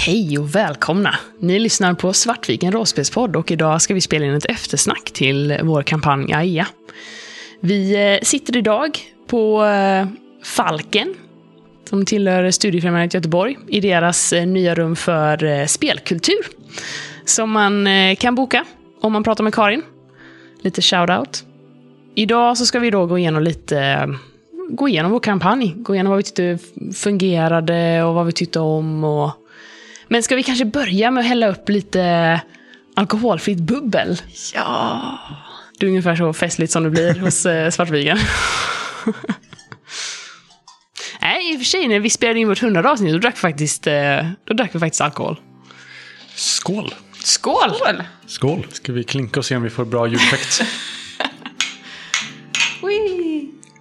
Hej 0.00 0.38
och 0.38 0.54
välkomna! 0.54 1.14
Ni 1.38 1.58
lyssnar 1.58 1.94
på 1.94 2.12
Svartviken 2.12 2.72
rollspelspodd 2.72 3.36
och 3.36 3.50
idag 3.50 3.82
ska 3.82 3.94
vi 3.94 4.00
spela 4.00 4.26
in 4.26 4.34
ett 4.34 4.44
eftersnack 4.44 5.04
till 5.04 5.58
vår 5.62 5.82
kampanj 5.82 6.32
AIA. 6.34 6.66
Vi 7.60 8.12
eh, 8.14 8.18
sitter 8.22 8.56
idag 8.56 8.98
på 9.26 9.64
eh, 9.64 10.06
Falken, 10.44 11.14
som 11.88 12.04
tillhör 12.04 12.50
Studiefrämjandet 12.50 13.14
Göteborg, 13.14 13.58
i 13.68 13.80
deras 13.80 14.32
eh, 14.32 14.46
nya 14.46 14.74
rum 14.74 14.96
för 14.96 15.66
spelkultur. 15.66 16.46
Som 17.24 17.50
man 17.50 17.88
kan 18.16 18.34
boka 18.34 18.64
om 19.00 19.12
man 19.12 19.24
pratar 19.24 19.44
med 19.44 19.54
Karin. 19.54 19.82
Lite 20.60 20.80
shout-out. 20.80 21.44
Idag 22.14 22.58
så 22.58 22.66
ska 22.66 22.78
vi 22.78 22.90
då 22.90 23.06
gå 23.06 23.18
igenom 23.18 23.42
lite 23.42 24.08
gå 24.68 24.88
igenom 24.88 25.12
vår 25.12 25.20
kampanj. 25.20 25.74
Gå 25.76 25.94
igenom 25.94 26.10
vad 26.10 26.16
vi 26.16 26.22
tyckte 26.22 26.58
fungerade 26.94 28.02
och 28.02 28.14
vad 28.14 28.26
vi 28.26 28.32
tyckte 28.32 28.60
om. 28.60 29.04
Och... 29.04 29.30
Men 30.08 30.22
ska 30.22 30.36
vi 30.36 30.42
kanske 30.42 30.64
börja 30.64 31.10
med 31.10 31.20
att 31.20 31.26
hälla 31.26 31.48
upp 31.48 31.68
lite 31.68 32.40
alkoholfritt 32.96 33.58
bubbel? 33.58 34.22
Ja. 34.54 35.18
Det 35.78 35.86
är 35.86 35.88
ungefär 35.88 36.16
så 36.16 36.32
festligt 36.32 36.72
som 36.72 36.82
det 36.82 36.90
blir 36.90 37.14
hos 37.20 37.46
eh, 37.46 37.70
Svartviken. 37.70 38.18
Nej, 41.20 41.52
i 41.52 41.56
och 41.56 41.60
för 41.60 41.64
sig, 41.64 41.88
när 41.88 42.00
vi 42.00 42.10
spelade 42.10 42.40
in 42.40 42.48
vårt 42.48 42.58
hundrade 42.58 42.90
avsnitt, 42.90 43.12
då 43.12 43.18
drack 43.18 43.34
vi 43.34 43.40
faktiskt, 43.40 43.86
eh, 43.86 44.26
då 44.44 44.54
drack 44.54 44.74
vi 44.74 44.78
faktiskt 44.78 45.00
alkohol. 45.00 45.40
Skål! 46.34 46.94
Skål! 47.24 47.74
Skål! 47.74 48.02
Skål! 48.26 48.66
Ska 48.72 48.92
vi 48.92 49.04
klinka 49.04 49.40
och 49.40 49.46
se 49.46 49.56
om 49.56 49.62
vi 49.62 49.70
får 49.70 49.84
bra 49.84 50.06
ljudeffekt? 50.06 50.62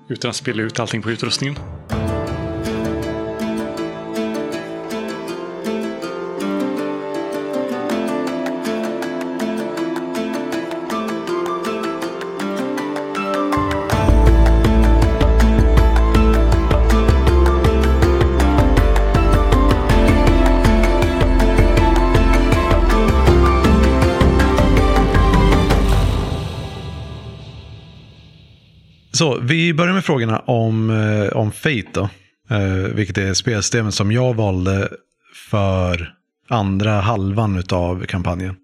Utan 0.10 0.30
att 0.30 0.36
spilla 0.36 0.64
ut 0.64 0.80
allting 0.80 1.02
på 1.02 1.12
utrustningen. 1.12 1.60
Så, 29.18 29.40
vi 29.40 29.74
börjar 29.74 29.94
med 29.94 30.06
frågorna 30.06 30.40
om, 30.40 30.90
eh, 30.90 31.38
om 31.38 31.52
Fate 31.52 31.88
då. 31.94 32.10
Uh, 32.52 32.96
vilket 32.96 33.18
är 33.18 33.34
spelsystemet 33.34 33.94
som 33.94 34.12
jag 34.12 34.34
valde 34.34 34.90
för 35.50 36.14
andra 36.50 36.92
halvan 37.02 37.64
av 37.72 38.06
kampanjen. 38.06 38.56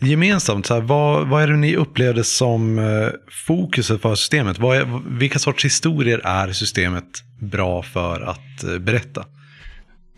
Gemensamt, 0.00 0.66
så 0.66 0.74
här, 0.74 0.80
vad, 0.80 1.28
vad 1.28 1.42
är 1.42 1.48
det 1.48 1.56
ni 1.56 1.76
upplevde 1.76 2.24
som 2.24 2.78
uh, 2.78 3.10
fokuset 3.46 4.02
för 4.02 4.14
systemet? 4.14 4.58
Vad 4.58 4.76
är, 4.76 5.18
vilka 5.18 5.38
sorts 5.38 5.64
historier 5.64 6.20
är 6.24 6.52
systemet 6.52 7.22
bra 7.40 7.82
för 7.82 8.20
att 8.20 8.64
uh, 8.64 8.78
berätta? 8.78 9.24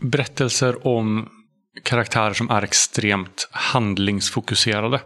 Berättelser 0.00 0.86
om 0.86 1.28
karaktärer 1.84 2.32
som 2.32 2.50
är 2.50 2.62
extremt 2.62 3.48
handlingsfokuserade. 3.50 5.00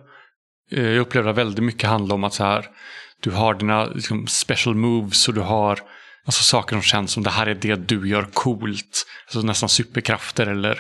Jag 0.71 0.97
upplevde 0.97 1.33
väldigt 1.33 1.65
mycket 1.65 1.91
handla 1.91 2.15
om 2.15 2.25
att 2.25 2.35
så 2.35 2.45
här, 2.45 2.67
du 3.23 3.31
har 3.31 3.55
dina 3.55 3.85
liksom, 3.85 4.27
special 4.27 4.75
moves 4.75 5.29
och 5.29 5.35
du 5.35 5.41
har 5.41 5.81
alltså, 6.27 6.43
saker 6.43 6.77
som 6.77 6.83
känns 6.83 7.13
som 7.13 7.23
det 7.23 7.31
här 7.31 7.47
är 7.47 7.55
det 7.55 7.75
du 7.75 8.09
gör 8.09 8.23
coolt. 8.33 9.07
Alltså 9.27 9.43
nästan 9.47 9.69
superkrafter 9.69 10.47
eller, 10.47 10.79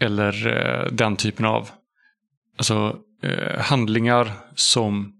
eller 0.00 0.46
eh, 0.46 0.92
den 0.92 1.16
typen 1.16 1.44
av 1.46 1.70
alltså, 2.56 2.96
eh, 3.22 3.60
handlingar 3.60 4.32
som 4.54 5.12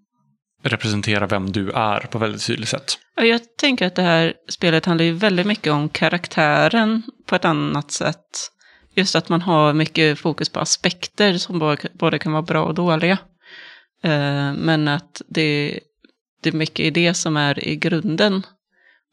representerar 0.62 1.26
vem 1.26 1.52
du 1.52 1.70
är 1.70 2.00
på 2.00 2.18
väldigt 2.18 2.46
tydligt 2.46 2.68
sätt. 2.68 2.98
Jag 3.14 3.40
tänker 3.56 3.86
att 3.86 3.94
det 3.94 4.02
här 4.02 4.34
spelet 4.48 4.86
handlar 4.86 5.04
ju 5.04 5.12
väldigt 5.12 5.46
mycket 5.46 5.72
om 5.72 5.88
karaktären 5.88 7.02
på 7.26 7.34
ett 7.34 7.44
annat 7.44 7.90
sätt. 7.90 8.50
Just 8.94 9.16
att 9.16 9.28
man 9.28 9.42
har 9.42 9.72
mycket 9.72 10.18
fokus 10.18 10.48
på 10.48 10.60
aspekter 10.60 11.38
som 11.38 11.76
både 11.92 12.18
kan 12.18 12.32
vara 12.32 12.42
bra 12.42 12.64
och 12.64 12.74
dåliga. 12.74 13.18
Eh, 14.02 14.52
men 14.52 14.88
att 14.88 15.22
det 15.28 15.80
det 16.40 16.48
är 16.48 16.56
mycket 16.56 16.80
i 16.80 16.90
det 16.90 17.14
som 17.14 17.36
är 17.36 17.68
i 17.68 17.76
grunden. 17.76 18.42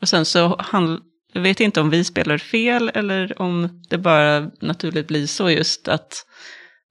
Och 0.01 0.09
sen 0.09 0.25
så 0.25 0.55
han, 0.59 1.01
jag 1.33 1.41
vet 1.41 1.59
inte 1.59 1.81
om 1.81 1.89
vi 1.89 2.03
spelar 2.03 2.37
fel 2.37 2.91
eller 2.93 3.41
om 3.41 3.83
det 3.89 3.97
bara 3.97 4.51
naturligt 4.61 5.07
blir 5.07 5.27
så 5.27 5.49
just 5.49 5.87
att 5.87 6.25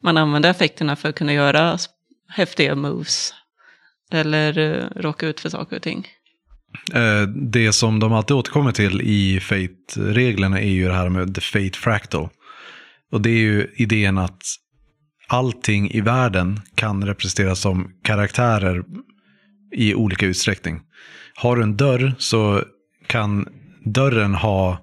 man 0.02 0.16
använder 0.16 0.50
effekterna 0.50 0.96
för 0.96 1.08
att 1.08 1.14
kunna 1.14 1.32
göra 1.32 1.78
häftiga 2.28 2.74
moves. 2.74 3.34
Eller 4.12 4.58
uh, 4.58 4.84
råka 4.96 5.26
ut 5.26 5.40
för 5.40 5.48
saker 5.48 5.76
och 5.76 5.82
ting. 5.82 6.08
Eh, 6.92 7.22
det 7.28 7.72
som 7.72 8.00
de 8.00 8.12
alltid 8.12 8.36
återkommer 8.36 8.72
till 8.72 9.00
i 9.02 9.40
Fate-reglerna 9.40 10.60
är 10.60 10.70
ju 10.70 10.88
det 10.88 10.94
här 10.94 11.08
med 11.08 11.34
the 11.34 11.40
Fate 11.40 11.78
Fractal. 11.78 12.28
Och 13.12 13.20
det 13.20 13.30
är 13.30 13.38
ju 13.38 13.74
idén 13.76 14.18
att 14.18 14.42
allting 15.28 15.90
i 15.90 16.00
världen 16.00 16.60
kan 16.74 17.06
representeras 17.06 17.60
som 17.60 17.90
karaktärer 18.02 18.82
i 19.74 19.94
olika 19.94 20.26
utsträckning. 20.26 20.80
Har 21.34 21.56
du 21.56 21.62
en 21.62 21.76
dörr 21.76 22.14
så 22.18 22.62
kan 23.06 23.48
dörren 23.84 24.34
ha 24.34 24.78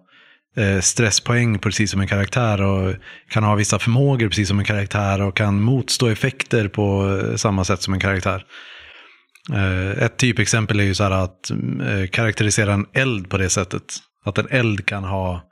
eh, 0.57 0.79
stresspoäng 0.79 1.59
precis 1.59 1.91
som 1.91 2.01
en 2.01 2.07
karaktär 2.07 2.61
och 2.61 2.95
kan 3.29 3.43
ha 3.43 3.55
vissa 3.55 3.79
förmågor 3.79 4.27
precis 4.27 4.47
som 4.47 4.59
en 4.59 4.65
karaktär 4.65 5.21
och 5.21 5.37
kan 5.37 5.61
motstå 5.61 6.07
effekter 6.07 6.67
på 6.67 7.17
eh, 7.17 7.35
samma 7.35 7.63
sätt 7.63 7.81
som 7.81 7.93
en 7.93 7.99
karaktär. 7.99 8.45
Eh, 9.53 10.03
ett 10.03 10.17
typexempel 10.17 10.79
är 10.79 10.83
ju 10.83 10.95
så 10.95 11.03
här 11.03 11.11
att 11.11 11.51
karaktärisera 12.11 12.73
en 12.73 12.85
eld 12.93 13.29
på 13.29 13.37
det 13.37 13.49
sättet. 13.49 13.83
Att 14.25 14.37
en 14.37 14.47
eld 14.49 14.85
kan 14.85 15.03
ha 15.03 15.47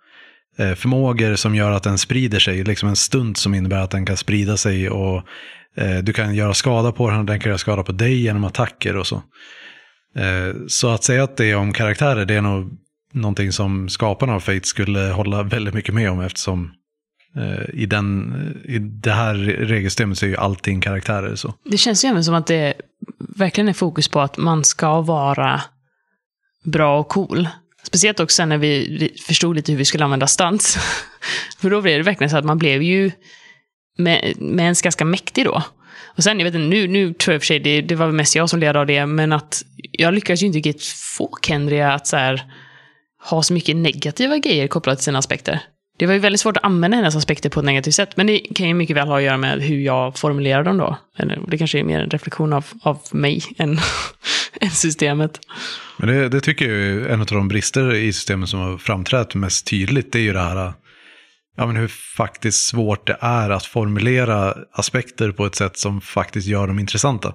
förmågor 0.76 1.36
som 1.36 1.56
gör 1.56 1.72
att 1.72 1.84
den 1.84 1.98
sprider 1.98 2.40
sig, 2.40 2.64
liksom 2.64 2.90
en 2.90 2.96
stund 2.96 3.38
som 3.38 3.56
innebär 3.56 3.80
att 3.80 3.92
den 3.92 4.06
kan 4.06 4.18
sprida 4.18 4.58
sig 4.58 4.90
och 4.90 5.24
Eh, 5.76 5.98
du 5.98 6.14
kan 6.14 6.36
göra 6.36 6.54
skada 6.54 6.92
på 6.92 7.10
den 7.10 7.20
och 7.20 7.26
den 7.26 7.40
kan 7.40 7.50
göra 7.50 7.58
skada 7.58 7.84
på 7.84 7.92
dig 7.92 8.22
genom 8.22 8.44
attacker 8.44 8.98
och 8.98 9.08
så. 9.08 9.16
Eh, 10.16 10.56
så 10.68 10.90
att 10.90 11.04
säga 11.04 11.24
att 11.24 11.38
det 11.38 11.46
är 11.46 11.56
om 11.56 11.74
karaktärer, 11.74 12.26
det 12.26 12.34
är 12.34 12.42
nog 12.42 12.78
någonting 13.14 13.52
som 13.52 13.90
skaparna 13.90 14.36
av 14.36 14.40
Fate 14.40 14.68
skulle 14.68 15.00
hålla 15.00 15.44
väldigt 15.44 15.74
mycket 15.74 15.94
med 15.94 16.12
om 16.12 16.22
eftersom 16.22 16.72
eh, 17.36 17.82
i, 17.82 17.86
den, 17.86 18.36
i 18.66 18.80
det 18.80 19.12
här 19.12 19.36
regelsystemet 19.36 20.18
så 20.18 20.26
är 20.26 20.30
ju 20.30 20.38
allting 20.38 20.82
karaktärer. 20.82 21.36
Så. 21.36 21.54
Det 21.66 21.78
känns 21.78 22.06
ju 22.06 22.10
även 22.10 22.24
som 22.24 22.36
att 22.36 22.48
det 22.48 22.74
verkligen 23.20 23.70
är 23.70 23.74
fokus 23.74 24.08
på 24.08 24.22
att 24.22 24.38
man 24.38 24.64
ska 24.64 25.02
vara 25.02 25.62
bra 26.64 27.00
och 27.00 27.08
cool. 27.08 27.48
Speciellt 27.84 28.20
också 28.20 28.46
när 28.46 28.58
vi 28.58 29.12
förstod 29.28 29.56
lite 29.56 29.72
hur 29.72 29.80
vi 29.80 29.86
skulle 29.86 30.04
använda 30.04 30.28
stunts. 30.28 30.78
För 31.60 31.70
då 31.70 31.82
blev 31.82 31.98
det 31.98 32.04
verkligen 32.04 32.30
så 32.30 32.38
att 32.38 32.46
man 32.46 32.58
blev 32.58 32.82
ju 32.82 33.12
med, 34.00 34.34
med 34.38 34.64
ens 34.64 34.82
ganska 34.82 35.06
mäktig 35.06 35.46
då. 35.46 35.64
Och 36.06 36.24
sen, 36.24 36.40
jag 36.40 36.46
vet 36.46 36.56
inte, 36.56 36.68
nu, 36.68 36.88
nu 36.88 37.14
tror 37.14 37.34
jag 37.34 37.42
för 37.42 37.46
sig, 37.46 37.60
det, 37.60 37.82
det 37.82 37.96
var 37.96 38.12
mest 38.12 38.36
jag 38.36 38.50
som 38.50 38.60
led 38.60 38.78
av 38.78 38.86
det, 38.86 39.06
men 39.06 39.34
att 39.34 39.64
jag 39.92 40.14
lyckades 40.14 40.44
ju 40.44 40.48
inte 40.48 40.58
riktigt 40.58 40.84
få 40.86 41.38
Kendria 41.42 41.94
att 41.94 42.08
så 42.08 42.18
här, 42.18 42.44
ha 43.30 43.44
så 43.44 43.54
mycket 43.54 43.76
negativa 43.76 44.38
grejer 44.38 44.68
kopplat 44.68 44.98
till 44.98 45.06
sina 45.06 45.20
aspekter. 45.20 45.60
Det 45.98 46.06
var 46.06 46.14
ju 46.14 46.20
väldigt 46.20 46.42
svårt 46.42 46.58
att 46.58 46.64
använda 46.64 46.98
hennes 46.98 47.16
aspekter 47.16 47.50
på 47.50 47.60
ett 47.60 47.66
negativt 47.66 47.96
sätt, 47.96 48.18
men 48.18 48.28
det 48.28 48.40
kan 48.40 48.68
ju 48.68 48.74
mycket 48.74 48.96
väl 48.96 49.08
ha 49.08 49.18
att 49.18 49.24
göra 49.24 49.38
med 49.38 49.62
hur 49.62 49.80
jag 49.80 50.18
formulerar 50.18 50.64
dem 50.64 50.78
då. 50.78 50.98
Eller, 51.18 51.40
det 51.48 51.58
kanske 51.58 51.80
är 51.80 51.84
mer 51.84 52.00
en 52.00 52.10
reflektion 52.10 52.54
av, 52.54 52.66
av 52.82 53.00
mig 53.12 53.44
än, 53.58 53.80
än 54.62 54.70
systemet. 54.70 55.40
Men 55.98 56.10
det, 56.10 56.30
det 56.30 56.42
tycker 56.42 56.70
jag 56.70 56.78
är 56.78 57.10
en 57.10 57.22
av 57.22 57.26
de 57.26 57.48
brister 57.48 57.96
i 57.96 58.14
systemet 58.14 58.50
som 58.50 58.60
har 58.60 58.78
framträtt 58.78 59.36
mest 59.36 59.68
tydligt, 59.68 60.12
det 60.12 60.20
är 60.20 60.24
ju 60.24 60.34
det 60.34 60.40
här 60.40 60.74
ja, 61.58 61.66
men 61.66 61.76
hur 61.76 61.88
faktiskt 62.18 62.68
svårt 62.68 63.08
det 63.08 63.18
är 63.20 63.50
att 63.50 63.66
formulera 63.66 64.56
aspekter 64.72 65.32
på 65.32 65.46
ett 65.46 65.56
sätt 65.56 65.78
som 65.78 66.02
faktiskt 66.02 66.48
gör 66.48 66.68
dem 66.68 66.80
intressanta. 66.80 67.34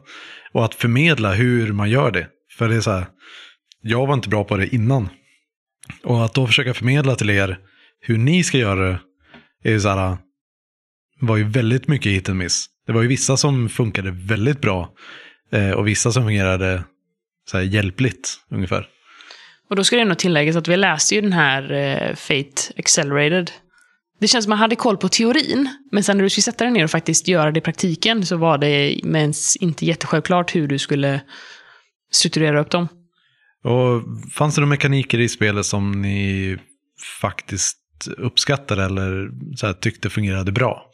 Och 0.53 0.65
att 0.65 0.75
förmedla 0.75 1.33
hur 1.33 1.73
man 1.73 1.91
gör 1.91 2.11
det. 2.11 2.29
För 2.59 2.69
det 2.69 2.77
är 2.77 2.81
så 2.81 2.91
här, 2.91 3.07
jag 3.83 4.07
var 4.07 4.15
inte 4.15 4.29
bra 4.29 4.45
på 4.45 4.57
det 4.57 4.75
innan. 4.75 5.09
Och 6.05 6.25
att 6.25 6.35
då 6.35 6.47
försöka 6.47 6.75
förmedla 6.75 7.17
till 7.17 7.31
er 7.31 7.59
hur 8.01 8.19
ni 8.19 8.45
ska 8.45 8.59
göra 8.59 8.99
det, 9.63 9.73
är 9.73 9.79
så 9.79 9.89
här, 9.89 10.17
var 11.21 11.37
ju 11.37 11.45
väldigt 11.45 11.89
mycket 11.89 12.13
hit 12.13 12.29
and 12.29 12.39
miss. 12.39 12.67
Det 12.87 12.93
var 12.93 13.03
ju 13.03 13.09
vissa 13.09 13.37
som 13.37 13.69
funkade 13.69 14.11
väldigt 14.11 14.61
bra 14.61 14.91
eh, 15.53 15.71
och 15.71 15.87
vissa 15.87 16.13
som 16.13 16.23
fungerade 16.23 16.85
så 17.51 17.57
här 17.57 17.65
hjälpligt 17.65 18.41
ungefär. 18.51 18.89
Och 19.71 19.77
då 19.77 19.85
ska 19.85 19.97
det 19.97 20.05
nog 20.05 20.19
tilläggas 20.19 20.57
att 20.57 20.69
vi 20.69 20.77
läste 20.77 21.15
ju 21.15 21.21
den 21.21 21.33
här 21.33 21.73
eh, 21.73 22.15
Fate 22.15 22.73
Accelerated 22.77 23.51
det 24.25 24.29
känns 24.29 24.45
som 24.45 24.51
man 24.51 24.59
hade 24.59 24.77
koll 24.77 24.97
på 24.97 25.09
teorin, 25.09 25.69
men 25.93 26.05
sen 26.05 26.17
när 26.17 26.25
du 26.25 26.31
skulle 26.31 26.43
sätta 26.43 26.65
dig 26.65 26.73
ner 26.73 26.85
och 26.85 26.91
faktiskt 26.91 27.29
göra 27.29 27.51
det 27.51 27.59
i 27.59 27.61
praktiken 27.61 28.27
så 28.27 28.37
var 28.37 28.59
det 28.59 28.93
inte 29.61 29.87
jättesjälvklart 29.87 30.55
hur 30.55 30.69
du 30.69 30.79
skulle 30.79 31.21
strukturera 32.13 32.61
upp 32.61 32.71
dem. 32.71 32.89
Och 33.65 34.03
fanns 34.33 34.55
det 34.55 34.61
några 34.61 34.71
mekaniker 34.71 35.21
i 35.21 35.29
spelet 35.29 35.67
som 35.67 36.03
ni 36.03 36.59
faktiskt 37.21 37.79
uppskattade 38.19 38.85
eller 38.85 39.31
så 39.57 39.67
här, 39.67 39.75
tyckte 39.75 40.11
fungerade 40.11 40.53
bra? 40.53 40.91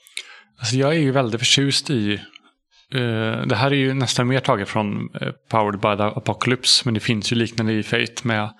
Alltså 0.58 0.76
jag 0.76 0.94
är 0.94 0.98
ju 0.98 1.10
väldigt 1.10 1.40
förtjust 1.40 1.90
i 1.90 2.12
eh, 2.94 3.46
det 3.46 3.56
här 3.56 3.70
är 3.70 3.76
ju 3.76 3.94
nästan 3.94 4.28
mer 4.28 4.40
taget 4.40 4.68
från 4.68 5.14
eh, 5.20 5.32
Powered 5.50 5.80
by 5.80 5.96
the 5.96 6.02
Apocalypse. 6.02 6.82
Men 6.84 6.94
det 6.94 7.00
finns 7.00 7.32
ju 7.32 7.36
liknande 7.36 7.72
i 7.72 7.82
Fate 7.82 8.22
med, 8.22 8.50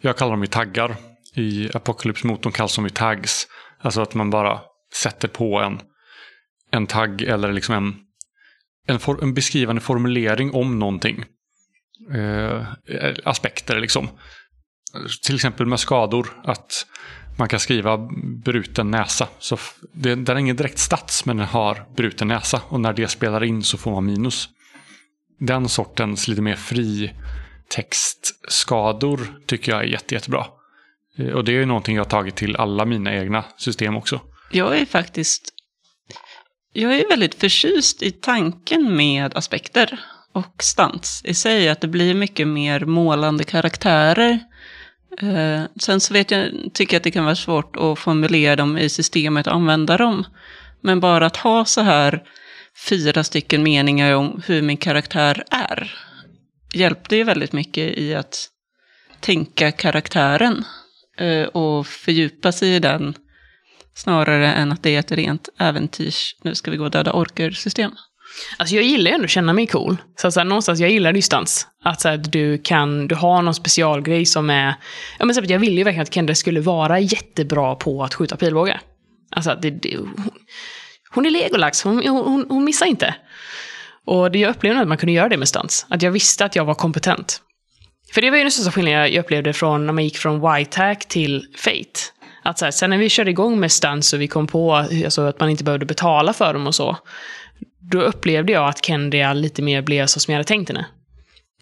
jag 0.00 0.16
kallar 0.16 0.30
dem 0.30 0.40
ju 0.40 0.46
taggar. 0.46 0.96
I 1.34 1.68
Apocalypse-motorn 1.74 2.52
kallas 2.52 2.76
de 2.76 2.84
ju 2.84 2.90
tags. 2.90 3.46
Alltså 3.86 4.00
att 4.00 4.14
man 4.14 4.30
bara 4.30 4.60
sätter 4.94 5.28
på 5.28 5.58
en, 5.60 5.80
en 6.70 6.86
tagg 6.86 7.22
eller 7.22 7.52
liksom 7.52 7.74
en, 7.74 7.94
en, 8.86 9.00
for, 9.00 9.22
en 9.22 9.34
beskrivande 9.34 9.80
formulering 9.80 10.54
om 10.54 10.78
någonting. 10.78 11.24
Eh, 12.14 12.66
aspekter 13.24 13.80
liksom. 13.80 14.08
Till 15.24 15.34
exempel 15.34 15.66
med 15.66 15.80
skador. 15.80 16.42
Att 16.44 16.86
man 17.38 17.48
kan 17.48 17.60
skriva 17.60 18.08
bruten 18.44 18.90
näsa. 18.90 19.28
Så 19.38 19.58
det, 19.92 20.14
den 20.14 20.36
är 20.36 20.40
ingen 20.40 20.56
direkt 20.56 20.78
stats 20.78 21.24
men 21.24 21.36
den 21.36 21.46
har 21.46 21.84
bruten 21.96 22.28
näsa. 22.28 22.60
Och 22.68 22.80
när 22.80 22.92
det 22.92 23.08
spelar 23.08 23.44
in 23.44 23.62
så 23.62 23.78
får 23.78 23.90
man 23.90 24.06
minus. 24.06 24.48
Den 25.38 25.68
sortens 25.68 26.28
lite 26.28 26.42
mer 26.42 26.56
fri 26.56 27.12
textskador 27.68 29.40
tycker 29.46 29.72
jag 29.72 29.80
är 29.80 29.86
jätte, 29.86 30.14
jättebra. 30.14 30.46
Eh, 31.16 31.28
och 31.28 31.44
det 31.44 31.52
är 31.52 31.58
ju 31.58 31.66
någonting 31.66 31.96
jag 31.96 32.04
har 32.04 32.10
tagit 32.10 32.36
till 32.36 32.56
alla 32.56 32.84
mina 32.84 33.14
egna 33.14 33.44
system 33.56 33.96
också. 33.96 34.20
Jag 34.50 34.78
är 34.78 34.86
faktiskt 34.86 35.52
jag 36.72 36.94
är 36.98 37.08
väldigt 37.08 37.34
förtjust 37.34 38.02
i 38.02 38.10
tanken 38.10 38.96
med 38.96 39.36
aspekter 39.36 40.00
och 40.32 40.62
stans 40.62 41.22
i 41.24 41.34
sig. 41.34 41.68
Att 41.68 41.80
det 41.80 41.88
blir 41.88 42.14
mycket 42.14 42.48
mer 42.48 42.80
målande 42.80 43.44
karaktärer. 43.44 44.38
Eh, 45.20 45.62
sen 45.80 46.00
så 46.00 46.14
vet 46.14 46.30
jag, 46.30 46.50
tycker 46.74 46.94
jag 46.94 47.00
att 47.00 47.04
det 47.04 47.10
kan 47.10 47.24
vara 47.24 47.36
svårt 47.36 47.76
att 47.76 47.98
formulera 47.98 48.56
dem 48.56 48.78
i 48.78 48.88
systemet 48.88 49.46
och 49.46 49.54
använda 49.54 49.96
dem. 49.96 50.24
Men 50.80 51.00
bara 51.00 51.26
att 51.26 51.36
ha 51.36 51.64
så 51.64 51.80
här 51.80 52.22
fyra 52.88 53.24
stycken 53.24 53.62
meningar 53.62 54.12
om 54.12 54.42
hur 54.46 54.62
min 54.62 54.76
karaktär 54.76 55.44
är 55.50 55.94
hjälpte 56.74 57.16
ju 57.16 57.24
väldigt 57.24 57.52
mycket 57.52 57.98
i 57.98 58.14
att 58.14 58.48
tänka 59.20 59.72
karaktären 59.72 60.64
Eh, 61.18 61.46
och 61.46 61.86
fördjupa 61.86 62.52
sig 62.52 62.74
i 62.74 62.78
den 62.78 63.14
snarare 63.94 64.52
än 64.52 64.72
att 64.72 64.82
det 64.82 64.94
är 64.94 64.98
ett 64.98 65.12
rent 65.12 65.48
äventyrs, 65.58 66.36
nu 66.42 66.54
ska 66.54 66.70
vi 66.70 66.76
gå 66.76 66.84
och 66.84 66.90
döda 66.90 67.12
orker-system. 67.12 67.90
Alltså 68.56 68.74
jag 68.74 68.84
gillar 68.84 69.10
ju 69.10 69.14
ändå 69.14 69.24
att 69.24 69.30
känna 69.30 69.52
mig 69.52 69.66
cool. 69.66 69.96
Så, 70.16 70.30
så 70.30 70.40
här, 70.40 70.44
någonstans, 70.44 70.80
jag 70.80 70.90
gillar 70.90 71.12
distans. 71.12 71.66
Att 71.82 72.00
så 72.00 72.08
här, 72.08 72.16
du 72.16 72.58
kan, 72.58 73.08
du 73.08 73.14
har 73.14 73.42
någon 73.42 73.54
specialgrej 73.54 74.26
som 74.26 74.50
är... 74.50 74.74
Ja, 75.18 75.24
men 75.24 75.34
så 75.34 75.40
här, 75.40 75.50
jag 75.50 75.58
ville 75.58 75.76
ju 75.76 75.84
verkligen 75.84 76.02
att 76.02 76.14
Kendra 76.14 76.34
skulle 76.34 76.60
vara 76.60 77.00
jättebra 77.00 77.74
på 77.74 78.04
att 78.04 78.14
skjuta 78.14 78.36
pilbåge. 78.36 78.80
Alltså, 79.30 79.58
det, 79.62 79.70
det, 79.70 79.96
hon, 79.96 80.30
hon 81.10 81.26
är 81.26 81.30
Legolax, 81.30 81.82
hon, 81.82 82.08
hon, 82.08 82.46
hon 82.48 82.64
missar 82.64 82.86
inte. 82.86 83.14
Och 84.04 84.30
det 84.30 84.38
jag 84.38 84.50
upplevde 84.50 84.80
att 84.80 84.88
man 84.88 84.98
kunde 84.98 85.12
göra 85.12 85.28
det 85.28 85.36
med 85.36 85.48
stans. 85.48 85.86
Att 85.88 86.02
jag 86.02 86.10
visste 86.10 86.44
att 86.44 86.56
jag 86.56 86.64
var 86.64 86.74
kompetent. 86.74 87.40
För 88.12 88.20
det 88.20 88.30
var 88.30 88.36
ju 88.36 88.44
den 88.44 88.50
största 88.50 88.72
skillnaden 88.72 89.12
jag 89.12 89.24
upplevde 89.24 89.52
från 89.52 89.86
när 89.86 89.92
man 89.92 90.04
gick 90.04 90.16
från 90.16 90.40
Whitehack 90.40 91.08
till 91.08 91.46
Fate. 91.56 92.00
Att 92.42 92.58
så 92.58 92.64
här, 92.64 92.72
sen 92.72 92.90
när 92.90 92.98
vi 92.98 93.08
körde 93.08 93.30
igång 93.30 93.60
med 93.60 93.72
stans 93.72 94.12
och 94.12 94.20
vi 94.20 94.28
kom 94.28 94.46
på 94.46 94.74
alltså, 94.74 95.22
att 95.22 95.40
man 95.40 95.50
inte 95.50 95.64
behövde 95.64 95.86
betala 95.86 96.32
för 96.32 96.52
dem 96.52 96.66
och 96.66 96.74
så. 96.74 96.96
Då 97.90 98.00
upplevde 98.00 98.52
jag 98.52 98.68
att 98.68 98.84
Kendria 98.84 99.32
lite 99.32 99.62
mer 99.62 99.82
blev 99.82 100.06
så 100.06 100.20
som 100.20 100.32
jag 100.32 100.38
hade 100.38 100.48
tänkt 100.48 100.68
henne. 100.68 100.86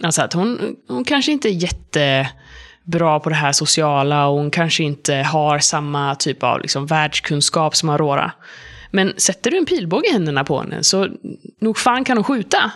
Alltså 0.02 0.22
att 0.22 0.32
hon, 0.32 0.76
hon 0.88 1.04
kanske 1.04 1.32
inte 1.32 1.48
är 1.48 1.52
jättebra 1.52 3.20
på 3.20 3.28
det 3.28 3.34
här 3.34 3.52
sociala 3.52 4.26
och 4.26 4.38
hon 4.38 4.50
kanske 4.50 4.82
inte 4.82 5.14
har 5.14 5.58
samma 5.58 6.14
typ 6.14 6.42
av 6.42 6.60
liksom, 6.60 6.86
världskunskap 6.86 7.76
som 7.76 7.88
Aurora. 7.88 8.32
Men 8.90 9.14
sätter 9.16 9.50
du 9.50 9.56
en 9.56 9.66
pilbåge 9.66 10.08
i 10.08 10.12
händerna 10.12 10.44
på 10.44 10.60
henne 10.60 10.82
så 10.82 11.08
nog 11.60 11.78
fan 11.78 12.04
kan 12.04 12.16
hon 12.16 12.24
skjuta. 12.24 12.70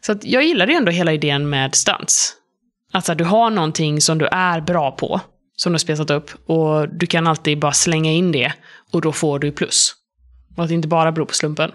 Så 0.00 0.12
att 0.12 0.24
jag 0.24 0.44
gillade 0.44 0.72
ändå 0.72 0.92
hela 0.92 1.12
idén 1.12 1.50
med 1.50 1.74
stunts. 1.74 2.37
Alltså 2.92 3.14
du 3.14 3.24
har 3.24 3.50
någonting 3.50 4.00
som 4.00 4.18
du 4.18 4.26
är 4.26 4.60
bra 4.60 4.90
på, 4.90 5.20
som 5.56 5.72
du 5.72 5.74
har 5.74 5.78
spelat 5.78 6.10
upp, 6.10 6.30
och 6.46 6.88
du 6.88 7.06
kan 7.06 7.26
alltid 7.26 7.58
bara 7.58 7.72
slänga 7.72 8.12
in 8.12 8.32
det, 8.32 8.52
och 8.92 9.00
då 9.00 9.12
får 9.12 9.38
du 9.38 9.52
plus. 9.52 9.94
Och 10.56 10.62
att 10.62 10.68
det 10.68 10.74
inte 10.74 10.88
bara 10.88 11.12
beror 11.12 11.26
på 11.26 11.34
slumpen. 11.34 11.70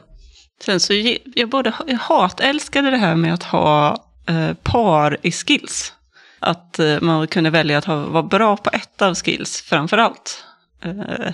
Sen 0.62 0.80
så 0.80 0.94
jag 1.36 1.50
både 1.50 1.74
jag 1.88 1.98
hatälskade 1.98 2.92
det 2.92 2.98
här 2.98 3.16
med 3.16 3.34
att 3.34 3.44
ha 3.44 4.06
eh, 4.28 4.54
par 4.54 5.18
i 5.22 5.32
skills. 5.32 5.94
Att 6.40 6.80
eh, 6.80 7.02
man 7.02 7.28
kunde 7.28 7.50
välja 7.50 7.78
att 7.78 7.86
ha, 7.86 7.96
vara 7.96 8.24
bra 8.24 8.58
på 8.58 8.70
ett 8.74 9.02
av 9.02 9.16
skills 9.16 9.62
framför 9.62 9.98
allt. 9.98 10.46
Eh, 10.84 11.28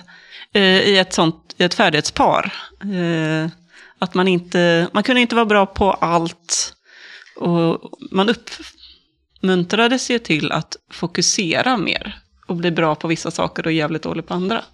eh 0.52 0.80
I 0.80 0.98
ett 0.98 1.12
sånt, 1.12 1.54
i 1.56 1.64
ett 1.64 1.74
färdighetspar. 1.74 2.52
Eh, 2.82 3.50
att 3.98 4.14
man 4.14 4.28
inte, 4.28 4.88
man 4.92 5.02
kunde 5.02 5.20
inte 5.20 5.34
vara 5.34 5.46
bra 5.46 5.66
på 5.66 5.92
allt. 5.92 6.74
Och 7.36 7.80
man 8.10 8.28
uppmuntrades 9.40 10.10
ju 10.10 10.18
till 10.18 10.52
att 10.52 10.76
fokusera 10.92 11.76
mer. 11.76 12.14
Och 12.46 12.56
bli 12.56 12.70
bra 12.70 12.94
på 12.94 13.08
vissa 13.08 13.30
saker 13.30 13.66
och 13.66 13.72
jävligt 13.72 14.02
dålig 14.02 14.26
på 14.26 14.34
andra. 14.34 14.64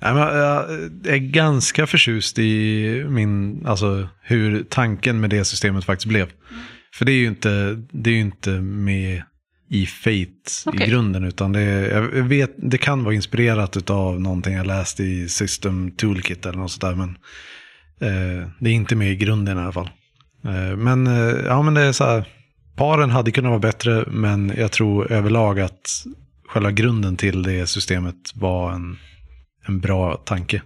Jag 0.00 0.16
är 1.04 1.16
ganska 1.16 1.86
förtjust 1.86 2.38
i 2.38 3.04
min, 3.08 3.66
alltså, 3.66 4.08
hur 4.22 4.64
tanken 4.68 5.20
med 5.20 5.30
det 5.30 5.44
systemet 5.44 5.84
faktiskt 5.84 6.08
blev. 6.08 6.30
För 6.94 7.04
det 7.04 7.12
är 7.12 7.16
ju 7.16 7.26
inte, 7.26 7.82
det 7.92 8.10
är 8.10 8.14
inte 8.14 8.50
med 8.60 9.22
i 9.70 9.86
Fate 9.86 10.26
okay. 10.66 10.86
i 10.86 10.90
grunden. 10.90 11.24
Utan 11.24 11.52
det, 11.52 11.62
jag 11.90 12.02
vet, 12.02 12.54
det 12.56 12.78
kan 12.78 13.04
vara 13.04 13.14
inspirerat 13.14 13.90
av 13.90 14.20
någonting 14.20 14.54
jag 14.54 14.66
läst 14.66 15.00
i 15.00 15.28
System 15.28 15.90
Toolkit 15.90 16.46
eller 16.46 16.58
något 16.58 16.70
sådär. 16.70 16.94
Men 16.94 17.08
eh, 18.00 18.48
det 18.60 18.70
är 18.70 18.74
inte 18.74 18.96
med 18.96 19.12
i 19.12 19.16
grunden 19.16 19.58
i 19.58 19.60
alla 19.60 19.72
fall. 19.72 19.90
Eh, 20.44 20.76
men, 20.76 21.06
eh, 21.06 21.34
ja, 21.46 21.62
men 21.62 21.74
det 21.74 21.80
är 21.80 21.92
så 21.92 22.04
här, 22.04 22.24
paren 22.76 23.10
hade 23.10 23.30
kunnat 23.30 23.50
vara 23.50 23.58
bättre. 23.58 24.04
Men 24.06 24.52
jag 24.56 24.72
tror 24.72 25.12
överlag 25.12 25.60
att 25.60 25.90
själva 26.48 26.70
grunden 26.70 27.16
till 27.16 27.42
det 27.42 27.66
systemet 27.66 28.16
var 28.34 28.72
en 28.72 28.96
en 29.66 29.80
bra 29.80 30.16
tanke. 30.16 30.62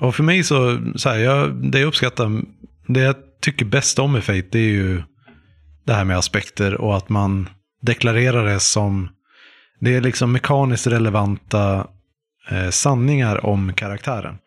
Och 0.00 0.14
för 0.14 0.22
mig 0.22 0.42
så, 0.42 0.78
så 0.96 1.08
här, 1.08 1.18
jag, 1.18 1.54
det 1.72 1.78
jag 1.78 1.86
uppskattar, 1.86 2.42
det 2.86 3.00
jag 3.00 3.16
tycker 3.40 3.64
bäst 3.64 3.98
om 3.98 4.16
i 4.16 4.20
Fate, 4.20 4.48
det 4.50 4.58
är 4.58 4.72
ju 4.72 5.02
det 5.84 5.94
här 5.94 6.04
med 6.04 6.18
aspekter 6.18 6.74
och 6.74 6.96
att 6.96 7.08
man 7.08 7.48
deklarerar 7.82 8.44
det 8.44 8.60
som, 8.60 9.08
det 9.80 9.94
är 9.94 10.00
liksom 10.00 10.32
mekaniskt 10.32 10.86
relevanta 10.86 11.86
eh, 12.50 12.70
sanningar 12.70 13.46
om 13.46 13.74
karaktären. 13.74 14.38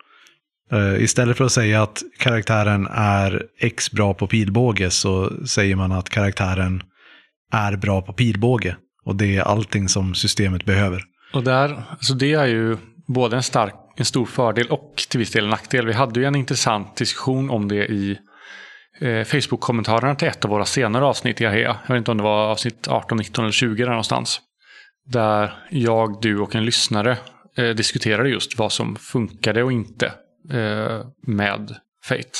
Eh, 0.71 1.03
istället 1.03 1.37
för 1.37 1.45
att 1.45 1.51
säga 1.51 1.83
att 1.83 2.03
karaktären 2.19 2.87
är 2.91 3.43
X 3.59 3.91
bra 3.91 4.13
på 4.13 4.27
pilbåge 4.27 4.89
så 4.89 5.45
säger 5.45 5.75
man 5.75 5.91
att 5.91 6.09
karaktären 6.09 6.83
är 7.51 7.75
bra 7.75 8.01
på 8.01 8.13
pilbåge. 8.13 8.75
Och 9.03 9.15
det 9.15 9.37
är 9.37 9.41
allting 9.41 9.89
som 9.89 10.15
systemet 10.15 10.65
behöver. 10.65 11.01
Och 11.33 11.43
där, 11.43 11.83
så 11.99 12.13
det 12.13 12.33
är 12.33 12.45
ju 12.45 12.77
både 13.07 13.35
en 13.35 13.43
stark 13.43 13.73
en 13.97 14.05
stor 14.05 14.25
fördel 14.25 14.67
och 14.67 14.95
till 15.09 15.19
viss 15.19 15.31
del 15.31 15.43
en 15.43 15.49
nackdel. 15.49 15.85
Vi 15.85 15.93
hade 15.93 16.19
ju 16.19 16.25
en 16.25 16.35
intressant 16.35 16.95
diskussion 16.95 17.49
om 17.49 17.67
det 17.67 17.85
i 17.85 18.17
eh, 18.99 19.23
Facebook-kommentarerna 19.23 20.15
till 20.15 20.27
ett 20.27 20.45
av 20.45 20.51
våra 20.51 20.65
senare 20.65 21.05
avsnitt 21.05 21.41
i 21.41 21.45
AHEA. 21.45 21.77
Jag 21.87 21.93
vet 21.93 22.01
inte 22.01 22.11
om 22.11 22.17
det 22.17 22.23
var 22.23 22.47
avsnitt 22.47 22.87
18, 22.87 23.17
19 23.17 23.43
eller 23.43 23.51
20 23.51 23.83
där 23.83 23.89
någonstans. 23.89 24.41
Där 25.05 25.53
jag, 25.69 26.21
du 26.21 26.39
och 26.39 26.55
en 26.55 26.65
lyssnare 26.65 27.17
eh, 27.57 27.69
diskuterade 27.69 28.29
just 28.29 28.59
vad 28.59 28.71
som 28.71 28.95
funkade 28.95 29.63
och 29.63 29.71
inte 29.71 30.05
eh, 30.51 31.05
med 31.27 31.75
Fate. 32.05 32.39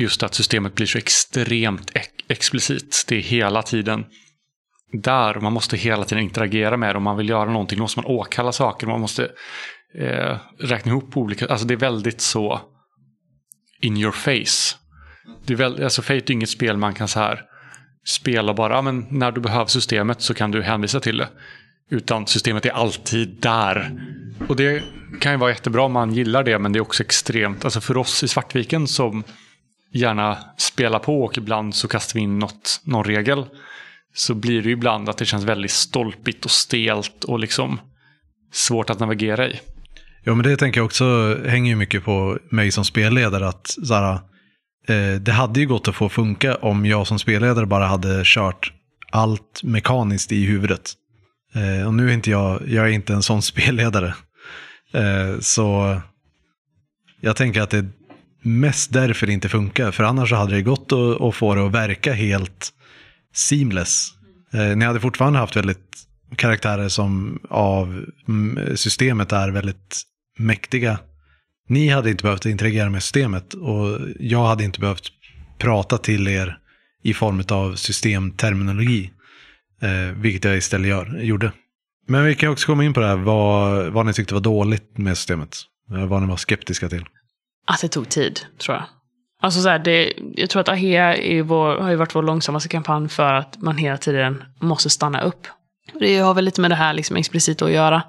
Just 0.00 0.22
att 0.22 0.34
systemet 0.34 0.74
blir 0.74 0.86
så 0.86 0.98
extremt 0.98 1.90
ex 1.94 2.08
explicit. 2.28 3.04
Det 3.08 3.16
är 3.16 3.20
hela 3.20 3.62
tiden 3.62 4.04
där. 4.92 5.40
Man 5.40 5.52
måste 5.52 5.76
hela 5.76 6.04
tiden 6.04 6.24
interagera 6.24 6.76
med 6.76 6.94
det. 6.94 6.96
Om 6.96 7.02
man 7.02 7.16
vill 7.16 7.28
göra 7.28 7.50
någonting 7.50 7.78
då 7.78 7.84
måste 7.84 7.98
man 7.98 8.06
åkalla 8.06 8.52
saker. 8.52 8.86
Man 8.86 9.00
måste 9.00 9.30
eh, 9.98 10.38
räkna 10.58 10.90
ihop 10.90 11.16
olika, 11.16 11.46
alltså 11.46 11.66
det 11.66 11.74
är 11.74 11.78
väldigt 11.78 12.20
så 12.20 12.60
in 13.80 13.96
your 13.96 14.12
face. 14.12 14.76
Det 15.46 15.52
är 15.52 15.56
väl, 15.56 15.84
alltså 15.84 16.02
Fate 16.02 16.14
är 16.14 16.32
inget 16.32 16.48
spel 16.48 16.76
man 16.76 16.94
kan 16.94 17.08
så 17.08 17.20
här 17.20 17.40
spela 18.06 18.54
bara, 18.54 18.78
ah, 18.78 18.82
men 18.82 19.06
när 19.10 19.32
du 19.32 19.40
behöver 19.40 19.66
systemet 19.66 20.22
så 20.22 20.34
kan 20.34 20.50
du 20.50 20.62
hänvisa 20.62 21.00
till 21.00 21.16
det. 21.16 21.28
Utan 21.90 22.26
systemet 22.26 22.66
är 22.66 22.70
alltid 22.70 23.40
där. 23.40 24.00
Och 24.48 24.56
det 24.56 24.82
kan 25.20 25.32
ju 25.32 25.38
vara 25.38 25.50
jättebra 25.50 25.82
om 25.82 25.92
man 25.92 26.14
gillar 26.14 26.44
det, 26.44 26.58
men 26.58 26.72
det 26.72 26.78
är 26.78 26.80
också 26.80 27.02
extremt, 27.02 27.64
alltså 27.64 27.80
för 27.80 27.96
oss 27.96 28.22
i 28.22 28.28
Svartviken 28.28 28.88
som 28.88 29.24
gärna 29.92 30.38
spela 30.56 30.98
på 30.98 31.24
och 31.24 31.38
ibland 31.38 31.74
så 31.74 31.88
kastar 31.88 32.14
vi 32.14 32.20
in 32.20 32.38
något, 32.38 32.80
någon 32.84 33.04
regel. 33.04 33.44
Så 34.14 34.34
blir 34.34 34.62
det 34.62 34.68
ju 34.68 34.74
ibland 34.74 35.08
att 35.08 35.18
det 35.18 35.24
känns 35.24 35.44
väldigt 35.44 35.70
stolpigt 35.70 36.44
och 36.44 36.50
stelt 36.50 37.24
och 37.24 37.38
liksom 37.38 37.80
svårt 38.52 38.90
att 38.90 39.00
navigera 39.00 39.48
i. 39.48 39.60
Ja, 40.24 40.34
men 40.34 40.44
det 40.44 40.56
tänker 40.56 40.80
jag 40.80 40.86
också 40.86 41.38
hänger 41.46 41.70
ju 41.70 41.76
mycket 41.76 42.04
på 42.04 42.38
mig 42.50 42.70
som 42.70 42.84
spelledare. 42.84 43.48
att 43.48 43.66
så 43.66 43.94
här, 43.94 44.12
eh, 44.88 45.20
Det 45.20 45.32
hade 45.32 45.60
ju 45.60 45.66
gått 45.66 45.88
att 45.88 45.94
få 45.94 46.08
funka 46.08 46.54
om 46.54 46.86
jag 46.86 47.06
som 47.06 47.18
spelledare 47.18 47.66
bara 47.66 47.86
hade 47.86 48.22
kört 48.24 48.72
allt 49.10 49.60
mekaniskt 49.62 50.32
i 50.32 50.44
huvudet. 50.44 50.92
Eh, 51.54 51.86
och 51.86 51.94
nu 51.94 52.08
är 52.08 52.14
inte 52.14 52.30
jag, 52.30 52.68
jag 52.68 52.86
är 52.86 52.90
inte 52.90 53.12
en 53.12 53.22
sån 53.22 53.42
spelledare. 53.52 54.14
Eh, 54.94 55.40
så 55.40 56.00
jag 57.20 57.36
tänker 57.36 57.60
att 57.60 57.70
det, 57.70 57.86
mest 58.42 58.92
därför 58.92 59.26
det 59.26 59.32
inte 59.32 59.48
funkar. 59.48 59.90
För 59.90 60.04
annars 60.04 60.32
hade 60.32 60.54
det 60.54 60.62
gått 60.62 60.92
att, 60.92 61.20
att 61.20 61.34
få 61.34 61.54
det 61.54 61.66
att 61.66 61.72
verka 61.72 62.12
helt 62.12 62.72
seamless. 63.34 64.08
Eh, 64.52 64.76
ni 64.76 64.84
hade 64.84 65.00
fortfarande 65.00 65.38
haft 65.38 65.56
väldigt 65.56 66.06
karaktärer 66.36 66.88
som 66.88 67.40
av 67.50 68.04
mm, 68.28 68.76
systemet 68.76 69.32
är 69.32 69.48
väldigt 69.48 70.02
mäktiga. 70.38 70.98
Ni 71.68 71.88
hade 71.88 72.10
inte 72.10 72.22
behövt 72.22 72.46
interagera 72.46 72.90
med 72.90 73.02
systemet 73.02 73.54
och 73.54 73.98
jag 74.20 74.44
hade 74.44 74.64
inte 74.64 74.80
behövt 74.80 75.12
prata 75.58 75.98
till 75.98 76.28
er 76.28 76.58
i 77.02 77.14
form 77.14 77.42
av 77.48 77.74
systemterminologi. 77.74 79.10
Eh, 79.82 80.16
vilket 80.16 80.44
jag 80.44 80.56
istället 80.56 80.88
gör, 80.88 81.18
gjorde. 81.22 81.52
Men 82.08 82.24
vi 82.24 82.34
kan 82.34 82.52
också 82.52 82.66
komma 82.66 82.84
in 82.84 82.94
på 82.94 83.00
det 83.00 83.06
här, 83.06 83.16
vad, 83.16 83.86
vad 83.92 84.06
ni 84.06 84.12
tyckte 84.12 84.34
var 84.34 84.40
dåligt 84.40 84.98
med 84.98 85.16
systemet. 85.16 85.56
Eh, 85.90 86.06
vad 86.06 86.22
ni 86.22 86.28
var 86.28 86.36
skeptiska 86.36 86.88
till. 86.88 87.04
Att 87.66 87.80
det 87.80 87.88
tog 87.88 88.08
tid, 88.08 88.40
tror 88.58 88.76
jag. 88.76 88.84
Alltså 89.42 89.60
så 89.60 89.68
här, 89.68 89.78
det, 89.78 90.12
jag 90.36 90.50
tror 90.50 90.60
att 90.60 90.68
AHEA 90.68 91.16
är 91.16 91.42
vår, 91.42 91.76
har 91.76 91.90
ju 91.90 91.96
varit 91.96 92.14
vår 92.14 92.22
långsammaste 92.22 92.68
kampanj 92.68 93.08
för 93.08 93.34
att 93.34 93.60
man 93.62 93.76
hela 93.76 93.96
tiden 93.96 94.44
måste 94.60 94.90
stanna 94.90 95.20
upp. 95.20 95.46
Det 96.00 96.18
har 96.18 96.34
väl 96.34 96.44
lite 96.44 96.60
med 96.60 96.70
det 96.70 96.74
här 96.74 96.92
liksom 96.92 97.16
explicit 97.16 97.62
att 97.62 97.70
göra. 97.70 98.02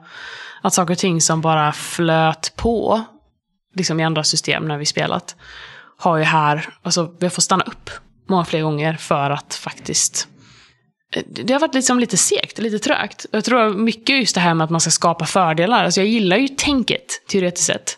Att 0.61 0.73
saker 0.73 0.93
och 0.93 0.97
ting 0.97 1.21
som 1.21 1.41
bara 1.41 1.71
flöt 1.71 2.53
på, 2.55 3.01
liksom 3.75 3.99
i 3.99 4.03
andra 4.03 4.23
system 4.23 4.67
när 4.67 4.77
vi 4.77 4.85
spelat, 4.85 5.35
har 5.97 6.17
ju 6.17 6.23
här, 6.23 6.69
alltså 6.83 7.15
vi 7.19 7.25
har 7.25 7.31
fått 7.31 7.43
stanna 7.43 7.63
upp 7.63 7.89
många 8.29 8.45
fler 8.45 8.61
gånger 8.61 8.93
för 8.93 9.29
att 9.29 9.53
faktiskt 9.53 10.27
eh, 11.15 11.23
det 11.27 11.53
har 11.53 11.59
varit 11.59 11.73
liksom 11.73 11.99
lite 11.99 12.17
segt, 12.17 12.59
lite 12.59 12.79
trögt. 12.79 13.25
Jag 13.31 13.45
tror 13.45 13.73
mycket 13.73 14.19
just 14.19 14.35
det 14.35 14.41
här 14.41 14.53
med 14.53 14.65
att 14.65 14.71
man 14.71 14.81
ska 14.81 14.91
skapa 14.91 15.25
fördelar. 15.25 15.83
Alltså 15.83 15.99
jag 16.01 16.07
gillar 16.07 16.37
ju 16.37 16.47
tänket, 16.47 17.27
teoretiskt 17.27 17.67
sett. 17.67 17.97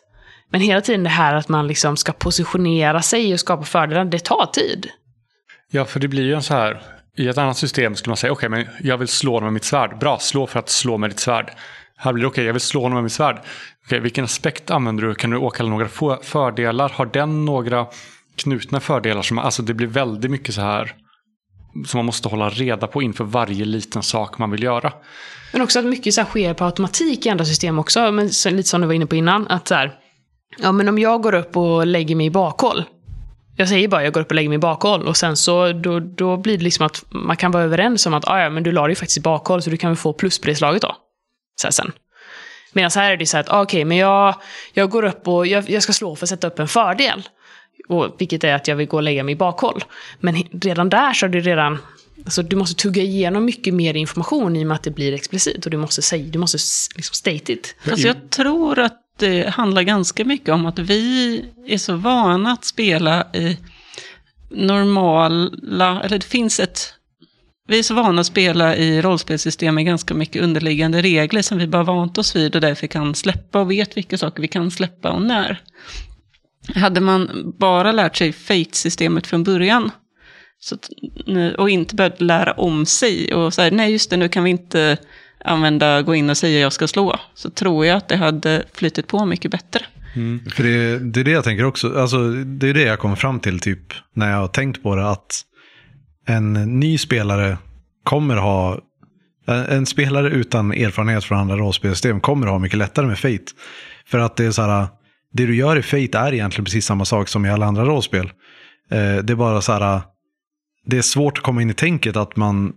Men 0.54 0.62
hela 0.62 0.82
tiden 0.82 1.04
det 1.04 1.10
här 1.10 1.36
att 1.36 1.50
man 1.50 1.68
liksom 1.68 1.98
ska 1.98 2.12
positionera 2.12 3.02
sig 3.02 3.34
och 3.34 3.40
skapa 3.40 3.64
fördelar, 3.64 4.06
det 4.06 4.20
tar 4.20 4.46
tid. 4.46 4.90
Ja, 5.72 5.86
för 5.86 6.00
det 6.00 6.08
blir 6.08 6.24
ju 6.24 6.34
en 6.34 6.44
så 6.44 6.54
här. 6.54 6.82
I 7.18 7.28
ett 7.28 7.38
annat 7.38 7.58
system 7.58 7.96
skulle 7.96 8.12
man 8.12 8.18
säga 8.18 8.32
okej, 8.32 8.50
men 8.50 8.68
jag 8.82 8.98
vill 8.98 9.08
slå 9.08 9.42
med 9.42 9.54
mitt 9.54 9.64
svärd. 9.64 10.00
Bra, 10.00 10.20
slå 10.20 10.48
för 10.48 10.60
att 10.60 10.70
slå 10.70 10.98
med 10.98 11.10
ditt 11.10 11.20
svärd. 11.20 11.52
Här 11.98 12.14
blir 12.14 12.22
det 12.22 12.28
okej, 12.28 12.46
jag 12.46 12.54
vill 12.54 12.62
slå 12.62 12.82
honom 12.82 12.96
med 12.96 13.04
mitt 13.04 13.14
svärd. 13.14 13.42
Okej, 13.86 14.00
vilken 14.00 14.26
aspekt 14.26 14.72
använder 14.72 15.04
du? 15.04 15.16
Kan 15.16 15.30
du 15.30 15.38
åkalla 15.38 15.70
några 15.70 15.88
fördelar? 16.24 16.90
Har 16.90 17.06
den 17.06 17.46
några 17.46 17.88
knutna 18.36 18.80
fördelar? 18.80 19.22
Som, 19.22 19.38
alltså 19.38 19.64
det 19.64 19.74
blir 19.74 19.88
väldigt 19.88 20.32
mycket 20.32 20.56
så 20.56 20.62
här 20.62 20.96
som 21.86 21.98
man 21.98 22.06
måste 22.06 22.30
hålla 22.30 22.50
reda 22.50 22.88
på 22.88 23.02
inför 23.02 23.24
varje 23.24 23.66
liten 23.66 24.04
sak 24.04 24.38
man 24.38 24.52
vill 24.52 24.64
göra. 24.64 24.94
Men 25.52 25.62
också 25.62 25.80
att 25.80 25.86
mycket 25.86 26.14
så 26.14 26.24
sker 26.24 26.54
på 26.54 26.66
automatik 26.66 27.26
i 27.26 27.30
andra 27.30 27.46
system 27.46 27.80
också. 27.80 28.12
Men 28.12 28.26
lite 28.46 28.70
som 28.70 28.82
du 28.82 28.88
var 28.88 28.94
inne 28.94 29.06
på 29.06 29.16
innan. 29.16 29.48
Att 29.48 29.68
så 29.68 29.76
här, 29.76 30.00
ja 30.58 30.72
men 30.72 30.90
om 30.90 31.00
jag 31.00 31.22
går 31.22 31.36
upp 31.36 31.58
och 31.58 31.88
lägger 31.88 32.16
mig 32.16 32.26
i 32.26 32.30
bakhåll. 32.30 32.84
Jag 33.56 33.70
säger 33.70 33.88
bara 33.88 34.04
jag 34.04 34.14
går 34.14 34.22
upp 34.22 34.30
och 34.30 34.36
lägger 34.36 34.50
mig 34.50 34.56
i 34.56 34.60
bakhåll. 34.60 35.08
Och 35.08 35.18
sen 35.18 35.38
så 35.38 35.74
då, 35.74 36.00
då 36.00 36.38
blir 36.38 36.58
det 36.58 36.64
liksom 36.64 36.86
att 36.86 37.06
man 37.10 37.38
kan 37.38 37.52
vara 37.52 37.64
överens 37.64 38.06
om 38.06 38.14
att 38.14 38.28
ah, 38.28 38.42
ja 38.42 38.50
men 38.50 38.64
du 38.64 38.72
la 38.72 38.88
dig 38.88 38.96
faktiskt 38.96 39.18
i 39.18 39.22
bakhåll 39.22 39.62
så 39.62 39.70
du 39.70 39.78
kan 39.78 39.90
väl 39.90 39.98
få 39.98 40.14
plus 40.14 40.40
på 40.40 40.48
det 40.48 40.56
slaget 40.56 40.82
då. 40.82 40.96
Så 41.56 41.68
här 41.68 41.72
sen. 41.72 41.92
Medan 42.74 42.92
här 42.96 43.12
är 43.12 43.18
det 43.18 43.26
så 43.26 43.38
här 43.38 43.44
att 43.44 43.52
ah, 43.52 43.62
okej 43.62 43.86
men 43.86 43.98
jag, 43.98 44.36
jag 44.74 44.90
går 44.90 45.06
upp 45.06 45.28
och 45.28 45.48
jag, 45.48 45.70
jag 45.70 45.84
ska 45.84 45.94
slå 45.94 46.16
för 46.16 46.26
att 46.26 46.30
sätta 46.30 46.48
upp 46.48 46.60
en 46.60 46.68
fördel. 46.68 47.24
Och, 47.88 48.16
vilket 48.18 48.44
är 48.44 48.54
att 48.54 48.68
jag 48.68 48.76
vill 48.76 48.88
gå 48.88 48.98
och 48.98 49.04
lägga 49.04 49.24
mig 49.24 49.32
i 49.32 49.36
bakhåll. 49.36 49.84
Men 50.20 50.44
redan 50.52 50.90
där 50.90 51.14
så 51.14 51.26
är 51.26 51.30
det 51.30 51.40
redan 51.40 51.78
Alltså, 52.26 52.44
du 52.44 52.56
måste 52.56 52.76
tugga 52.76 53.02
igenom 53.02 53.46
mycket 53.46 53.74
mer 53.74 53.94
information 53.94 54.56
i 54.56 54.64
och 54.64 54.68
med 54.68 54.76
att 54.76 54.84
det 54.84 54.92
blir 54.92 55.14
explicit. 55.14 55.66
Och 55.66 55.72
du 55.72 55.78
måste 55.78 56.02
säga, 56.02 56.26
du 56.30 56.40
måste 56.40 56.58
liksom 56.96 57.14
state 57.14 57.54
it. 57.54 57.76
Alltså, 57.92 58.08
jag 58.08 58.30
tror 58.30 58.80
att 58.80 59.03
det 59.20 59.50
handlar 59.50 59.82
ganska 59.82 60.26
mycket 60.26 60.50
om 60.50 60.66
att 60.66 60.80
vi 60.80 61.46
är 61.68 61.78
så 61.78 61.96
vana 61.96 62.52
att 62.52 62.66
spela 62.66 63.28
i 63.34 63.58
normala, 64.50 66.02
eller 66.04 66.18
det 66.20 66.26
finns 66.26 66.60
ett, 66.60 66.94
vi 67.68 67.80
är 67.80 67.84
så 67.84 67.94
vana 67.94 68.22
att 68.22 68.28
spela 68.28 68.76
i 68.76 69.02
rollspelssystem 69.02 69.76
med 69.76 69.86
ganska 69.86 70.14
mycket 70.14 70.42
underliggande 70.42 71.02
regler 71.02 71.42
som 71.42 71.58
vi 71.58 71.68
bara 71.68 71.84
vant 71.84 72.18
oss 72.18 72.36
vid 72.36 72.56
och 72.56 72.62
därför 72.62 72.88
kan 72.88 73.16
släppa 73.16 73.60
och 73.60 73.72
vet 73.72 73.98
vilka 73.98 74.18
saker 74.18 74.42
vi 74.42 74.48
kan 74.48 74.72
släppa 74.72 75.12
och 75.12 75.22
när. 75.22 75.62
Hade 76.76 77.02
man 77.02 77.54
bara 77.60 77.92
lärt 77.92 78.16
sig 78.18 78.34
Fate-systemet 78.34 79.28
från 79.28 79.44
början 79.44 79.92
så, 80.60 80.78
och 81.58 81.70
inte 81.70 81.96
börjat 81.96 82.22
lära 82.22 82.52
om 82.52 82.86
sig 82.86 83.34
och 83.34 83.54
säga 83.54 83.72
nej 83.76 83.92
just 83.92 84.10
det 84.10 84.18
nu 84.18 84.30
kan 84.30 84.44
vi 84.44 84.50
inte 84.50 84.98
använda, 85.44 86.02
gå 86.02 86.16
in 86.16 86.30
och 86.30 86.38
säga 86.38 86.60
jag 86.60 86.74
ska 86.74 86.88
slå, 86.88 87.20
så 87.34 87.50
tror 87.50 87.86
jag 87.86 87.98
att 87.98 88.08
det 88.08 88.18
hade 88.18 88.64
flyttit 88.74 89.08
på 89.08 89.26
mycket 89.26 89.52
bättre. 89.52 89.86
Mm. 90.16 90.42
För 90.50 90.64
det, 90.64 91.00
det 91.00 91.20
är 91.20 91.24
det 91.24 91.32
jag 91.32 91.44
tänker 91.44 91.66
också, 91.66 92.00
alltså 92.00 92.30
det 92.32 92.70
är 92.70 92.74
det 92.74 92.82
jag 92.82 93.00
kommer 93.00 93.16
fram 93.16 93.40
till 93.40 93.60
typ 93.60 93.94
när 94.14 94.32
jag 94.32 94.38
har 94.38 94.48
tänkt 94.48 94.84
på 94.84 94.96
det 94.96 95.10
att 95.10 95.42
en 96.28 96.54
ny 96.80 96.98
spelare 96.98 97.58
kommer 98.04 98.36
ha, 98.36 98.80
en, 99.48 99.86
spelare 99.86 100.30
utan 100.30 100.72
erfarenhet 100.72 101.24
från 101.24 101.38
andra 101.38 101.58
rollspelsystem 101.58 102.20
kommer 102.20 102.48
ha 102.48 102.60
mycket 102.60 102.78
lättare 102.78 103.08
med 103.08 103.20
Fate. 103.20 103.46
För 104.06 104.20
att 104.20 104.36
det 104.36 104.46
är 104.46 104.52
så 104.52 104.62
här, 104.62 104.88
det 105.34 105.46
du 105.46 105.56
gör 105.56 105.78
i 105.78 105.82
Fate 105.82 106.18
är 106.18 106.34
egentligen 106.34 106.66
precis 106.66 106.86
samma 106.86 107.06
sak 107.06 107.28
som 107.28 107.46
i 107.46 107.50
alla 107.50 107.66
andra 107.66 107.86
rollspel. 107.86 108.26
Eh, 108.92 109.16
det 109.16 109.34
är 109.34 109.36
bara 109.36 109.62
så 109.62 109.74
här, 109.74 110.02
det 110.86 110.98
är 110.98 111.02
svårt 111.02 111.38
att 111.38 111.44
komma 111.44 111.62
in 111.62 111.70
i 111.70 111.74
tänket 111.74 112.16
att 112.16 112.36
man 112.36 112.74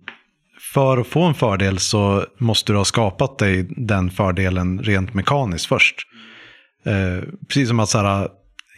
för 0.76 0.98
att 0.98 1.06
få 1.06 1.22
en 1.22 1.34
fördel 1.34 1.78
så 1.78 2.26
måste 2.38 2.72
du 2.72 2.76
ha 2.76 2.84
skapat 2.84 3.38
dig 3.38 3.66
den 3.76 4.10
fördelen 4.10 4.78
rent 4.82 5.14
mekaniskt 5.14 5.66
först. 5.66 5.96
Eh, 6.86 7.24
precis 7.48 7.68
som 7.68 7.80
att 7.80 7.88
så 7.88 7.98
här, 7.98 8.28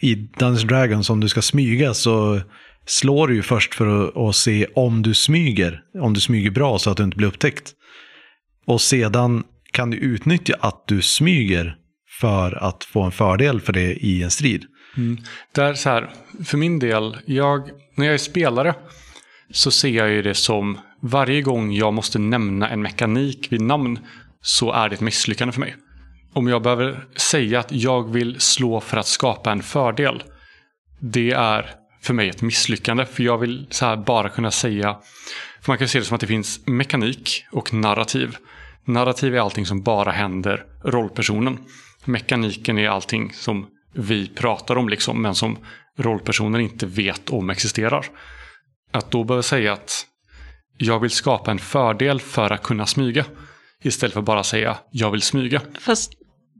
i 0.01 0.15
Dungeons 0.15 0.63
Dragons 0.63 1.09
om 1.09 1.19
du 1.19 1.29
ska 1.29 1.41
smyga 1.41 1.93
så 1.93 2.41
slår 2.85 3.27
du 3.27 3.35
ju 3.35 3.41
först 3.41 3.75
för 3.75 4.07
att, 4.07 4.17
att 4.17 4.35
se 4.35 4.67
om 4.75 5.01
du 5.01 5.13
smyger. 5.13 5.81
Om 6.01 6.13
du 6.13 6.19
smyger 6.19 6.51
bra 6.51 6.79
så 6.79 6.89
att 6.89 6.97
du 6.97 7.03
inte 7.03 7.17
blir 7.17 7.27
upptäckt. 7.27 7.71
Och 8.65 8.81
sedan 8.81 9.43
kan 9.71 9.89
du 9.89 9.97
utnyttja 9.97 10.55
att 10.59 10.83
du 10.87 11.01
smyger 11.01 11.75
för 12.19 12.63
att 12.63 12.83
få 12.83 13.01
en 13.01 13.11
fördel 13.11 13.61
för 13.61 13.73
det 13.73 13.93
i 13.93 14.23
en 14.23 14.31
strid. 14.31 14.65
Mm. 14.97 15.17
Där 15.55 15.73
så 15.73 15.89
här, 15.89 16.09
för 16.45 16.57
min 16.57 16.79
del, 16.79 17.17
jag, 17.25 17.69
när 17.95 18.05
jag 18.05 18.13
är 18.13 18.17
spelare 18.17 18.75
så 19.51 19.71
ser 19.71 19.89
jag 19.89 20.09
ju 20.09 20.21
det 20.21 20.35
som 20.35 20.77
varje 20.99 21.41
gång 21.41 21.71
jag 21.71 21.93
måste 21.93 22.19
nämna 22.19 22.69
en 22.69 22.81
mekanik 22.81 23.51
vid 23.51 23.61
namn 23.61 23.99
så 24.41 24.71
är 24.71 24.89
det 24.89 24.95
ett 24.95 25.01
misslyckande 25.01 25.51
för 25.51 25.59
mig. 25.59 25.75
Om 26.33 26.47
jag 26.47 26.61
behöver 26.61 27.05
säga 27.15 27.59
att 27.59 27.71
jag 27.71 28.11
vill 28.11 28.39
slå 28.39 28.81
för 28.81 28.97
att 28.97 29.07
skapa 29.07 29.51
en 29.51 29.63
fördel. 29.63 30.23
Det 30.99 31.31
är 31.31 31.69
för 32.01 32.13
mig 32.13 32.29
ett 32.29 32.41
misslyckande. 32.41 33.05
För 33.05 33.23
jag 33.23 33.37
vill 33.37 33.67
så 33.69 33.85
här 33.85 33.97
bara 33.97 34.29
kunna 34.29 34.51
säga. 34.51 34.97
För 35.61 35.71
man 35.71 35.77
kan 35.77 35.87
se 35.87 35.99
det 35.99 36.05
som 36.05 36.15
att 36.15 36.21
det 36.21 36.27
finns 36.27 36.67
mekanik 36.67 37.45
och 37.51 37.73
narrativ. 37.73 38.35
Narrativ 38.85 39.35
är 39.35 39.39
allting 39.39 39.65
som 39.65 39.83
bara 39.83 40.11
händer 40.11 40.65
rollpersonen. 40.83 41.57
Mekaniken 42.05 42.77
är 42.77 42.89
allting 42.89 43.33
som 43.33 43.67
vi 43.93 44.27
pratar 44.27 44.75
om 44.75 44.89
liksom, 44.89 45.21
men 45.21 45.35
som 45.35 45.57
rollpersonen 45.97 46.61
inte 46.61 46.85
vet 46.85 47.29
om 47.29 47.49
existerar. 47.49 48.05
Att 48.91 49.11
då 49.11 49.23
behöva 49.23 49.43
säga 49.43 49.73
att 49.73 50.05
jag 50.81 50.99
vill 50.99 51.11
skapa 51.11 51.51
en 51.51 51.59
fördel 51.59 52.19
för 52.19 52.51
att 52.51 52.63
kunna 52.63 52.85
smyga. 52.85 53.25
Istället 53.83 54.13
för 54.13 54.21
bara 54.21 54.43
säga 54.43 54.77
jag 54.91 55.11
vill 55.11 55.21
smyga. 55.21 55.61
Fast 55.79 56.11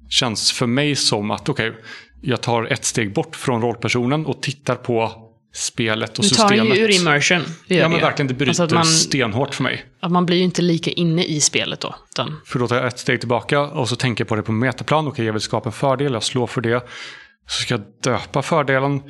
Känns 0.09 0.51
för 0.51 0.67
mig 0.67 0.95
som 0.95 1.31
att 1.31 1.49
okej, 1.49 1.73
jag 2.21 2.41
tar 2.41 2.63
ett 2.63 2.85
steg 2.85 3.13
bort 3.13 3.35
från 3.35 3.61
rollpersonen 3.61 4.25
och 4.25 4.41
tittar 4.41 4.75
på 4.75 5.11
spelet 5.53 6.17
och 6.19 6.23
Du 6.23 6.29
tar 6.29 6.47
systemet. 6.49 6.77
ju 6.77 6.81
ur 6.83 7.01
immersion. 7.01 7.41
Det 7.67 7.75
Ja 7.75 7.89
men 7.89 8.01
verkligen, 8.01 8.27
det 8.27 8.33
bryter 8.33 8.49
Alltså 8.49 8.63
att 8.63 8.71
man, 8.71 8.85
stenhårt 8.85 9.53
för 9.55 9.63
mig. 9.63 9.85
att 10.01 10.11
man 10.11 10.25
blir 10.25 10.37
ju 10.37 10.43
inte 10.43 10.61
lika 10.61 10.91
inne 10.91 11.23
i 11.23 11.41
spelet 11.41 11.79
då. 11.79 11.95
Utan, 12.11 12.41
För 12.45 12.59
då 12.59 12.67
tar 12.67 12.75
jag 12.75 12.87
ett 12.87 12.99
steg 12.99 13.19
tillbaka 13.19 13.61
och 13.61 13.89
så 13.89 13.95
tänker 13.95 14.21
jag 14.23 14.27
på 14.29 14.35
det 14.35 14.41
på 14.43 14.51
metaplan. 14.51 15.07
Okej, 15.07 15.25
jag 15.25 15.33
vill 15.33 15.41
skapa 15.41 15.69
en 15.69 15.73
fördel, 15.73 16.13
jag 16.13 16.23
slår 16.23 16.47
för 16.47 16.61
det. 16.61 16.85
Så 17.47 17.61
ska 17.61 17.73
jag 17.73 17.83
döpa 18.03 18.41
fördelen 18.41 19.01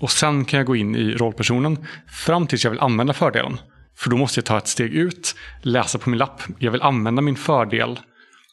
och 0.00 0.10
sen 0.10 0.44
kan 0.44 0.58
jag 0.58 0.66
gå 0.66 0.76
in 0.76 0.96
i 0.96 1.12
rollpersonen 1.14 1.86
fram 2.26 2.46
tills 2.46 2.64
jag 2.64 2.70
vill 2.70 2.80
använda 2.80 3.12
fördelen. 3.12 3.58
För 4.02 4.10
då 4.10 4.16
måste 4.16 4.38
jag 4.38 4.44
ta 4.44 4.58
ett 4.58 4.68
steg 4.68 4.94
ut, 4.94 5.34
läsa 5.62 5.98
på 5.98 6.10
min 6.10 6.18
lapp. 6.18 6.42
Jag 6.58 6.70
vill 6.70 6.82
använda 6.82 7.22
min 7.22 7.36
fördel. 7.36 8.00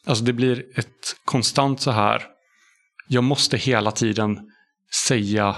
Alltså 0.06 0.24
det 0.24 0.32
blir 0.32 0.64
ett 0.74 1.16
konstant 1.24 1.80
så 1.80 1.90
här. 1.90 2.22
Jag 3.08 3.24
måste 3.24 3.56
hela 3.56 3.90
tiden 3.90 4.38
säga 5.08 5.56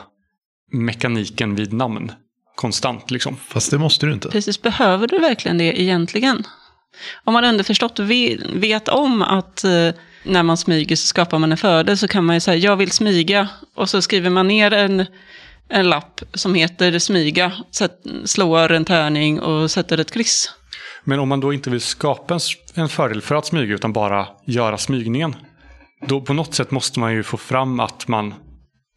mekaniken 0.73 1.55
vid 1.55 1.73
namn. 1.73 2.13
Konstant 2.57 3.11
liksom. 3.11 3.37
Fast 3.37 3.71
det 3.71 3.79
måste 3.79 4.07
du 4.07 4.13
inte. 4.13 4.29
precis, 4.29 4.63
behöver 4.63 5.07
du 5.07 5.19
verkligen 5.19 5.59
det 5.59 5.81
egentligen? 5.83 6.45
Om 7.25 7.33
man 7.33 7.45
underförstått 7.45 7.99
ve- 7.99 8.39
vet 8.55 8.89
om 8.89 9.23
att 9.23 9.65
eh, 9.65 9.89
när 10.25 10.43
man 10.43 10.57
smyger 10.57 10.97
så 10.97 11.07
skapar 11.07 11.39
man 11.39 11.53
en 11.53 11.59
fördel 11.59 11.99
så 11.99 12.09
kan 12.09 12.25
man 12.25 12.37
ju 12.37 12.41
säga 12.41 12.57
jag 12.57 12.77
vill 12.77 12.91
smyga 12.91 13.49
och 13.75 13.89
så 13.91 14.03
skriver 14.03 14.31
man 14.31 14.49
ner 14.49 14.73
en, 14.73 15.07
en 15.73 15.88
lapp 15.88 16.21
som 16.35 16.55
heter 16.55 16.99
smyga, 16.99 17.52
sätt, 17.71 17.99
slår 18.25 18.73
en 18.73 18.85
tärning 18.85 19.41
och 19.41 19.71
sätter 19.71 19.99
ett 19.99 20.11
kryss. 20.11 20.50
Men 21.05 21.21
om 21.21 21.29
man 21.29 21.41
då 21.41 21.52
inte 21.52 21.71
vill 21.71 21.81
skapa 21.81 22.35
en, 22.35 22.41
en 22.75 22.88
fördel 22.88 23.23
för 23.23 23.35
att 23.35 23.47
smyga 23.47 23.75
utan 23.75 23.93
bara 23.93 24.29
göra 24.47 24.79
smygningen. 24.79 25.37
Då 26.07 26.21
på 26.21 26.33
något 26.33 26.55
sätt 26.55 26.71
måste 26.71 27.00
man 27.00 27.12
ju 27.12 27.23
få 27.23 27.37
fram 27.37 27.81
att 27.81 28.09
man 28.09 28.35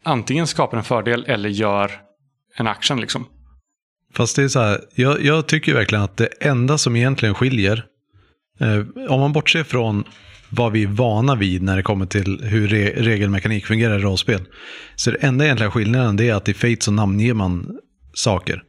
antingen 0.04 0.46
skapar 0.46 0.78
en 0.78 0.84
fördel 0.84 1.24
eller 1.28 1.48
gör 1.48 1.90
en 2.56 2.66
action 2.66 3.00
liksom. 3.00 3.26
Fast 4.14 4.36
det 4.36 4.42
är 4.42 4.48
så 4.48 4.60
här, 4.60 4.80
jag, 4.94 5.22
jag 5.22 5.46
tycker 5.46 5.74
verkligen 5.74 6.04
att 6.04 6.16
det 6.16 6.28
enda 6.40 6.78
som 6.78 6.96
egentligen 6.96 7.34
skiljer, 7.34 7.84
eh, 8.60 9.10
om 9.10 9.20
man 9.20 9.32
bortser 9.32 9.64
från 9.64 10.04
vad 10.50 10.72
vi 10.72 10.82
är 10.82 10.86
vana 10.86 11.34
vid 11.34 11.62
när 11.62 11.76
det 11.76 11.82
kommer 11.82 12.06
till 12.06 12.40
hur 12.44 12.68
re 12.68 12.92
regelmekanik 12.96 13.66
fungerar 13.66 13.98
i 13.98 14.02
rollspel, 14.02 14.40
så 14.96 15.10
det 15.10 15.16
enda 15.16 15.44
egentliga 15.44 15.70
skillnaden 15.70 16.20
är 16.20 16.34
att 16.34 16.48
i 16.48 16.54
Fate 16.54 16.80
så 16.80 16.90
namnger 16.90 17.34
man 17.34 17.76
saker. 18.14 18.62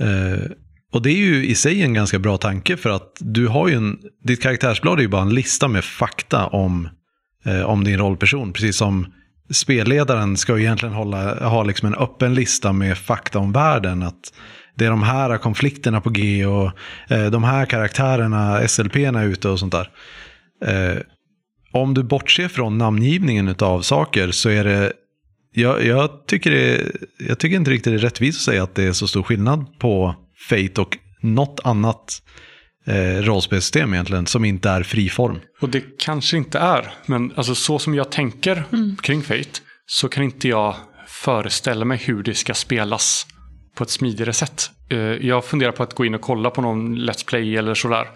Eh, 0.00 0.50
och 0.92 1.02
det 1.02 1.10
är 1.10 1.16
ju 1.16 1.46
i 1.46 1.54
sig 1.54 1.82
en 1.82 1.94
ganska 1.94 2.18
bra 2.18 2.38
tanke 2.38 2.76
för 2.76 2.90
att 2.90 3.16
du 3.20 3.46
har 3.46 3.68
ju 3.68 3.74
en, 3.74 3.98
ditt 4.24 4.42
karaktärsblad 4.42 4.98
är 4.98 5.02
ju 5.02 5.08
bara 5.08 5.22
en 5.22 5.34
lista 5.34 5.68
med 5.68 5.84
fakta 5.84 6.46
om, 6.46 6.88
eh, 7.44 7.62
om 7.62 7.84
din 7.84 7.98
rollperson, 7.98 8.52
precis 8.52 8.76
som 8.76 9.06
spelledaren 9.50 10.36
ska 10.36 10.56
ju 10.56 10.62
egentligen 10.62 10.94
hålla, 10.94 11.48
ha 11.48 11.62
liksom 11.62 11.86
en 11.88 11.94
öppen 11.94 12.34
lista 12.34 12.72
med 12.72 12.98
fakta 12.98 13.38
om 13.38 13.52
världen. 13.52 14.02
Att 14.02 14.32
det 14.74 14.86
är 14.86 14.90
de 14.90 15.02
här 15.02 15.38
konflikterna 15.38 16.00
på 16.00 16.10
G 16.10 16.46
och 16.46 16.70
eh, 17.08 17.26
de 17.26 17.44
här 17.44 17.66
karaktärerna, 17.66 18.68
SLP-erna 18.68 19.20
är 19.20 19.26
ute 19.26 19.48
och 19.48 19.58
sånt 19.58 19.72
där. 19.72 19.90
Eh, 20.66 20.98
om 21.72 21.94
du 21.94 22.02
bortser 22.02 22.48
från 22.48 22.78
namngivningen 22.78 23.54
av 23.58 23.82
saker 23.82 24.30
så 24.30 24.48
är 24.48 24.64
det 24.64 24.92
jag, 25.54 25.84
jag, 25.86 26.26
tycker 26.26 26.50
det, 26.50 26.92
jag 27.18 27.38
tycker 27.38 27.56
inte 27.56 27.70
riktigt 27.70 27.92
det 27.92 27.96
är 27.98 28.02
rättvist 28.02 28.38
att 28.38 28.44
säga 28.44 28.62
att 28.62 28.74
det 28.74 28.84
är 28.84 28.92
så 28.92 29.06
stor 29.08 29.22
skillnad 29.22 29.78
på 29.78 30.14
Fate 30.48 30.80
och 30.80 30.98
något 31.20 31.60
annat 31.64 32.22
eh, 32.86 33.22
rollspelssystem 33.22 33.92
egentligen 33.94 34.26
som 34.26 34.44
inte 34.44 34.70
är 34.70 34.82
friform. 34.82 35.40
Och 35.60 35.68
det 35.68 35.84
kanske 35.98 36.36
inte 36.36 36.58
är, 36.58 36.92
men 37.06 37.32
alltså 37.36 37.54
så 37.54 37.78
som 37.78 37.94
jag 37.94 38.10
tänker 38.10 38.64
Mm. 38.72 38.96
kring 39.02 39.22
Fate 39.22 39.60
så 39.86 40.08
kan 40.08 40.24
inte 40.24 40.48
jag 40.48 40.76
föreställa 41.06 41.84
mig 41.84 41.98
hur 41.98 42.22
det 42.22 42.34
ska 42.34 42.54
spelas 42.54 43.26
på 43.74 43.84
ett 43.84 43.90
smidigare 43.90 44.32
sätt. 44.32 44.70
Eh, 44.90 44.98
Jag 44.98 45.44
funderar 45.44 45.72
på 45.72 45.82
att 45.82 45.94
gå 45.94 46.04
in 46.04 46.14
och 46.14 46.20
kolla 46.20 46.50
på 46.50 46.62
någon 46.62 46.98
Let's 46.98 47.26
Play 47.26 47.56
eller 47.56 47.74
sådär 47.74 48.08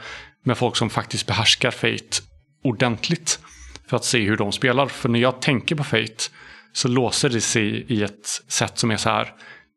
med 0.45 0.59
folk 0.59 0.77
som 0.77 0.91
faktiskt 0.91 1.27
behärskar 1.27 1.71
Fate 1.71 2.23
ordentligt 2.67 3.39
för 3.87 3.97
att 3.97 4.05
se 4.05 4.19
hur 4.19 4.37
de 4.37 4.53
spelar. 4.53 4.87
För 4.87 5.09
när 5.09 5.21
jag 5.21 5.43
tänker 5.43 5.75
på 5.75 5.85
Fate 5.85 6.25
så 6.73 6.89
låser 6.89 7.29
det 7.29 7.41
sig 7.41 7.85
i 7.89 8.03
ett 8.03 8.27
sätt 8.49 8.79
som 8.79 8.91
är 8.91 8.97
så 8.97 9.09
här 9.09 9.33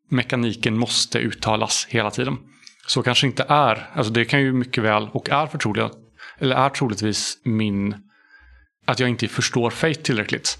mekaniken 0.09 0.77
måste 0.77 1.19
uttalas 1.19 1.87
hela 1.89 2.11
tiden. 2.11 2.37
Så 2.87 3.03
kanske 3.03 3.27
inte 3.27 3.45
är, 3.49 3.89
alltså 3.93 4.13
det 4.13 4.25
kan 4.25 4.41
ju 4.41 4.53
mycket 4.53 4.83
väl 4.83 5.09
och 5.11 5.29
är 5.29 5.47
förtroligen, 5.47 5.89
eller 6.39 6.55
är 6.55 6.69
troligtvis 6.69 7.37
min, 7.43 7.95
att 8.85 8.99
jag 8.99 9.09
inte 9.09 9.27
förstår 9.27 9.69
Fate 9.69 9.93
tillräckligt. 10.01 10.57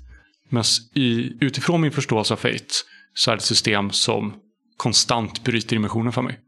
Men 0.50 0.64
i, 0.94 1.38
utifrån 1.42 1.82
min 1.82 1.92
förståelse 1.92 2.34
av 2.34 2.38
Fate 2.38 2.74
så 3.14 3.32
är 3.32 3.36
det 3.36 3.40
ett 3.40 3.44
system 3.44 3.92
som 3.92 4.34
konstant 4.78 5.44
bryter 5.44 5.70
dimensionen 5.76 6.14
för 6.14 6.22
mig. 6.22 6.40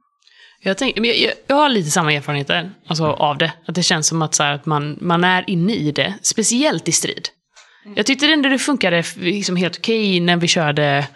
Jag, 0.63 0.77
tänk, 0.77 0.97
jag, 0.97 1.33
jag, 1.47 1.55
har 1.55 1.69
lite 1.69 1.91
samma 1.91 2.13
erfarenheter 2.13 2.71
alltså, 2.87 3.05
av 3.05 3.37
det. 3.37 3.53
Att 3.65 3.75
det 3.75 3.83
känns 3.83 4.07
som 4.07 4.21
att, 4.21 4.35
så 4.35 4.43
här, 4.43 4.53
att 4.53 4.65
man, 4.65 4.97
man 5.01 5.23
är 5.23 5.49
inne 5.49 5.73
i 5.73 5.91
det, 5.91 6.13
speciellt 6.21 6.87
i 6.87 6.91
strid. 6.91 7.29
Jag 7.95 8.05
tyckte 8.05 8.25
ändå 8.25 8.49
det 8.49 8.59
funkade 8.59 9.03
liksom 9.15 9.55
helt 9.55 9.77
okej 9.77 10.19
när 10.19 10.37
vi 10.37 10.47
körde 10.47 11.07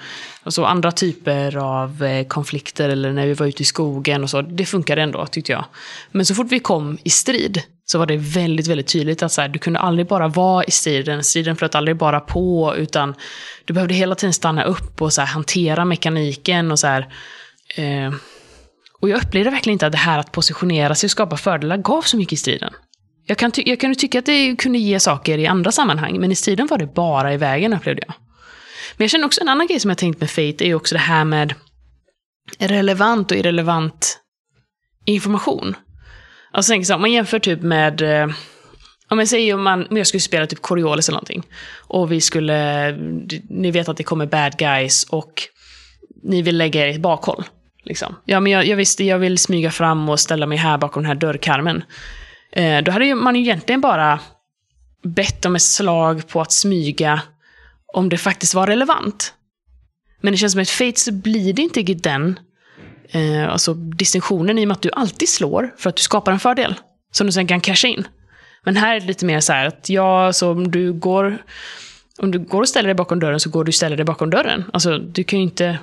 alltså, 0.43 0.63
andra 0.63 0.91
typer 0.91 1.57
av 1.57 2.03
eh, 2.03 2.27
konflikter 2.27 2.89
eller 2.89 3.11
när 3.11 3.27
vi 3.27 3.33
var 3.33 3.47
ute 3.47 3.61
i 3.61 3.65
skogen 3.65 4.23
och 4.23 4.29
så. 4.29 4.41
Det 4.41 4.65
funkade 4.65 5.01
ändå, 5.01 5.25
tyckte 5.25 5.51
jag. 5.51 5.65
Men 6.11 6.25
så 6.25 6.35
fort 6.35 6.51
vi 6.51 6.59
kom 6.59 6.97
i 7.03 7.09
strid 7.09 7.61
så 7.85 7.99
var 7.99 8.05
det 8.05 8.17
väldigt, 8.17 8.67
väldigt 8.67 8.87
tydligt 8.87 9.23
att 9.23 9.31
så 9.31 9.41
här, 9.41 9.47
du 9.47 9.59
kunde 9.59 9.79
aldrig 9.79 10.07
bara 10.07 10.27
vara 10.27 10.63
i 10.63 10.71
striden. 10.71 11.23
Striden 11.23 11.55
flöt 11.55 11.75
aldrig 11.75 11.97
bara 11.97 12.19
på, 12.19 12.75
utan 12.77 13.15
du 13.65 13.73
behövde 13.73 13.93
hela 13.93 14.15
tiden 14.15 14.33
stanna 14.33 14.63
upp 14.63 15.01
och 15.01 15.13
så 15.13 15.21
här, 15.21 15.27
hantera 15.27 15.85
mekaniken 15.85 16.71
och 16.71 16.79
så 16.79 16.87
här. 16.87 17.07
Eh, 17.75 18.13
och 19.01 19.09
jag 19.09 19.17
upplevde 19.23 19.49
verkligen 19.49 19.73
inte 19.73 19.85
att 19.85 19.91
det 19.91 19.97
här 19.97 20.19
att 20.19 20.31
positionera 20.31 20.95
sig 20.95 21.07
och 21.07 21.11
skapa 21.11 21.37
fördelar 21.37 21.77
gav 21.77 22.01
så 22.01 22.17
mycket 22.17 22.33
i 22.33 22.37
striden. 22.37 22.73
Jag, 23.25 23.37
kan 23.37 23.51
ty- 23.51 23.63
jag 23.65 23.79
kunde 23.79 23.95
tycka 23.95 24.19
att 24.19 24.25
det 24.25 24.55
kunde 24.55 24.79
ge 24.79 24.99
saker 24.99 25.37
i 25.37 25.47
andra 25.47 25.71
sammanhang, 25.71 26.19
men 26.19 26.31
i 26.31 26.35
striden 26.35 26.67
var 26.67 26.77
det 26.77 26.93
bara 26.93 27.33
i 27.33 27.37
vägen 27.37 27.73
upplevde 27.73 28.01
jag. 28.07 28.15
Men 28.97 29.03
jag 29.03 29.09
känner 29.11 29.25
också 29.25 29.41
en 29.41 29.49
annan 29.49 29.67
grej 29.67 29.79
som 29.79 29.89
jag 29.89 29.97
tänkt 29.97 30.19
med 30.19 30.29
Fate 30.29 30.65
är 30.65 30.67
ju 30.67 30.75
också 30.75 30.95
det 30.95 30.99
här 30.99 31.25
med 31.25 31.53
relevant 32.59 33.31
och 33.31 33.37
irrelevant 33.37 34.19
information. 35.05 35.75
Alltså 36.51 36.71
tänk 36.71 36.85
så 36.85 36.93
här, 36.93 36.95
om 36.95 37.01
man 37.01 37.11
jämför 37.11 37.39
typ 37.39 37.61
med, 37.61 38.01
eh, 38.01 38.27
om 39.09 39.19
jag 39.19 39.27
säger 39.27 39.53
om, 39.53 39.63
man, 39.63 39.87
om 39.87 39.97
jag 39.97 40.07
skulle 40.07 40.21
spela 40.21 40.47
typ 40.47 40.61
Coriolis 40.61 41.09
eller 41.09 41.15
någonting, 41.15 41.43
och 41.87 42.11
vi 42.11 42.21
skulle, 42.21 42.91
ni 43.49 43.71
vet 43.71 43.89
att 43.89 43.97
det 43.97 44.03
kommer 44.03 44.25
bad 44.25 44.57
guys 44.57 45.03
och 45.03 45.33
ni 46.23 46.41
vill 46.41 46.57
lägga 46.57 46.81
er 46.83 46.87
i 46.87 46.95
ett 46.95 47.01
bakhåll. 47.01 47.43
Liksom. 47.85 48.15
Ja, 48.25 48.39
men 48.39 48.51
jag, 48.51 48.65
jag 48.65 48.77
visste, 48.77 49.03
jag 49.03 49.19
vill 49.19 49.37
smyga 49.37 49.71
fram 49.71 50.09
och 50.09 50.19
ställa 50.19 50.45
mig 50.45 50.57
här 50.57 50.77
bakom 50.77 51.03
den 51.03 51.07
här 51.07 51.15
dörrkarmen. 51.15 51.83
Eh, 52.51 52.81
då 52.83 52.91
hade 52.91 53.05
ju 53.05 53.15
man 53.15 53.35
ju 53.35 53.41
egentligen 53.41 53.81
bara 53.81 54.19
bett 55.03 55.45
om 55.45 55.55
ett 55.55 55.61
slag 55.61 56.27
på 56.27 56.41
att 56.41 56.51
smyga 56.51 57.21
om 57.93 58.09
det 58.09 58.17
faktiskt 58.17 58.53
var 58.53 58.67
relevant. 58.67 59.33
Men 60.21 60.33
det 60.33 60.37
känns 60.37 60.51
som 60.51 60.61
att 60.61 60.69
Fate 60.69 60.99
så 60.99 61.11
blir 61.11 61.53
det 61.53 61.61
inte 61.61 61.79
riktigt 61.79 62.03
den 62.03 62.39
eh, 63.09 63.49
alltså 63.49 63.73
distinktionen 63.73 64.59
i 64.59 64.63
och 64.63 64.67
med 64.67 64.75
att 64.75 64.81
du 64.81 64.91
alltid 64.93 65.29
slår 65.29 65.73
för 65.77 65.89
att 65.89 65.95
du 65.95 66.01
skapar 66.01 66.31
en 66.31 66.39
fördel. 66.39 66.75
Som 67.11 67.27
du 67.27 67.33
sen 67.33 67.47
kan 67.47 67.61
casha 67.61 67.87
in. 67.87 68.07
Men 68.63 68.77
här 68.77 68.95
är 68.95 68.99
det 68.99 69.05
lite 69.05 69.25
mer 69.25 69.39
så 69.39 69.53
här 69.53 69.65
att 69.65 69.89
ja, 69.89 70.33
så 70.33 70.51
om 70.51 70.71
du 70.71 70.93
går 70.93 71.37
om 72.17 72.31
du 72.31 72.39
går 72.39 72.61
och 72.61 72.69
ställer 72.69 72.87
dig 72.87 72.95
bakom 72.95 73.19
dörren 73.19 73.39
så 73.39 73.49
går 73.49 73.63
du 73.63 73.69
och 73.69 73.75
ställer 73.75 73.97
dig 73.97 74.05
bakom 74.05 74.29
dörren. 74.29 74.63
Alltså, 74.73 74.97
du 74.97 75.23
kan 75.23 75.39
ju 75.39 75.43
inte... 75.43 75.79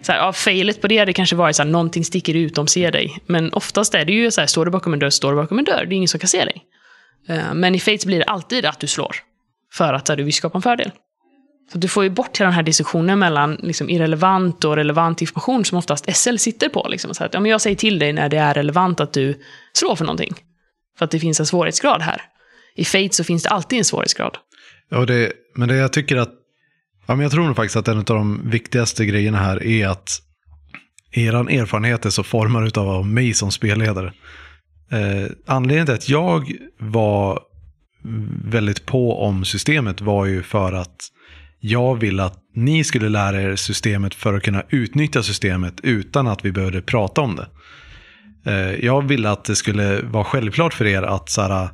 Så 0.00 0.12
här, 0.12 0.18
ja, 0.18 0.32
failet 0.32 0.80
på 0.80 0.88
det 0.88 0.98
hade 0.98 1.12
kanske 1.12 1.36
varit 1.36 1.56
så 1.56 1.62
här, 1.62 1.70
någonting 1.70 2.04
sticker 2.04 2.34
ut, 2.34 2.54
de 2.54 2.66
ser 2.66 2.92
dig. 2.92 3.18
Men 3.26 3.52
oftast 3.52 3.94
är 3.94 4.04
det 4.04 4.12
ju 4.12 4.30
så 4.30 4.40
här, 4.40 4.48
står 4.48 4.64
du 4.64 4.70
bakom 4.70 4.92
en 4.92 4.98
dörr, 4.98 5.10
står 5.10 5.30
du 5.32 5.36
bakom 5.36 5.58
en 5.58 5.64
dörr. 5.64 5.84
Det 5.86 5.94
är 5.94 5.96
ingen 5.96 6.08
som 6.08 6.20
kan 6.20 6.28
se 6.28 6.44
dig. 6.44 6.64
Eh, 7.28 7.54
men 7.54 7.74
i 7.74 7.80
Fates 7.80 8.06
blir 8.06 8.18
det 8.18 8.24
alltid 8.24 8.66
att 8.66 8.80
du 8.80 8.86
slår. 8.86 9.16
För 9.72 9.92
att 9.92 10.08
här, 10.08 10.16
du 10.16 10.22
vill 10.22 10.34
skapa 10.34 10.58
en 10.58 10.62
fördel. 10.62 10.90
Så 11.72 11.78
du 11.78 11.88
får 11.88 12.04
ju 12.04 12.10
bort 12.10 12.40
hela 12.40 12.46
den 12.46 12.54
här 12.54 12.62
diskussionen 12.62 13.18
mellan 13.18 13.54
liksom, 13.54 13.90
irrelevant 13.90 14.64
och 14.64 14.76
relevant 14.76 15.20
information 15.20 15.64
som 15.64 15.78
oftast 15.78 16.16
SL 16.16 16.36
sitter 16.36 16.68
på. 16.68 16.86
Liksom. 16.88 17.14
Så 17.14 17.24
att, 17.24 17.34
ja, 17.34 17.40
men 17.40 17.50
jag 17.50 17.60
säger 17.60 17.76
till 17.76 17.98
dig 17.98 18.12
när 18.12 18.28
det 18.28 18.36
är 18.36 18.54
relevant 18.54 19.00
att 19.00 19.12
du 19.12 19.40
slår 19.72 19.96
för 19.96 20.04
någonting. 20.04 20.34
För 20.98 21.04
att 21.04 21.10
det 21.10 21.20
finns 21.20 21.40
en 21.40 21.46
svårighetsgrad 21.46 22.02
här. 22.02 22.22
I 22.74 22.84
Fate 22.84 23.12
så 23.12 23.24
finns 23.24 23.42
det 23.42 23.48
alltid 23.48 23.78
en 23.78 23.84
svårighetsgrad. 23.84 24.36
Ja, 24.90 25.04
det, 25.04 25.32
men 25.54 25.68
det 25.68 25.76
jag 25.76 25.92
tycker 25.92 26.16
att, 26.16 26.30
ja, 27.08 27.14
men 27.14 27.22
jag 27.22 27.32
tror 27.32 27.46
nog 27.46 27.56
faktiskt 27.56 27.76
att 27.76 27.88
en 27.88 27.98
av 27.98 28.04
de 28.04 28.50
viktigaste 28.50 29.06
grejerna 29.06 29.38
här 29.38 29.62
är 29.62 29.88
att 29.88 30.22
er 31.12 31.32
erfarenhet 31.32 32.06
är 32.06 32.10
så 32.10 32.22
formad 32.22 32.78
av 32.78 33.06
mig 33.06 33.34
som 33.34 33.50
spelledare. 33.50 34.12
Eh, 34.92 35.30
anledningen 35.46 35.86
till 35.86 35.94
att 35.94 36.08
jag 36.08 36.52
var 36.78 37.40
väldigt 38.44 38.86
på 38.86 39.22
om 39.22 39.44
systemet 39.44 40.00
var 40.00 40.26
ju 40.26 40.42
för 40.42 40.72
att 40.72 40.96
jag 41.60 42.00
ville 42.00 42.24
att 42.24 42.38
ni 42.54 42.84
skulle 42.84 43.08
lära 43.08 43.42
er 43.42 43.56
systemet 43.56 44.14
för 44.14 44.34
att 44.34 44.42
kunna 44.42 44.62
utnyttja 44.68 45.22
systemet 45.22 45.74
utan 45.82 46.26
att 46.26 46.44
vi 46.44 46.52
behövde 46.52 46.82
prata 46.82 47.20
om 47.20 47.36
det. 47.36 47.48
Eh, 48.50 48.84
jag 48.84 49.08
ville 49.08 49.30
att 49.30 49.44
det 49.44 49.56
skulle 49.56 50.02
vara 50.02 50.24
självklart 50.24 50.74
för 50.74 50.86
er 50.86 51.02
att 51.02 51.28
så 51.28 51.42
här, 51.42 51.68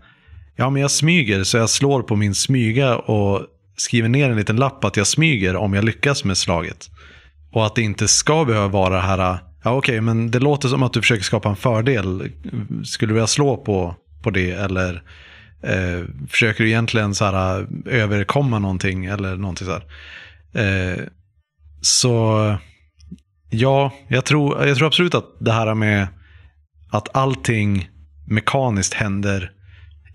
ja 0.57 0.71
men 0.71 0.83
jag 0.83 0.91
smyger 0.91 1.45
så 1.45 1.57
jag 1.57 1.71
slår 1.71 2.03
på 2.03 2.17
min 2.17 2.35
smyga 2.35 2.97
och 2.97 3.47
skriver 3.77 4.09
ner 4.09 4.31
en 4.31 4.37
liten 4.37 4.57
lapp 4.57 4.85
att 4.85 4.97
jag 4.97 5.07
smyger 5.07 5.57
om 5.57 5.75
jag 5.75 5.85
lyckas 5.85 6.25
med 6.25 6.37
slaget. 6.37 6.91
Och 7.53 7.67
att 7.67 7.75
det 7.75 7.83
inte 7.83 8.09
ska 8.09 8.45
behöva 8.45 8.69
vara 8.69 8.95
det 8.95 9.03
här, 9.03 9.33
äh, 9.33 9.39
ja 9.65 9.71
okej 9.71 10.01
men 10.01 10.31
det 10.31 10.39
låter 10.39 10.69
som 10.69 10.83
att 10.83 10.93
du 10.93 11.01
försöker 11.01 11.25
skapa 11.25 11.49
en 11.49 11.57
fördel. 11.57 12.33
Skulle 12.85 13.11
du 13.11 13.15
vilja 13.15 13.27
slå 13.27 13.57
på, 13.57 13.97
på 14.23 14.31
det 14.31 14.51
eller 14.51 15.03
eh, 15.63 16.05
försöker 16.29 16.65
du 16.65 16.71
egentligen 16.71 17.15
så 17.15 17.25
här, 17.25 17.61
äh, 17.61 17.67
överkomma 17.87 18.59
någonting 18.59 19.05
eller 19.05 19.37
någonting 19.37 19.67
så 19.67 19.73
här. 19.73 19.85
Eh, 20.65 20.99
så 21.81 22.57
ja, 23.51 23.93
jag 24.09 24.25
tror, 24.25 24.67
jag 24.67 24.77
tror 24.77 24.87
absolut 24.87 25.15
att 25.15 25.27
det 25.41 25.53
här 25.53 25.75
med 25.75 26.07
att 26.91 27.17
allting 27.17 27.91
mekaniskt 28.27 28.95
händer 28.95 29.51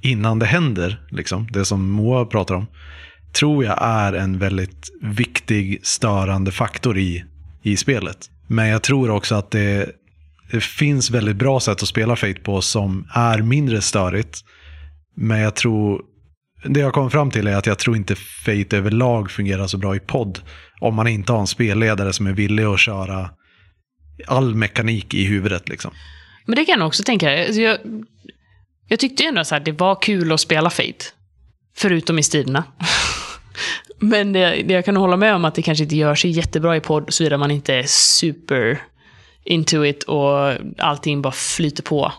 innan 0.01 0.39
det 0.39 0.45
händer, 0.45 1.07
liksom, 1.11 1.47
det 1.51 1.65
som 1.65 1.89
Moa 1.89 2.25
pratar 2.25 2.55
om, 2.55 2.67
tror 3.33 3.65
jag 3.65 3.77
är 3.81 4.13
en 4.13 4.39
väldigt 4.39 4.89
viktig 5.01 5.79
störande 5.83 6.51
faktor 6.51 6.97
i, 6.97 7.25
i 7.63 7.77
spelet. 7.77 8.29
Men 8.47 8.67
jag 8.67 8.81
tror 8.81 9.09
också 9.09 9.35
att 9.35 9.51
det, 9.51 9.91
det 10.51 10.63
finns 10.63 11.11
väldigt 11.11 11.35
bra 11.35 11.59
sätt 11.59 11.81
att 11.81 11.87
spela 11.87 12.15
Fate 12.15 12.41
på 12.43 12.61
som 12.61 13.07
är 13.13 13.41
mindre 13.41 13.81
störigt. 13.81 14.39
Men 15.15 15.39
jag 15.39 15.55
tror, 15.55 16.01
det 16.65 16.79
jag 16.79 16.93
kommer 16.93 17.09
fram 17.09 17.31
till 17.31 17.47
är 17.47 17.55
att 17.55 17.65
jag 17.65 17.79
tror 17.79 17.95
inte 17.95 18.15
Fate 18.15 18.77
överlag 18.77 19.31
fungerar 19.31 19.67
så 19.67 19.77
bra 19.77 19.95
i 19.95 19.99
podd. 19.99 20.39
Om 20.81 20.95
man 20.95 21.07
inte 21.07 21.31
har 21.31 21.39
en 21.39 21.47
spelledare 21.47 22.13
som 22.13 22.27
är 22.27 22.33
villig 22.33 22.63
att 22.63 22.79
köra 22.79 23.29
all 24.27 24.55
mekanik 24.55 25.13
i 25.13 25.23
huvudet. 25.23 25.69
Liksom. 25.69 25.91
Men 26.45 26.55
det 26.55 26.65
kan 26.65 26.79
jag 26.79 26.87
också 26.87 27.03
tänka. 27.03 27.45
Alltså, 27.45 27.61
jag, 27.61 27.77
jag 28.87 28.99
tyckte 28.99 29.23
ändå 29.23 29.41
att 29.41 29.65
det 29.65 29.71
var 29.71 30.01
kul 30.01 30.31
att 30.31 30.39
spela 30.39 30.69
Fate. 30.69 31.05
Förutom 31.77 32.19
i 32.19 32.23
striderna. 32.23 32.63
Men 33.99 34.33
det, 34.33 34.63
det 34.63 34.73
jag 34.73 34.85
kan 34.85 34.95
hålla 34.97 35.17
med 35.17 35.35
om 35.35 35.45
att 35.45 35.55
det 35.55 35.61
kanske 35.61 35.83
inte 35.83 35.95
gör 35.95 36.15
sig 36.15 36.31
jättebra 36.31 36.75
i 36.75 36.79
podd 36.79 37.13
såvida 37.13 37.37
man 37.37 37.51
inte 37.51 37.73
är 37.73 37.83
super 37.87 38.81
into 39.43 39.85
it 39.85 40.03
och 40.03 40.53
allting 40.77 41.21
bara 41.21 41.33
flyter 41.33 41.83
på. 41.83 42.11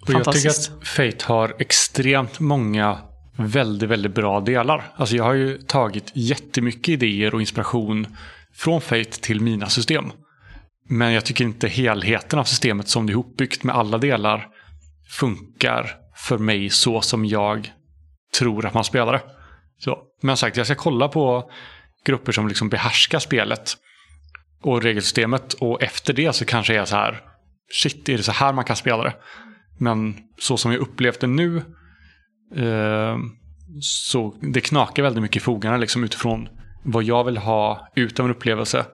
Och 0.00 0.10
jag 0.10 0.32
tycker 0.32 0.48
att 0.48 0.70
Fate 0.82 1.24
har 1.24 1.56
extremt 1.58 2.40
många 2.40 2.98
väldigt, 3.36 3.88
väldigt 3.88 4.14
bra 4.14 4.40
delar. 4.40 4.92
Alltså 4.96 5.16
jag 5.16 5.24
har 5.24 5.34
ju 5.34 5.58
tagit 5.58 6.10
jättemycket 6.14 6.88
idéer 6.88 7.34
och 7.34 7.40
inspiration 7.40 8.06
från 8.54 8.80
Fate 8.80 9.20
till 9.20 9.40
mina 9.40 9.68
system. 9.68 10.12
Men 10.88 11.12
jag 11.12 11.24
tycker 11.24 11.44
inte 11.44 11.68
helheten 11.68 12.38
av 12.38 12.44
systemet 12.44 12.88
som 12.88 13.06
det 13.06 13.10
är 13.10 13.12
ihopbyggt 13.12 13.62
med 13.62 13.76
alla 13.76 13.98
delar 13.98 14.46
funkar 15.10 15.96
för 16.14 16.38
mig 16.38 16.70
så 16.70 17.00
som 17.00 17.24
jag 17.24 17.72
tror 18.38 18.66
att 18.66 18.74
man 18.74 18.84
spelar 18.84 19.12
det. 19.12 19.22
Så, 19.78 19.98
men 20.20 20.36
sagt, 20.36 20.56
jag 20.56 20.66
ska 20.66 20.74
kolla 20.74 21.08
på 21.08 21.50
grupper 22.04 22.32
som 22.32 22.48
liksom 22.48 22.68
behärskar 22.68 23.18
spelet 23.18 23.76
och 24.62 24.82
regelsystemet 24.82 25.52
och 25.52 25.82
efter 25.82 26.12
det 26.12 26.32
så 26.32 26.44
kanske 26.44 26.74
jag 26.74 26.82
är 26.82 26.86
så 26.86 26.96
här, 26.96 27.20
shit, 27.72 28.08
är 28.08 28.16
det 28.16 28.22
så 28.22 28.32
här 28.32 28.52
man 28.52 28.64
kan 28.64 28.76
spela 28.76 29.04
det? 29.04 29.14
Men 29.78 30.16
så 30.38 30.56
som 30.56 30.72
jag 30.72 30.80
upplevt 30.80 31.20
det 31.20 31.26
nu 31.26 31.56
eh, 32.56 33.16
så 33.80 34.34
det 34.40 34.60
knakar 34.60 35.02
väldigt 35.02 35.22
mycket 35.22 35.36
i 35.36 35.44
fogarna 35.44 35.76
liksom 35.76 36.04
utifrån 36.04 36.48
vad 36.84 37.04
jag 37.04 37.24
vill 37.24 37.36
ha 37.36 37.88
ut 37.94 38.20
av 38.20 38.26
en 38.26 38.32
upplevelse 38.32 38.86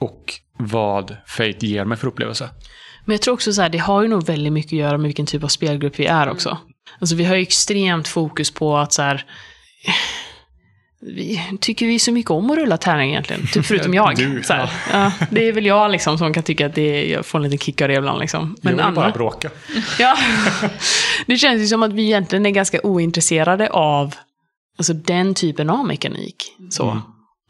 och 0.00 0.34
vad 0.58 1.16
Fate 1.26 1.66
ger 1.66 1.84
mig 1.84 1.98
för 1.98 2.08
upplevelse. 2.08 2.50
Men 3.04 3.14
jag 3.14 3.22
tror 3.22 3.34
också 3.34 3.52
så 3.52 3.62
här, 3.62 3.68
det 3.68 3.78
har 3.78 4.02
ju 4.02 4.08
nog 4.08 4.26
väldigt 4.26 4.52
mycket 4.52 4.72
att 4.72 4.78
göra 4.78 4.98
med 4.98 5.08
vilken 5.08 5.26
typ 5.26 5.44
av 5.44 5.48
spelgrupp 5.48 5.98
vi 5.98 6.06
är 6.06 6.28
också. 6.28 6.58
Alltså 6.98 7.16
vi 7.16 7.24
har 7.24 7.36
ju 7.36 7.42
extremt 7.42 8.08
fokus 8.08 8.50
på 8.50 8.76
att 8.76 8.92
så 8.92 9.02
här, 9.02 9.24
vi 11.06 11.42
tycker 11.60 11.86
vi 11.86 11.98
så 11.98 12.12
mycket 12.12 12.30
om 12.30 12.50
att 12.50 12.56
rulla 12.58 12.76
tärning 12.76 13.10
egentligen? 13.10 13.46
Typ 13.52 13.66
förutom 13.66 13.94
jag. 13.94 14.16
Du, 14.16 14.42
så 14.42 14.52
här. 14.52 14.70
Ja, 14.92 15.12
det 15.30 15.48
är 15.48 15.52
väl 15.52 15.66
jag 15.66 15.90
liksom 15.90 16.18
som 16.18 16.34
kan 16.34 16.42
tycka 16.42 16.66
att 16.66 16.74
det 16.74 16.82
är, 16.82 17.12
jag 17.12 17.26
får 17.26 17.38
en 17.38 17.42
liten 17.42 17.58
kick 17.58 17.80
av 17.82 17.88
det 17.88 17.94
ibland. 17.94 18.20
Liksom. 18.20 18.56
Men 18.62 18.78
jag 18.78 18.86
vill 18.86 18.94
bara 18.94 19.04
andra- 19.06 19.18
bråka. 19.18 19.50
Ja. 19.98 20.16
Det 21.26 21.36
känns 21.36 21.62
ju 21.62 21.66
som 21.66 21.82
att 21.82 21.92
vi 21.92 22.02
egentligen 22.04 22.46
är 22.46 22.50
ganska 22.50 22.80
ointresserade 22.82 23.68
av 23.70 24.14
alltså, 24.78 24.92
den 24.92 25.34
typen 25.34 25.70
av 25.70 25.86
mekanik. 25.86 26.36
Så. 26.70 26.90
Mm. 26.90 27.02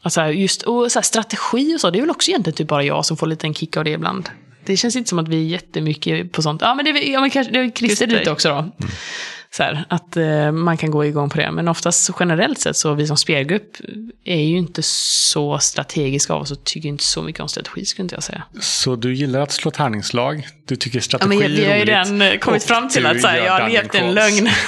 Alltså, 0.03 0.25
just, 0.25 0.61
och 0.61 0.91
så 0.91 0.99
här, 0.99 1.03
strategi 1.03 1.75
och 1.75 1.81
så, 1.81 1.89
det 1.89 1.99
är 1.99 2.01
väl 2.01 2.09
också 2.11 2.31
egentligen 2.31 2.55
typ 2.57 2.67
bara 2.67 2.83
jag 2.83 3.05
som 3.05 3.17
får 3.17 3.27
lite 3.27 3.47
en 3.47 3.53
kick 3.53 3.77
av 3.77 3.83
det 3.83 3.89
ibland. 3.91 4.29
Det 4.65 4.77
känns 4.77 4.95
inte 4.95 5.09
som 5.09 5.19
att 5.19 5.27
vi 5.27 5.35
är 5.45 5.47
jättemycket 5.47 6.31
på 6.31 6.41
sånt. 6.41 6.61
Ja, 6.61 6.75
men 6.75 6.85
det, 6.85 6.91
är- 6.91 7.11
ja, 7.13 7.21
men 7.21 7.29
kanske, 7.29 7.53
det 7.53 7.59
är 7.59 7.69
Christer 7.71 8.07
lite 8.07 8.31
också 8.31 8.49
då. 8.49 8.85
Så 9.51 9.63
här, 9.63 9.85
att 9.89 10.17
eh, 10.17 10.51
man 10.51 10.77
kan 10.77 10.91
gå 10.91 11.05
igång 11.05 11.29
på 11.29 11.37
det. 11.37 11.51
Men 11.51 11.67
oftast 11.67 12.09
generellt 12.19 12.59
sett 12.59 12.77
så 12.77 12.93
vi 12.93 13.07
som 13.07 13.17
spelgrupp 13.17 13.77
är 14.25 14.41
ju 14.41 14.57
inte 14.57 14.81
så 14.83 15.59
strategiska 15.59 16.33
av 16.33 16.41
oss 16.41 16.51
och 16.51 16.63
tycker 16.63 16.89
inte 16.89 17.03
så 17.03 17.21
mycket 17.21 17.41
om 17.41 17.49
strategi 17.49 17.85
skulle 17.85 18.03
inte 18.03 18.15
jag 18.15 18.23
säga. 18.23 18.43
Så 18.59 18.95
du 18.95 19.13
gillar 19.13 19.39
att 19.39 19.51
slå 19.51 19.71
tärningslag, 19.71 20.47
du 20.67 20.75
tycker 20.75 20.97
Ja, 20.97 21.01
strategi 21.01 21.29
men 21.39 21.51
vi 21.51 21.61
är 21.63 21.67
har 21.69 21.75
ju 21.75 21.81
roligt. 21.81 21.89
redan 21.89 22.21
eh, 22.21 22.37
kommit 22.37 22.63
fram 22.63 22.89
till 22.89 23.05
att 23.05 23.21
så 23.21 23.27
här, 23.27 23.37
jag 23.37 23.51
har 23.61 23.69
levt 23.69 23.95
en 23.95 24.13
lögn. 24.13 24.49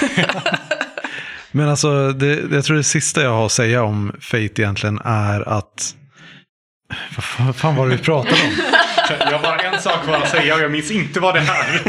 Men 1.51 1.69
alltså, 1.69 2.11
det, 2.11 2.39
jag 2.51 2.63
tror 2.65 2.77
det 2.77 2.83
sista 2.83 3.21
jag 3.21 3.29
har 3.33 3.45
att 3.45 3.51
säga 3.51 3.83
om 3.83 4.11
Fate 4.21 4.43
egentligen 4.61 4.99
är 5.05 5.49
att... 5.49 5.95
Vad 7.15 7.23
fan- 7.23 7.45
vad 7.45 7.55
fan 7.55 7.75
var 7.75 7.89
det 7.89 7.95
vi 7.95 8.01
pratade 8.03 8.35
om? 8.35 8.51
Jag 9.19 9.31
har 9.31 9.43
bara 9.43 9.57
en 9.57 9.81
sak 9.81 10.03
kvar 10.03 10.17
att 10.17 10.29
säga 10.29 10.55
och 10.55 10.61
jag 10.61 10.71
minns 10.71 10.91
inte 10.91 11.19
vad 11.19 11.35
det 11.35 11.39
är. 11.39 11.81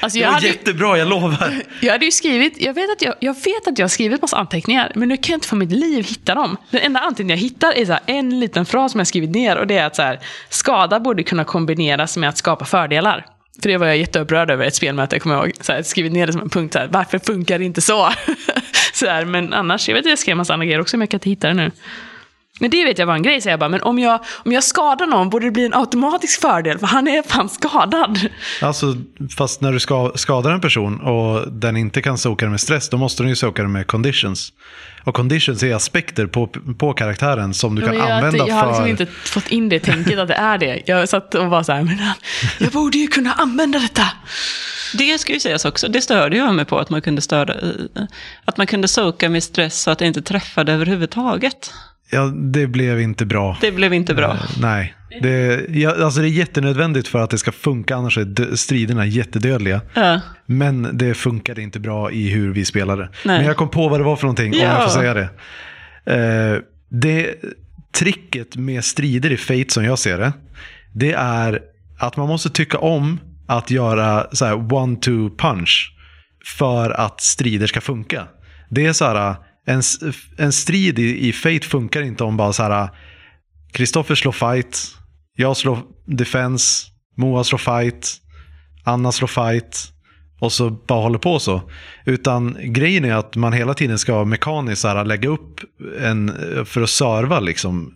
Alltså 0.00 0.18
Det 0.18 0.22
jag, 0.22 0.28
var 0.28 0.34
hade, 0.34 0.46
jättebra, 0.46 0.98
jag 0.98 1.08
lovar. 1.08 1.54
jag 1.80 1.92
hade 1.92 2.04
ju 2.04 2.10
skrivit, 2.10 2.60
jag 2.60 2.74
vet, 2.74 2.90
att 2.90 3.02
jag, 3.02 3.14
jag 3.20 3.34
vet 3.34 3.66
att 3.68 3.78
jag 3.78 3.84
har 3.84 3.88
skrivit 3.88 4.22
massa 4.22 4.36
anteckningar, 4.36 4.92
men 4.94 5.08
nu 5.08 5.16
kan 5.16 5.32
jag 5.32 5.36
inte 5.36 5.48
för 5.48 5.56
mitt 5.56 5.72
liv 5.72 6.04
hitta 6.04 6.34
dem. 6.34 6.56
Den 6.70 6.80
enda 6.80 7.00
anteckning 7.00 7.30
jag 7.30 7.36
hittar 7.36 7.72
är 7.72 7.84
så 7.86 7.92
här, 7.92 8.00
en 8.06 8.40
liten 8.40 8.66
fras 8.66 8.92
som 8.92 8.98
jag 9.00 9.06
skrivit 9.06 9.30
ner 9.30 9.56
och 9.56 9.66
det 9.66 9.76
är 9.78 9.86
att 9.86 9.96
så 9.96 10.02
här, 10.02 10.20
skada 10.48 11.00
borde 11.00 11.22
kunna 11.22 11.44
kombineras 11.44 12.16
med 12.16 12.28
att 12.28 12.38
skapa 12.38 12.64
fördelar. 12.64 13.26
För 13.62 13.68
det 13.68 13.76
var 13.76 13.86
jag 13.86 13.96
jätteupprörd 13.96 14.50
över 14.50 14.64
ett 14.64 14.74
spelmöte, 14.74 15.14
jag 15.16 15.22
kommer 15.22 15.36
ihåg. 15.36 15.52
Så 15.60 15.72
här, 15.72 15.82
skrivit 15.82 16.12
ner 16.12 16.26
det 16.26 16.32
som 16.32 16.42
en 16.42 16.50
punkt, 16.50 16.72
så 16.72 16.78
här, 16.78 16.88
varför 16.90 17.18
funkar 17.18 17.58
det 17.58 17.64
inte 17.64 17.80
så? 17.80 18.12
så 18.92 19.06
här, 19.06 19.24
men 19.24 19.52
annars, 19.52 19.88
jag 19.88 19.94
vet 19.94 20.04
att 20.04 20.10
jag 20.10 20.18
skrev 20.18 20.36
massa 20.36 20.52
andra 20.52 20.66
grejer 20.66 20.80
också, 20.80 20.96
men 20.96 21.02
jag 21.02 21.10
kan 21.10 21.18
inte 21.18 21.30
hitta 21.30 21.48
det 21.48 21.54
nu. 21.54 21.70
Men 22.60 22.70
det 22.70 22.84
vet 22.84 22.98
jag 22.98 23.06
var 23.06 23.14
en 23.14 23.22
grej, 23.22 23.40
säger 23.40 23.52
jag 23.52 23.60
bara. 23.60 23.68
Men 23.68 23.82
om 23.82 23.98
jag, 23.98 24.20
om 24.44 24.52
jag 24.52 24.64
skadar 24.64 25.06
någon 25.06 25.30
borde 25.30 25.46
det 25.46 25.50
bli 25.50 25.66
en 25.66 25.74
automatisk 25.74 26.40
fördel, 26.40 26.78
för 26.78 26.86
han 26.86 27.08
är 27.08 27.22
fan 27.22 27.48
skadad. 27.48 28.20
Alltså, 28.62 28.96
fast 29.36 29.60
när 29.60 29.72
du 29.72 29.80
ska, 29.80 30.12
skadar 30.14 30.50
en 30.50 30.60
person 30.60 31.00
och 31.00 31.52
den 31.52 31.76
inte 31.76 32.02
kan 32.02 32.18
soka 32.18 32.44
det 32.44 32.50
med 32.50 32.60
stress, 32.60 32.88
då 32.88 32.96
måste 32.96 33.22
den 33.22 33.30
ju 33.30 33.36
soka 33.36 33.62
det 33.62 33.68
med 33.68 33.86
conditions. 33.86 34.52
Och 35.04 35.14
conditions 35.14 35.62
är 35.62 35.74
aspekter 35.74 36.26
på, 36.26 36.46
på 36.78 36.92
karaktären 36.92 37.54
som 37.54 37.74
du 37.74 37.82
kan 37.82 37.90
Men 37.90 37.98
jag, 37.98 38.10
använda 38.10 38.48
jag 38.48 38.54
har 38.54 38.66
liksom 38.66 38.84
för... 38.84 38.90
inte 38.90 39.06
fått 39.06 39.48
in 39.48 39.68
det 39.68 39.80
tänket 39.80 40.18
att 40.18 40.28
det 40.28 40.34
är 40.34 40.58
det. 40.58 40.82
Jag 40.86 41.08
satt 41.08 41.34
och 41.34 41.46
var 41.46 41.62
så 41.62 41.72
här, 41.72 41.82
men 41.82 41.98
jag 42.58 42.72
borde 42.72 42.98
ju 42.98 43.06
kunna 43.06 43.32
använda 43.32 43.78
detta. 43.78 44.08
Det 44.98 45.18
ska 45.18 45.32
ju 45.32 45.40
sägas 45.40 45.64
också, 45.64 45.88
det 45.88 46.00
störde 46.00 46.36
jag 46.36 46.54
mig 46.54 46.64
på 46.64 46.78
att 46.78 46.90
man 46.90 47.02
kunde 47.02 47.22
störa, 47.22 47.54
att 48.44 48.56
man 48.56 48.66
kunde 48.66 48.88
soka 48.88 49.28
med 49.28 49.42
stress 49.42 49.82
så 49.82 49.90
att 49.90 49.98
det 49.98 50.06
inte 50.06 50.22
träffade 50.22 50.72
överhuvudtaget. 50.72 51.72
Ja, 52.14 52.32
det 52.34 52.66
blev 52.66 53.00
inte 53.00 53.26
bra. 53.26 53.56
Det 53.60 53.72
blev 53.72 53.94
inte 53.94 54.14
bra. 54.14 54.30
Eh, 54.32 54.40
Nej, 54.60 54.94
det, 55.22 55.66
ja, 55.68 56.04
alltså 56.04 56.20
det 56.20 56.26
är 56.28 56.30
jättenödvändigt 56.30 57.08
för 57.08 57.18
att 57.18 57.30
det 57.30 57.38
ska 57.38 57.52
funka, 57.52 57.96
annars 57.96 58.18
är 58.18 58.56
striderna 58.56 59.06
jättedödliga. 59.06 59.80
Ja. 59.94 60.20
Men 60.46 60.88
det 60.98 61.14
funkade 61.14 61.62
inte 61.62 61.80
bra 61.80 62.10
i 62.10 62.28
hur 62.28 62.52
vi 62.52 62.64
spelade. 62.64 63.02
Nej. 63.24 63.38
Men 63.38 63.46
jag 63.46 63.56
kom 63.56 63.68
på 63.68 63.88
vad 63.88 64.00
det 64.00 64.04
var 64.04 64.16
för 64.16 64.24
någonting, 64.24 64.52
om 64.52 64.58
Ja. 64.58 64.64
jag 64.64 64.82
får 64.82 64.90
säga 65.00 65.14
det. 65.14 65.28
Eh, 66.54 66.60
det. 66.88 67.34
Tricket 67.92 68.56
med 68.56 68.84
strider 68.84 69.32
i 69.32 69.36
Fate 69.36 69.64
som 69.68 69.84
jag 69.84 69.98
ser 69.98 70.18
det, 70.18 70.32
det 70.92 71.12
är 71.12 71.60
att 71.98 72.16
man 72.16 72.28
måste 72.28 72.50
tycka 72.50 72.78
om 72.78 73.20
att 73.46 73.70
göra 73.70 74.26
så 74.32 74.44
one-two 74.46 75.36
punch 75.36 75.92
för 76.58 76.90
att 76.90 77.20
strider 77.20 77.66
ska 77.66 77.80
funka. 77.80 78.26
Det 78.70 78.86
är 78.86 78.92
så 78.92 79.04
här, 79.04 79.36
en, 79.66 79.82
en 80.38 80.52
strid 80.52 80.98
i, 80.98 81.28
i 81.28 81.32
Fate 81.32 81.66
funkar 81.66 82.02
inte 82.02 82.24
om 82.24 82.36
bara 82.36 82.52
så 82.52 82.62
här, 82.62 82.88
Kristoffer 83.72 84.14
slår 84.14 84.32
fight, 84.32 84.78
jag 85.36 85.56
slår 85.56 85.78
defense, 86.06 86.86
Moa 87.16 87.44
slår 87.44 87.58
fight, 87.58 88.16
Anna 88.84 89.12
slår 89.12 89.28
fight 89.28 89.90
och 90.40 90.52
så 90.52 90.70
bara 90.70 91.02
håller 91.02 91.18
på 91.18 91.38
så. 91.38 91.62
Utan 92.04 92.56
grejen 92.60 93.04
är 93.04 93.14
att 93.14 93.36
man 93.36 93.52
hela 93.52 93.74
tiden 93.74 93.98
ska 93.98 94.24
mekaniskt 94.24 94.82
så 94.82 94.88
här, 94.88 95.04
lägga 95.04 95.28
upp 95.28 95.60
en, 96.00 96.32
för 96.64 96.82
att 96.82 96.90
serva 96.90 97.40
liksom, 97.40 97.94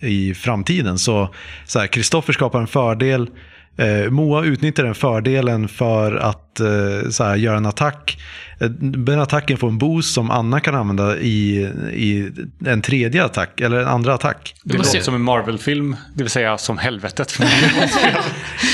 i 0.00 0.34
framtiden. 0.34 0.98
Så 0.98 1.34
så 1.64 1.86
Kristoffer 1.86 2.32
skapar 2.32 2.60
en 2.60 2.66
fördel, 2.66 3.30
eh, 3.76 4.10
Moa 4.10 4.44
utnyttjar 4.44 4.84
den 4.84 4.94
fördelen 4.94 5.68
för 5.68 6.16
att 6.16 6.60
eh, 6.60 7.10
så 7.10 7.24
här, 7.24 7.36
göra 7.36 7.56
en 7.56 7.66
attack. 7.66 8.18
Eh, 8.60 8.68
Den 8.70 9.20
attacken 9.20 9.56
får 9.56 9.68
en 9.68 9.78
boost 9.78 10.14
som 10.14 10.30
Anna 10.30 10.60
kan 10.60 10.74
använda 10.74 11.18
i, 11.18 11.56
i 11.92 12.30
en 12.66 12.82
tredje 12.82 13.24
attack, 13.24 13.60
eller 13.60 13.78
en 13.80 13.86
andra 13.88 14.14
attack. 14.14 14.54
Det 14.64 14.78
måste 14.78 14.96
låter 14.96 15.04
som 15.04 15.14
en 15.14 15.22
Marvel-film, 15.22 15.96
det 16.14 16.22
vill 16.22 16.30
säga 16.30 16.58
som 16.58 16.78
helvetet. 16.78 17.38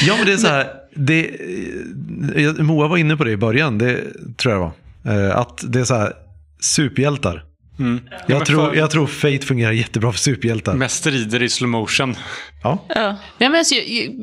Ja, 0.07 0.17
men 0.17 0.27
det 0.27 0.33
är 0.33 0.37
så 0.37 0.47
här. 0.47 0.67
Det, 0.95 1.31
eh, 2.37 2.53
Moa 2.53 2.89
var 2.89 2.97
inne 2.97 3.17
på 3.17 3.25
det 3.25 3.31
i 3.31 3.37
början, 3.37 3.79
det 3.79 4.01
tror 4.37 4.55
jag 4.55 4.73
det 5.05 5.11
var. 5.11 5.29
Eh, 5.31 5.37
Att 5.37 5.65
det 5.69 5.81
är 5.81 5.85
så 5.85 5.95
här, 5.95 6.13
superhjältar. 6.61 7.45
Mm. 7.79 8.01
Jag, 8.27 8.47
tror, 8.47 8.77
jag 8.77 8.91
tror 8.91 9.07
Fate 9.07 9.39
fungerar 9.47 9.73
jättebra 9.73 10.13
för 10.13 10.19
superhjältar. 10.19 10.75
Med 10.75 10.91
strider 10.91 11.43
i 11.43 11.49
slow 11.49 11.71
motion. 11.71 12.17
Ja. 12.63 12.79
Ja. 12.89 13.17
Nej, 13.39 13.49
men 13.49 13.55
alltså, 13.55 13.75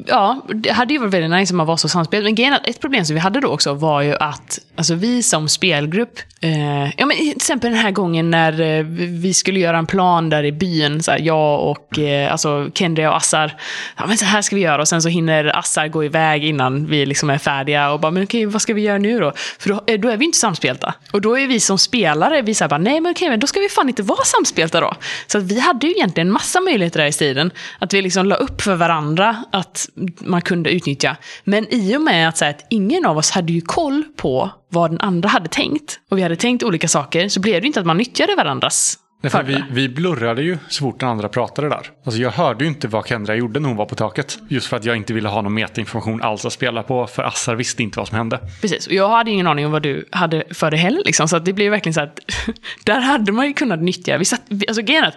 ja, 0.08 0.42
det 0.56 0.72
hade 0.72 0.94
ju 0.94 1.00
varit 1.00 1.14
väldigt 1.14 1.32
nice 1.32 1.54
om 1.54 1.58
man 1.58 1.68
var 1.68 1.78
så 1.78 1.90
samspelt. 1.90 2.24
Men 2.24 2.36
grejen 2.36 2.54
ett 2.64 2.82
problem 2.82 3.06
som 3.06 3.14
vi 3.14 3.20
hade 3.20 3.40
då 3.40 3.48
också 3.48 3.74
var 3.74 4.02
ju 4.02 4.16
att 4.16 4.60
alltså, 4.76 4.96
vi 4.96 5.24
som 5.24 5.50
spelgrupp, 5.50 6.20
eh, 6.42 6.84
ja, 6.84 7.06
men 7.06 7.18
till 7.18 7.32
exempel 7.36 7.72
den 7.72 7.80
här 7.80 7.92
gången 7.92 8.32
när 8.32 8.62
eh, 8.62 8.84
vi 9.22 9.34
skulle 9.34 9.60
göra 9.60 9.78
en 9.78 9.86
plan 9.86 10.30
där 10.30 10.44
i 10.44 10.52
byn, 10.52 11.04
så 11.04 11.12
här, 11.12 11.20
jag 11.20 11.64
och 11.64 12.00
eh, 12.00 12.32
alltså, 12.32 12.70
Kendria 12.74 13.10
och 13.10 13.18
Assar, 13.18 13.56
ja 13.98 14.06
men 14.08 14.18
så 14.18 14.26
här 14.26 14.42
ska 14.42 14.56
vi 14.56 14.62
göra 14.62 14.82
och 14.82 14.88
sen 14.88 15.02
så 15.02 15.10
hinner 15.10 15.58
Assar 15.58 15.88
gå 15.88 16.04
iväg 16.04 16.46
innan 16.46 16.88
vi 16.88 17.06
liksom 17.06 17.30
är 17.30 17.38
färdiga 17.38 17.92
och 17.92 18.00
bara, 18.00 18.12
men 18.12 18.24
okej, 18.24 18.46
vad 18.46 18.62
ska 18.62 18.74
vi 18.74 18.82
göra 18.82 18.98
nu 18.98 19.20
då? 19.20 19.34
För 19.60 19.70
då, 19.70 19.84
eh, 19.88 20.00
då 20.00 20.10
är 20.10 20.18
vi 20.18 20.26
inte 20.26 20.38
samspelta. 20.38 20.94
Och 21.12 21.22
då 21.22 21.38
är 21.38 21.48
vi 21.48 21.60
som 21.60 21.78
spelare, 21.78 22.42
vi 22.42 22.54
säger 22.54 22.70
bara, 22.70 22.78
nej 22.78 23.02
men 23.02 23.12
okej, 23.12 23.30
men 23.30 23.40
då 23.40 23.48
ska 23.48 23.60
vi 23.60 23.70
fan 23.70 23.90
inte 23.90 24.04
vara 24.04 24.24
samspelta 24.26 24.82
då. 24.82 24.94
Så 25.28 25.38
att 25.38 25.44
vi 25.44 25.60
hade 25.60 25.88
ju 25.88 25.94
egentligen 25.94 26.32
massa 26.32 26.62
möjligheter 26.62 27.00
där 27.00 27.08
i 27.08 27.12
striden. 27.12 27.52
Att 27.80 27.94
vi 27.94 28.02
liksom 28.02 28.27
la 28.28 28.36
upp 28.36 28.62
för 28.62 28.76
varandra 28.76 29.44
att 29.52 29.90
man 30.20 30.42
kunde 30.42 30.70
utnyttja. 30.70 31.18
Men 31.44 31.74
i 31.74 31.98
och 31.98 32.02
med 32.02 32.30
att, 32.30 32.38
så 32.38 32.46
här, 32.46 32.52
att 32.52 32.66
ingen 32.70 33.06
av 33.06 33.18
oss 33.18 33.32
hade 33.32 33.54
ju 33.54 33.62
koll 33.62 34.04
på 34.18 34.50
vad 34.72 34.92
den 34.92 35.02
andra 35.02 35.30
hade 35.30 35.50
tänkt, 35.50 36.00
och 36.12 36.18
vi 36.18 36.22
hade 36.22 36.36
tänkt 36.36 36.64
olika 36.64 36.88
saker, 36.88 37.30
så 37.30 37.40
blev 37.40 37.62
det 37.62 37.68
inte 37.68 37.80
att 37.80 37.86
man 37.86 37.98
nyttjade 37.98 38.36
varandras 38.36 38.98
Nej, 39.22 39.32
för 39.32 39.44
vi, 39.44 39.64
vi 39.72 39.90
blurrade 39.90 40.42
ju 40.42 40.58
så 40.70 40.84
fort 40.84 41.00
den 41.00 41.10
andra 41.10 41.30
pratade 41.30 41.70
där. 41.70 41.82
Alltså 42.06 42.22
jag 42.22 42.32
hörde 42.32 42.64
ju 42.64 42.70
inte 42.70 42.88
vad 42.88 43.08
Kendra 43.08 43.36
gjorde 43.36 43.60
när 43.60 43.68
hon 43.68 43.78
var 43.78 43.86
på 43.86 43.96
taket. 43.96 44.40
Just 44.50 44.68
för 44.68 44.78
att 44.78 44.86
jag 44.86 44.98
inte 44.98 45.14
ville 45.14 45.30
ha 45.30 45.42
någon 45.42 45.54
metainformation 45.54 46.22
alls 46.22 46.46
att 46.46 46.54
spela 46.54 46.84
på. 46.84 47.08
För 47.08 47.24
Assar 47.24 47.56
visste 47.56 47.84
inte 47.84 48.00
vad 48.00 48.08
som 48.08 48.18
hände. 48.18 48.40
Precis, 48.62 48.88
och 48.88 48.94
jag 48.94 49.10
hade 49.10 49.32
ingen 49.32 49.48
aning 49.48 49.66
om 49.66 49.72
vad 49.72 49.84
du 49.84 50.08
hade 50.12 50.44
för 50.52 50.72
dig 50.72 50.80
heller. 50.80 51.02
Liksom. 51.06 51.28
Så 51.28 51.36
att 51.36 51.46
det 51.46 51.54
blev 51.54 51.72
verkligen 51.72 51.94
så 51.94 52.02
att 52.02 52.20
där 52.84 53.00
hade 53.00 53.32
man 53.32 53.48
ju 53.48 53.54
kunnat 53.54 53.82
nyttja, 53.82 54.18
vi 54.18 54.26
satt, 54.26 54.42
vi- 54.50 54.68
alltså 54.68 54.82
grejen 54.82 55.04
att 55.04 55.16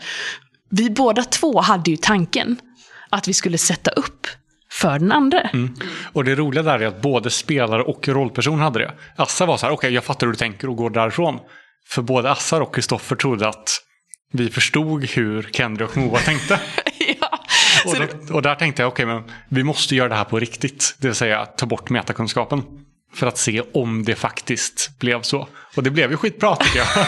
vi 0.71 0.91
båda 0.91 1.23
två 1.23 1.61
hade 1.61 1.91
ju 1.91 1.97
tanken 1.97 2.57
att 3.11 3.29
vi 3.29 3.33
skulle 3.33 3.59
sätta 3.59 3.91
upp 3.91 4.27
för 4.73 4.99
den 4.99 5.13
andra. 5.13 5.51
Och 6.13 6.25
det 6.25 6.35
roliga 6.35 6.63
där 6.63 6.79
är 6.79 6.87
att 6.87 7.03
både 7.03 7.31
spelare 7.31 7.83
och 7.83 8.09
rollperson 8.09 8.59
hade 8.59 8.79
det. 8.79 8.93
Assar 9.17 9.47
var 9.47 9.57
så 9.57 9.67
här, 9.67 9.73
okej 9.73 9.93
jag 9.93 10.05
fattar 10.05 10.27
hur 10.27 10.33
du 10.33 10.39
tänker 10.39 10.69
och 10.69 10.77
går 10.77 10.91
därifrån. 10.91 11.39
För 11.89 12.03
både 12.03 12.31
Assar 12.31 12.61
och 12.61 12.75
Kristoffer 12.75 13.17
trodde 13.17 13.49
att 13.49 13.71
vi 14.33 14.51
förstod 14.51 15.05
hur 15.05 15.51
Kendra 15.53 15.85
och 15.85 15.97
Moa 15.97 16.19
tänkte. 16.19 16.61
ja. 17.21 17.39
Och, 17.87 17.97
då, 17.97 18.35
och 18.35 18.43
där 18.43 18.55
tänkte 18.55 18.83
jag, 18.83 18.89
okej 18.89 19.07
men 19.07 19.23
vi 19.49 19.65
måste 19.65 19.97
göra 19.97 20.09
det 20.09 20.15
här 20.15 20.25
på 20.25 20.39
riktigt. 20.39 20.97
Det 20.99 21.09
vill 21.09 21.15
säga 21.15 21.47
ta 21.47 21.67
bort 21.67 21.91
metakunskapen. 21.91 22.63
För 23.15 23.27
att 23.27 23.39
se 23.39 23.63
om 23.75 24.05
det 24.05 24.15
faktiskt 24.15 24.99
blev 24.99 25.23
så. 25.23 25.49
Och 25.77 25.83
det 25.83 25.91
blev 25.91 26.11
ju 26.11 26.17
skitbra 26.17 26.57
tycker 26.57 26.79
jag. 26.79 26.87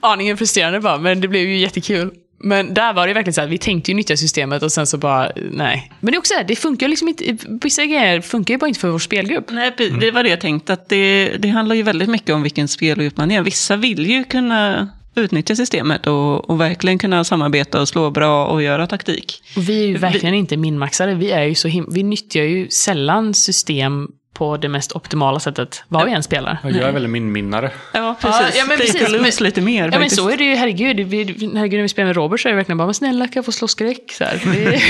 aningen 0.00 0.36
frustrerande 0.36 0.80
bara, 0.80 0.98
men 0.98 1.20
det 1.20 1.28
blev 1.28 1.42
ju 1.42 1.58
jättekul. 1.58 2.14
Men 2.38 2.74
där 2.74 2.92
var 2.92 3.06
det 3.06 3.14
verkligen 3.14 3.34
så 3.34 3.40
att 3.40 3.48
vi 3.48 3.58
tänkte 3.58 3.90
ju 3.90 3.94
nyttja 3.94 4.16
systemet 4.16 4.62
och 4.62 4.72
sen 4.72 4.86
så 4.86 4.98
bara, 4.98 5.30
nej. 5.50 5.92
Men 6.00 6.12
det 6.12 6.16
är 6.16 6.18
också 6.18 6.32
så 6.32 6.38
här, 6.38 6.44
det 6.44 6.56
funkar 6.56 6.88
liksom 6.88 7.08
inte, 7.08 7.36
vissa 7.62 7.84
grejer 7.84 8.20
funkar 8.20 8.54
ju 8.54 8.58
bara 8.58 8.68
inte 8.68 8.80
för 8.80 8.88
vår 8.88 8.98
spelgrupp. 8.98 9.50
Nej, 9.50 9.72
det 10.00 10.10
var 10.10 10.22
det 10.22 10.28
jag 10.28 10.40
tänkte, 10.40 10.72
att 10.72 10.88
det, 10.88 11.36
det 11.38 11.48
handlar 11.48 11.76
ju 11.76 11.82
väldigt 11.82 12.08
mycket 12.08 12.34
om 12.34 12.42
vilken 12.42 12.68
spelgrupp 12.68 13.16
man 13.16 13.30
är. 13.30 13.42
Vissa 13.42 13.76
vill 13.76 14.06
ju 14.06 14.24
kunna 14.24 14.88
utnyttja 15.14 15.56
systemet 15.56 16.06
och, 16.06 16.50
och 16.50 16.60
verkligen 16.60 16.98
kunna 16.98 17.24
samarbeta 17.24 17.80
och 17.80 17.88
slå 17.88 18.10
bra 18.10 18.46
och 18.46 18.62
göra 18.62 18.86
taktik. 18.86 19.42
Och 19.56 19.68
vi 19.68 19.82
är 19.82 19.86
ju 19.86 19.96
verkligen 19.96 20.34
inte 20.34 20.56
minmaxade. 20.56 21.14
Vi, 21.14 21.30
är 21.30 21.42
ju 21.42 21.54
så 21.54 21.68
him- 21.68 21.88
vi 21.94 22.02
nyttjar 22.02 22.42
ju 22.42 22.68
sällan 22.68 23.34
system 23.34 24.08
på 24.36 24.56
det 24.56 24.68
mest 24.68 24.92
optimala 24.92 25.40
sättet, 25.40 25.84
vad 25.88 26.06
vi 26.06 26.12
än 26.12 26.22
spelar. 26.22 26.58
Jag 26.62 26.76
är 26.76 26.92
väldigt 26.92 27.10
minminnare. 27.10 27.70
Ja, 27.92 28.16
precis. 28.20 28.56
ja, 28.58 28.64
men 28.68 28.78
precis, 28.78 29.10
men- 29.10 29.46
lite 29.46 29.60
mer 29.60 29.90
Ja 29.92 29.98
men 29.98 30.10
så 30.10 30.30
är 30.30 30.36
det 30.36 30.44
ju, 30.44 30.54
herregud. 30.54 30.96
Vi, 31.06 31.24
herregud 31.54 31.78
när 31.78 31.82
vi 31.82 31.88
spelar 31.88 32.06
med 32.06 32.16
Robert 32.16 32.40
så 32.40 32.48
är 32.48 32.52
det 32.52 32.56
verkligen 32.56 32.78
bara, 32.78 32.86
men 32.86 32.94
snälla 32.94 33.24
kan 33.26 33.32
jag 33.34 33.44
få 33.44 33.52
slå 33.52 33.68
skräck? 33.68 34.12
Så 34.12 34.24
här. 34.24 34.40
Det, 34.44 34.82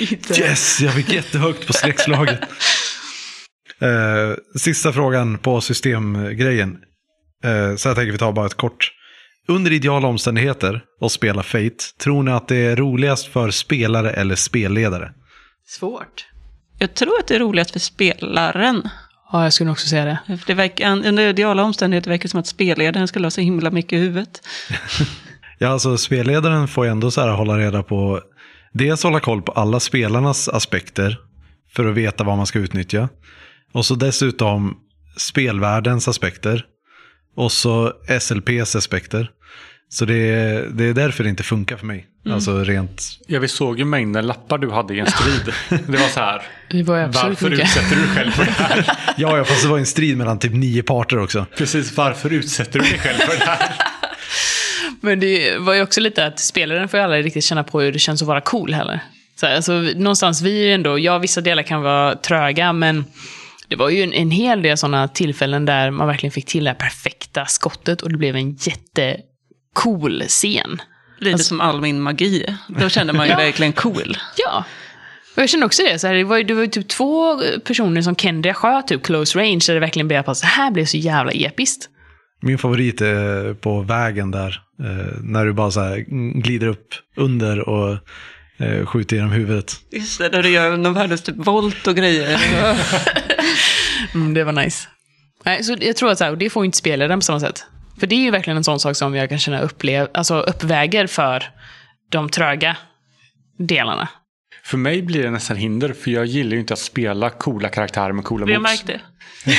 inte- 0.12 0.40
Yes, 0.40 0.80
jag 0.80 0.94
fick 0.94 1.12
jättehögt 1.12 1.66
på 1.66 1.72
skräckslaget. 1.72 2.40
Eh, 3.80 4.58
sista 4.58 4.92
frågan 4.92 5.38
på 5.38 5.60
systemgrejen. 5.60 6.76
Eh, 7.44 7.76
så 7.76 7.88
jag 7.88 7.96
tänker 7.96 8.12
vi 8.12 8.18
tar 8.18 8.32
bara 8.32 8.46
ett 8.46 8.54
kort. 8.54 8.92
Under 9.48 9.72
ideala 9.72 10.08
omständigheter 10.08 10.80
och 11.00 11.12
spela 11.12 11.42
Fate, 11.42 11.76
tror 12.00 12.22
ni 12.22 12.30
att 12.32 12.48
det 12.48 12.56
är 12.56 12.76
roligast 12.76 13.26
för 13.32 13.50
spelare 13.50 14.10
eller 14.10 14.34
spelledare? 14.34 15.10
Svårt. 15.68 16.26
Jag 16.78 16.94
tror 16.94 17.18
att 17.20 17.26
det 17.26 17.34
är 17.34 17.38
roligast 17.38 17.70
för 17.70 17.80
spelaren. 17.80 18.88
Ja, 19.32 19.42
jag 19.42 19.52
skulle 19.52 19.70
också 19.70 19.86
säga 19.86 20.04
det. 20.04 20.38
Det 20.46 20.54
verkar, 20.54 21.06
under 21.06 21.28
ideala 21.28 21.62
omständigheter 21.62 22.10
verkar 22.10 22.22
det 22.22 22.28
som 22.28 22.40
att 22.40 22.46
spelledaren 22.46 23.08
skulle 23.08 23.26
ha 23.26 23.30
så 23.30 23.40
himla 23.40 23.70
mycket 23.70 23.92
i 23.92 23.96
huvudet. 23.96 24.42
Ja, 25.58 25.68
alltså 25.68 25.96
spelledaren 25.96 26.68
får 26.68 26.84
ju 26.84 26.90
ändå 26.90 27.10
så 27.10 27.20
här 27.20 27.28
hålla 27.28 27.58
reda 27.58 27.82
på, 27.82 28.20
dels 28.72 29.02
hålla 29.02 29.20
koll 29.20 29.42
på 29.42 29.52
alla 29.52 29.80
spelarnas 29.80 30.48
aspekter 30.48 31.18
för 31.72 31.84
att 31.84 31.94
veta 31.94 32.24
vad 32.24 32.36
man 32.36 32.46
ska 32.46 32.58
utnyttja. 32.58 33.08
Och 33.72 33.86
så 33.86 33.94
dessutom 33.94 34.76
spelvärldens 35.16 36.08
aspekter. 36.08 36.64
Och 37.36 37.52
så 37.52 37.92
SLPs 38.20 38.76
aspekter. 38.76 39.30
Så 39.88 40.04
det 40.04 40.14
är, 40.14 40.62
det 40.72 40.84
är 40.84 40.94
därför 40.94 41.24
det 41.24 41.30
inte 41.30 41.42
funkar 41.42 41.76
för 41.76 41.86
mig. 41.86 42.06
Alltså 42.30 42.64
rent... 42.64 43.02
Ja, 43.26 43.40
vi 43.40 43.48
såg 43.48 43.78
ju 43.78 43.84
mängden 43.84 44.26
lappar 44.26 44.58
du 44.58 44.70
hade 44.70 44.94
i 44.94 45.00
en 45.00 45.06
strid. 45.06 45.54
Det 45.86 45.98
var 45.98 46.08
så 46.08 46.20
här, 46.20 46.42
Det 46.70 46.82
var 46.82 47.06
varför 47.06 47.50
mycket. 47.50 47.66
utsätter 47.66 47.96
du 47.96 48.02
dig 48.02 48.10
själv 48.14 48.30
för 48.30 48.44
det 48.44 48.50
här? 48.50 48.84
Ja, 49.16 49.38
ja, 49.38 49.44
fast 49.44 49.62
det 49.62 49.68
var 49.68 49.78
en 49.78 49.86
strid 49.86 50.16
mellan 50.16 50.38
typ 50.38 50.52
nio 50.52 50.82
parter 50.82 51.18
också. 51.18 51.46
Precis, 51.56 51.96
varför 51.96 52.32
utsätter 52.32 52.78
du 52.78 52.84
dig 52.84 52.98
själv 52.98 53.18
för 53.18 53.38
det 53.38 53.44
här? 53.44 53.72
Men 55.00 55.20
det 55.20 55.58
var 55.58 55.74
ju 55.74 55.82
också 55.82 56.00
lite 56.00 56.26
att 56.26 56.38
spelaren 56.40 56.88
får 56.88 56.98
ju 57.00 57.04
aldrig 57.04 57.24
riktigt 57.24 57.44
känna 57.44 57.64
på 57.64 57.80
hur 57.80 57.92
det 57.92 57.98
känns 57.98 58.22
att 58.22 58.28
vara 58.28 58.40
cool 58.40 58.74
heller. 58.74 59.00
Så, 59.40 59.46
här, 59.46 59.56
alltså, 59.56 59.72
någonstans, 59.72 60.42
vi 60.42 60.60
är 60.62 60.66
ju 60.66 60.72
ändå, 60.72 60.98
ja 60.98 61.18
vissa 61.18 61.40
delar 61.40 61.62
kan 61.62 61.82
vara 61.82 62.14
tröga, 62.16 62.72
men 62.72 63.04
det 63.68 63.76
var 63.76 63.88
ju 63.90 64.02
en, 64.02 64.12
en 64.12 64.30
hel 64.30 64.62
del 64.62 64.76
sådana 64.76 65.08
tillfällen 65.08 65.64
där 65.64 65.90
man 65.90 66.06
verkligen 66.06 66.30
fick 66.32 66.46
till 66.46 66.64
det 66.64 66.70
här 66.70 66.74
perfekta 66.76 67.46
skottet 67.46 68.02
och 68.02 68.10
det 68.12 68.18
blev 68.18 68.36
en 68.36 68.56
jättecool 69.80 70.22
scen. 70.28 70.82
Lite 71.18 71.38
som 71.38 71.60
all 71.60 71.80
min 71.80 72.00
magi. 72.00 72.46
Då 72.68 72.88
kände 72.88 73.12
man 73.12 73.26
ju 73.26 73.30
Ja. 73.32 73.36
verkligen 73.38 73.72
cool. 73.72 74.16
Ja. 74.36 74.64
Och 75.36 75.42
jag 75.42 75.48
kände 75.48 75.66
också 75.66 75.82
det. 75.82 75.98
Så 75.98 76.06
här, 76.06 76.14
det, 76.14 76.24
var, 76.24 76.36
ju- 76.38 76.44
det 76.44 76.54
var 76.54 76.62
ju 76.62 76.68
typ 76.68 76.88
två 76.88 77.40
personer 77.64 78.02
som 78.02 78.16
Kendria 78.16 78.54
sköt 78.54 78.88
typ 78.88 79.02
close 79.02 79.38
range, 79.38 79.60
där 79.66 79.74
det 79.74 79.80
verkligen 79.80 80.08
blev 80.08 80.30
att 80.30 80.36
så 80.38 80.46
här 80.46 80.70
blev 80.70 80.84
så 80.84 80.96
jävla 80.96 81.32
episkt. 81.32 81.88
Min 82.42 82.58
favorit 82.58 83.00
är 83.00 83.54
på 83.54 83.80
vägen 83.80 84.30
där. 84.30 84.60
Eh, 84.82 85.16
när 85.22 85.44
du 85.46 85.52
bara 85.52 85.70
så 85.70 85.80
här 85.80 86.04
glider 86.42 86.66
upp 86.66 86.88
under 87.16 87.68
och 87.68 87.92
eh, 88.58 88.86
skjuter 88.86 89.16
genom 89.16 89.30
huvudet. 89.32 89.72
Just 89.92 90.18
det, 90.18 90.28
där 90.28 90.42
du 90.42 90.48
gör 90.48 90.76
någon 90.76 90.94
världens 90.94 91.22
typ 91.22 91.36
volt 91.36 91.86
och 91.86 91.96
grejer. 91.96 92.40
Mm, 94.14 94.34
det 94.34 94.44
var 94.44 94.52
nice. 94.52 94.88
Nej, 95.44 95.64
så 95.64 95.76
jag 95.80 95.96
tror 95.96 96.10
att 96.10 96.18
så 96.18 96.24
här, 96.24 96.36
det 96.36 96.50
får 96.50 96.64
inte 96.64 96.78
spelaren 96.78 97.18
på 97.18 97.24
samma 97.24 97.40
sätt. 97.40 97.64
För 98.00 98.06
det 98.06 98.14
är 98.14 98.20
ju 98.20 98.30
verkligen 98.30 98.56
en 98.56 98.64
sån 98.64 98.80
sak 98.80 98.96
som 98.96 99.14
jag 99.14 99.28
kan 99.28 99.38
känna 99.38 99.60
upplev, 99.60 100.08
alltså 100.14 100.40
uppväger 100.40 101.06
för 101.06 101.44
de 102.10 102.28
tröga 102.28 102.76
delarna. 103.58 104.08
För 104.64 104.78
mig 104.78 105.02
blir 105.02 105.22
det 105.22 105.30
nästan 105.30 105.56
hinder, 105.56 105.92
för 105.92 106.10
jag 106.10 106.26
gillar 106.26 106.52
ju 106.52 106.60
inte 106.60 106.72
att 106.72 106.78
spela 106.78 107.30
coola 107.30 107.68
karaktärer 107.68 108.12
med 108.12 108.24
coola 108.24 108.46
moves. 108.46 108.62
märkt 108.62 108.86
det. 108.86 109.00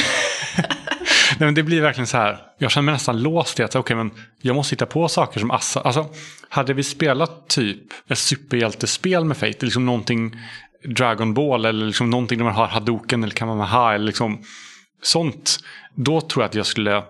Nej, 1.39 1.45
men 1.47 1.56
det 1.56 1.63
blir 1.63 1.82
verkligen 1.82 2.08
så 2.08 2.17
här. 2.17 2.39
Jag 2.58 2.71
känner 2.71 2.86
mig 2.86 2.93
nästan 2.93 3.21
låst 3.21 3.60
i 3.60 3.63
att 3.63 3.76
okej, 3.76 3.95
men 3.95 4.12
jag 4.41 4.56
måste 4.56 4.76
hitta 4.76 4.86
på 4.86 5.08
saker 5.08 5.39
som 5.39 5.52
Assa. 5.52 5.82
Alltså, 5.82 6.10
hade 6.50 6.73
vi 6.73 6.84
spelat 6.84 7.47
typ 7.47 7.82
ett 8.10 8.17
superhjältespel 8.17 9.26
med 9.26 9.38
Fate, 9.38 9.65
liksom 9.65 9.86
någonting 9.86 10.36
Dragon 10.84 11.34
Ball 11.34 11.65
eller 11.65 11.86
liksom 11.86 12.10
någonting 12.10 12.38
där 12.38 12.45
man 12.45 12.54
har 12.54 12.67
Hadoken 12.67 13.23
eller 13.23 13.34
Kamehameha 13.34 13.93
eller 13.93 14.06
liksom 14.06 14.43
sånt. 15.02 15.60
Då 15.95 16.21
tror 16.21 16.43
jag 16.43 16.50
att 16.50 16.56
jag 16.56 16.65
skulle 16.65 17.04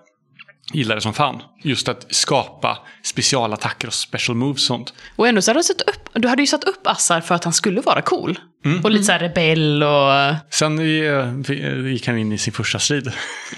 gilla 0.73 0.95
det 0.95 1.01
som 1.01 1.13
fan. 1.13 1.41
Just 1.63 1.89
att 1.89 2.06
skapa 2.10 2.77
specialattacker 3.03 3.88
och 3.88 3.93
special 3.93 4.38
moves 4.38 4.56
och 4.56 4.60
sånt. 4.60 4.93
Och 5.15 5.27
ändå 5.27 5.41
så 5.41 5.51
hade 5.51 5.60
du, 5.60 5.63
satt 5.63 5.82
upp, 5.82 6.10
du 6.13 6.27
hade 6.27 6.41
ju 6.41 6.47
satt 6.47 6.63
upp 6.63 6.88
Assar 6.88 7.21
för 7.21 7.36
att 7.36 7.43
han 7.43 7.53
skulle 7.53 7.82
vara 7.82 8.01
cool. 8.01 8.39
Och 8.84 8.91
lite 8.91 9.03
så 9.03 9.12
här 9.12 9.19
rebell 9.19 9.84
och... 9.84 10.36
Sen 10.53 10.80
eh, 10.80 11.91
gick 11.91 12.08
han 12.08 12.17
in 12.17 12.32
i 12.32 12.38
sin 12.38 12.53
första 12.53 12.80
strid. 12.80 13.06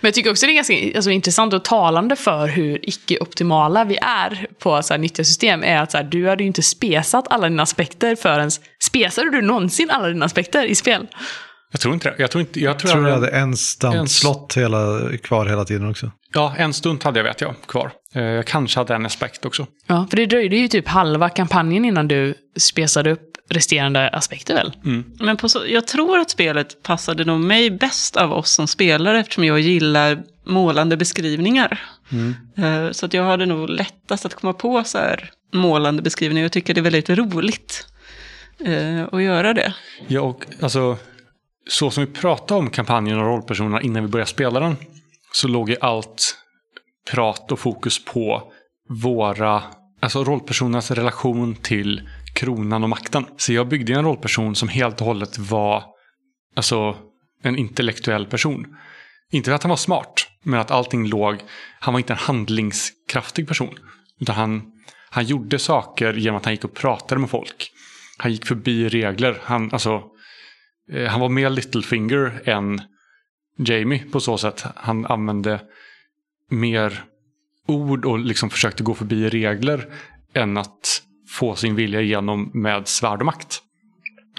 Men 0.00 0.08
jag 0.08 0.14
tycker 0.14 0.30
också 0.30 0.46
det 0.46 0.52
är 0.52 0.54
ganska 0.54 0.96
alltså, 0.96 1.10
intressant 1.10 1.54
och 1.54 1.64
talande 1.64 2.16
för 2.16 2.48
hur 2.48 2.88
icke-optimala 2.88 3.84
vi 3.84 3.98
är 4.02 4.46
på 4.58 4.82
så 4.82 4.94
här, 4.94 4.98
nyttja 4.98 5.24
system. 5.24 5.64
Är 5.64 5.82
att 5.82 5.90
så 5.90 5.96
här, 5.96 6.04
du 6.04 6.28
hade 6.28 6.42
ju 6.42 6.46
inte 6.46 6.62
spesat 6.62 7.24
alla 7.30 7.48
dina 7.48 7.62
aspekter 7.62 8.16
förrän... 8.16 8.50
Spesade 8.82 9.30
du 9.30 9.42
någonsin 9.42 9.90
alla 9.90 10.08
dina 10.08 10.24
aspekter 10.24 10.64
i 10.64 10.74
spel? 10.74 11.06
Jag 11.72 11.80
tror 11.80 11.94
inte 11.94 12.08
det. 12.10 12.14
Jag 12.18 12.30
tror, 12.30 12.40
inte, 12.40 12.60
jag 12.60 12.78
tror, 12.78 12.90
Jag 12.90 12.96
tror 12.98 13.08
jag 13.08 13.14
hade 13.14 13.28
en 13.28 13.56
stuntslott 13.56 14.56
hela, 14.56 15.00
kvar 15.22 15.46
hela 15.46 15.64
tiden 15.64 15.90
också. 15.90 16.10
Ja, 16.34 16.54
en 16.58 16.72
stund 16.72 17.04
hade 17.04 17.18
jag 17.18 17.24
vet 17.24 17.40
jag 17.40 17.54
kvar. 17.66 17.90
Eh, 18.14 18.22
Jag 18.22 18.46
kanske 18.46 18.80
hade 18.80 18.94
en 18.94 19.06
aspekt 19.06 19.44
också. 19.44 19.66
Ja, 19.86 20.06
för 20.10 20.16
det 20.16 20.26
dröjde 20.26 20.56
ju 20.56 20.68
typ 20.68 20.88
halva 20.88 21.28
kampanjen 21.28 21.84
innan 21.84 22.08
du 22.08 22.34
spesade 22.56 23.10
upp 23.12 23.28
resterande 23.50 24.08
aspekter 24.08 24.54
väl? 24.54 24.72
Men 25.20 25.36
på 25.36 25.48
så, 25.48 25.62
jag 25.66 25.86
tror 25.86 26.18
att 26.18 26.30
spelet 26.30 26.82
passade 26.82 27.24
nog 27.24 27.40
mig 27.40 27.70
bäst 27.70 28.16
av 28.16 28.32
oss 28.32 28.50
som 28.50 28.66
spelare 28.68 29.20
eftersom 29.20 29.44
jag 29.44 29.60
gillar 29.60 30.22
målande 30.46 30.96
beskrivningar. 30.96 31.80
Eh, 32.56 32.90
Så 32.92 33.06
att 33.06 33.14
jag 33.14 33.24
hade 33.24 33.46
nog 33.46 33.70
lättast 33.70 34.24
att 34.26 34.34
komma 34.34 34.52
på 34.52 34.84
så 34.84 34.98
här 34.98 35.30
målande 35.52 36.02
beskrivningar. 36.02 36.44
Jag 36.44 36.52
tycker 36.52 36.74
det 36.74 36.80
är 36.80 36.82
väldigt 36.82 37.10
roligt 37.10 37.86
eh, 38.64 39.02
att 39.12 39.22
göra 39.22 39.54
det. 39.54 39.74
Ja, 40.08 40.20
och 40.20 40.44
alltså, 40.60 40.96
så 41.70 41.90
som 41.90 42.04
vi 42.04 42.12
pratade 42.12 42.60
om 42.60 42.70
kampanjen 42.70 43.18
och 43.18 43.26
rollpersonerna 43.26 43.82
innan 43.82 44.02
vi 44.02 44.08
började 44.08 44.30
spela 44.30 44.60
den, 44.60 44.76
så 45.32 45.48
låg 45.48 45.70
ju 45.70 45.76
allt 45.80 46.36
prat 47.10 47.52
och 47.52 47.58
fokus 47.58 48.04
på 48.04 48.52
våra, 48.88 49.62
alltså 50.00 50.24
rollpersonernas 50.24 50.90
relation 50.90 51.54
till 51.54 52.08
kronan 52.34 52.82
och 52.82 52.88
makten. 52.88 53.26
Så 53.36 53.52
jag 53.52 53.68
byggde 53.68 53.92
en 53.92 54.04
rollperson 54.04 54.54
som 54.54 54.68
helt 54.68 55.00
och 55.00 55.06
hållet 55.06 55.38
var, 55.38 55.84
alltså, 56.56 56.96
en 57.42 57.56
intellektuell 57.56 58.26
person. 58.26 58.66
Inte 59.30 59.50
för 59.50 59.54
att 59.54 59.62
han 59.62 59.70
var 59.70 59.76
smart, 59.76 60.26
men 60.42 60.60
att 60.60 60.70
allting 60.70 61.06
låg, 61.06 61.38
han 61.80 61.94
var 61.94 61.98
inte 62.00 62.12
en 62.12 62.18
handlingskraftig 62.18 63.48
person. 63.48 63.78
Utan 64.20 64.36
han, 64.36 64.62
han 65.10 65.24
gjorde 65.24 65.58
saker 65.58 66.12
genom 66.12 66.36
att 66.36 66.44
han 66.44 66.54
gick 66.54 66.64
och 66.64 66.74
pratade 66.74 67.20
med 67.20 67.30
folk. 67.30 67.72
Han 68.18 68.32
gick 68.32 68.46
förbi 68.46 68.88
regler. 68.88 69.40
Han, 69.42 69.70
alltså, 69.72 70.02
Eh, 70.92 71.08
han 71.08 71.20
var 71.20 71.28
mer 71.28 71.50
Littlefinger 71.50 72.42
än 72.44 72.80
Jamie 73.56 74.04
på 74.12 74.20
så 74.20 74.38
sätt. 74.38 74.64
Han 74.76 75.06
använde 75.06 75.60
mer 76.50 77.04
ord 77.66 78.04
och 78.04 78.18
liksom 78.18 78.50
försökte 78.50 78.82
gå 78.82 78.94
förbi 78.94 79.28
regler 79.28 79.86
än 80.34 80.56
att 80.56 81.02
få 81.28 81.54
sin 81.54 81.74
vilja 81.74 82.00
igenom 82.00 82.50
med 82.54 82.88
svärd 82.88 83.20
och 83.20 83.26
makt. 83.26 83.62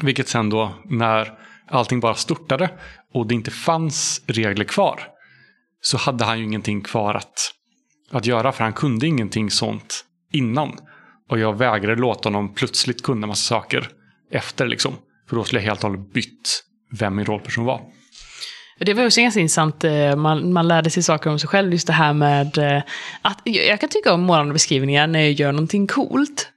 Vilket 0.01 0.27
sen 0.27 0.49
då 0.49 0.73
när 0.85 1.39
allting 1.67 1.99
bara 1.99 2.15
störtade 2.15 2.69
och 3.13 3.27
det 3.27 3.35
inte 3.35 3.51
fanns 3.51 4.21
regler 4.27 4.65
kvar 4.65 5.01
så 5.81 5.97
hade 5.97 6.25
han 6.25 6.39
ju 6.39 6.45
ingenting 6.45 6.81
kvar 6.81 7.13
att, 7.13 7.53
att 8.11 8.25
göra 8.25 8.51
för 8.51 8.63
han 8.63 8.73
kunde 8.73 9.07
ingenting 9.07 9.51
sånt 9.51 10.05
innan. 10.31 10.77
Och 11.29 11.39
jag 11.39 11.57
vägrade 11.57 12.01
låta 12.01 12.29
honom 12.29 12.53
plötsligt 12.53 13.03
kunna 13.03 13.27
massa 13.27 13.55
saker 13.55 13.89
efter 14.31 14.67
liksom. 14.67 14.93
För 15.34 15.38
då 15.38 15.43
skulle 15.43 15.62
jag 15.62 15.67
helt 15.67 15.84
och 15.84 15.89
hållet 15.89 16.13
bytt 16.13 16.63
vem 17.00 17.15
min 17.15 17.26
rollperson 17.26 17.65
var. 17.65 17.82
Det 18.80 18.93
var 18.93 19.06
också 19.06 19.22
ganska 19.22 19.39
intressant, 19.39 19.84
eh, 19.84 20.15
man, 20.15 20.54
man 20.54 20.67
lärde 20.67 20.89
sig 20.89 21.04
saker 21.04 21.30
om 21.30 21.39
sig 21.39 21.50
själv, 21.50 21.72
just 21.72 21.88
det 21.88 21.93
här 21.93 22.13
med 22.13 22.58
eh, 22.58 22.84
att 23.22 23.41
jag 23.43 23.80
kan 23.80 23.89
tycka 23.89 24.13
om 24.13 24.22
målande 24.22 24.54
beskrivningar 24.54 25.08
när 25.08 25.19
jag 25.19 25.32
gör 25.32 25.52
någonting 25.52 25.88
coolt. 25.88 26.50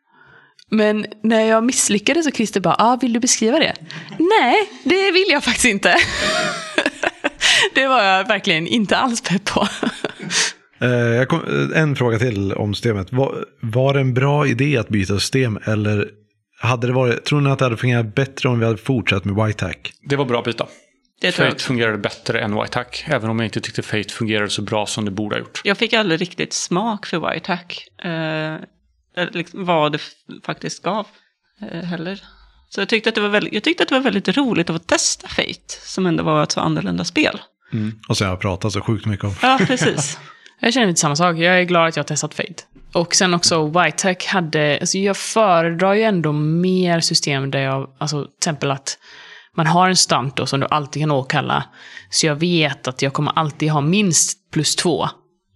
Men 0.71 1.07
när 1.23 1.41
jag 1.41 1.65
misslyckades 1.65 2.25
så 2.25 2.31
Christer 2.31 2.61
bara, 2.61 2.77
ah, 2.79 2.97
vill 2.97 3.13
du 3.13 3.21
beskriva 3.21 3.59
det? 3.59 3.75
Nej, 4.19 4.71
det 4.85 5.11
vill 5.11 5.27
jag 5.29 5.45
faktiskt 5.45 5.67
inte. 5.67 5.95
det 7.75 7.87
var 7.87 8.03
jag 8.03 8.29
verkligen 8.29 8.67
inte 8.67 8.97
alls 8.97 9.21
pepp 9.21 9.45
på. 9.45 9.69
Eh, 10.81 11.25
kom, 11.25 11.73
en 11.75 11.97
fråga 11.97 12.19
till 12.19 12.53
om 12.53 12.75
systemet. 12.75 13.13
Var, 13.13 13.45
var 13.61 13.95
det 13.95 14.01
en 14.01 14.15
bra 14.15 14.47
idé 14.47 14.77
att 14.77 14.89
byta 14.89 15.15
system 15.15 15.59
eller 15.65 16.09
hade 16.59 16.87
det 16.87 16.93
varit, 16.93 17.25
tror 17.25 17.41
ni 17.41 17.51
att 17.51 17.59
det 17.59 17.65
hade 17.65 17.77
fungerat 17.77 18.15
bättre 18.15 18.49
om 18.49 18.59
vi 18.59 18.67
hade 18.67 18.79
fortsatt 18.79 19.25
med 19.25 19.47
White 19.47 19.65
Hack? 19.65 19.93
Det 20.03 20.17
var 20.17 20.25
bra 20.25 20.39
att 20.39 20.45
byta. 20.45 20.67
Det 21.21 21.33
Fate 21.33 21.65
fungerade 21.65 21.99
bättre 21.99 22.41
än 22.41 22.61
White 22.61 22.79
Hack. 22.79 23.05
Även 23.07 23.31
om 23.31 23.39
jag 23.39 23.47
inte 23.47 23.61
tyckte 23.61 23.83
Fate 23.83 24.09
fungerade 24.09 24.51
så 24.51 24.63
bra 24.63 24.87
som 24.87 25.05
det 25.05 25.11
borde 25.11 25.35
ha 25.35 25.41
gjort. 25.41 25.61
Jag 25.65 25.79
fick 25.79 25.93
aldrig 25.93 26.21
riktigt 26.21 26.53
smak 26.53 27.07
för 27.07 27.31
White 27.31 27.53
Hack. 27.53 27.89
Eh, 28.05 28.11
eller 29.17 29.33
liksom 29.33 29.65
vad 29.65 29.93
det 29.93 30.01
faktiskt 30.45 30.83
gav 30.83 31.07
eh, 31.73 31.83
heller. 31.83 32.23
Så 32.69 32.81
jag 32.81 32.89
tyckte, 32.89 33.09
att 33.09 33.15
det 33.15 33.21
var 33.21 33.29
väldigt, 33.29 33.53
jag 33.53 33.63
tyckte 33.63 33.83
att 33.83 33.89
det 33.89 33.95
var 33.95 34.03
väldigt 34.03 34.37
roligt 34.37 34.71
att 34.71 34.77
få 34.77 34.79
testa 34.79 35.29
Fate, 35.29 35.75
som 35.83 36.07
ändå 36.07 36.23
var 36.23 36.43
ett 36.43 36.53
så 36.53 36.61
annorlunda 36.61 37.05
spel. 37.05 37.41
Och 38.09 38.17
sen 38.17 38.27
har 38.27 38.33
jag 38.33 38.41
pratat 38.41 38.73
så 38.73 38.81
sjukt 38.81 39.07
mycket 39.07 39.25
om. 39.25 39.35
Ja, 39.43 39.59
precis. 39.67 40.19
Jag 40.61 40.73
känner 40.73 40.87
lite 40.87 41.01
samma 41.01 41.17
sak. 41.17 41.37
Jag 41.37 41.61
är 41.61 41.63
glad 41.63 41.89
att 41.89 41.97
jag 41.97 42.03
har 42.03 42.07
testat 42.07 42.35
Fate. 42.35 42.63
Och 42.97 43.15
sen 43.15 43.35
också 43.35 43.67
Whitech 43.67 44.27
hade, 44.27 44.79
alltså 44.81 44.99
jag 44.99 45.17
föredrar 45.17 45.95
ju 45.95 46.03
ändå 46.03 46.33
mer 46.33 47.01
system 47.01 47.51
där 47.51 47.61
jag, 47.61 47.91
alltså 47.99 48.25
till 48.25 48.35
exempel 48.39 48.71
att 48.71 48.99
man 49.57 49.67
har 49.67 49.89
en 49.89 49.97
stunt 49.97 50.37
då 50.37 50.47
som 50.47 50.61
du 50.61 50.67
alltid 50.71 51.03
kan 51.03 51.11
åkalla. 51.11 51.65
Så 52.11 52.27
jag 52.27 52.35
vet 52.35 52.89
att 52.89 53.03
jag 53.03 53.13
kommer 53.13 53.33
alltid 53.39 53.71
ha 53.71 53.81
minst 53.81 54.51
plus 54.51 54.77
två 54.77 55.09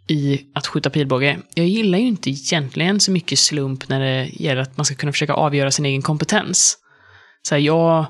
i 0.09 0.41
att 0.55 0.67
skjuta 0.67 0.91
pilbåge. 0.91 1.39
Jag 1.55 1.67
gillar 1.67 1.99
ju 1.99 2.07
inte 2.07 2.31
egentligen 2.31 3.01
så 3.01 3.11
mycket 3.11 3.39
slump 3.39 3.89
när 3.89 4.01
det 4.01 4.29
gäller 4.33 4.61
att 4.61 4.77
man 4.77 4.85
ska 4.85 4.95
kunna 4.95 5.13
försöka 5.13 5.35
avgöra 5.35 5.71
sin 5.71 5.87
egen 5.87 6.03
kompetens. 6.03 6.79
Så 7.43 7.55
här, 7.55 7.63
jag, 7.63 8.07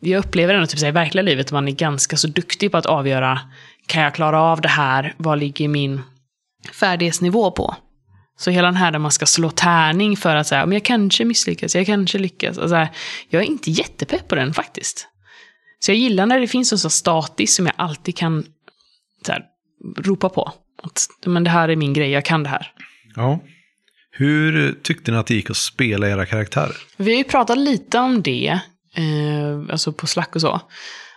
jag 0.00 0.18
upplever 0.18 0.54
ändå 0.54 0.66
typ 0.66 0.78
så 0.78 0.84
här, 0.84 0.92
i 0.92 0.94
verkliga 0.94 1.22
livet 1.22 1.46
att 1.46 1.52
man 1.52 1.68
är 1.68 1.72
ganska 1.72 2.16
så 2.16 2.28
duktig 2.28 2.72
på 2.72 2.78
att 2.78 2.86
avgöra, 2.86 3.40
kan 3.86 4.02
jag 4.02 4.14
klara 4.14 4.40
av 4.42 4.60
det 4.60 4.68
här? 4.68 5.14
Vad 5.16 5.38
ligger 5.38 5.68
min 5.68 6.02
färdighetsnivå 6.72 7.50
på? 7.50 7.76
Så 8.38 8.50
hela 8.50 8.66
den 8.66 8.76
här 8.76 8.92
där 8.92 8.98
man 8.98 9.10
ska 9.10 9.26
slå 9.26 9.50
tärning 9.50 10.16
för 10.16 10.36
att 10.36 10.46
säga, 10.46 10.66
men 10.66 10.72
jag 10.72 10.84
kanske 10.84 11.24
misslyckas, 11.24 11.74
jag 11.74 11.86
kanske 11.86 12.18
lyckas. 12.18 12.58
Och 12.58 12.68
så 12.68 12.74
här, 12.74 12.88
jag 13.28 13.42
är 13.42 13.46
inte 13.46 13.70
jättepepp 13.70 14.28
på 14.28 14.34
den 14.34 14.54
faktiskt. 14.54 15.08
Så 15.78 15.90
jag 15.90 15.98
gillar 15.98 16.26
när 16.26 16.40
det 16.40 16.46
finns 16.46 16.72
en 16.72 16.78
så 16.78 16.90
statisk 16.90 17.56
som 17.56 17.66
jag 17.66 17.74
alltid 17.78 18.16
kan 18.16 18.44
så 19.26 19.32
här, 19.32 19.42
ropa 19.98 20.28
på. 20.28 20.52
Att 20.82 21.08
men 21.26 21.44
det 21.44 21.50
här 21.50 21.68
är 21.68 21.76
min 21.76 21.92
grej, 21.92 22.10
jag 22.10 22.24
kan 22.24 22.42
det 22.42 22.48
här. 22.48 22.72
Ja. 23.16 23.40
Hur 24.10 24.72
tyckte 24.82 25.12
ni 25.12 25.18
att 25.18 25.26
det 25.26 25.34
gick 25.34 25.50
att 25.50 25.56
spela 25.56 26.08
era 26.08 26.26
karaktärer? 26.26 26.76
Vi 26.96 27.10
har 27.10 27.18
ju 27.18 27.24
pratat 27.24 27.58
lite 27.58 27.98
om 27.98 28.22
det, 28.22 28.60
eh, 28.94 29.70
alltså 29.70 29.92
på 29.92 30.06
Slack 30.06 30.34
och 30.34 30.40
så. 30.40 30.60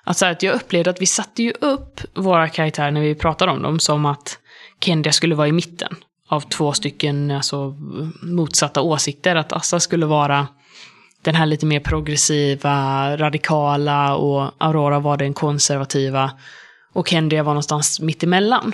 Att, 0.04 0.18
så 0.18 0.26
här, 0.26 0.32
att 0.32 0.44
jag 0.44 0.56
upplevde 0.56 0.90
att 0.90 1.02
vi 1.02 1.06
satte 1.06 1.44
ju 1.44 1.52
upp 1.52 2.02
våra 2.14 2.50
karaktärer 2.50 2.92
när 2.92 3.02
vi 3.02 3.16
pratade 3.16 3.52
om 3.52 3.62
dem 3.62 3.80
som 3.80 4.06
att 4.06 4.40
Kendia 4.82 5.12
skulle 5.12 5.36
vara 5.36 5.48
i 5.48 5.52
mitten 5.52 5.96
av 6.30 6.42
två 6.42 6.74
stycken 6.74 7.32
alltså, 7.32 7.76
motsatta 8.22 8.82
åsikter. 8.82 9.36
Att 9.36 9.54
Assa 9.54 9.80
skulle 9.80 10.06
vara 10.06 10.48
den 11.22 11.36
här 11.36 11.46
lite 11.46 11.66
mer 11.66 11.80
progressiva, 11.80 13.18
radikala 13.18 14.16
och 14.16 14.52
Aurora 14.58 15.00
var 15.00 15.18
den 15.18 15.34
konservativa. 15.34 16.32
Och 16.94 17.08
Kendia 17.08 17.44
var 17.44 17.54
någonstans 17.54 18.00
mittemellan. 18.00 18.74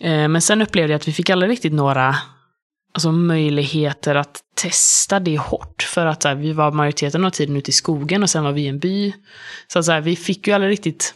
Eh, 0.00 0.28
men 0.28 0.42
sen 0.42 0.62
upplevde 0.62 0.92
jag 0.92 0.98
att 0.98 1.08
vi 1.08 1.12
fick 1.12 1.30
aldrig 1.30 1.50
riktigt 1.50 1.72
några 1.72 2.16
alltså, 2.94 3.12
möjligheter 3.12 4.14
att 4.14 4.40
testa 4.54 5.20
det 5.20 5.38
hårt. 5.38 5.82
För 5.82 6.06
att 6.06 6.22
så 6.22 6.28
här, 6.28 6.34
vi 6.34 6.52
var 6.52 6.72
majoriteten 6.72 7.24
av 7.24 7.30
tiden 7.30 7.56
ute 7.56 7.70
i 7.70 7.72
skogen 7.72 8.22
och 8.22 8.30
sen 8.30 8.44
var 8.44 8.52
vi 8.52 8.62
i 8.62 8.68
en 8.68 8.78
by. 8.78 9.12
Så, 9.68 9.78
att, 9.78 9.84
så 9.84 9.92
här, 9.92 10.00
vi 10.00 10.16
fick 10.16 10.46
ju 10.46 10.52
aldrig 10.52 10.72
riktigt... 10.72 11.14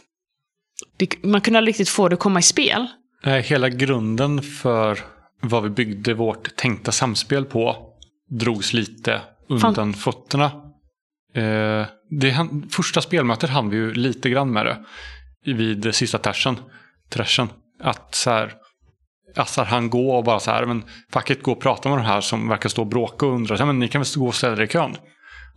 Det, 0.97 1.23
man 1.23 1.41
kunde 1.41 1.57
aldrig 1.57 1.71
riktigt 1.71 1.89
få 1.89 2.09
det 2.09 2.13
att 2.13 2.19
komma 2.19 2.39
i 2.39 2.43
spel. 2.43 2.87
Nej, 3.23 3.41
hela 3.41 3.69
grunden 3.69 4.41
för 4.41 5.16
vad 5.41 5.63
vi 5.63 5.69
byggde 5.69 6.13
vårt 6.13 6.55
tänkta 6.55 6.91
samspel 6.91 7.45
på 7.45 7.93
drogs 8.29 8.73
lite 8.73 9.21
undan 9.49 9.93
fötterna. 9.93 10.45
Eh, 11.33 11.85
det, 12.09 12.47
första 12.69 13.01
spelmötet 13.01 13.49
hann 13.49 13.69
vi 13.69 13.77
ju 13.77 13.93
lite 13.93 14.29
grann 14.29 14.51
med 14.51 14.65
det 14.65 14.83
vid 15.53 15.95
sista 15.95 16.17
tersen, 16.17 16.59
trashen. 17.09 17.49
Att 17.79 18.15
så 18.15 18.31
här, 18.31 18.53
Assar 19.35 19.65
han 19.65 19.89
gå 19.89 20.11
och 20.11 20.23
bara 20.23 20.39
så 20.39 20.51
här, 20.51 20.65
men 20.65 20.83
facket 21.11 21.43
gå 21.43 21.51
och 21.51 21.61
prata 21.61 21.89
med 21.89 21.97
de 21.97 22.05
här 22.05 22.21
som 22.21 22.49
verkar 22.49 22.69
stå 22.69 22.81
och 22.81 22.87
bråka 22.87 23.25
och 23.25 23.33
undra, 23.33 23.65
men 23.65 23.79
ni 23.79 23.87
kan 23.87 24.01
väl 24.01 24.09
gå 24.15 24.27
och 24.27 24.35
ställa 24.35 24.57
er 24.57 24.61
i 24.61 24.67
kön. 24.67 24.95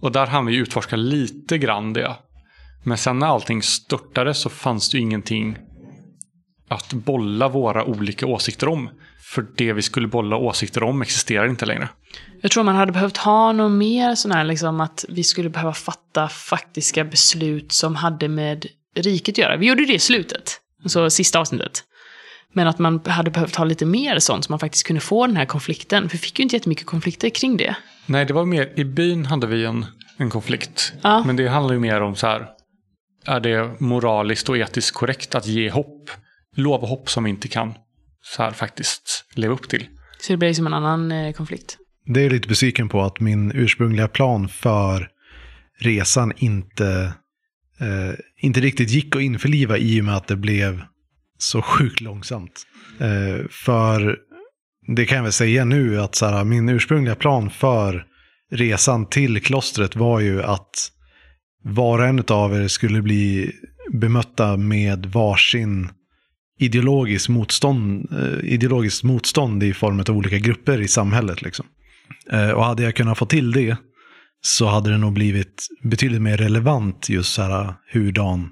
Och 0.00 0.12
där 0.12 0.26
hann 0.26 0.46
vi 0.46 0.56
utforska 0.56 0.96
lite 0.96 1.58
grann 1.58 1.92
det. 1.92 2.16
Men 2.82 2.98
sen 2.98 3.18
när 3.18 3.26
allting 3.26 3.62
störtade 3.62 4.34
så 4.34 4.50
fanns 4.50 4.90
det 4.90 4.96
ju 4.98 5.02
ingenting 5.02 5.56
att 6.68 6.92
bolla 6.92 7.48
våra 7.48 7.84
olika 7.84 8.26
åsikter 8.26 8.68
om. 8.68 8.90
För 9.30 9.46
det 9.56 9.72
vi 9.72 9.82
skulle 9.82 10.08
bolla 10.08 10.36
åsikter 10.36 10.82
om 10.82 11.02
existerar 11.02 11.48
inte 11.48 11.66
längre. 11.66 11.88
Jag 12.40 12.50
tror 12.50 12.64
man 12.64 12.74
hade 12.74 12.92
behövt 12.92 13.16
ha 13.16 13.52
något 13.52 13.72
mer 13.72 14.14
sån 14.14 14.32
här, 14.32 14.44
liksom 14.44 14.80
att 14.80 15.04
vi 15.08 15.24
skulle 15.24 15.50
behöva 15.50 15.72
fatta 15.72 16.28
faktiska 16.28 17.04
beslut 17.04 17.72
som 17.72 17.94
hade 17.94 18.28
med 18.28 18.66
riket 18.96 19.32
att 19.32 19.38
göra. 19.38 19.56
Vi 19.56 19.66
gjorde 19.66 19.86
det 19.86 19.94
i 19.94 19.98
slutet, 19.98 20.60
alltså 20.82 21.10
sista 21.10 21.38
avsnittet. 21.38 21.84
Men 22.52 22.66
att 22.66 22.78
man 22.78 23.00
hade 23.04 23.30
behövt 23.30 23.56
ha 23.56 23.64
lite 23.64 23.86
mer 23.86 24.18
sånt 24.18 24.44
så 24.44 24.52
man 24.52 24.58
faktiskt 24.58 24.86
kunde 24.86 25.00
få 25.00 25.26
den 25.26 25.36
här 25.36 25.46
konflikten. 25.46 26.08
För 26.08 26.16
vi 26.16 26.18
fick 26.18 26.38
ju 26.38 26.42
inte 26.42 26.56
jättemycket 26.56 26.86
konflikter 26.86 27.30
kring 27.30 27.56
det. 27.56 27.76
Nej, 28.06 28.24
det 28.24 28.34
var 28.34 28.44
mer 28.44 28.72
i 28.76 28.84
byn 28.84 29.26
hade 29.26 29.46
vi 29.46 29.64
en, 29.64 29.86
en 30.16 30.30
konflikt. 30.30 30.92
Ja. 31.02 31.24
Men 31.26 31.36
det 31.36 31.48
handlar 31.48 31.74
ju 31.74 31.80
mer 31.80 32.00
om 32.00 32.16
så 32.16 32.26
här. 32.26 32.48
Är 33.26 33.40
det 33.40 33.80
moraliskt 33.80 34.48
och 34.48 34.58
etiskt 34.58 34.94
korrekt 34.94 35.34
att 35.34 35.46
ge 35.46 35.70
hopp? 35.70 36.10
Lova 36.56 36.86
hopp 36.86 37.10
som 37.10 37.24
vi 37.24 37.30
inte 37.30 37.48
kan 37.48 37.74
så 38.22 38.42
här 38.42 38.50
faktiskt 38.50 39.24
leva 39.34 39.54
upp 39.54 39.68
till. 39.68 39.86
Så 40.20 40.32
det 40.32 40.36
blev 40.36 40.52
som 40.52 40.66
en 40.66 40.74
annan 40.74 41.12
eh, 41.12 41.32
konflikt. 41.32 41.78
Det 42.06 42.20
är 42.20 42.30
lite 42.30 42.48
besviken 42.48 42.88
på 42.88 43.02
att 43.02 43.20
min 43.20 43.52
ursprungliga 43.52 44.08
plan 44.08 44.48
för 44.48 45.08
resan 45.78 46.32
inte, 46.36 47.12
eh, 47.80 48.14
inte 48.40 48.60
riktigt 48.60 48.90
gick 48.90 49.16
att 49.16 49.22
införliva 49.22 49.78
i 49.78 50.00
och 50.00 50.04
med 50.04 50.16
att 50.16 50.26
det 50.26 50.36
blev 50.36 50.82
så 51.38 51.62
sjukt 51.62 52.00
långsamt. 52.00 52.66
Eh, 53.00 53.46
för 53.50 54.16
det 54.96 55.06
kan 55.06 55.16
jag 55.16 55.22
väl 55.22 55.32
säga 55.32 55.64
nu 55.64 56.00
att 56.00 56.14
så 56.14 56.26
här, 56.26 56.44
min 56.44 56.68
ursprungliga 56.68 57.14
plan 57.14 57.50
för 57.50 58.06
resan 58.50 59.06
till 59.06 59.42
klostret 59.42 59.96
var 59.96 60.20
ju 60.20 60.42
att 60.42 60.92
var 61.64 61.98
och 61.98 62.04
en 62.06 62.24
av 62.28 62.54
er 62.54 62.68
skulle 62.68 63.02
bli 63.02 63.52
bemötta 63.92 64.56
med 64.56 65.06
varsin 65.06 65.88
ideologiskt 66.60 67.28
motstånd, 67.28 68.08
eh, 68.12 68.52
ideologiskt 68.52 69.04
motstånd 69.04 69.62
i 69.62 69.74
form 69.74 70.00
av 70.00 70.10
olika 70.10 70.38
grupper 70.38 70.80
i 70.80 70.88
samhället. 70.88 71.42
Liksom. 71.42 71.66
Eh, 72.32 72.50
och 72.50 72.64
hade 72.64 72.82
jag 72.82 72.96
kunnat 72.96 73.18
få 73.18 73.26
till 73.26 73.52
det 73.52 73.76
så 74.42 74.66
hade 74.66 74.90
det 74.90 74.98
nog 74.98 75.12
blivit 75.12 75.66
betydligt 75.82 76.22
mer 76.22 76.36
relevant 76.36 77.08
just 77.08 77.32
så 77.32 77.42
här 77.42 77.74
hurdan, 77.92 78.50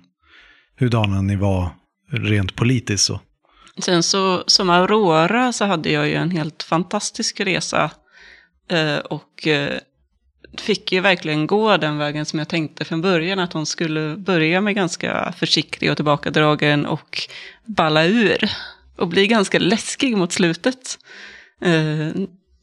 hurdana 0.79 1.23
ni 1.23 1.37
var 1.37 1.71
rent 2.11 2.57
politiskt. 2.57 3.05
Så. 3.05 3.21
Sen 3.79 4.03
så 4.03 4.45
som 4.47 4.71
Aurora 4.71 5.53
så 5.53 5.65
hade 5.65 5.91
jag 5.91 6.09
ju 6.09 6.15
en 6.15 6.31
helt 6.31 6.63
fantastisk 6.63 7.41
resa. 7.41 7.91
Eh, 8.71 8.99
och 8.99 9.47
fick 10.61 10.93
ju 10.93 11.01
verkligen 11.01 11.47
gå 11.47 11.77
den 11.77 11.99
vägen 11.99 12.27
som 12.27 12.39
jag 12.39 12.49
tänkte 12.49 12.85
från 12.85 13.01
början. 13.01 13.39
Att 13.39 13.53
hon 13.53 13.67
skulle 13.67 14.17
börja 14.17 14.61
med 14.61 14.75
ganska 14.75 15.33
försiktig 15.39 15.91
och 15.91 15.97
tillbakadragen 15.97 16.87
och 16.87 17.19
balla 17.65 18.05
ur. 18.05 18.51
Och 18.97 19.09
bli 19.09 19.27
ganska 19.27 19.59
läskig 19.59 20.17
mot 20.17 20.33
slutet. 20.33 20.99
Eh, 21.61 22.23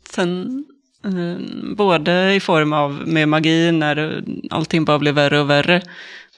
sen 0.10 0.66
eh, 1.04 1.38
både 1.76 2.34
i 2.34 2.40
form 2.40 2.74
av 2.74 3.08
med 3.08 3.30
magi 3.30 3.72
när 3.72 4.24
allting 4.50 4.86
bara 4.86 5.00
blev 5.00 5.16
värre 5.16 5.40
och 5.40 5.50
värre. 5.50 5.82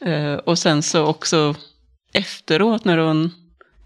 Eh, 0.01 0.33
och 0.33 0.59
sen 0.59 0.83
så 0.83 1.05
också 1.05 1.55
efteråt 2.13 2.85
när 2.85 2.97
hon 2.97 3.31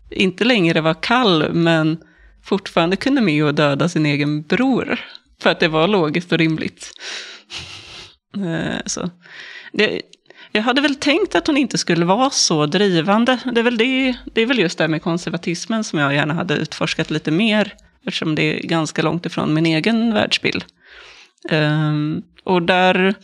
inte 0.09 0.43
längre 0.43 0.81
var 0.81 0.93
kall, 0.93 1.53
men 1.53 1.97
fortfarande 2.43 2.95
kunde 2.95 3.21
med 3.21 3.45
och 3.45 3.55
döda 3.55 3.89
sin 3.89 4.05
egen 4.05 4.41
bror. 4.41 4.99
För 5.41 5.49
att 5.49 5.59
det 5.59 5.67
var 5.67 5.87
logiskt 5.87 6.31
och 6.31 6.37
rimligt. 6.37 6.91
Eh, 8.37 8.81
så. 8.85 9.09
Det, 9.71 10.01
jag 10.51 10.61
hade 10.61 10.81
väl 10.81 10.95
tänkt 10.95 11.35
att 11.35 11.47
hon 11.47 11.57
inte 11.57 11.77
skulle 11.77 12.05
vara 12.05 12.29
så 12.29 12.65
drivande. 12.65 13.39
Det 13.53 13.61
är 13.61 13.63
väl, 13.63 13.77
det, 13.77 14.17
det 14.33 14.41
är 14.41 14.45
väl 14.45 14.59
just 14.59 14.77
det 14.77 14.83
här 14.83 14.89
med 14.89 15.01
konservatismen 15.01 15.83
som 15.83 15.99
jag 15.99 16.13
gärna 16.13 16.33
hade 16.33 16.53
utforskat 16.53 17.11
lite 17.11 17.31
mer. 17.31 17.73
Eftersom 18.05 18.35
det 18.35 18.43
är 18.43 18.67
ganska 18.67 19.01
långt 19.01 19.25
ifrån 19.25 19.53
min 19.53 19.65
egen 19.65 20.13
världsbild. 20.13 20.63
Um, 21.51 22.23
och 22.43 22.61
där 22.61 23.15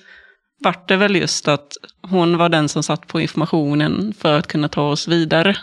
vart 0.60 0.88
det 0.88 0.96
väl 0.96 1.16
just 1.16 1.48
att 1.48 1.78
hon 2.02 2.38
var 2.38 2.50
den 2.50 2.70
som 2.70 2.84
satt 2.84 3.08
på 3.08 3.22
informationen 3.22 4.14
för 4.20 4.38
att 4.38 4.48
kunna 4.48 4.68
ta 4.68 4.90
oss 4.90 5.08
vidare. 5.08 5.58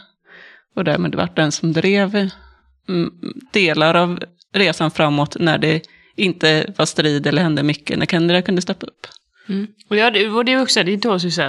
Och 0.77 0.85
därmed 0.85 1.15
vart 1.15 1.37
den 1.37 1.53
som 1.53 1.73
drev 1.73 2.31
mm, 2.89 3.13
delar 3.53 3.95
av 3.95 4.21
resan 4.53 4.91
framåt 4.91 5.37
när 5.41 5.59
det 5.59 5.83
inte 6.17 6.73
var 6.77 6.87
strid 6.87 7.27
eller 7.27 7.43
hände 7.43 7.63
mycket, 7.63 7.99
när 7.99 8.07
Kendra 8.07 8.43
kunde 8.43 8.63
steppa 8.63 8.87
upp. 8.87 9.07
Mm. 9.49 9.67
Och, 9.89 9.97
jag, 9.97 10.37
och 10.37 10.45
det 10.45 10.53
är 10.53 10.63
också, 10.63 10.83
det 10.83 10.93
är 10.93 10.97
då 10.97 11.19
så 11.19 11.43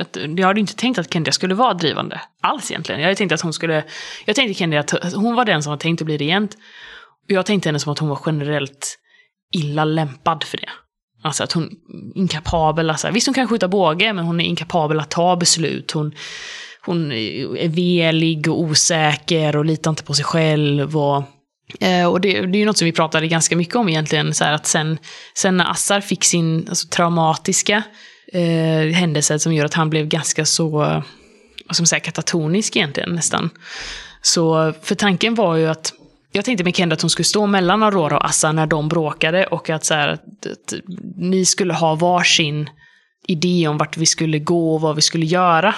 att 0.00 0.16
jag 0.36 0.46
hade 0.46 0.60
inte 0.60 0.76
tänkt 0.76 0.98
att 0.98 1.12
Kendra 1.12 1.32
skulle 1.32 1.54
vara 1.54 1.74
drivande 1.74 2.20
alls 2.40 2.70
egentligen. 2.70 3.00
Jag 3.00 3.06
hade 3.06 3.16
tänkt 3.16 3.32
att 3.32 3.40
hon 3.40 3.52
skulle, 3.52 3.84
jag 4.24 4.36
tänkte 4.36 4.54
Kendra 4.54 4.80
att 4.80 5.14
hon 5.14 5.34
var 5.34 5.44
den 5.44 5.62
som 5.62 5.70
var 5.70 5.78
tänkt 5.78 6.02
att 6.02 6.06
bli 6.06 6.16
regent. 6.16 6.54
Och 7.24 7.30
jag 7.30 7.46
tänkte 7.46 7.68
henne 7.68 7.78
som 7.78 7.92
att 7.92 7.98
hon 7.98 8.08
var 8.08 8.20
generellt 8.26 8.98
illa 9.52 9.84
lämpad 9.84 10.44
för 10.44 10.56
det. 10.56 10.68
Alltså 11.22 11.44
att 11.44 11.52
hon 11.52 11.64
är 11.64 12.18
inkapabel, 12.18 12.90
alltså, 12.90 13.10
visst 13.10 13.26
hon 13.26 13.34
kan 13.34 13.48
skjuta 13.48 13.68
båge, 13.68 14.12
men 14.12 14.24
hon 14.24 14.40
är 14.40 14.44
inkapabel 14.44 15.00
att 15.00 15.10
ta 15.10 15.36
beslut. 15.36 15.90
Hon, 15.90 16.14
hon 16.80 17.12
är 17.12 17.68
velig 17.68 18.48
och 18.48 18.60
osäker 18.60 19.56
och 19.56 19.64
litar 19.64 19.90
inte 19.90 20.02
på 20.04 20.14
sig 20.14 20.24
själv. 20.24 20.96
Och, 20.96 21.24
Eh, 21.80 22.06
och 22.06 22.20
det, 22.20 22.40
det, 22.40 22.58
är 22.58 22.60
ju 22.60 22.64
något 22.64 22.78
som 22.78 22.84
vi 22.84 22.92
pratade 22.92 23.26
ganska 23.26 23.56
mycket 23.56 23.76
om 23.76 23.88
egentligen, 23.88 24.34
så 24.34 24.44
att 24.44 24.66
sen, 24.66 24.98
sen 25.34 25.56
när 25.56 25.70
Assar 25.70 26.00
fick 26.00 26.24
sin 26.24 26.66
alltså, 26.68 26.88
traumatiska 26.88 27.82
eh, 28.32 28.94
händelse 28.94 29.38
som 29.38 29.52
gör 29.52 29.64
att 29.64 29.74
han 29.74 29.90
blev 29.90 30.06
ganska 30.06 30.44
så, 30.44 31.02
som 31.70 31.86
säga, 31.86 32.00
katatonisk 32.00 32.76
egentligen 32.76 33.10
nästan. 33.10 33.50
Så, 34.22 34.72
för 34.82 34.94
tanken 34.94 35.34
var 35.34 35.56
ju 35.56 35.66
att 35.66 35.92
jag 36.32 36.44
tänkte 36.44 36.64
med 36.64 36.76
Kendra 36.76 36.94
att 36.94 37.02
hon 37.02 37.10
skulle 37.10 37.24
stå 37.24 37.46
mellan 37.46 37.82
Aurora 37.82 38.18
och 38.18 38.24
Assa 38.24 38.52
när 38.52 38.66
de 38.66 38.88
bråkade 38.88 39.46
och 39.46 39.70
att, 39.70 39.84
så 39.84 39.94
här, 39.94 40.08
att, 40.08 40.46
att 40.46 40.74
ni 41.16 41.44
skulle 41.44 41.74
ha 41.74 41.94
varsin 41.94 42.70
idé 43.26 43.68
om 43.68 43.78
vart 43.78 43.96
vi 43.96 44.06
skulle 44.06 44.38
gå 44.38 44.74
och 44.74 44.80
vad 44.80 44.96
vi 44.96 45.02
skulle 45.02 45.26
göra. 45.26 45.74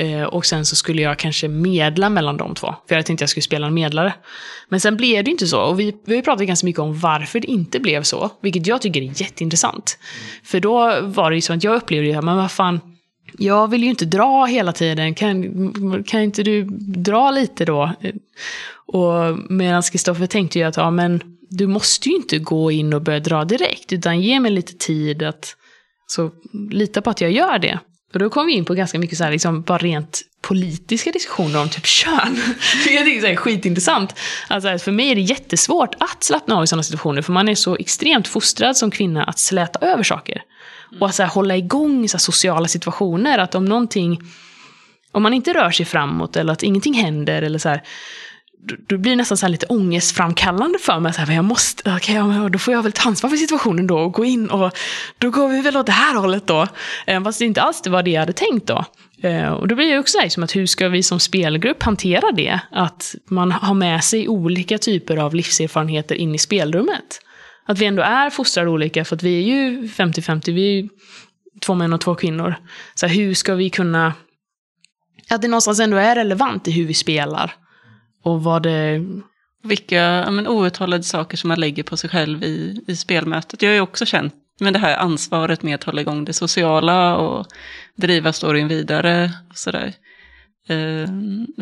Eh, 0.00 0.22
och 0.22 0.46
sen 0.46 0.66
så 0.66 0.76
skulle 0.76 1.02
jag 1.02 1.18
kanske 1.18 1.48
medla 1.48 2.08
mellan 2.08 2.36
de 2.36 2.54
två. 2.54 2.74
För 2.88 2.94
jag 2.94 3.06
tänkte 3.06 3.12
att 3.12 3.20
jag 3.20 3.30
skulle 3.30 3.42
spela 3.42 3.66
en 3.66 3.74
medlare. 3.74 4.14
Men 4.68 4.80
sen 4.80 4.96
blev 4.96 5.24
det 5.24 5.30
inte 5.30 5.46
så. 5.46 5.60
Och 5.60 5.80
vi, 5.80 5.84
vi 5.84 5.92
pratade 5.92 6.22
pratat 6.22 6.46
ganska 6.46 6.64
mycket 6.66 6.80
om 6.80 6.98
varför 6.98 7.40
det 7.40 7.50
inte 7.50 7.80
blev 7.80 8.02
så. 8.02 8.30
Vilket 8.40 8.66
jag 8.66 8.82
tycker 8.82 9.00
är 9.00 9.22
jätteintressant. 9.22 9.98
Mm. 10.00 10.44
För 10.44 10.60
då 10.60 11.00
var 11.00 11.30
det 11.30 11.36
ju 11.36 11.40
så 11.40 11.52
att 11.52 11.64
jag 11.64 11.76
upplevde 11.76 12.12
det, 12.12 12.22
men 12.22 12.36
vad 12.36 12.50
fan. 12.50 12.80
Jag 13.38 13.68
vill 13.68 13.82
ju 13.82 13.90
inte 13.90 14.04
dra 14.04 14.44
hela 14.44 14.72
tiden. 14.72 15.14
Kan, 15.14 16.04
kan 16.06 16.20
inte 16.20 16.42
du 16.42 16.64
dra 16.80 17.30
lite 17.30 17.64
då? 17.64 17.92
Och 18.86 19.38
medan 19.50 19.82
Kristoffer 19.82 20.26
tänkte 20.26 20.58
ju 20.58 20.64
att 20.64 20.76
ja, 20.76 20.90
men 20.90 21.22
du 21.50 21.66
måste 21.66 22.08
ju 22.08 22.16
inte 22.16 22.38
gå 22.38 22.70
in 22.70 22.92
och 22.92 23.02
börja 23.02 23.20
dra 23.20 23.44
direkt, 23.44 23.92
utan 23.92 24.20
ge 24.20 24.40
mig 24.40 24.50
lite 24.50 24.72
tid 24.72 25.22
att 25.22 25.56
så 26.06 26.30
lita 26.70 27.02
på 27.02 27.10
att 27.10 27.20
jag 27.20 27.30
gör 27.30 27.58
det. 27.58 27.78
Och 28.12 28.18
då 28.18 28.30
kom 28.30 28.46
vi 28.46 28.52
in 28.52 28.64
på 28.64 28.74
ganska 28.74 28.98
mycket 28.98 29.18
så 29.18 29.24
här, 29.24 29.30
liksom, 29.30 29.62
bara 29.62 29.78
rent 29.78 30.22
politiska 30.40 31.10
diskussioner 31.10 31.60
om 31.60 31.68
typ 31.68 31.86
kön. 31.86 32.42
jag 32.90 33.04
tycker 33.04 33.22
det 33.22 33.32
är 33.32 33.36
skitintressant. 33.36 34.14
Alltså, 34.48 34.78
för 34.78 34.92
mig 34.92 35.10
är 35.10 35.14
det 35.14 35.20
jättesvårt 35.20 35.94
att 35.98 36.24
slappna 36.24 36.56
av 36.56 36.64
i 36.64 36.66
sådana 36.66 36.82
situationer, 36.82 37.22
för 37.22 37.32
man 37.32 37.48
är 37.48 37.54
så 37.54 37.76
extremt 37.76 38.28
fostrad 38.28 38.76
som 38.76 38.90
kvinna 38.90 39.24
att 39.24 39.38
släta 39.38 39.86
över 39.86 40.02
saker. 40.02 40.42
Och 41.00 41.08
att 41.08 41.14
så 41.14 41.22
här, 41.22 41.30
hålla 41.30 41.56
igång 41.56 42.08
så 42.08 42.16
här, 42.16 42.20
sociala 42.20 42.68
situationer, 42.68 43.38
att 43.38 43.54
om 43.54 43.64
någonting, 43.64 44.20
om 45.12 45.22
man 45.22 45.34
inte 45.34 45.52
rör 45.52 45.70
sig 45.70 45.86
framåt 45.86 46.36
eller 46.36 46.52
att 46.52 46.62
ingenting 46.62 46.94
händer 46.94 47.42
eller 47.42 47.58
så 47.58 47.68
här, 47.68 47.82
då 48.88 48.98
blir 48.98 49.12
det 49.12 49.16
nästan 49.16 49.38
så 49.38 49.48
lite 49.48 49.66
ångestframkallande 49.66 50.78
för 50.78 51.00
mig. 51.00 51.12
Så 51.12 51.20
här, 51.20 51.34
jag 51.34 51.44
måste, 51.44 51.94
okay, 51.94 52.14
ja, 52.14 52.48
då 52.48 52.58
får 52.58 52.74
jag 52.74 52.82
väl 52.82 52.92
ta 52.92 53.08
ansvar 53.08 53.30
för 53.30 53.36
situationen 53.36 53.86
då 53.86 53.98
och 53.98 54.12
gå 54.12 54.24
in 54.24 54.50
och 54.50 54.72
då 55.18 55.30
går 55.30 55.48
vi 55.48 55.60
väl 55.60 55.76
åt 55.76 55.86
det 55.86 55.92
här 55.92 56.14
hållet 56.14 56.46
då. 56.46 56.66
Eh, 57.06 57.22
fast 57.22 57.38
det 57.38 57.44
inte 57.44 57.62
alls 57.62 57.82
det 57.82 57.90
var 57.90 58.02
det 58.02 58.10
jag 58.10 58.20
hade 58.20 58.32
tänkt 58.32 58.66
då. 58.66 58.84
Eh, 59.22 59.48
och 59.48 59.68
då 59.68 59.74
blir 59.74 59.92
det 59.92 59.98
också 59.98 60.18
så 60.22 60.30
som 60.30 60.42
att 60.42 60.56
hur 60.56 60.66
ska 60.66 60.88
vi 60.88 61.02
som 61.02 61.20
spelgrupp 61.20 61.82
hantera 61.82 62.32
det? 62.32 62.60
Att 62.72 63.14
man 63.30 63.52
har 63.52 63.74
med 63.74 64.04
sig 64.04 64.28
olika 64.28 64.78
typer 64.78 65.16
av 65.16 65.34
livserfarenheter 65.34 66.14
in 66.14 66.34
i 66.34 66.38
spelrummet. 66.38 67.20
Att 67.66 67.78
vi 67.78 67.86
ändå 67.86 68.02
är 68.02 68.30
fostrade 68.30 68.70
olika, 68.70 69.04
för 69.04 69.16
att 69.16 69.22
vi 69.22 69.38
är 69.38 69.42
ju 69.42 69.86
50-50, 69.86 70.52
vi 70.52 70.68
är 70.68 70.82
ju 70.82 70.88
två 71.66 71.74
män 71.74 71.92
och 71.92 72.00
två 72.00 72.14
kvinnor. 72.14 72.54
Så 72.94 73.06
här, 73.06 73.14
hur 73.14 73.34
ska 73.34 73.54
vi 73.54 73.70
kunna... 73.70 74.12
Att 75.30 75.42
det 75.42 75.48
någonstans 75.48 75.80
ändå 75.80 75.96
är 75.96 76.14
relevant 76.14 76.68
i 76.68 76.70
hur 76.70 76.86
vi 76.86 76.94
spelar. 76.94 77.54
Och 78.22 78.42
vad 78.42 78.62
det... 78.62 79.04
Vilka 79.62 80.28
men, 80.30 80.48
outtalade 80.48 81.02
saker 81.02 81.36
som 81.36 81.48
man 81.48 81.60
lägger 81.60 81.82
på 81.82 81.96
sig 81.96 82.10
själv 82.10 82.44
i, 82.44 82.80
i 82.86 82.96
spelmötet. 82.96 83.62
Jag 83.62 83.70
har 83.70 83.74
ju 83.74 83.80
också 83.80 84.06
känt 84.06 84.34
med 84.60 84.72
det 84.72 84.78
här 84.78 84.96
ansvaret 84.96 85.62
med 85.62 85.74
att 85.74 85.84
hålla 85.84 86.00
igång 86.00 86.24
det 86.24 86.32
sociala 86.32 87.16
och 87.16 87.46
driva 87.96 88.32
storyn 88.32 88.68
vidare. 88.68 89.32
Och 89.50 89.58
sådär. 89.58 89.92
Uh, 90.70 91.06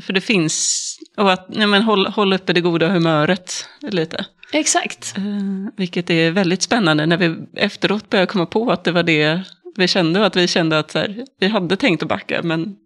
för 0.01 0.13
det 0.13 0.21
finns, 0.21 0.83
och 1.17 1.33
att 1.33 1.49
nej, 1.49 1.67
men, 1.67 1.83
hålla 1.83 2.11
håll 2.11 2.33
uppe 2.33 2.53
det 2.53 2.61
goda 2.61 2.89
humöret 2.89 3.69
lite. 3.81 4.27
Exakt. 4.53 5.15
Uh, 5.19 5.69
vilket 5.77 6.11
är 6.11 6.31
väldigt 6.31 6.63
spännande 6.63 7.07
när 7.07 7.17
vi 7.17 7.37
efteråt 7.57 8.11
börjar 8.11 8.27
komma 8.27 8.47
på 8.47 8.71
att 8.71 8.85
det 8.85 8.93
var 8.93 9.03
det 9.03 9.43
vi 9.77 9.89
kände. 9.89 10.27
Att 10.27 10.37
vi 10.37 10.49
kände 10.49 10.79
att 10.79 10.91
så 10.91 10.99
här, 10.99 11.25
vi 11.41 11.49
hade 11.49 11.77
tänkt 11.77 12.03
att 12.03 12.09
backa 12.09 12.43
men, 12.43 12.77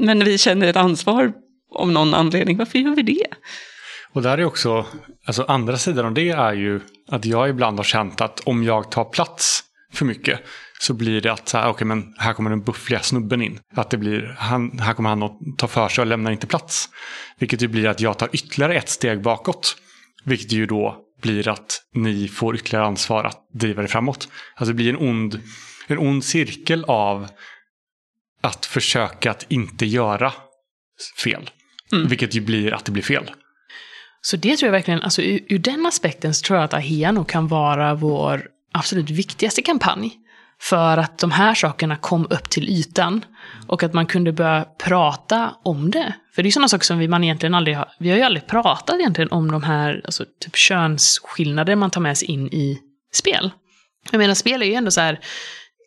men 0.00 0.24
vi 0.24 0.38
känner 0.38 0.66
ett 0.66 0.76
ansvar 0.76 1.32
om 1.74 1.92
någon 1.92 2.14
anledning. 2.14 2.56
Varför 2.56 2.78
gör 2.78 2.94
vi 2.94 3.02
det? 3.02 3.26
Och 4.12 4.22
där 4.22 4.38
är 4.38 4.44
också, 4.44 4.86
alltså 5.26 5.44
andra 5.48 5.76
sidan 5.76 6.06
av 6.06 6.14
det 6.14 6.30
är 6.30 6.52
ju 6.52 6.80
att 7.08 7.24
jag 7.24 7.48
ibland 7.48 7.78
har 7.78 7.84
känt 7.84 8.20
att 8.20 8.40
om 8.40 8.64
jag 8.64 8.90
tar 8.90 9.04
plats 9.04 9.64
för 9.92 10.04
mycket 10.04 10.40
så 10.80 10.94
blir 10.94 11.20
det 11.20 11.32
att 11.32 11.48
så 11.48 11.58
här, 11.58 11.70
okay, 11.70 11.84
men 11.84 12.14
här 12.18 12.32
kommer 12.32 12.50
den 12.50 12.62
buffliga 12.62 13.00
snubben 13.00 13.42
in. 13.42 13.58
Att 13.74 13.90
det 13.90 13.96
blir, 13.96 14.36
han, 14.38 14.78
här 14.78 14.94
kommer 14.94 15.08
han 15.08 15.22
att 15.22 15.38
ta 15.58 15.68
för 15.68 15.88
sig 15.88 16.02
och 16.02 16.06
lämnar 16.06 16.30
inte 16.30 16.46
plats. 16.46 16.88
Vilket 17.38 17.62
ju 17.62 17.68
blir 17.68 17.88
att 17.88 18.00
jag 18.00 18.18
tar 18.18 18.28
ytterligare 18.32 18.74
ett 18.74 18.88
steg 18.88 19.22
bakåt. 19.22 19.76
Vilket 20.24 20.52
ju 20.52 20.66
då 20.66 20.96
blir 21.22 21.48
att 21.48 21.82
ni 21.94 22.28
får 22.28 22.54
ytterligare 22.54 22.86
ansvar 22.86 23.24
att 23.24 23.38
driva 23.52 23.82
det 23.82 23.88
framåt. 23.88 24.28
Alltså 24.54 24.72
det 24.72 24.76
blir 24.76 24.90
en 24.90 25.08
ond, 25.08 25.40
en 25.86 25.98
ond 25.98 26.24
cirkel 26.24 26.84
av 26.84 27.28
att 28.40 28.66
försöka 28.66 29.30
att 29.30 29.46
inte 29.48 29.86
göra 29.86 30.32
fel. 31.24 31.50
Mm. 31.92 32.08
Vilket 32.08 32.34
ju 32.34 32.40
blir 32.40 32.74
att 32.74 32.84
det 32.84 32.92
blir 32.92 33.02
fel. 33.02 33.30
Så 34.20 34.36
det 34.36 34.56
tror 34.56 34.66
jag 34.66 34.72
verkligen, 34.72 35.02
alltså 35.02 35.22
ur, 35.22 35.40
ur 35.48 35.58
den 35.58 35.86
aspekten 35.86 36.34
så 36.34 36.46
tror 36.46 36.56
jag 36.56 36.64
att 36.64 36.74
Ahea 36.74 37.12
nog 37.12 37.28
kan 37.28 37.48
vara 37.48 37.94
vår 37.94 38.48
absolut 38.72 39.10
viktigaste 39.10 39.62
kampanj. 39.62 40.18
För 40.60 40.98
att 40.98 41.18
de 41.18 41.30
här 41.30 41.54
sakerna 41.54 41.96
kom 41.96 42.26
upp 42.30 42.50
till 42.50 42.68
ytan. 42.68 43.24
Och 43.66 43.82
att 43.82 43.92
man 43.92 44.06
kunde 44.06 44.32
börja 44.32 44.64
prata 44.78 45.54
om 45.64 45.90
det. 45.90 46.14
För 46.34 46.42
det 46.42 46.48
är 46.48 46.50
sådana 46.50 46.68
saker 46.68 46.84
som 46.84 46.98
vi, 46.98 47.08
man 47.08 47.24
egentligen 47.24 47.54
aldrig 47.54 47.76
har, 47.76 47.88
vi 47.98 48.10
har 48.10 48.16
ju 48.16 48.22
aldrig 48.22 48.46
pratat 48.46 49.00
egentligen 49.00 49.30
om 49.30 49.50
de 49.50 49.62
här 49.62 50.02
alltså, 50.04 50.24
typ 50.40 50.56
könsskillnader 50.56 51.76
man 51.76 51.90
tar 51.90 52.00
med 52.00 52.18
sig 52.18 52.28
in 52.28 52.46
i 52.46 52.78
spel. 53.12 53.50
Jag 54.10 54.18
menar, 54.18 54.34
spel 54.34 54.62
är 54.62 54.66
ju 54.66 54.74
ändå 54.74 54.90
så 54.90 55.00
här, 55.00 55.20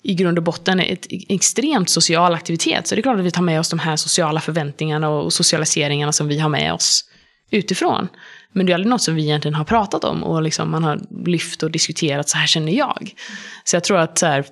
i 0.06 0.14
grund 0.14 0.38
och 0.38 0.44
botten 0.44 0.80
ett 0.80 1.08
extremt 1.10 1.90
social 1.90 2.34
aktivitet. 2.34 2.88
Så 2.88 2.96
det 2.96 3.02
är 3.02 3.04
klart 3.04 3.20
att 3.20 3.26
vi 3.26 3.32
tar 3.32 3.42
med 3.42 3.60
oss 3.60 3.70
de 3.70 3.80
här 3.80 3.96
sociala 3.96 4.42
förväntningarna 4.42 5.10
och 5.10 5.34
socialiseringarna 5.34 6.12
som 6.12 6.28
vi 6.28 6.40
har 6.40 6.50
med 6.50 6.74
oss 6.74 7.06
utifrån. 7.52 8.08
Men 8.54 8.66
det 8.66 8.72
är 8.72 8.74
aldrig 8.74 8.90
något 8.90 9.02
som 9.02 9.16
vi 9.16 9.24
egentligen 9.24 9.56
har 9.56 9.66
pratat 9.66 10.04
om 10.04 10.24
och 10.24 10.42
liksom 10.42 10.72
man 10.72 10.84
har 10.84 11.26
lyft 11.28 11.64
och 11.64 11.72
diskuterat, 11.72 12.30
så 12.30 12.38
här 12.38 12.48
känner 12.48 12.72
jag. 12.72 13.14
Så 13.64 13.76
jag 13.76 13.84
tror 13.84 13.98
att 13.98 14.18
så 14.18 14.26
här, 14.26 14.46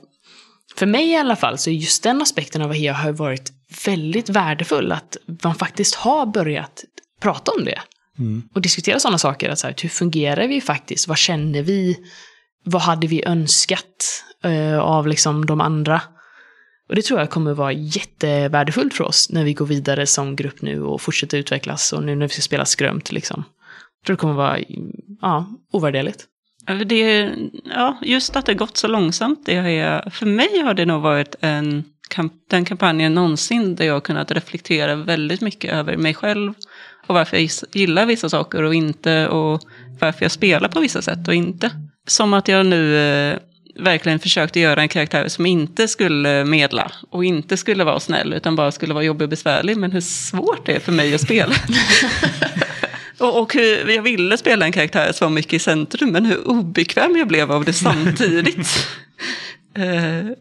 för 0.76 0.86
mig 0.86 1.10
i 1.10 1.16
alla 1.16 1.36
fall 1.36 1.58
så 1.58 1.70
är 1.70 1.74
just 1.74 2.04
den 2.04 2.22
aspekten 2.22 2.62
av 2.62 2.70
AHEA 2.70 2.94
har 2.94 3.12
varit 3.12 3.52
väldigt 3.86 4.30
värdefull. 4.30 4.92
Att 4.92 5.18
man 5.44 5.56
faktiskt 5.56 5.96
har 5.96 6.26
börjat 6.26 6.84
prata 7.22 7.52
om 7.52 7.66
det. 7.66 7.82
Mm. 8.20 8.44
Och 8.56 8.62
diskutera 8.62 9.00
sådana 9.00 9.18
saker. 9.18 9.50
Att 9.50 9.60
så 9.60 9.68
här, 9.68 9.76
hur 9.82 9.90
fungerar 9.90 10.48
vi 10.48 10.62
faktiskt? 10.62 11.08
Vad 11.08 11.18
känner 11.18 11.62
vi? 11.62 11.98
Vad 12.66 12.82
hade 12.82 13.08
vi 13.08 13.24
önskat? 13.26 14.24
Eh, 14.44 14.80
av 14.80 15.08
liksom 15.08 15.46
de 15.46 15.62
andra. 15.62 16.02
Och 16.90 16.96
det 16.96 17.02
tror 17.02 17.20
jag 17.20 17.30
kommer 17.30 17.54
vara 17.54 17.72
jättevärdefullt 17.72 18.94
för 18.94 19.04
oss 19.04 19.30
när 19.30 19.44
vi 19.44 19.54
går 19.54 19.66
vidare 19.66 20.06
som 20.08 20.36
grupp 20.36 20.62
nu 20.62 20.84
och 20.84 21.02
fortsätter 21.02 21.38
utvecklas 21.38 21.94
och 21.94 22.04
nu 22.04 22.16
när 22.16 22.28
vi 22.28 22.34
ska 22.34 22.42
spela 22.42 22.66
skrömt 22.66 23.12
liksom. 23.12 23.44
Jag 24.00 24.06
tror 24.06 24.16
det 24.16 24.20
kommer 24.20 24.34
vara 24.34 24.60
ja, 25.22 25.48
ovärderligt. 25.72 26.26
Det, 26.86 27.32
ja, 27.64 27.98
just 28.02 28.36
att 28.36 28.46
det 28.46 28.54
gått 28.54 28.78
så 28.78 28.88
långsamt, 28.88 29.46
det 29.46 29.56
är, 29.56 30.10
för 30.10 30.26
mig 30.26 30.60
har 30.60 30.74
det 30.74 30.86
nog 30.86 31.02
varit 31.02 31.36
en, 31.40 31.84
den 32.50 32.66
kampanjen 32.66 33.14
någonsin 33.14 33.76
där 33.76 33.86
jag 33.86 33.94
har 33.94 34.02
kunnat 34.02 34.32
reflektera 34.32 34.96
väldigt 34.96 35.42
mycket 35.42 35.74
över 35.74 35.98
mig 35.98 36.14
själv 36.14 36.54
Och 37.08 37.16
varför 37.16 37.38
jag 37.38 37.50
gillar 37.74 38.06
vissa 38.06 38.30
saker 38.30 38.64
och 38.64 38.76
inte. 38.76 39.28
Och 39.28 39.62
varför 40.00 40.26
jag 40.26 40.32
spelar 40.32 40.70
på 40.70 40.80
vissa 40.80 41.02
sätt 41.02 41.28
och 41.28 41.34
inte. 41.34 41.72
Som 42.08 42.34
att 42.34 42.48
jag 42.48 42.66
nu 42.66 42.98
eh, 42.98 43.40
verkligen 43.76 44.20
försökte 44.20 44.60
göra 44.60 44.82
en 44.82 44.90
karaktär 44.90 45.28
som 45.28 45.46
inte 45.46 45.88
skulle 45.88 46.46
medla. 46.46 46.92
Och 47.10 47.26
inte 47.26 47.58
skulle 47.58 47.84
vara 47.84 48.00
snäll 48.00 48.34
utan 48.34 48.56
bara 48.56 48.72
skulle 48.72 48.94
vara 48.94 49.04
jobbig 49.04 49.26
och 49.26 49.30
besvärlig. 49.30 49.78
Men 49.78 49.92
hur 49.92 50.02
svårt 50.02 50.66
det 50.66 50.76
är 50.76 50.80
för 50.80 50.92
mig 50.92 51.16
att 51.16 51.22
spela. 51.22 51.56
och, 53.18 53.42
och 53.42 53.54
hur, 53.54 53.90
jag 53.90 54.04
ville 54.04 54.38
spela 54.38 54.66
en 54.66 54.72
karaktär 54.72 55.12
som 55.12 55.26
var 55.26 55.36
mycket 55.36 55.54
i 55.54 55.60
centrum. 55.60 56.10
Men 56.10 56.26
hur 56.26 56.48
obekväm 56.48 57.18
jag 57.18 57.28
blev 57.28 57.52
av 57.52 57.66
det 57.66 57.74
samtidigt. 57.74 58.68
eh, 59.78 60.38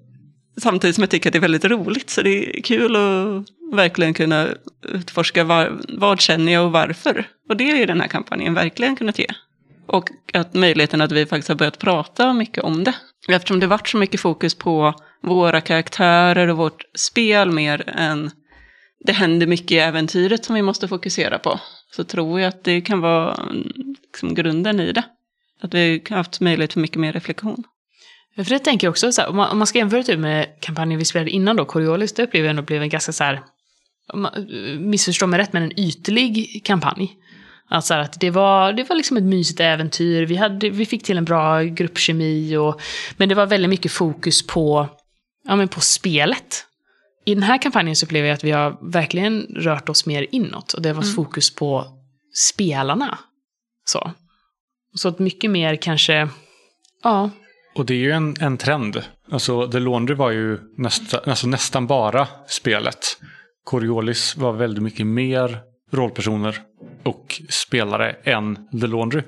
samtidigt 0.60 0.94
som 0.94 1.02
jag 1.02 1.10
tycker 1.10 1.28
att 1.28 1.32
det 1.32 1.38
är 1.38 1.40
väldigt 1.40 1.64
roligt. 1.64 2.10
Så 2.10 2.22
det 2.22 2.58
är 2.58 2.62
kul 2.62 2.96
att 2.96 3.44
verkligen 3.76 4.14
kunna 4.14 4.48
utforska 4.88 5.44
var, 5.44 5.80
vad 5.88 6.20
känner 6.20 6.52
jag 6.52 6.64
och 6.64 6.72
varför. 6.72 7.24
Och 7.48 7.56
det 7.56 7.70
är 7.70 7.76
ju 7.76 7.86
den 7.86 8.00
här 8.00 8.08
kampanjen 8.08 8.54
verkligen 8.54 8.96
kunnat 8.96 9.18
ge. 9.18 9.26
Och 9.86 10.10
att 10.32 10.54
möjligheten 10.54 11.00
att 11.00 11.12
vi 11.12 11.26
faktiskt 11.26 11.48
har 11.48 11.56
börjat 11.56 11.78
prata 11.78 12.32
mycket 12.32 12.64
om 12.64 12.84
det. 12.84 12.94
Eftersom 13.28 13.60
det 13.60 13.66
varit 13.66 13.88
så 13.88 13.96
mycket 13.96 14.20
fokus 14.20 14.54
på 14.54 14.94
våra 15.22 15.60
karaktärer 15.60 16.48
och 16.48 16.56
vårt 16.56 16.84
spel 16.94 17.50
mer 17.50 17.88
än 17.88 18.30
det 19.04 19.12
händer 19.12 19.46
mycket 19.46 19.72
i 19.72 19.78
äventyret 19.78 20.44
som 20.44 20.54
vi 20.54 20.62
måste 20.62 20.88
fokusera 20.88 21.38
på. 21.38 21.60
Så 21.96 22.04
tror 22.04 22.40
jag 22.40 22.48
att 22.48 22.64
det 22.64 22.80
kan 22.80 23.00
vara 23.00 23.34
mm, 23.34 23.94
liksom 24.12 24.34
grunden 24.34 24.80
i 24.80 24.92
det. 24.92 25.04
Att 25.60 25.74
vi 25.74 26.02
har 26.08 26.16
haft 26.16 26.40
möjlighet 26.40 26.72
för 26.72 26.80
mycket 26.80 26.96
mer 26.96 27.12
reflektion. 27.12 27.64
För 28.36 28.44
det 28.44 28.58
tänker 28.58 28.86
jag 28.86 28.90
också, 28.90 29.12
så 29.12 29.22
här, 29.22 29.28
om, 29.28 29.36
man, 29.36 29.50
om 29.50 29.58
man 29.58 29.66
ska 29.66 29.78
jämföra 29.78 30.02
typ 30.02 30.18
med 30.18 30.60
kampanjen 30.60 30.98
vi 30.98 31.04
spelade 31.04 31.30
innan 31.30 31.56
då, 31.56 31.64
Coriolis, 31.64 32.12
det 32.12 32.22
upplever 32.22 32.46
jag 32.46 32.50
ändå 32.50 32.62
blev 32.62 32.82
en 32.82 32.88
ganska 32.88 33.12
så 33.12 33.24
här, 33.24 33.42
mm, 34.14 34.90
missförstå 34.90 35.26
mig 35.26 35.40
rätt, 35.40 35.52
men 35.52 35.62
en 35.62 35.80
ytlig 35.80 36.62
kampanj. 36.64 37.16
Alltså 37.72 37.94
att 37.94 38.20
det 38.20 38.30
var, 38.30 38.72
det 38.72 38.88
var 38.88 38.96
liksom 38.96 39.16
ett 39.16 39.22
mysigt 39.22 39.60
äventyr, 39.60 40.26
vi, 40.26 40.36
hade, 40.36 40.70
vi 40.70 40.86
fick 40.86 41.02
till 41.02 41.18
en 41.18 41.24
bra 41.24 41.62
gruppkemi, 41.62 42.56
och, 42.56 42.80
men 43.16 43.28
det 43.28 43.34
var 43.34 43.46
väldigt 43.46 43.70
mycket 43.70 43.92
fokus 43.92 44.46
på, 44.46 44.88
ja, 45.44 45.56
men 45.56 45.68
på 45.68 45.80
spelet. 45.80 46.66
I 47.24 47.34
den 47.34 47.42
här 47.42 47.62
kampanjen 47.62 47.96
så 47.96 48.06
upplever 48.06 48.28
jag 48.28 48.34
att 48.34 48.44
vi 48.44 48.50
har 48.50 48.78
verkligen 48.92 49.42
rört 49.42 49.88
oss 49.88 50.06
mer 50.06 50.26
inåt, 50.30 50.72
och 50.72 50.82
det 50.82 50.92
var 50.92 51.02
mm. 51.02 51.14
fokus 51.14 51.54
på 51.54 51.86
spelarna. 52.34 53.18
Så. 53.84 54.10
Så 54.94 55.08
att 55.08 55.18
mycket 55.18 55.50
mer 55.50 55.76
kanske, 55.76 56.28
ja, 57.02 57.30
och 57.74 57.86
det 57.86 57.94
är 57.94 57.98
ju 57.98 58.10
en, 58.10 58.36
en 58.40 58.58
trend. 58.58 59.02
Alltså 59.30 59.68
The 59.68 59.78
Laundry 59.78 60.14
var 60.14 60.30
ju 60.30 60.58
nästa, 60.76 61.18
alltså 61.18 61.46
nästan 61.46 61.86
bara 61.86 62.28
spelet. 62.48 63.18
Coriolis 63.64 64.36
var 64.36 64.52
väldigt 64.52 64.82
mycket 64.82 65.06
mer 65.06 65.60
rollpersoner 65.92 66.62
och 67.03 67.42
spelare 67.48 68.12
än 68.24 68.68
The 68.80 68.86
Laundry. 68.86 69.22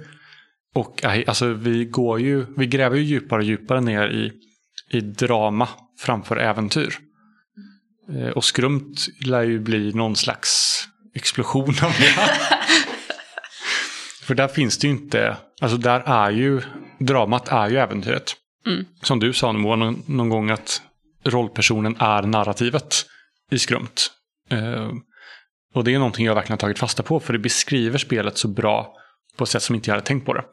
Och 0.75 1.05
alltså, 1.05 1.47
vi, 1.47 1.85
går 1.85 2.21
ju, 2.21 2.47
vi 2.57 2.67
gräver 2.67 2.97
ju 2.97 3.03
djupare 3.03 3.39
och 3.39 3.45
djupare 3.45 3.81
ner 3.81 4.09
i, 4.09 4.33
i 4.97 5.01
drama 5.01 5.69
framför 6.01 6.37
äventyr. 6.37 6.99
Eh, 8.13 8.29
och 8.29 8.45
skrumt 8.45 9.09
lär 9.21 9.43
ju 9.43 9.59
bli 9.59 9.93
någon 9.93 10.17
slags 10.17 10.81
explosion 11.15 11.75
av 11.83 11.93
det. 11.99 12.15
För 14.23 14.35
där 14.35 14.49
finns 14.49 14.79
det 14.79 14.87
ju 14.87 14.93
inte, 14.93 15.37
alltså 15.61 15.79
där 15.79 16.01
är 16.01 16.31
ju, 16.31 16.63
dramat 16.99 17.49
är 17.49 17.71
ju 17.71 17.79
äventyret. 17.79 18.37
Mm. 18.67 18.85
Som 19.03 19.21
du 19.21 19.33
sa 19.33 19.53
Moa, 19.53 19.77
någon, 19.77 20.03
någon 20.07 20.29
gång 20.29 20.51
att 20.51 20.83
rollpersonen 21.25 21.97
är 21.99 22.23
narrativet 22.23 23.07
i 23.51 23.59
skrumt. 23.59 24.11
Uh, 24.53 24.93
och 25.75 25.85
det 25.85 25.95
är 25.95 25.99
någonting 25.99 26.27
jag 26.27 26.35
verkligen 26.35 26.53
har 26.53 26.59
tagit 26.59 26.79
fasta 26.79 27.03
på 27.03 27.21
för 27.21 27.33
det 27.33 27.39
beskriver 27.39 27.99
spelet 27.99 28.39
så 28.39 28.49
bra 28.49 28.95
på 29.37 29.45
ett 29.45 29.51
sätt 29.51 29.63
som 29.63 29.75
inte 29.75 29.91
jag 29.91 29.95
hade 29.95 30.07
tänkt 30.07 30.27
på 30.27 30.35
det. 30.35 30.45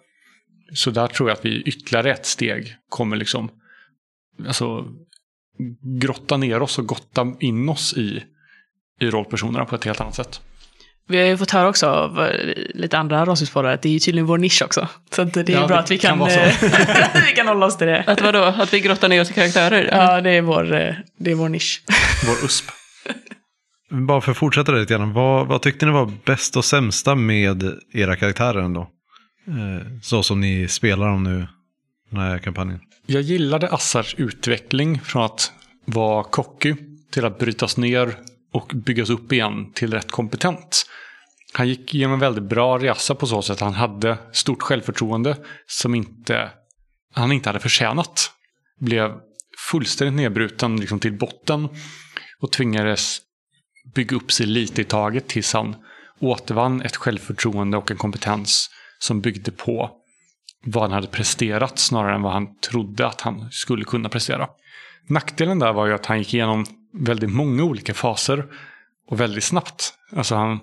Så 0.74 0.92
där 0.92 1.08
tror 1.08 1.30
jag 1.30 1.38
att 1.38 1.46
vi 1.46 1.62
ytterligare 1.62 2.12
ett 2.12 2.26
steg 2.26 2.76
kommer 2.90 3.18
liksom 3.18 3.50
alltså, 4.48 4.86
grotta 6.02 6.38
ner 6.38 6.62
oss 6.62 6.80
och 6.80 6.86
gotta 6.86 7.34
in 7.40 7.70
oss 7.70 7.94
i, 7.94 8.24
i 9.00 9.10
rollpersonerna 9.10 9.66
på 9.66 9.76
ett 9.76 9.86
helt 9.86 10.02
annat 10.02 10.16
sätt. 10.16 10.42
Vi 11.08 11.18
har 11.18 11.26
ju 11.26 11.38
fått 11.38 11.52
höra 11.52 11.70
också 11.70 11.88
av 11.88 12.24
eh, 12.24 12.56
lite 12.74 12.98
andra 12.98 13.26
rollspelspoddare 13.26 13.74
att 13.74 13.82
det 13.82 13.90
är 13.90 13.94
ju 13.94 14.00
tydligen 14.00 14.26
vår 14.26 14.38
nisch 14.38 14.62
också. 14.62 14.88
Så 15.12 15.24
det 15.24 15.50
är 15.50 15.54
ja, 15.54 15.68
bra 15.68 15.76
det 15.76 15.84
att 15.84 15.92
vi 15.92 15.98
kan, 15.98 16.20
kan 16.20 16.30
eh, 16.30 16.54
vi 17.28 17.34
kan 17.36 17.48
hålla 17.48 17.66
oss 17.66 17.78
till 17.78 17.88
det. 17.88 18.04
Att 18.08 18.22
vadå? 18.22 18.44
Att 18.44 18.74
vi 18.74 18.80
grottar 18.80 19.10
ner 19.10 19.22
oss 19.22 19.32
i 19.32 19.34
karaktärer? 19.34 19.90
Ja, 19.92 20.22
det 20.22 20.30
är 20.30 20.42
vår, 20.42 20.74
eh, 20.74 20.94
det 21.18 21.32
är 21.32 21.36
vår 21.36 21.50
nisch. 21.50 21.84
Vår 22.26 22.46
USP. 22.46 22.66
Bara 23.92 24.22
för 24.22 24.32
att 24.32 24.38
fortsätta 24.38 24.72
lite 24.72 24.94
grann. 24.94 25.14
Vad, 25.14 25.48
vad 25.48 25.62
tyckte 25.62 25.86
ni 25.86 25.92
var 25.92 26.12
bäst 26.26 26.58
och 26.58 26.66
sämsta 26.66 27.16
med 27.16 27.74
era 27.94 28.16
karaktärer 28.16 28.62
ändå? 28.62 28.82
Eh, 29.48 29.88
så 30.02 30.24
som 30.24 30.42
ni 30.42 30.68
spelar 30.68 31.08
dem 31.08 31.24
nu, 31.24 31.48
den 32.10 32.20
här 32.20 32.40
kampanjen. 32.40 32.80
Jag 33.06 33.22
gillade 33.22 33.70
Assars 33.70 34.16
utveckling 34.18 35.00
från 35.00 35.24
att 35.24 35.52
vara 35.86 36.24
cocky 36.24 36.76
till 37.12 37.26
att 37.26 37.40
brytas 37.40 37.78
ner 37.78 38.18
och 38.54 38.72
byggas 38.76 39.10
upp 39.10 39.32
igen 39.32 39.72
till 39.74 39.94
rätt 39.94 40.12
kompetent. 40.12 40.86
Han 41.54 41.68
gick 41.68 41.96
igenom 41.96 42.14
en 42.14 42.20
väldigt 42.20 42.44
bra 42.44 42.80
resa 42.80 43.16
på 43.16 43.28
så 43.28 43.42
sätt. 43.42 43.60
Han 43.60 43.74
hade 43.74 44.18
stort 44.32 44.62
självförtroende 44.62 45.38
som 45.68 45.96
inte, 45.96 46.50
han 47.14 47.32
inte 47.32 47.50
hade 47.50 47.60
förtjänat. 47.60 48.32
Blev 48.80 49.12
fullständigt 49.72 50.16
nedbruten 50.16 50.80
liksom 50.80 51.00
till 51.00 51.18
botten 51.18 51.70
och 52.40 52.52
tvingades 52.52 53.22
bygga 53.94 54.16
upp 54.16 54.32
sig 54.32 54.46
lite 54.46 54.82
i 54.82 54.84
taget 54.84 55.28
tills 55.28 55.54
han 55.54 55.76
återvann 56.20 56.82
ett 56.82 56.96
självförtroende 56.96 57.78
och 57.78 57.92
en 57.92 57.98
kompetens 57.98 58.70
som 59.00 59.22
byggde 59.22 59.52
på 59.52 59.92
vad 60.66 60.84
han 60.84 60.92
hade 60.92 61.08
presterat 61.08 61.80
snarare 61.80 62.16
än 62.16 62.22
vad 62.22 62.34
han 62.34 62.60
trodde 62.60 63.08
att 63.08 63.22
han 63.22 63.52
skulle 63.52 63.84
kunna 63.84 64.10
prestera. 64.10 64.48
Nackdelen 65.08 65.60
där 65.60 65.74
var 65.74 65.86
ju 65.86 65.94
att 65.94 66.06
han 66.06 66.18
gick 66.18 66.34
igenom 66.34 66.66
väldigt 66.94 67.30
många 67.30 67.64
olika 67.64 67.94
faser 67.94 68.46
och 69.08 69.20
väldigt 69.20 69.44
snabbt. 69.44 69.94
Alltså 70.16 70.36
han, 70.36 70.60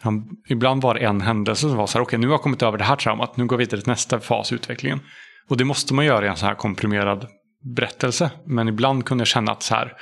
han, 0.00 0.28
ibland 0.48 0.82
var 0.82 0.94
det 0.94 1.00
en 1.00 1.20
händelse 1.20 1.60
som 1.60 1.76
var 1.76 1.86
så 1.86 1.98
här, 1.98 2.02
okej 2.02 2.08
okay, 2.08 2.18
nu 2.18 2.26
har 2.26 2.34
jag 2.34 2.42
kommit 2.42 2.62
över 2.62 2.78
det 2.78 2.84
här 2.84 2.96
traumat, 2.96 3.36
nu 3.36 3.46
går 3.46 3.56
vi 3.56 3.64
vidare 3.64 3.80
till 3.80 3.90
nästa 3.90 4.20
fas 4.20 4.52
i 4.52 4.54
utvecklingen. 4.54 5.00
Och 5.48 5.56
det 5.56 5.64
måste 5.64 5.94
man 5.94 6.04
göra 6.04 6.26
i 6.26 6.28
en 6.28 6.36
så 6.36 6.46
här 6.46 6.54
komprimerad 6.54 7.26
berättelse. 7.62 8.30
Men 8.44 8.68
ibland 8.68 9.04
kunde 9.04 9.22
jag 9.22 9.28
känna 9.28 9.52
att 9.52 9.62
så 9.62 9.74
här, 9.74 9.92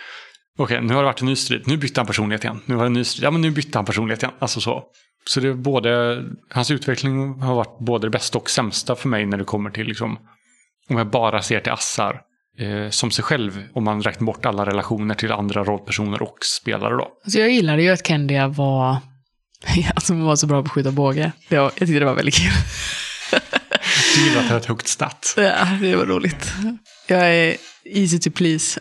okej 0.58 0.80
nu 0.80 0.94
har 0.94 1.02
det 1.02 1.06
varit 1.06 1.20
en 1.20 1.26
ny 1.26 1.36
strid, 1.36 1.62
nu 1.66 1.76
bytte 1.76 2.00
han 2.00 2.06
personlighet 2.06 2.44
igen. 2.44 2.60
Nu 2.66 2.74
har 2.74 2.82
det 2.82 2.86
en 2.86 2.92
ny 2.92 3.04
strid, 3.04 3.24
ja 3.24 3.30
men 3.30 3.40
nu 3.40 3.50
bytte 3.50 3.78
han 3.78 3.84
personlighet 3.84 4.22
igen. 4.22 4.34
Alltså 4.38 4.60
så. 4.60 4.84
Så 5.28 5.40
det 5.40 5.48
är 5.48 5.54
både, 5.54 6.22
hans 6.50 6.70
utveckling 6.70 7.40
har 7.40 7.54
varit 7.54 7.78
både 7.78 8.06
det 8.06 8.10
bästa 8.10 8.38
och 8.38 8.50
sämsta 8.50 8.96
för 8.96 9.08
mig 9.08 9.26
när 9.26 9.38
det 9.38 9.44
kommer 9.44 9.70
till 9.70 9.86
liksom, 9.86 10.18
om 10.88 10.96
jag 10.96 11.10
bara 11.10 11.42
ser 11.42 11.60
till 11.60 11.72
Assar 11.72 12.20
eh, 12.58 12.90
som 12.90 13.10
sig 13.10 13.24
själv 13.24 13.62
om 13.74 13.84
man 13.84 14.02
räknar 14.02 14.26
bort 14.26 14.46
alla 14.46 14.66
relationer 14.66 15.14
till 15.14 15.32
andra 15.32 15.64
rollpersoner 15.64 16.22
och 16.22 16.38
spelare 16.60 16.94
då. 16.94 17.08
Alltså 17.24 17.38
jag 17.40 17.50
gillade 17.50 17.82
ju 17.82 17.90
att 17.90 18.06
Kendia 18.06 18.48
var, 18.48 18.96
alltså 19.94 20.14
var 20.14 20.36
så 20.36 20.46
bra 20.46 20.62
på 20.62 20.66
att 20.66 20.72
skjuta 20.72 20.90
båge. 20.90 21.32
Jag, 21.48 21.64
jag 21.64 21.74
tyckte 21.74 21.98
det 21.98 22.04
var 22.04 22.14
väldigt 22.14 22.34
kul. 22.34 22.52
Du 24.14 24.24
gillar 24.24 24.40
att 24.40 24.50
ha 24.50 24.56
ett 24.56 24.66
högt 24.66 24.88
stat. 24.88 25.34
Ja, 25.36 25.66
det 25.80 25.96
var 25.96 26.06
roligt. 26.06 26.52
Jag 27.06 27.34
är 27.34 27.56
easy 27.84 28.18
to 28.18 28.30
please. 28.30 28.80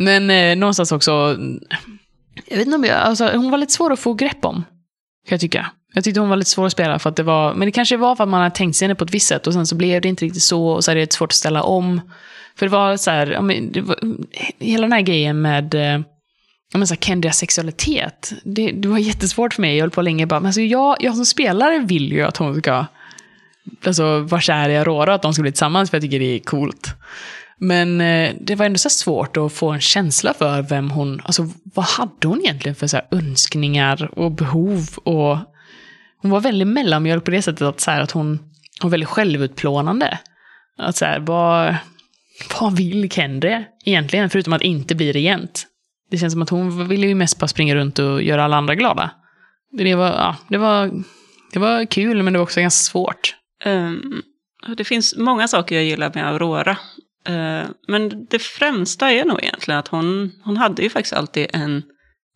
Men 0.00 0.30
eh, 0.30 0.56
någonstans 0.56 0.92
också, 0.92 1.10
jag 2.48 2.56
vet 2.56 2.66
inte 2.66 2.76
om 2.76 2.84
jag, 2.84 2.96
alltså, 2.96 3.30
hon 3.34 3.50
var 3.50 3.58
lite 3.58 3.72
svår 3.72 3.92
att 3.92 3.98
få 3.98 4.14
grepp 4.14 4.44
om. 4.44 4.54
Kan 5.28 5.34
jag 5.34 5.40
tycka. 5.40 5.70
Jag 5.94 6.04
tyckte 6.04 6.20
hon 6.20 6.28
var 6.28 6.36
lite 6.36 6.50
svår 6.50 6.66
att 6.66 6.72
spela 6.72 6.98
för 6.98 7.10
att 7.10 7.16
det 7.16 7.22
var, 7.22 7.54
men 7.54 7.66
det 7.66 7.72
kanske 7.72 7.96
var 7.96 8.16
för 8.16 8.24
att 8.24 8.30
man 8.30 8.40
hade 8.40 8.54
tänkt 8.54 8.76
sig 8.76 8.86
henne 8.86 8.94
på 8.94 9.04
ett 9.04 9.14
visst 9.14 9.26
sätt 9.26 9.46
och 9.46 9.52
sen 9.52 9.66
så 9.66 9.74
blev 9.74 10.02
det 10.02 10.08
inte 10.08 10.24
riktigt 10.24 10.42
så 10.42 10.68
och 10.68 10.84
så 10.84 10.90
är 10.90 10.94
det 10.94 11.12
svårt 11.12 11.32
att 11.32 11.34
ställa 11.34 11.62
om. 11.62 12.00
För 12.56 12.66
det 12.66 12.72
var 12.72 12.96
så 12.96 13.10
här, 13.10 13.40
men 13.40 13.72
det 13.72 13.80
var, 13.80 13.98
hela 14.58 14.82
den 14.82 14.92
här 14.92 15.00
grejen 15.00 15.42
med 15.42 15.74
eh, 15.74 16.00
men 16.74 16.86
så 16.86 16.94
här, 16.94 17.00
Kendrias 17.00 17.38
sexualitet. 17.38 18.32
Det, 18.44 18.72
det 18.72 18.88
var 18.88 18.98
jättesvårt 18.98 19.54
för 19.54 19.62
mig, 19.62 19.76
jag 19.76 19.82
höll 19.82 19.90
på 19.90 20.02
länge 20.02 20.26
bara, 20.26 20.40
men 20.40 20.46
alltså 20.46 20.60
jag, 20.60 20.96
jag 21.00 21.16
som 21.16 21.26
spelare 21.26 21.78
vill 21.78 22.12
ju 22.12 22.22
att 22.22 22.36
hon 22.36 22.60
ska 22.60 22.86
alltså, 23.84 24.18
vara 24.20 24.40
kär 24.40 24.68
i 24.68 24.76
Aurora, 24.76 25.14
att 25.14 25.22
de 25.22 25.34
ska 25.34 25.42
bli 25.42 25.52
tillsammans, 25.52 25.90
för 25.90 25.96
jag 25.96 26.02
tycker 26.02 26.18
det 26.18 26.34
är 26.34 26.38
coolt. 26.38 26.94
Men 27.58 28.00
eh, 28.00 28.34
det 28.40 28.54
var 28.54 28.66
ändå 28.66 28.78
så 28.78 28.90
svårt 28.90 29.36
att 29.36 29.52
få 29.52 29.70
en 29.70 29.80
känsla 29.80 30.34
för 30.34 30.62
vem 30.62 30.90
hon, 30.90 31.20
alltså 31.24 31.48
vad 31.74 31.84
hade 31.84 32.28
hon 32.28 32.40
egentligen 32.40 32.74
för 32.74 32.86
så 32.86 32.96
här, 32.96 33.06
önskningar 33.10 34.18
och 34.18 34.32
behov 34.32 34.88
och 35.04 35.38
hon 36.22 36.30
var 36.30 36.40
väldigt 36.40 36.68
mellanmjölk 36.68 37.24
på 37.24 37.30
det 37.30 37.42
sättet 37.42 37.62
att, 37.62 37.80
så 37.80 37.90
här, 37.90 38.00
att 38.00 38.10
hon 38.10 38.38
var 38.82 38.90
väldigt 38.90 39.08
självutplånande. 39.08 40.18
Att 40.78 40.96
så 40.96 41.04
här, 41.04 41.20
vad, 41.20 41.76
vad 42.60 42.76
vill 42.76 43.10
Kendre 43.10 43.64
egentligen, 43.84 44.30
förutom 44.30 44.52
att 44.52 44.62
inte 44.62 44.94
bli 44.94 45.12
regent? 45.12 45.66
Det 46.10 46.18
känns 46.18 46.32
som 46.32 46.42
att 46.42 46.50
hon 46.50 46.88
ville 46.88 47.06
ju 47.06 47.14
mest 47.14 47.38
bara 47.38 47.48
springa 47.48 47.74
runt 47.74 47.98
och 47.98 48.22
göra 48.22 48.44
alla 48.44 48.56
andra 48.56 48.74
glada. 48.74 49.10
Det 49.72 49.94
var, 49.94 50.06
ja, 50.06 50.36
det 50.48 50.58
var, 50.58 50.90
det 51.52 51.58
var 51.58 51.84
kul, 51.84 52.22
men 52.22 52.32
det 52.32 52.38
var 52.38 52.44
också 52.44 52.60
ganska 52.60 52.90
svårt. 52.90 53.36
Um, 53.64 54.22
det 54.76 54.84
finns 54.84 55.16
många 55.16 55.48
saker 55.48 55.74
jag 55.74 55.84
gillar 55.84 56.12
med 56.14 56.28
Aurora. 56.28 56.76
Eh, 57.28 57.66
men 57.88 58.26
det 58.30 58.38
främsta 58.38 59.12
är 59.12 59.24
nog 59.24 59.42
egentligen 59.42 59.80
att 59.80 59.88
hon, 59.88 60.32
hon 60.44 60.56
hade 60.56 60.82
ju 60.82 60.90
faktiskt 60.90 61.14
alltid 61.14 61.46
en, 61.52 61.82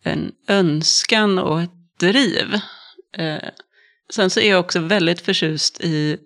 en 0.03 0.31
önskan 0.47 1.39
och 1.39 1.61
ett 1.61 1.71
driv 1.99 2.59
eh, 3.17 3.49
sen 4.13 4.29
så 4.29 4.39
är 4.39 4.49
jag 4.49 4.59
också 4.59 4.79
väldigt 4.79 5.21
förtjust 5.21 5.81
i 5.81 6.17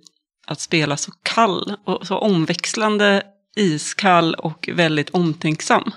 att 0.47 0.59
spela 0.59 0.97
så 0.97 1.11
kall 1.23 1.75
och 1.85 2.07
så 2.07 2.17
omväxlande 2.17 3.23
iskall 3.55 4.33
och 4.33 4.69
väldigt 4.73 5.09
omtänksam. 5.09 5.91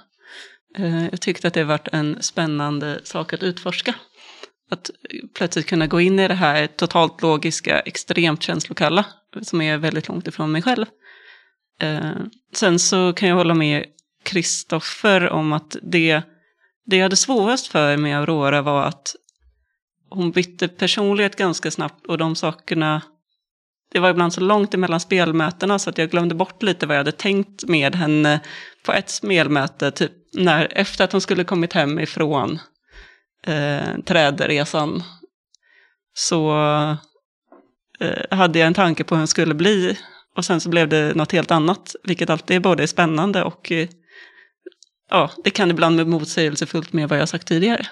Eh, 0.79 1.05
jag 1.05 1.21
tyckte 1.21 1.49
att 1.49 1.55
det 1.55 1.65
varit 1.65 1.89
en 1.93 2.23
spännande 2.23 3.01
sak 3.05 3.33
att 3.33 3.43
utforska. 3.43 3.95
Att 4.71 4.91
plötsligt 5.35 5.67
kunna 5.67 5.87
gå 5.87 6.01
in 6.01 6.19
i 6.19 6.29
det 6.29 6.35
här 6.35 6.67
totalt 6.67 7.23
logiska, 7.23 7.81
extremt 7.81 8.43
känslokalla, 8.43 9.05
som 9.43 9.61
är 9.61 9.77
väldigt 9.79 10.09
långt 10.09 10.29
ifrån 10.29 10.53
mig 10.53 10.63
själv. 10.63 10.87
Eh, 11.81 12.13
sen 12.55 12.79
så 12.79 13.13
kan 13.13 13.29
jag 13.29 13.37
hålla 13.37 13.55
med 13.55 13.85
Kristoffer 14.23 15.29
om 15.29 15.53
att 15.53 15.77
det, 15.83 16.23
det 16.87 16.97
jag 16.97 17.03
hade 17.03 17.17
svårast 17.17 17.67
för 17.67 17.97
med 17.97 18.19
Aurora 18.19 18.63
var 18.63 18.85
att 18.85 19.15
hon 20.11 20.31
bytte 20.31 20.69
personlighet 20.69 21.37
ganska 21.37 21.71
snabbt 21.71 22.07
och 22.07 22.19
de 22.19 22.37
sakerna 22.37 23.03
det 23.93 23.99
var 23.99 24.11
ibland 24.11 24.33
så 24.33 24.41
långt 24.41 24.75
emellan 24.75 25.01
spelmötena 25.01 25.79
så 25.79 25.91
att 25.91 25.99
jag 25.99 26.11
glömde 26.11 26.35
bort 26.35 26.63
lite 26.63 26.87
vad 26.87 26.97
jag 26.97 27.01
hade 27.01 27.13
tänkt 27.13 27.65
med 27.65 27.95
henne 27.95 28.41
på 28.85 28.93
ett 28.93 29.11
spelmöte, 29.11 29.91
typ 29.91 30.13
när, 30.33 30.69
efter 30.71 31.05
att 31.05 31.13
hon 31.13 31.21
skulle 31.21 31.45
kommit 31.45 31.73
hem 31.73 31.99
ifrån 31.99 32.59
eh, 33.47 33.99
trädresan. 34.07 35.03
Så 36.15 36.53
eh, 38.01 38.37
hade 38.37 38.59
jag 38.59 38.67
en 38.67 38.75
tanke 38.75 39.05
på 39.05 39.15
hur 39.15 39.21
hon 39.21 39.27
skulle 39.27 39.55
bli 39.55 39.99
och 40.37 40.45
sen 40.45 40.61
så 40.61 40.69
blev 40.69 40.89
det 40.89 41.17
något 41.17 41.33
helt 41.33 41.51
annat, 41.51 41.95
vilket 42.05 42.31
alltid 42.31 42.57
är 42.57 42.61
både 42.61 42.87
spännande 42.87 43.43
och 43.43 43.73
eh, 43.73 43.89
ja, 45.11 45.31
det 45.45 45.51
kan 45.51 45.71
ibland 45.71 45.97
bli 45.97 46.05
motsägelsefullt 46.05 46.93
med 46.93 47.09
vad 47.09 47.19
jag 47.19 47.29
sagt 47.29 47.47
tidigare. 47.49 47.87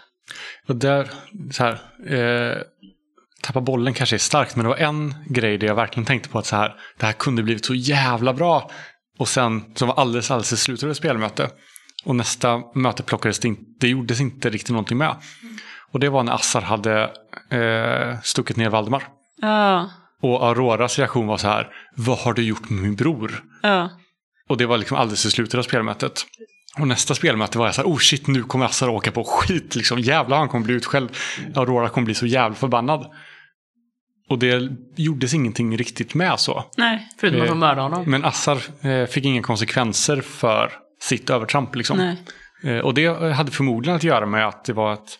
Och 0.69 0.77
där, 0.77 1.11
så 1.51 1.65
här, 1.65 1.73
eh, 2.07 2.63
tappa 3.43 3.61
bollen 3.61 3.95
kanske 3.95 4.17
är 4.17 4.19
starkt, 4.19 4.57
men 4.57 4.63
det 4.65 4.69
var 4.69 4.77
en 4.77 5.15
grej 5.27 5.59
där 5.59 5.67
jag 5.67 5.75
verkligen 5.75 6.07
tänkte 6.07 6.29
på 6.29 6.39
att 6.39 6.47
så 6.47 6.57
här, 6.57 6.75
det 6.99 7.07
här 7.07 7.13
kunde 7.13 7.43
blivit 7.43 7.65
så 7.65 7.75
jävla 7.75 8.35
bra. 8.35 8.71
Och 9.19 9.29
sen, 9.29 9.65
som 9.75 9.89
var 9.89 9.95
alldeles, 9.95 10.31
alldeles 10.31 10.53
i 10.53 10.57
slutet 10.57 10.89
av 10.89 10.95
spelmöte. 10.95 11.51
Och 12.05 12.17
nästa 12.17 12.63
möte 12.75 13.03
plockades 13.03 13.39
det 13.39 13.49
inte, 13.49 13.63
det 13.81 13.89
gjordes 13.89 14.21
inte 14.21 14.51
riktigt 14.51 14.71
någonting 14.71 14.99
med. 14.99 15.17
Och 15.93 16.01
det 16.01 16.09
var 16.09 16.23
när 16.23 16.33
Assar 16.33 16.61
hade 16.61 17.03
eh, 17.51 18.21
stuckit 18.23 18.57
ner 18.57 18.71
Valdemar. 18.71 19.09
Ja, 19.37 19.91
Och 20.23 20.47
Auroras 20.49 20.99
reaktion 20.99 21.27
var 21.27 21.37
så 21.37 21.49
här, 21.49 21.69
vad 21.97 22.19
har 22.19 22.33
du 22.33 22.43
gjort 22.43 22.71
med 22.71 22.83
min 22.83 22.97
bror? 22.97 23.45
ja, 23.63 23.91
Och 24.49 24.57
det 24.57 24.67
var 24.67 24.79
liksom 24.79 24.97
alldeles 24.97 25.27
i 25.27 25.31
slutet 25.31 25.59
av 25.59 25.63
spelmötet. 25.63 26.27
Och 26.79 26.89
nästa 26.89 27.15
spelmöte 27.15 27.59
var 27.59 27.67
jag 27.67 27.75
så 27.75 27.81
här, 27.83 27.89
oh 27.89 27.99
shit 27.99 28.27
nu 28.27 28.43
kommer 28.43 28.65
Assar 28.67 28.89
åka 28.89 29.11
på 29.13 29.25
skit 29.25 29.75
liksom. 29.75 29.99
Jävlar 29.99 30.39
han 30.39 30.49
kommer 30.49 30.65
bli 30.65 30.75
utskälld. 30.75 31.11
Aurora 31.55 31.89
kommer 31.89 32.05
bli 32.05 32.15
så 32.15 32.27
jävla 32.27 32.55
förbannad. 32.55 33.07
Och 34.29 34.39
det 34.39 34.69
gjordes 34.97 35.35
ingenting 35.35 35.77
riktigt 35.77 36.15
med 36.15 36.41
så. 36.41 36.65
nej, 36.77 37.09
Förutom 37.21 37.41
att 37.41 37.47
Eh, 37.47 37.51
de 37.51 37.59
mördade 37.59 37.83
honom. 37.83 38.05
Men 38.11 38.25
Assar 38.25 38.87
eh, 38.87 39.07
fick 39.07 39.25
inga 39.25 39.43
konsekvenser 39.43 40.21
för 40.21 40.73
sitt 41.01 41.31
övertramp 41.31 41.75
liksom. 41.77 41.97
nej. 41.99 42.17
Eh, 42.65 42.79
och 42.79 42.95
det 42.95 43.33
hade 43.35 43.51
förmodligen 43.51 43.97
att 43.97 44.05
göra 44.05 44.27
med 44.27 44.49
att 44.49 44.65
det 44.65 44.73
var 44.73 44.93
ett, 44.93 45.19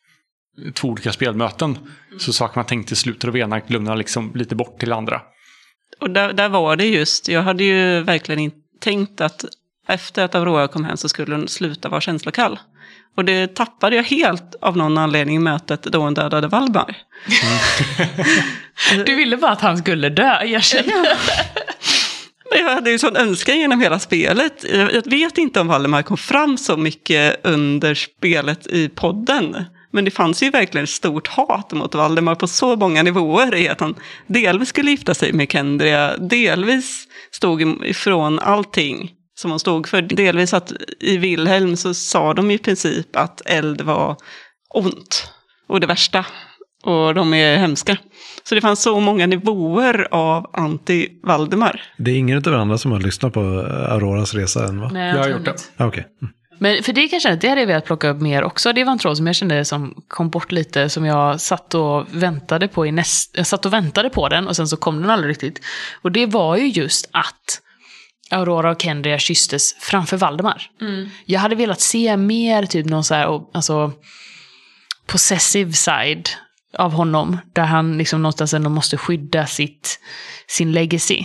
två 0.75 0.89
olika 0.89 1.13
spelmöten. 1.13 1.79
Så 2.19 2.33
saker 2.33 2.59
man 2.59 2.67
tänkte 2.67 2.93
i 2.93 2.97
slutet 2.97 3.29
av 3.29 3.37
ena 3.37 3.61
glömde 3.61 3.91
man 3.91 3.99
liksom 3.99 4.33
lite 4.35 4.55
bort 4.55 4.81
till 4.81 4.93
andra. 4.93 5.21
Och 6.01 6.11
där, 6.11 6.33
där 6.33 6.49
var 6.49 6.77
det 6.77 6.87
just, 6.87 7.29
jag 7.29 7.43
hade 7.43 7.65
ju 7.65 8.03
verkligen 8.03 8.39
inte 8.39 8.57
tänkt 8.81 9.21
att 9.21 9.45
efter 9.89 10.25
att 10.25 10.35
Aurora 10.35 10.69
kom 10.69 10.85
hem 10.85 10.97
så 10.97 11.09
skulle 11.09 11.35
hon 11.35 11.49
sluta 11.49 11.89
vara 11.89 12.01
känslokall. 12.01 12.59
Och 13.17 13.25
det 13.25 13.55
tappade 13.55 13.97
jag 13.97 14.03
helt 14.03 14.55
av 14.61 14.77
någon 14.77 14.99
anledning 14.99 15.37
i 15.37 15.39
mötet 15.39 15.83
då 15.83 15.99
hon 15.99 16.15
dödade 16.15 16.49
Valdemar. 16.49 16.97
Du 19.07 19.15
ville 19.15 19.37
bara 19.37 19.51
att 19.51 19.61
han 19.61 19.79
skulle 19.79 20.09
dö, 20.09 20.43
erkänn. 20.45 20.85
Men 22.51 22.61
jag 22.61 22.75
hade 22.75 22.91
ju 22.91 22.99
sån 22.99 23.17
önskan 23.17 23.59
genom 23.59 23.81
hela 23.81 23.99
spelet. 23.99 24.65
Jag 24.73 24.95
jag 24.95 25.11
vet 25.11 25.39
inte 25.39 25.61
om 25.61 25.67
Valdemar 25.67 26.03
kom 26.03 26.17
fram 26.17 26.59
så 26.59 26.77
mycket 26.77 27.47
under 27.47 27.95
spelet 27.95 28.67
i 28.67 28.89
podden. 28.89 29.65
Men 29.91 30.05
det 30.05 30.11
fanns 30.11 30.43
ju 30.43 30.51
verkligen 30.51 30.85
ett 30.85 30.91
stort 30.91 31.27
hat 31.27 31.73
mot 31.73 31.95
Valdemar 31.95 32.35
på 32.35 32.47
så 32.47 32.77
många 32.77 33.03
nivåer. 33.03 33.55
I 33.55 33.69
att 33.69 33.81
han 33.81 33.95
delvis 34.27 34.69
skulle 34.69 34.91
gifta 34.91 35.15
sig 35.15 35.33
med 35.33 35.51
Kendria, 35.53 36.17
delvis 36.17 37.05
stod 37.33 37.85
ifrån 37.87 38.39
allting 38.39 39.11
som 39.41 39.51
hon 39.51 39.61
stod 39.61 39.89
för. 39.89 40.03
Delvis 40.03 40.55
att 40.55 40.73
i 41.01 41.17
Wilhelm 41.17 41.77
så 41.77 41.95
sa 41.95 42.35
de 42.35 42.51
i 42.51 42.59
princip 42.59 43.17
att 43.17 43.43
eld 43.45 43.81
var 43.81 44.17
ont 44.75 45.33
och 45.69 45.81
det 45.81 45.87
värsta. 45.87 46.27
Och 46.85 47.15
de 47.15 47.35
är 47.35 47.57
hemska. 47.57 47.97
Så 48.45 48.55
det 48.55 48.61
fanns 48.61 48.83
så 48.83 49.01
många 49.01 49.27
nivåer 49.27 50.09
av 50.11 50.51
anti-Valdemar. 50.53 51.81
Det 51.99 52.11
är 52.11 52.17
ingen 52.17 52.39
av 52.39 52.47
er 52.47 52.53
andra 52.53 52.79
som 52.79 52.93
har 52.93 53.01
lyssnat 53.01 53.33
på 53.33 53.41
Auroras 53.91 54.35
resa 54.35 54.65
än 54.69 54.81
va? 54.81 54.91
Nej, 54.93 55.09
Jag 55.09 55.23
har 55.23 55.29
gjort 55.29 55.45
det. 55.45 55.51
inte. 55.51 55.63
Ah, 55.77 55.87
Okej. 55.87 56.07
Mm. 56.23 56.33
Men 56.59 56.83
för 56.83 56.93
det 56.93 57.09
kanske, 57.09 57.37
det 57.37 57.49
hade 57.49 57.61
jag 57.61 57.67
velat 57.67 57.85
plocka 57.85 58.09
upp 58.09 58.21
mer 58.21 58.43
också. 58.43 58.73
Det 58.73 58.85
var 58.85 58.93
en 58.93 58.99
tråd 58.99 59.17
som 59.17 59.27
jag 59.27 59.37
kände 59.37 59.65
som 59.65 59.95
kom 60.09 60.31
bort 60.31 60.53
lite, 60.53 60.89
som 60.89 61.05
jag 61.05 61.41
satt 61.41 61.75
och 61.75 62.07
väntade 62.11 62.69
på 62.69 62.87
i 62.87 62.93
näst, 62.93 63.31
jag 63.37 63.47
satt 63.47 63.67
och 63.67 63.73
väntade 63.73 64.11
på 64.11 64.29
den 64.29 64.49
och 64.49 64.57
sen 64.57 64.69
så 64.69 64.77
kom 64.77 65.01
den 65.01 65.11
aldrig 65.11 65.31
riktigt. 65.31 65.61
Och 66.03 66.13
det 66.13 66.27
var 66.27 66.57
ju 66.57 66.67
just 66.67 67.09
att 67.13 67.61
Aurora 68.31 68.71
och 68.71 68.83
Kendria 68.83 69.19
kysstes 69.19 69.75
framför 69.81 70.17
Valdemar. 70.17 70.71
Jag 71.25 71.41
hade 71.41 71.55
velat 71.55 71.81
se 71.81 72.17
mer 72.17 72.67
typ 72.67 72.87
någon 72.87 73.05
så 73.05 73.15
här, 73.15 73.41
alltså 73.55 73.93
possessive 75.07 75.73
side 75.73 76.29
av 76.79 76.93
honom. 76.93 77.39
Där 77.55 77.65
han 77.65 77.99
liksom 77.99 78.23
någonstans 78.23 78.55
ändå 78.55 78.71
måste 78.71 78.97
skydda 78.97 79.47
sitt, 79.47 80.01
sin 80.47 80.73
legacy. 80.73 81.25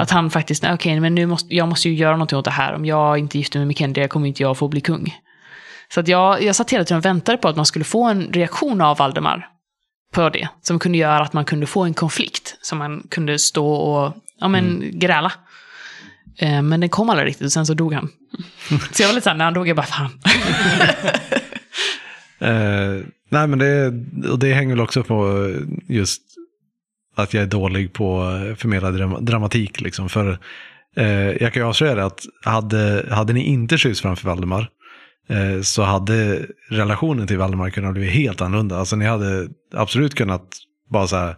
Att 0.00 0.10
han 0.10 0.30
faktiskt, 0.30 0.64
okej, 0.64 1.00
men 1.00 1.14
nu 1.14 1.26
måste, 1.26 1.54
jag 1.54 1.68
måste 1.68 1.88
ju 1.88 1.94
göra 1.94 2.12
någonting 2.12 2.38
åt 2.38 2.44
det 2.44 2.50
här. 2.50 2.74
Om 2.74 2.84
jag 2.84 3.18
inte 3.18 3.38
gifter 3.38 3.58
mig 3.58 3.66
med 3.66 3.76
Kendria 3.76 4.08
kommer 4.08 4.26
inte 4.28 4.42
jag 4.42 4.58
få 4.58 4.68
bli 4.68 4.80
kung. 4.80 5.16
Så 5.94 6.00
att 6.00 6.08
jag, 6.08 6.42
jag 6.42 6.56
satt 6.56 6.70
hela 6.70 6.84
tiden 6.84 6.98
och 6.98 7.04
väntade 7.04 7.38
på 7.38 7.48
att 7.48 7.56
man 7.56 7.66
skulle 7.66 7.84
få 7.84 8.04
en 8.04 8.32
reaktion 8.32 8.80
av 8.80 8.96
Valdemar 8.96 9.48
på 10.12 10.28
det. 10.28 10.48
Som 10.62 10.78
kunde 10.78 10.98
göra 10.98 11.22
att 11.22 11.32
man 11.32 11.44
kunde 11.44 11.66
få 11.66 11.84
en 11.84 11.94
konflikt. 11.94 12.58
Som 12.60 12.78
man 12.78 13.06
kunde 13.10 13.38
stå 13.38 13.72
och 13.72 14.14
ja, 14.40 14.48
men, 14.48 14.90
gräla. 14.92 15.32
Eh, 16.38 16.62
men 16.62 16.80
den 16.80 16.88
kom 16.88 17.10
aldrig 17.10 17.28
riktigt 17.28 17.44
och 17.44 17.52
sen 17.52 17.66
så 17.66 17.74
dog 17.74 17.94
han. 17.94 18.08
Så 18.92 19.02
jag 19.02 19.08
var 19.08 19.14
lite 19.14 19.24
såhär, 19.24 19.36
när 19.36 19.44
han 19.44 19.54
dog, 19.54 19.68
jag 19.68 19.76
bara 19.76 19.86
fan. 19.86 20.10
Eh, 22.40 23.04
nej, 23.28 23.46
men 23.46 23.58
det, 23.58 23.86
och 24.30 24.38
det 24.38 24.54
hänger 24.54 24.74
väl 24.74 24.80
också 24.80 25.02
på 25.02 25.50
just 25.86 26.22
att 27.18 27.34
jag 27.34 27.42
är 27.42 27.46
dålig 27.46 27.92
på 27.92 28.22
att 28.22 28.60
förmedla 28.60 28.90
dram- 28.90 29.24
dramatik. 29.24 29.80
Liksom. 29.80 30.08
För 30.08 30.38
eh, 30.96 31.30
jag 31.30 31.52
kan 31.52 31.62
ju 31.62 31.68
avslöja 31.68 31.94
det 31.94 32.04
att 32.04 32.26
hade, 32.44 33.06
hade 33.10 33.32
ni 33.32 33.44
inte 33.44 33.78
kysst 33.78 34.00
framför 34.00 34.28
Valdemar 34.28 34.68
eh, 35.28 35.62
så 35.62 35.82
hade 35.82 36.46
relationen 36.70 37.26
till 37.26 37.38
Valdemar 37.38 37.70
kunnat 37.70 37.94
bli 37.94 38.08
helt 38.08 38.40
annorlunda. 38.40 38.78
Alltså 38.78 38.96
ni 38.96 39.04
hade 39.06 39.48
absolut 39.74 40.14
kunnat 40.14 40.48
bara 40.90 41.06
så 41.06 41.16
här, 41.16 41.34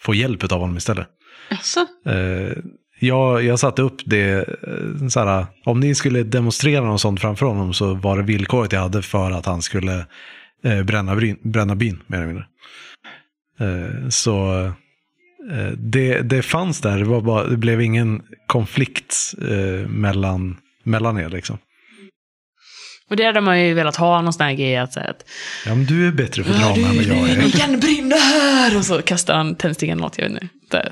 få 0.00 0.14
hjälp 0.14 0.52
av 0.52 0.60
honom 0.60 0.76
istället. 0.76 1.06
Alltså, 1.50 1.80
Eh, 2.06 2.56
jag, 3.00 3.44
jag 3.44 3.58
satte 3.58 3.82
upp 3.82 3.96
det, 4.04 4.32
eh, 4.32 5.08
så 5.08 5.20
här, 5.20 5.46
om 5.64 5.80
ni 5.80 5.94
skulle 5.94 6.22
demonstrera 6.22 6.84
något 6.84 7.00
sånt 7.00 7.20
framför 7.20 7.46
honom 7.46 7.74
så 7.74 7.94
var 7.94 8.16
det 8.16 8.22
villkoret 8.22 8.72
jag 8.72 8.80
hade 8.80 9.02
för 9.02 9.30
att 9.30 9.46
han 9.46 9.62
skulle 9.62 10.06
eh, 10.64 10.82
bränna, 10.82 11.16
brin, 11.16 11.38
bränna 11.42 11.74
bin, 11.74 12.02
mer 12.06 12.18
eller 12.18 12.26
mindre. 12.26 12.46
Eh, 13.60 14.08
så 14.08 14.72
det, 15.76 16.22
det 16.22 16.42
fanns 16.42 16.80
där, 16.80 16.98
det, 16.98 17.04
var 17.04 17.20
bara, 17.20 17.46
det 17.46 17.56
blev 17.56 17.80
ingen 17.80 18.22
konflikt 18.46 19.34
eh, 19.42 19.88
mellan, 19.88 20.56
mellan 20.84 21.18
er. 21.18 21.28
Liksom. 21.28 21.58
Och 23.10 23.16
det 23.16 23.24
hade 23.24 23.40
man 23.40 23.60
ju 23.60 23.74
velat 23.74 23.96
ha 23.96 24.22
någon 24.22 24.32
sån 24.32 24.46
här 24.46 24.52
grej 24.52 24.76
att 24.76 24.92
säga 24.92 25.10
att 25.10 25.24
Ja, 25.66 25.74
men 25.74 25.84
du 25.84 26.06
är 26.08 26.12
bättre 26.12 26.44
för 26.44 26.52
drama 26.52 26.88
än 26.88 26.96
vad 26.96 27.04
jag 27.04 27.28
är. 27.28 27.50
kan 27.50 27.80
brinna 27.80 28.16
här! 28.16 28.76
Och 28.76 28.84
så 28.84 29.02
kastar 29.02 29.34
han 29.34 29.54
tändsticken 29.54 29.98
något, 29.98 30.18
jag 30.18 30.28
vet 30.28 30.42
inte. 30.42 30.82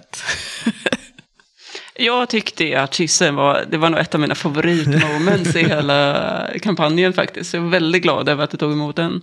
Jag 1.95 2.29
tyckte 2.29 2.81
att 2.81 2.95
kyssen 2.95 3.35
var, 3.35 3.65
det 3.71 3.79
var 3.79 3.91
nog 3.91 4.01
ett 4.01 4.15
av 4.15 4.21
mina 4.21 4.35
favoritmoments 4.35 5.57
i 5.57 5.65
hela 5.69 6.49
kampanjen 6.63 7.13
faktiskt. 7.13 7.55
Jag 7.55 7.61
var 7.61 7.71
väldigt 7.71 8.03
glad 8.03 8.29
över 8.29 8.45
att 8.45 8.51
du 8.51 8.57
tog 8.57 8.73
emot 8.73 8.97
den. 8.97 9.15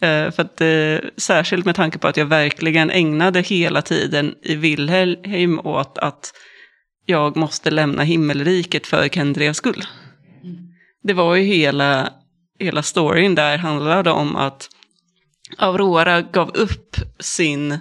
Eh, 0.00 0.30
för 0.30 0.40
att, 0.40 0.60
eh, 0.60 1.08
särskilt 1.16 1.64
med 1.64 1.74
tanke 1.74 1.98
på 1.98 2.08
att 2.08 2.16
jag 2.16 2.26
verkligen 2.26 2.90
ägnade 2.90 3.40
hela 3.40 3.82
tiden 3.82 4.34
i 4.42 4.54
Wilhelm 4.54 5.58
åt 5.58 5.98
att 5.98 6.32
jag 7.06 7.36
måste 7.36 7.70
lämna 7.70 8.02
himmelriket 8.02 8.86
för 8.86 9.08
Kendrias 9.08 9.56
skull. 9.56 9.84
Det 11.02 11.12
var 11.12 11.34
ju 11.34 11.42
hela, 11.42 12.12
hela 12.58 12.82
storyn 12.82 13.34
där 13.34 13.58
handlade 13.58 14.10
om 14.10 14.36
att 14.36 14.68
Aurora 15.58 16.22
gav 16.22 16.50
upp 16.56 16.96
sin, 17.20 17.78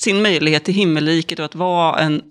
sin 0.00 0.22
möjlighet 0.22 0.64
till 0.64 0.74
himmelriket 0.74 1.38
och 1.38 1.44
att 1.44 1.54
vara 1.54 1.98
en, 1.98 2.22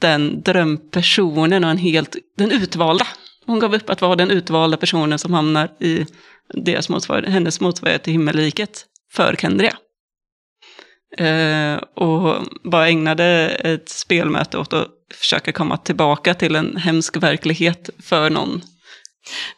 den 0.00 0.42
drömpersonen 0.42 1.64
och 1.64 1.70
en 1.70 1.78
helt, 1.78 2.16
den 2.36 2.50
utvalda. 2.50 3.06
Hon 3.46 3.58
gav 3.58 3.74
upp 3.74 3.90
att 3.90 4.00
vara 4.00 4.16
den 4.16 4.30
utvalda 4.30 4.76
personen 4.76 5.18
som 5.18 5.34
hamnar 5.34 5.68
i 5.80 6.06
deras 6.54 6.88
motsvarighet, 6.88 7.32
hennes 7.32 7.60
motsvarighet 7.60 8.02
till 8.02 8.12
himmelriket 8.12 8.86
för 9.12 9.36
Kendria. 9.36 9.76
Eh, 11.16 11.76
och 11.94 12.46
bara 12.64 12.88
ägnade 12.88 13.48
ett 13.48 13.88
spelmöte 13.88 14.58
åt 14.58 14.72
att 14.72 14.88
försöka 15.14 15.52
komma 15.52 15.76
tillbaka 15.76 16.34
till 16.34 16.56
en 16.56 16.76
hemsk 16.76 17.16
verklighet 17.16 17.90
för 18.02 18.30
någon. 18.30 18.62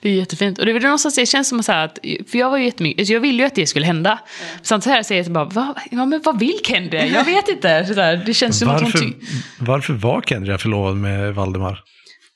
Det 0.02 0.08
är 0.08 0.12
jättefint. 0.12 0.58
Och 0.58 0.64
det, 0.64 0.70
är 0.70 0.72
väl 0.72 0.82
någonstans, 0.82 1.14
det 1.14 1.26
känns 1.26 1.48
som 1.48 1.58
att, 1.58 1.64
så 1.64 1.72
här 1.72 1.84
att 1.84 1.98
för 2.30 2.38
jag 2.38 2.50
var 2.50 2.58
ju 2.58 2.64
jättemycket, 2.64 3.00
alltså 3.00 3.12
jag 3.12 3.20
ville 3.20 3.42
ju 3.42 3.46
att 3.46 3.54
det 3.54 3.66
skulle 3.66 3.86
hända. 3.86 4.18
Samtidigt 4.62 4.94
här 4.96 5.02
säger 5.02 5.22
jag 5.22 5.32
bara, 5.32 5.44
Va, 5.44 5.74
ja, 5.90 6.06
men 6.06 6.20
vad 6.24 6.38
vill 6.38 6.58
Kendra? 6.64 7.06
Jag 7.06 7.24
vet 7.24 7.48
inte. 7.48 7.84
Så 7.86 7.94
där, 7.94 8.16
det 8.16 8.34
känns 8.34 8.58
som 8.58 8.68
att 8.68 8.80
hon 8.80 8.90
Varför, 8.90 8.98
ty- 8.98 9.14
varför 9.58 9.92
var 9.92 10.22
Kendria 10.22 10.58
förlovad 10.58 10.96
med 10.96 11.34
Valdemar? 11.34 11.80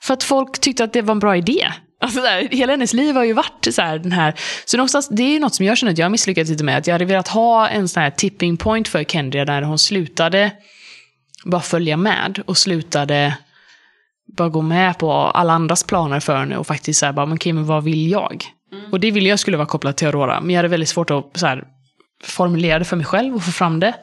För 0.02 0.14
att 0.14 0.22
folk 0.22 0.60
tyckte 0.60 0.84
att 0.84 0.92
det 0.92 1.02
var 1.02 1.12
en 1.12 1.18
bra 1.18 1.36
idé. 1.36 1.72
Alltså 2.00 2.20
där, 2.20 2.48
hela 2.50 2.72
hennes 2.72 2.92
liv 2.92 3.14
har 3.14 3.24
ju 3.24 3.32
varit 3.32 3.66
så 3.70 3.82
här, 3.82 3.98
den 3.98 4.12
här... 4.12 4.34
Så 4.64 4.76
någonstans, 4.76 5.08
det 5.08 5.22
är 5.22 5.30
ju 5.30 5.38
något 5.38 5.54
som 5.54 5.66
jag 5.66 5.78
känner 5.78 5.92
att 5.92 5.98
jag 5.98 6.04
har 6.04 6.10
misslyckats 6.10 6.50
lite 6.50 6.64
med. 6.64 6.78
Att 6.78 6.86
jag 6.86 6.94
hade 6.94 7.04
velat 7.04 7.28
ha 7.28 7.68
en 7.68 7.88
sån 7.88 8.02
här 8.02 8.10
tipping 8.10 8.56
point 8.56 8.88
för 8.88 9.04
Kendria 9.04 9.44
där 9.44 9.62
hon 9.62 9.78
slutade 9.78 10.50
bara 11.44 11.60
följa 11.60 11.96
med 11.96 12.42
och 12.46 12.58
slutade 12.58 13.36
bara 14.36 14.48
gå 14.48 14.62
med 14.62 14.98
på 14.98 15.12
alla 15.12 15.52
andras 15.52 15.84
planer 15.84 16.20
för 16.20 16.36
henne 16.36 16.56
och 16.56 16.66
faktiskt 16.66 17.00
säga 17.00 17.12
bara, 17.12 17.26
men 17.26 17.36
okej, 17.36 17.52
men 17.52 17.66
vad 17.66 17.84
vill 17.84 18.10
jag? 18.10 18.44
Och 18.92 19.00
det 19.00 19.10
ville 19.10 19.28
jag 19.28 19.38
skulle 19.38 19.56
vara 19.56 19.66
kopplat 19.66 19.96
till 19.96 20.06
Aurora, 20.06 20.40
men 20.40 20.50
jag 20.50 20.58
hade 20.58 20.68
väldigt 20.68 20.88
svårt 20.88 21.10
att 21.10 21.30
så 21.34 21.46
här, 21.46 21.64
formulera 22.24 22.78
det 22.78 22.84
för 22.84 22.96
mig 22.96 23.06
själv 23.06 23.34
och 23.34 23.42
få 23.42 23.50
fram 23.50 23.80
det. 23.80 23.94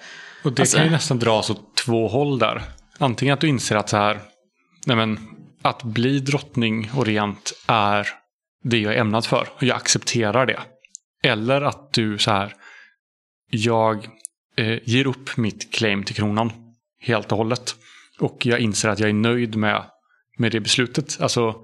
Och 0.43 0.53
det 0.53 0.61
Alltså- 0.61 0.78
kan 0.78 0.86
ju 0.86 0.91
nästan 0.91 1.19
dras 1.19 1.49
åt 1.49 1.76
två 1.86 2.07
håll 2.07 2.39
där. 2.39 2.61
Antingen 2.97 3.34
att 3.34 3.41
du 3.41 3.47
inser 3.47 3.76
att 3.76 3.89
så 3.89 3.97
här, 3.97 4.19
nej 4.86 4.97
men, 4.97 5.19
att 5.61 5.84
bli 5.84 6.19
drottning 6.19 6.89
och 6.95 7.05
regent 7.05 7.53
är 7.67 8.07
det 8.63 8.78
jag 8.80 8.93
är 8.93 8.97
ämnad 8.97 9.26
för. 9.26 9.47
Och 9.55 9.63
jag 9.63 9.78
accepterar 9.78 10.45
det. 10.45 10.59
Eller 11.24 11.61
att 11.61 11.93
du 11.93 12.17
så 12.17 12.32
här, 12.32 12.53
jag 13.49 14.07
eh, 14.57 14.80
ger 14.84 15.07
upp 15.07 15.38
mitt 15.38 15.74
claim 15.74 16.03
till 16.03 16.15
kronan 16.15 16.51
helt 17.01 17.32
och 17.32 17.38
hållet. 17.38 17.76
Och 18.19 18.45
jag 18.45 18.59
inser 18.59 18.89
att 18.89 18.99
jag 18.99 19.09
är 19.09 19.13
nöjd 19.13 19.55
med, 19.55 19.84
med 20.38 20.52
det 20.52 20.60
beslutet. 20.60 21.18
Alltså, 21.22 21.56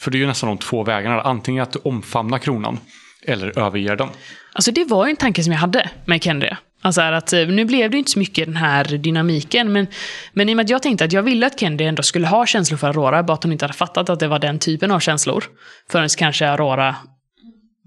för 0.00 0.10
det 0.10 0.16
är 0.16 0.20
ju 0.20 0.26
nästan 0.26 0.48
de 0.48 0.58
två 0.58 0.84
vägarna. 0.84 1.20
Antingen 1.20 1.62
att 1.62 1.72
du 1.72 1.78
omfamnar 1.78 2.38
kronan 2.38 2.78
eller 3.26 3.58
överger 3.58 3.96
den. 3.96 4.08
Alltså 4.52 4.72
det 4.72 4.84
var 4.84 5.06
ju 5.06 5.10
en 5.10 5.16
tanke 5.16 5.42
som 5.42 5.52
jag 5.52 5.60
hade 5.60 5.90
med 6.04 6.22
Kendria. 6.22 6.58
Alltså 6.84 7.00
här 7.00 7.12
att, 7.12 7.32
eh, 7.32 7.46
nu 7.46 7.64
blev 7.64 7.90
det 7.90 7.98
inte 7.98 8.10
så 8.10 8.18
mycket 8.18 8.46
den 8.46 8.56
här 8.56 8.84
dynamiken, 8.84 9.72
men, 9.72 9.86
men 10.32 10.48
i 10.48 10.52
och 10.52 10.56
med 10.56 10.64
att 10.64 10.70
jag 10.70 10.82
tänkte 10.82 11.04
att 11.04 11.12
jag 11.12 11.22
ville 11.22 11.46
att 11.46 11.60
Kendria 11.60 11.88
ändå 11.88 12.02
skulle 12.02 12.26
ha 12.26 12.46
känslor 12.46 12.78
för 12.78 12.86
Aurora, 12.86 13.22
bara 13.22 13.32
att 13.32 13.42
hon 13.42 13.52
inte 13.52 13.64
hade 13.64 13.74
fattat 13.74 14.10
att 14.10 14.20
det 14.20 14.28
var 14.28 14.38
den 14.38 14.58
typen 14.58 14.90
av 14.90 15.00
känslor. 15.00 15.44
Förrän 15.90 16.08
kanske 16.18 16.48
Aurora 16.48 16.96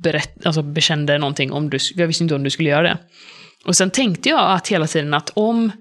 berätt, 0.03 0.45
alltså 0.45 0.61
bekände 0.61 1.17
någonting 1.17 1.51
om 1.51 1.69
du, 1.69 1.77
jag 1.95 2.07
visste 2.07 2.23
inte 2.23 2.35
om 2.35 2.43
du 2.43 2.49
skulle 2.49 2.69
göra 2.69 2.81
det. 2.81 2.97
Och 3.65 3.75
sen 3.75 3.91
tänkte 3.91 4.29
jag 4.29 4.51
att 4.51 4.67
hela 4.67 4.87
tiden 4.87 5.13
att 5.13 5.29
om, 5.33 5.71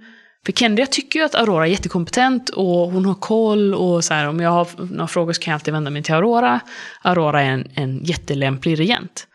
för 0.44 0.52
Kendria 0.52 0.86
tycker 0.86 1.18
ju 1.18 1.24
att 1.24 1.34
Aurora 1.34 1.66
är 1.66 1.70
jättekompetent 1.70 2.48
och 2.48 2.92
hon 2.92 3.04
har 3.04 3.14
koll 3.14 3.74
och 3.74 4.04
så 4.04 4.14
här, 4.14 4.28
om 4.28 4.40
jag 4.40 4.50
har 4.50 4.68
några 4.90 5.06
frågor 5.06 5.32
så 5.32 5.40
kan 5.40 5.52
jag 5.52 5.56
alltid 5.56 5.74
vända 5.74 5.90
mig 5.90 6.02
till 6.02 6.14
Aurora. 6.14 6.60
Aurora 7.02 7.42
är 7.42 7.50
en, 7.50 7.68
en 7.74 8.04
jättelämplig 8.04 8.78
regent. 8.78 9.26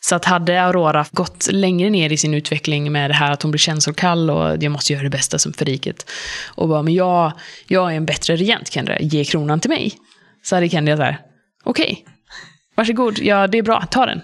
Så 0.00 0.14
att 0.14 0.24
hade 0.24 0.62
Aurora 0.62 1.06
gått 1.12 1.48
längre 1.52 1.90
ner 1.90 2.12
i 2.12 2.16
sin 2.16 2.34
utveckling 2.34 2.92
med 2.92 3.10
det 3.10 3.14
här 3.14 3.32
att 3.32 3.42
hon 3.42 3.50
blir 3.50 3.58
känslokall 3.58 4.30
och 4.30 4.62
jag 4.62 4.72
måste 4.72 4.92
göra 4.92 5.02
det 5.02 5.10
bästa 5.10 5.38
som 5.38 5.52
för 5.52 5.64
riket. 5.64 6.10
Och 6.54 6.68
bara, 6.68 6.82
men 6.82 6.94
jag, 6.94 7.32
jag 7.66 7.92
är 7.92 7.96
en 7.96 8.06
bättre 8.06 8.36
regent, 8.36 8.72
Kendra. 8.72 8.98
Ge 9.00 9.24
kronan 9.24 9.60
till 9.60 9.70
mig. 9.70 9.92
Så 10.42 10.56
hade 10.56 10.68
Kendra 10.68 10.96
så 10.96 11.02
här, 11.02 11.18
okej, 11.64 12.04
varsågod, 12.74 13.18
ja 13.18 13.46
det 13.46 13.58
är 13.58 13.62
bra, 13.62 13.84
ta 13.90 14.06
den. 14.06 14.20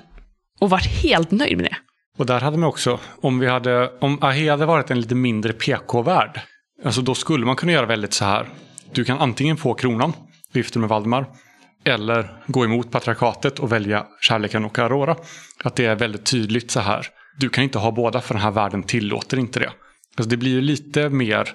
Och 0.61 0.70
varit 0.70 1.03
helt 1.03 1.30
nöjd 1.30 1.57
med 1.57 1.64
det. 1.64 1.76
Och 2.18 2.26
där 2.26 2.40
hade 2.40 2.58
man 2.58 2.68
också, 2.68 2.98
om 3.20 3.38
vi 3.38 3.46
hade, 3.46 3.92
om 4.00 4.18
Ahe 4.22 4.50
hade 4.50 4.66
varit 4.66 4.90
en 4.90 5.00
lite 5.00 5.14
mindre 5.14 5.52
PK-värld, 5.52 6.40
alltså 6.84 7.02
då 7.02 7.14
skulle 7.14 7.46
man 7.46 7.56
kunna 7.56 7.72
göra 7.72 7.86
väldigt 7.86 8.12
så 8.12 8.24
här. 8.24 8.48
Du 8.92 9.04
kan 9.04 9.18
antingen 9.18 9.56
få 9.56 9.74
kronan, 9.74 10.12
viften 10.52 10.80
med 10.80 10.88
Valdemar, 10.88 11.26
eller 11.84 12.42
gå 12.46 12.64
emot 12.64 12.90
patriarkatet 12.90 13.58
och 13.58 13.72
välja 13.72 14.06
kärleken 14.20 14.64
och 14.64 14.78
Aurora. 14.78 15.16
Att 15.64 15.76
det 15.76 15.86
är 15.86 15.94
väldigt 15.94 16.26
tydligt 16.26 16.70
så 16.70 16.80
här. 16.80 17.06
Du 17.38 17.48
kan 17.48 17.64
inte 17.64 17.78
ha 17.78 17.90
båda 17.90 18.20
för 18.20 18.34
den 18.34 18.42
här 18.42 18.50
världen 18.50 18.82
tillåter 18.82 19.38
inte 19.38 19.60
det. 19.60 19.70
Alltså 20.16 20.30
det 20.30 20.36
blir 20.36 20.50
ju 20.50 20.60
lite 20.60 21.08
mer 21.08 21.48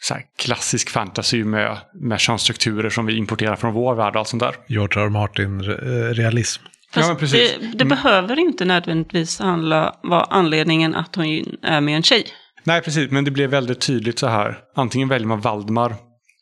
så 0.00 0.14
här 0.14 0.22
klassisk 0.38 0.90
fantasy 0.90 1.44
med, 1.44 1.78
med 1.94 2.20
könsstrukturer 2.20 2.90
som 2.90 3.06
vi 3.06 3.16
importerar 3.16 3.56
från 3.56 3.74
vår 3.74 3.94
värld 3.94 4.14
och 4.14 4.18
allt 4.18 4.28
sånt 4.28 4.42
där. 4.42 4.54
George 4.66 5.02
R. 5.02 5.08
Martin-realism. 5.08 6.62
Eh, 6.64 6.70
Precis. 6.94 7.54
det, 7.60 7.78
det 7.78 7.84
behöver 7.84 8.38
inte 8.38 8.64
nödvändigtvis 8.64 9.38
handla 9.38 9.96
vara 10.02 10.24
anledningen 10.24 10.94
att 10.94 11.16
hon 11.16 11.26
är 11.62 11.80
med 11.80 11.96
en 11.96 12.02
tjej. 12.02 12.26
Nej, 12.64 12.80
precis. 12.80 13.10
Men 13.10 13.24
det 13.24 13.30
blev 13.30 13.50
väldigt 13.50 13.80
tydligt 13.80 14.18
så 14.18 14.26
här. 14.26 14.58
Antingen 14.74 15.08
väljer 15.08 15.28
man 15.28 15.40
Valdemar 15.40 15.94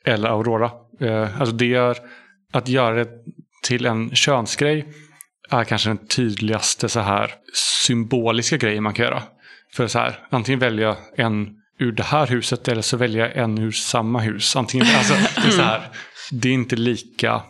eller 0.05 0.28
Aurora. 0.28 0.70
Eh, 1.00 1.40
alltså 1.40 1.55
det 1.55 1.74
är 1.74 1.96
att 2.53 2.68
göra 2.68 2.94
det 2.94 3.09
till 3.62 3.86
en 3.86 4.14
könsgrej 4.14 4.88
är 5.50 5.64
kanske 5.64 5.88
den 5.88 6.07
tydligaste 6.07 6.88
så 6.88 7.00
här 7.00 7.34
symboliska 7.86 8.57
grejen 8.57 8.82
man 8.82 8.94
kan 8.94 9.05
göra. 9.05 9.22
För 9.74 9.86
så 9.86 9.98
här, 9.98 10.18
antingen 10.30 10.59
välja 10.59 10.96
en 11.16 11.48
ur 11.78 11.92
det 11.92 12.03
här 12.03 12.26
huset 12.26 12.68
eller 12.68 12.82
så 12.82 12.96
välja 12.96 13.32
en 13.32 13.59
ur 13.59 13.70
samma 13.70 14.20
hus. 14.20 14.57
Antingen, 14.57 14.86
alltså, 14.96 15.14
det, 15.14 15.46
är 15.46 15.50
så 15.50 15.62
här, 15.62 15.88
det 16.30 16.48
är 16.48 16.53
inte 16.53 16.76
lika 16.76 17.42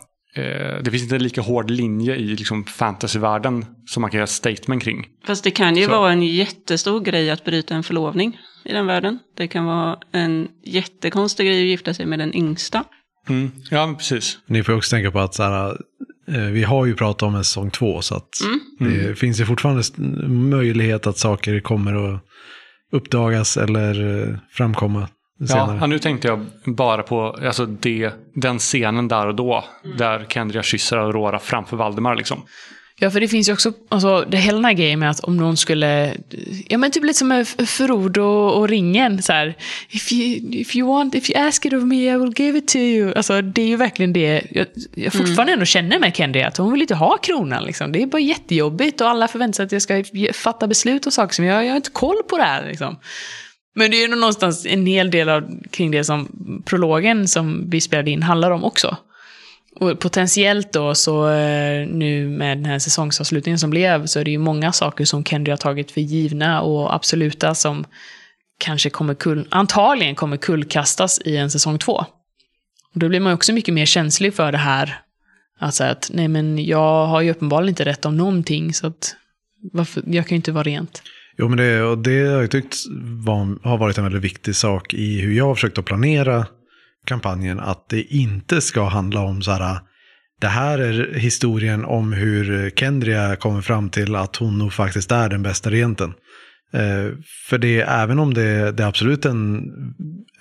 det 0.83 0.91
finns 0.91 1.03
inte 1.03 1.15
en 1.15 1.23
lika 1.23 1.41
hård 1.41 1.69
linje 1.71 2.15
i 2.15 2.23
liksom, 2.35 2.63
fantasyvärlden 2.65 3.65
som 3.85 4.01
man 4.01 4.11
kan 4.11 4.17
göra 4.17 4.23
ett 4.23 4.29
statement 4.29 4.83
kring. 4.83 5.07
Fast 5.25 5.43
det 5.43 5.51
kan 5.51 5.75
ju 5.75 5.85
Så. 5.85 5.91
vara 5.91 6.11
en 6.11 6.23
jättestor 6.23 6.99
grej 7.01 7.29
att 7.31 7.45
bryta 7.45 7.75
en 7.75 7.83
förlovning 7.83 8.37
i 8.65 8.73
den 8.73 8.85
världen. 8.87 9.19
Det 9.37 9.47
kan 9.47 9.65
vara 9.65 9.97
en 10.11 10.47
jättekonstig 10.65 11.47
grej 11.47 11.61
att 11.61 11.67
gifta 11.67 11.93
sig 11.93 12.05
med 12.05 12.19
den 12.19 12.35
yngsta. 12.35 12.83
Mm. 13.29 13.51
Ja, 13.71 13.85
men 13.85 13.95
precis. 13.95 14.39
Ni 14.45 14.63
får 14.63 14.73
också 14.73 14.89
tänka 14.95 15.11
på 15.11 15.19
att 15.19 15.35
så 15.35 15.43
här, 15.43 15.77
eh, 16.27 16.37
vi 16.41 16.63
har 16.63 16.85
ju 16.85 16.95
pratat 16.95 17.23
om 17.23 17.35
en 17.35 17.43
säsong 17.43 17.71
två, 17.71 18.01
så 18.01 18.15
att 18.15 18.29
Mm. 18.79 18.93
det 19.07 19.15
finns 19.15 19.39
ju 19.41 19.45
fortfarande 19.45 19.83
möjlighet 20.27 21.07
att 21.07 21.17
saker 21.17 21.59
kommer 21.59 22.13
att 22.15 22.21
uppdagas 22.91 23.57
eller 23.57 24.21
eh, 24.29 24.35
framkomma 24.51 25.07
senare. 25.47 25.77
Ja, 25.81 25.87
nu 25.87 25.99
tänkte 25.99 26.27
jag 26.27 26.45
bara 26.65 27.03
på 27.03 27.37
alltså 27.45 27.65
det, 27.65 28.11
den 28.33 28.59
scenen 28.59 29.07
där 29.07 29.27
och 29.27 29.35
då. 29.35 29.63
Där 29.97 30.25
Kendria 30.29 30.63
kysser 30.63 30.97
Aurora 30.97 31.39
framför 31.39 31.77
Valdemar. 31.77 32.15
Liksom. 32.15 32.43
Ja, 32.99 33.11
för 33.11 33.19
det 33.19 33.27
finns 33.27 33.49
ju 33.49 33.53
också, 33.53 33.73
alltså, 33.89 34.25
det 34.29 34.37
hela 34.37 34.55
den 34.55 34.65
här 34.65 34.73
grejen 34.73 34.99
med 34.99 35.09
att 35.09 35.19
om 35.19 35.37
någon 35.37 35.57
skulle, 35.57 36.15
ja 36.67 36.77
men 36.77 36.91
typ 36.91 37.03
lite 37.03 37.19
som 37.19 37.45
Frodo 37.67 38.21
och, 38.21 38.57
och 38.57 38.67
ringen, 38.69 39.21
så 39.21 39.33
här, 39.33 39.57
if 39.89 40.11
you, 40.11 40.53
if 40.53 40.75
you 40.75 40.87
want, 40.87 41.15
if 41.15 41.29
you 41.29 41.47
ask 41.47 41.65
it 41.65 41.73
of 41.73 41.83
me 41.83 42.13
I 42.13 42.17
will 42.17 42.33
give 42.35 42.57
it 42.57 42.67
to 42.67 42.77
you. 42.77 43.13
Alltså 43.15 43.41
det 43.41 43.61
är 43.61 43.67
ju 43.67 43.75
verkligen 43.75 44.13
det, 44.13 44.41
jag, 44.51 44.67
jag 44.95 45.13
fortfarande 45.13 45.53
ändå 45.53 45.65
känner 45.65 45.99
med 45.99 46.15
Kendria, 46.15 46.47
att 46.47 46.57
hon 46.57 46.71
vill 46.71 46.81
inte 46.81 46.95
ha 46.95 47.17
kronan 47.17 47.63
liksom. 47.63 47.91
Det 47.91 48.01
är 48.01 48.07
bara 48.07 48.21
jättejobbigt 48.21 49.01
och 49.01 49.09
alla 49.09 49.27
förväntar 49.27 49.53
sig 49.55 49.65
att 49.65 49.71
jag 49.71 49.81
ska 49.81 50.03
fatta 50.33 50.67
beslut 50.67 51.05
och 51.05 51.13
saker 51.13 51.33
som 51.33 51.45
jag, 51.45 51.65
jag 51.65 51.69
har 51.69 51.75
inte 51.75 51.89
koll 51.89 52.23
på 52.29 52.37
det 52.37 52.43
här 52.43 52.67
liksom. 52.67 52.97
Men 53.73 53.91
det 53.91 53.97
är 53.97 54.01
ju 54.01 54.07
nog 54.07 54.19
någonstans 54.19 54.65
en 54.65 54.85
hel 54.85 55.11
del 55.11 55.29
av, 55.29 55.59
kring 55.71 55.91
det 55.91 56.03
som 56.03 56.27
prologen 56.65 57.27
som 57.27 57.69
vi 57.69 57.81
spelade 57.81 58.11
in 58.11 58.23
handlar 58.23 58.51
om 58.51 58.63
också. 58.63 58.97
Och 59.75 59.99
potentiellt 59.99 60.73
då 60.73 60.95
så 60.95 61.29
eh, 61.29 61.87
nu 61.87 62.29
med 62.29 62.57
den 62.57 62.65
här 62.65 62.79
säsongsavslutningen 62.79 63.59
som 63.59 63.69
blev 63.69 64.05
så 64.05 64.19
är 64.19 64.25
det 64.25 64.31
ju 64.31 64.37
många 64.37 64.71
saker 64.71 65.05
som 65.05 65.23
Kendry 65.23 65.51
har 65.51 65.57
tagit 65.57 65.91
för 65.91 66.01
givna 66.01 66.61
och 66.61 66.95
absoluta 66.95 67.55
som 67.55 67.85
kanske 68.57 68.89
kommer 68.89 69.13
kull, 69.13 69.47
antagligen 69.51 70.15
kommer 70.15 70.37
kullkastas 70.37 71.21
i 71.25 71.37
en 71.37 71.51
säsong 71.51 71.79
två. 71.79 72.05
Och 72.93 72.99
då 72.99 73.09
blir 73.09 73.19
man 73.19 73.31
ju 73.31 73.35
också 73.35 73.53
mycket 73.53 73.73
mer 73.73 73.85
känslig 73.85 74.33
för 74.33 74.51
det 74.51 74.57
här. 74.57 74.99
Att 75.59 75.73
säga 75.73 75.91
att 75.91 76.09
nej 76.13 76.27
men 76.27 76.65
jag 76.65 77.05
har 77.05 77.21
ju 77.21 77.31
uppenbarligen 77.31 77.69
inte 77.69 77.85
rätt 77.85 78.05
om 78.05 78.17
någonting 78.17 78.73
så 78.73 78.87
att 78.87 79.15
varför, 79.71 80.03
jag 80.07 80.27
kan 80.27 80.35
ju 80.35 80.37
inte 80.37 80.51
vara 80.51 80.63
rent. 80.63 81.01
Jo, 81.37 81.47
men 81.47 81.57
det, 81.57 81.83
och 81.83 81.97
det 81.97 82.25
har 82.25 82.41
jag 82.41 82.51
tyckt 82.51 82.75
var, 83.25 83.67
har 83.67 83.77
varit 83.77 83.97
en 83.97 84.03
väldigt 84.03 84.21
viktig 84.21 84.55
sak 84.55 84.93
i 84.93 85.21
hur 85.21 85.33
jag 85.33 85.45
har 85.45 85.55
försökt 85.55 85.77
att 85.77 85.85
planera 85.85 86.45
kampanjen. 87.05 87.59
Att 87.59 87.89
det 87.89 88.01
inte 88.01 88.61
ska 88.61 88.87
handla 88.87 89.21
om 89.21 89.41
så 89.41 89.51
här, 89.51 89.79
det 90.41 90.47
här 90.47 90.79
är 90.79 91.13
historien 91.13 91.85
om 91.85 92.13
hur 92.13 92.69
Kendria 92.69 93.35
kommer 93.35 93.61
fram 93.61 93.89
till 93.89 94.15
att 94.15 94.35
hon 94.35 94.57
nog 94.57 94.73
faktiskt 94.73 95.11
är 95.11 95.29
den 95.29 95.43
bästa 95.43 95.71
regenten. 95.71 96.13
Eh, 96.73 97.17
för 97.49 97.57
det 97.57 97.81
är, 97.81 98.03
även 98.03 98.19
om 98.19 98.33
det, 98.33 98.71
det 98.71 98.83
är 98.83 98.87
absolut 98.87 99.25
en, 99.25 99.63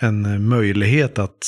en 0.01 0.49
möjlighet 0.49 1.19
att 1.19 1.39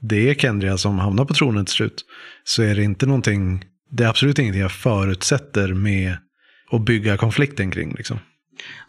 det 0.00 0.30
är 0.30 0.34
Kendria 0.34 0.78
som 0.78 0.98
hamnar 0.98 1.24
på 1.24 1.34
tronen 1.34 1.64
till 1.64 1.74
slut, 1.74 2.04
så 2.44 2.62
är 2.62 2.74
det 2.74 2.82
inte 2.82 3.06
någonting, 3.06 3.64
det 3.90 4.04
är 4.04 4.08
absolut 4.08 4.38
ingenting 4.38 4.62
jag 4.62 4.72
förutsätter 4.72 5.74
med 5.74 6.16
att 6.70 6.84
bygga 6.84 7.16
konflikten 7.16 7.70
kring. 7.70 7.94
Liksom. 7.94 8.18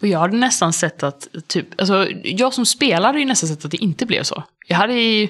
Och 0.02 0.08
jag 0.08 0.20
hade 0.20 0.38
nästan 0.38 0.74
sett 0.74 1.04
att, 1.04 1.28
typ, 1.48 1.82
alltså 1.82 2.08
jag 2.24 2.54
som 2.54 2.66
spelare 2.66 3.06
hade 3.06 3.20
ju 3.20 3.26
nästan 3.26 3.50
sett 3.50 3.66
att 3.66 3.72
det 3.72 3.78
inte 3.78 4.06
blev 4.06 4.24
så. 4.24 4.44
Jag 4.68 4.78
hade 4.78 4.94
ju, 4.94 5.28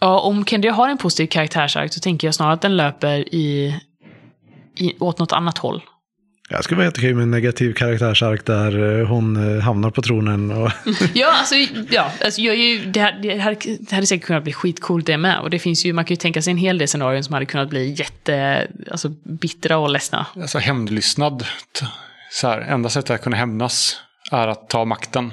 ja 0.00 0.20
om 0.20 0.44
Kendria 0.44 0.72
har 0.72 0.88
en 0.88 0.98
positiv 0.98 1.26
karaktärsark 1.26 1.92
så 1.92 2.00
tänker 2.00 2.26
jag 2.26 2.34
snarare 2.34 2.54
att 2.54 2.62
den 2.62 2.76
löper 2.76 3.34
i, 3.34 3.80
i, 4.76 4.94
åt 4.98 5.18
något 5.18 5.32
annat 5.32 5.58
håll. 5.58 5.82
Jag 6.52 6.64
skulle 6.64 6.78
vara 6.78 6.88
okej 6.88 7.14
med 7.14 7.22
en 7.22 7.30
negativ 7.30 7.72
karaktärsark 7.72 8.46
där 8.46 9.00
eh, 9.00 9.06
hon 9.06 9.56
eh, 9.56 9.62
hamnar 9.62 9.90
på 9.90 10.02
tronen. 10.02 10.50
Och 10.50 10.70
Ja, 11.14 11.32
alltså, 11.38 11.54
ja, 11.90 12.12
alltså 12.24 12.40
jag 12.40 12.54
är 12.54 12.58
ju, 12.58 12.84
det, 12.84 13.00
här, 13.00 13.18
det, 13.22 13.34
här, 13.38 13.56
det 13.80 13.94
hade 13.94 14.06
säkert 14.06 14.26
kunnat 14.26 14.44
bli 14.44 14.52
skitcoolt 14.52 15.06
det 15.06 15.16
med. 15.16 15.40
Och 15.40 15.50
det 15.50 15.58
finns 15.58 15.84
ju, 15.84 15.92
man 15.92 16.04
kan 16.04 16.12
ju 16.12 16.16
tänka 16.16 16.42
sig 16.42 16.50
en 16.50 16.56
hel 16.56 16.78
del 16.78 16.88
scenarion 16.88 17.24
som 17.24 17.34
hade 17.34 17.46
kunnat 17.46 17.68
bli 17.68 17.94
jätte, 17.98 18.66
alltså 18.90 19.08
bittra 19.08 19.78
och 19.78 19.90
ledsna. 19.90 20.26
Alltså 20.36 20.58
hämndlystnad. 20.58 21.44
Så 22.30 22.48
här, 22.48 22.60
enda 22.60 22.88
sättet 22.88 23.10
att 23.10 23.22
kunna 23.22 23.36
hämnas 23.36 24.00
är 24.30 24.48
att 24.48 24.68
ta 24.68 24.84
makten. 24.84 25.32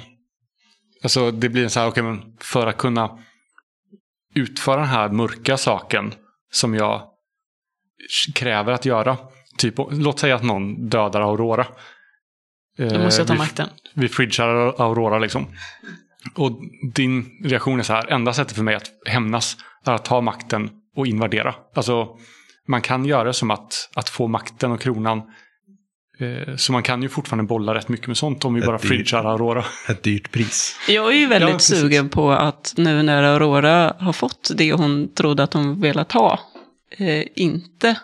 Alltså 1.02 1.30
det 1.30 1.48
blir 1.48 1.68
så 1.68 1.80
här, 1.80 1.88
okej 1.88 2.02
men 2.02 2.36
för 2.40 2.66
att 2.66 2.76
kunna 2.76 3.18
utföra 4.34 4.76
den 4.76 4.88
här 4.88 5.08
mörka 5.08 5.56
saken 5.56 6.14
som 6.52 6.74
jag 6.74 7.02
kräver 8.34 8.72
att 8.72 8.84
göra. 8.84 9.16
Typ, 9.58 9.74
låt 9.90 10.18
säga 10.18 10.34
att 10.36 10.42
någon 10.42 10.88
dödar 10.88 11.20
Aurora. 11.20 11.66
Då 12.78 12.98
måste 12.98 13.20
jag 13.20 13.26
ta 13.28 13.32
Eh, 13.32 13.38
vi- 13.38 13.38
makten. 13.38 13.68
Vi 13.94 14.08
fridgar 14.08 14.48
Aurora 14.82 15.18
liksom. 15.18 15.46
Och 16.34 16.60
din 16.94 17.40
reaktion 17.44 17.78
är 17.78 17.82
så 17.82 17.92
här, 17.92 18.06
enda 18.12 18.32
sättet 18.32 18.56
för 18.56 18.62
mig 18.62 18.74
att 18.74 18.90
hämnas 19.06 19.56
är 19.84 19.92
att 19.92 20.04
ta 20.04 20.20
makten 20.20 20.70
och 20.96 21.06
invadera. 21.06 21.54
Alltså, 21.74 22.16
man 22.68 22.82
kan 22.82 23.04
göra 23.04 23.24
det 23.24 23.32
som 23.34 23.50
att, 23.50 23.90
att 23.94 24.08
få 24.08 24.26
makten 24.28 24.72
och 24.72 24.80
kronan. 24.80 25.22
Eh, 26.20 26.56
så 26.56 26.72
man 26.72 26.82
kan 26.82 27.02
ju 27.02 27.08
fortfarande 27.08 27.44
bolla 27.44 27.74
rätt 27.74 27.88
mycket 27.88 28.06
med 28.06 28.16
sånt 28.16 28.44
om 28.44 28.54
vi 28.54 28.60
Ett 28.60 28.66
bara 28.66 28.78
fridgar 28.78 29.24
Aurora. 29.24 29.64
ett 29.88 30.02
dyrt 30.02 30.32
pris. 30.32 30.76
Jag 30.88 31.08
är 31.12 31.16
ju 31.16 31.26
väldigt 31.26 31.50
Ja, 31.50 31.58
sugen 31.58 32.08
på 32.08 32.30
att 32.32 32.74
nu 32.76 33.02
när 33.02 33.22
Aurora 33.22 33.94
har 33.98 34.12
fått 34.12 34.50
det 34.54 34.72
hon 34.72 35.14
trodde 35.14 35.42
att 35.42 35.54
hon 35.54 35.80
velat 35.80 36.12
ha, 36.12 36.40
eh, 36.98 37.24
inte 37.36 37.96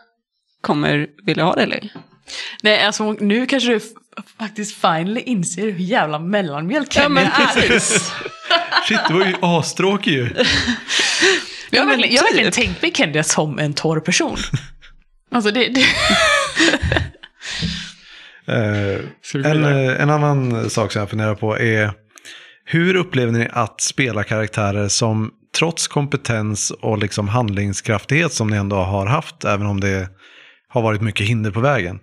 kommer 0.60 1.06
vilja 1.26 1.44
ha 1.44 1.54
det 1.54 1.66
längre. 1.66 1.88
Nej, 2.62 2.82
alltså 2.82 3.12
nu 3.12 3.46
kanske 3.46 3.70
du 3.72 3.80
faktiskt 4.38 4.74
finally 4.80 5.20
inser 5.20 5.62
hur 5.62 5.78
jävla 5.78 6.18
mellanmjölk 6.18 6.92
Kenny 6.92 7.20
är. 7.20 7.78
Shit, 8.88 9.00
det 9.08 9.14
var 9.14 9.26
ju 9.26 9.34
astråkig 9.40 10.12
ju. 10.12 10.22
Jag 11.70 11.80
har 11.80 11.86
men 11.86 11.88
verkligen, 11.88 12.14
jag 12.14 12.22
har 12.22 12.28
verkligen 12.28 12.52
tänkt 12.52 12.82
mig 12.82 12.92
Kenny 12.94 13.22
som 13.22 13.58
en 13.58 13.74
torr 13.74 14.00
person. 14.00 14.36
Alltså 15.30 15.50
det, 15.50 15.68
det, 15.68 15.84
Eh, 16.60 16.80
Ska 16.80 16.90
vi 16.90 17.00
gå 17.00 18.33
en, 18.46 19.52
vidare? 19.62 19.92
eh, 19.92 20.02
en 20.02 20.10
annan 20.10 20.70
sak 20.70 20.92
som 20.92 21.00
jag 21.00 21.10
funderar 21.10 21.34
på 21.34 21.58
är 21.58 21.90
hur 22.64 22.96
upplever 22.96 23.32
ni 23.32 23.48
att 23.52 23.80
spela 23.80 24.24
karaktärer 24.24 24.88
som 24.88 25.30
trots 25.58 25.88
kompetens 25.88 26.70
och 26.70 26.98
liksom 26.98 27.28
handlingskraftighet 27.28 28.32
som 28.32 28.48
ni 28.50 28.56
ändå 28.56 28.76
har 28.76 29.06
haft, 29.06 29.44
även 29.44 29.66
om 29.66 29.80
det 29.80 30.08
har 30.68 30.82
varit 30.82 31.00
mycket 31.00 31.26
hinder 31.26 31.50
på 31.50 31.60
vägen, 31.60 32.00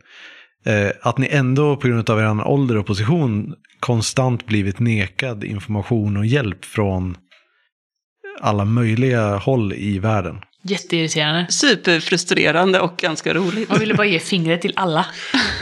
eh, 0.65 0.91
att 1.01 1.17
ni 1.17 1.27
ändå 1.31 1.77
på 1.77 1.87
grund 1.87 2.09
av 2.09 2.19
er 2.19 2.47
ålder 2.47 2.77
och 2.77 2.85
position 2.85 3.55
konstant 3.79 4.45
blivit 4.45 4.79
nekad 4.79 5.43
information 5.43 6.17
och 6.17 6.25
hjälp 6.25 6.65
från 6.65 7.17
alla 8.41 8.65
möjliga 8.65 9.35
håll 9.35 9.73
i 9.73 9.99
världen. 9.99 10.41
Jätteirriterande. 10.61 11.47
Superfrustrerande 11.49 12.79
och 12.79 12.97
ganska 12.97 13.33
roligt. 13.33 13.69
Man 13.69 13.79
ville 13.79 13.93
bara 13.93 14.07
ge 14.07 14.19
fingret 14.19 14.61
till 14.61 14.73
alla. 14.75 15.05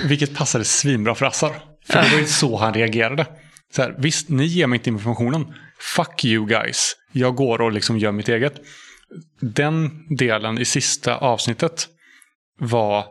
Vilket 0.04 0.36
passade 0.36 0.66
svinbra 0.66 1.16
för 1.16 1.26
Assar. 1.26 1.54
För 1.88 2.02
det 2.02 2.10
var 2.12 2.20
ju 2.20 2.26
så 2.26 2.58
han 2.58 2.74
reagerade. 2.74 3.26
Så 3.76 3.82
här, 3.82 3.96
visst, 3.98 4.30
ni 4.30 4.46
ger 4.46 4.68
mig 4.68 4.78
inte 4.78 4.90
informationen. 4.90 5.54
Fuck 5.96 6.26
you 6.26 6.46
guys. 6.46 6.96
Jag 7.12 7.36
går 7.36 7.62
och 7.62 7.72
liksom 7.72 7.98
gör 7.98 8.12
mitt 8.12 8.30
eget. 8.30 8.54
Den 9.42 10.06
delen 10.16 10.58
i 10.58 10.66
sista 10.66 11.16
avsnittet 11.16 11.88
var 12.60 13.06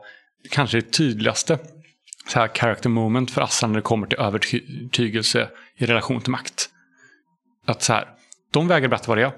kanske 0.50 0.76
det 0.76 0.92
tydligaste 0.92 1.58
så 2.28 2.38
här 2.38 2.48
character 2.48 2.88
moment 2.88 3.30
för 3.30 3.40
Assar 3.40 3.68
när 3.68 3.74
det 3.74 3.82
kommer 3.82 4.06
till 4.06 4.18
övertygelse 4.18 5.48
i 5.76 5.86
relation 5.86 6.20
till 6.20 6.30
makt. 6.30 6.68
Att 7.66 7.82
så 7.82 7.92
här, 7.92 8.08
de 8.52 8.68
vägrar 8.68 8.88
berätta 8.88 9.08
vad 9.08 9.18
det 9.18 9.24
är. 9.24 9.32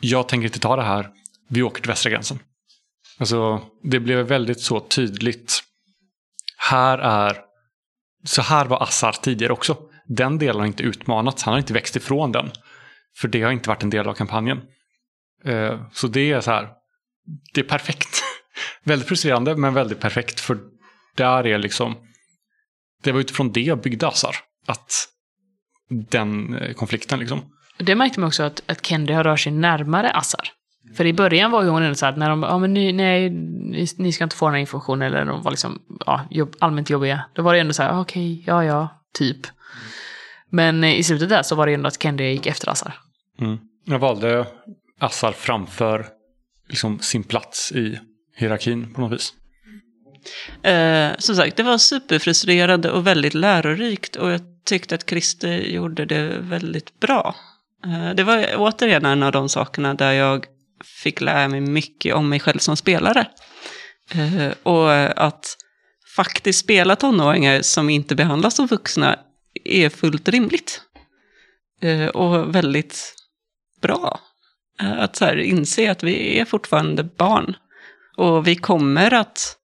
Jag 0.00 0.28
tänker 0.28 0.46
inte 0.46 0.58
ta 0.58 0.76
det 0.76 0.82
här. 0.82 1.10
Vi 1.48 1.62
åker 1.62 1.82
till 1.82 1.90
västra 1.90 2.10
gränsen. 2.10 2.38
Alltså, 3.18 3.62
det 3.82 4.00
blev 4.00 4.26
väldigt 4.26 4.60
så 4.60 4.80
tydligt. 4.80 5.62
Här 6.56 6.98
är... 6.98 7.36
Så 8.24 8.42
här 8.42 8.66
var 8.66 8.82
Assar 8.82 9.12
tidigare 9.12 9.52
också. 9.52 9.76
Den 10.06 10.38
delen 10.38 10.60
har 10.60 10.66
inte 10.66 10.82
utmanats. 10.82 11.42
Han 11.42 11.52
har 11.52 11.58
inte 11.58 11.72
växt 11.72 11.96
ifrån 11.96 12.32
den. 12.32 12.50
För 13.16 13.28
det 13.28 13.42
har 13.42 13.50
inte 13.50 13.68
varit 13.68 13.82
en 13.82 13.90
del 13.90 14.08
av 14.08 14.14
kampanjen. 14.14 14.60
Eh, 15.44 15.80
så 15.92 16.06
det 16.06 16.32
är 16.32 16.40
så 16.40 16.50
här. 16.50 16.68
Det 17.54 17.60
är 17.60 17.64
perfekt. 17.64 18.22
väldigt 18.84 19.08
frustrerande 19.08 19.56
men 19.56 19.74
väldigt 19.74 20.00
perfekt. 20.00 20.40
För 20.40 20.58
där 21.14 21.46
är 21.46 21.58
liksom... 21.58 21.96
Det 23.02 23.12
var 23.12 23.20
utifrån 23.20 23.52
det 23.52 23.60
jag 23.60 23.80
byggde 23.82 24.08
Assar. 24.08 24.36
Att 24.66 25.08
den 25.88 26.54
eh, 26.54 26.74
konflikten 26.74 27.18
liksom. 27.18 27.52
Det 27.78 27.94
märkte 27.94 28.20
man 28.20 28.26
också 28.28 28.42
att, 28.42 28.62
att 28.66 28.86
Kendi 28.86 29.12
har 29.12 29.24
rört 29.24 29.40
sig 29.40 29.52
närmare 29.52 30.10
Assar. 30.10 30.52
För 30.94 31.06
i 31.06 31.12
början 31.12 31.50
var 31.50 31.62
ju 31.62 31.68
hon 31.68 31.82
ändå 31.82 31.94
så 31.94 32.06
här 32.06 32.12
att 32.12 32.18
när 32.18 32.30
de 32.30 32.42
ja 32.42 32.58
men 32.58 32.74
ni, 32.74 32.92
nej, 32.92 33.30
ni, 33.30 33.86
ni 33.96 34.12
ska 34.12 34.24
inte 34.24 34.36
få 34.36 34.46
den 34.46 34.54
här 34.54 34.60
informationen 34.60 35.02
eller 35.02 35.24
de 35.24 35.42
var 35.42 35.50
liksom 35.50 35.82
ja, 36.06 36.20
jobb, 36.30 36.56
allmänt 36.58 36.90
jobbiga. 36.90 37.24
Då 37.32 37.42
var 37.42 37.54
det 37.54 37.60
ändå 37.60 37.72
så 37.72 37.82
här, 37.82 38.00
okej, 38.00 38.44
ja 38.46 38.64
ja, 38.64 38.88
typ. 39.14 39.46
Men 40.50 40.84
eh, 40.84 40.98
i 40.98 41.02
slutet 41.02 41.28
där 41.28 41.42
så 41.42 41.54
var 41.54 41.66
det 41.66 41.74
ändå 41.74 41.88
att 41.88 42.02
Kendi 42.02 42.24
gick 42.24 42.46
efter 42.46 42.68
Assar. 42.70 42.94
Mm. 43.40 43.58
Jag 43.84 43.98
valde 43.98 44.46
Assar 44.98 45.32
framför 45.32 46.06
liksom, 46.68 46.98
sin 46.98 47.24
plats 47.24 47.72
i 47.72 48.00
hierarkin 48.36 48.94
på 48.94 49.00
något 49.00 49.12
vis. 49.12 49.34
Eh, 50.62 51.10
som 51.18 51.36
sagt, 51.36 51.56
det 51.56 51.62
var 51.62 51.78
superfrustrerande 51.78 52.90
och 52.90 53.06
väldigt 53.06 53.34
lärorikt 53.34 54.16
och 54.16 54.30
jag 54.30 54.40
tyckte 54.64 54.94
att 54.94 55.08
Christer 55.08 55.58
gjorde 55.58 56.04
det 56.04 56.38
väldigt 56.38 57.00
bra. 57.00 57.34
Eh, 57.84 58.14
det 58.14 58.24
var 58.24 58.46
återigen 58.56 59.04
en 59.04 59.22
av 59.22 59.32
de 59.32 59.48
sakerna 59.48 59.94
där 59.94 60.12
jag 60.12 60.46
fick 60.84 61.20
lära 61.20 61.48
mig 61.48 61.60
mycket 61.60 62.14
om 62.14 62.28
mig 62.28 62.40
själv 62.40 62.58
som 62.58 62.76
spelare. 62.76 63.26
Eh, 64.14 64.52
och 64.62 64.92
att 65.24 65.56
faktiskt 66.16 66.58
spela 66.58 66.96
tonåringar 66.96 67.62
som 67.62 67.90
inte 67.90 68.14
behandlas 68.14 68.54
som 68.54 68.66
vuxna 68.66 69.18
är 69.64 69.88
fullt 69.88 70.28
rimligt. 70.28 70.82
Eh, 71.80 72.06
och 72.06 72.54
väldigt 72.54 73.14
bra. 73.80 74.20
Eh, 74.80 74.98
att 74.98 75.16
så 75.16 75.24
här, 75.24 75.36
inse 75.36 75.90
att 75.90 76.02
vi 76.02 76.38
är 76.38 76.44
fortfarande 76.44 77.04
barn. 77.04 77.56
Och 78.16 78.46
vi 78.46 78.56
kommer 78.56 79.14
att 79.14 79.54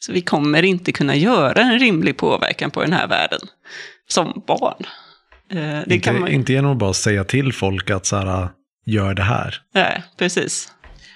så 0.00 0.12
vi 0.12 0.20
kommer 0.20 0.62
inte 0.62 0.92
kunna 0.92 1.16
göra 1.16 1.62
en 1.62 1.78
rimlig 1.78 2.16
påverkan 2.16 2.70
på 2.70 2.80
den 2.80 2.92
här 2.92 3.08
världen 3.08 3.40
som 4.08 4.42
barn. 4.46 4.86
Det 5.86 5.94
inte, 5.94 6.12
man 6.12 6.28
inte 6.28 6.52
genom 6.52 6.72
att 6.72 6.78
bara 6.78 6.92
säga 6.92 7.24
till 7.24 7.52
folk 7.52 7.90
att 7.90 8.06
så 8.06 8.16
här, 8.16 8.48
gör 8.88 9.14
det 9.14 9.22
här. 9.22 9.60
Nej, 9.74 10.02
precis. 10.18 10.72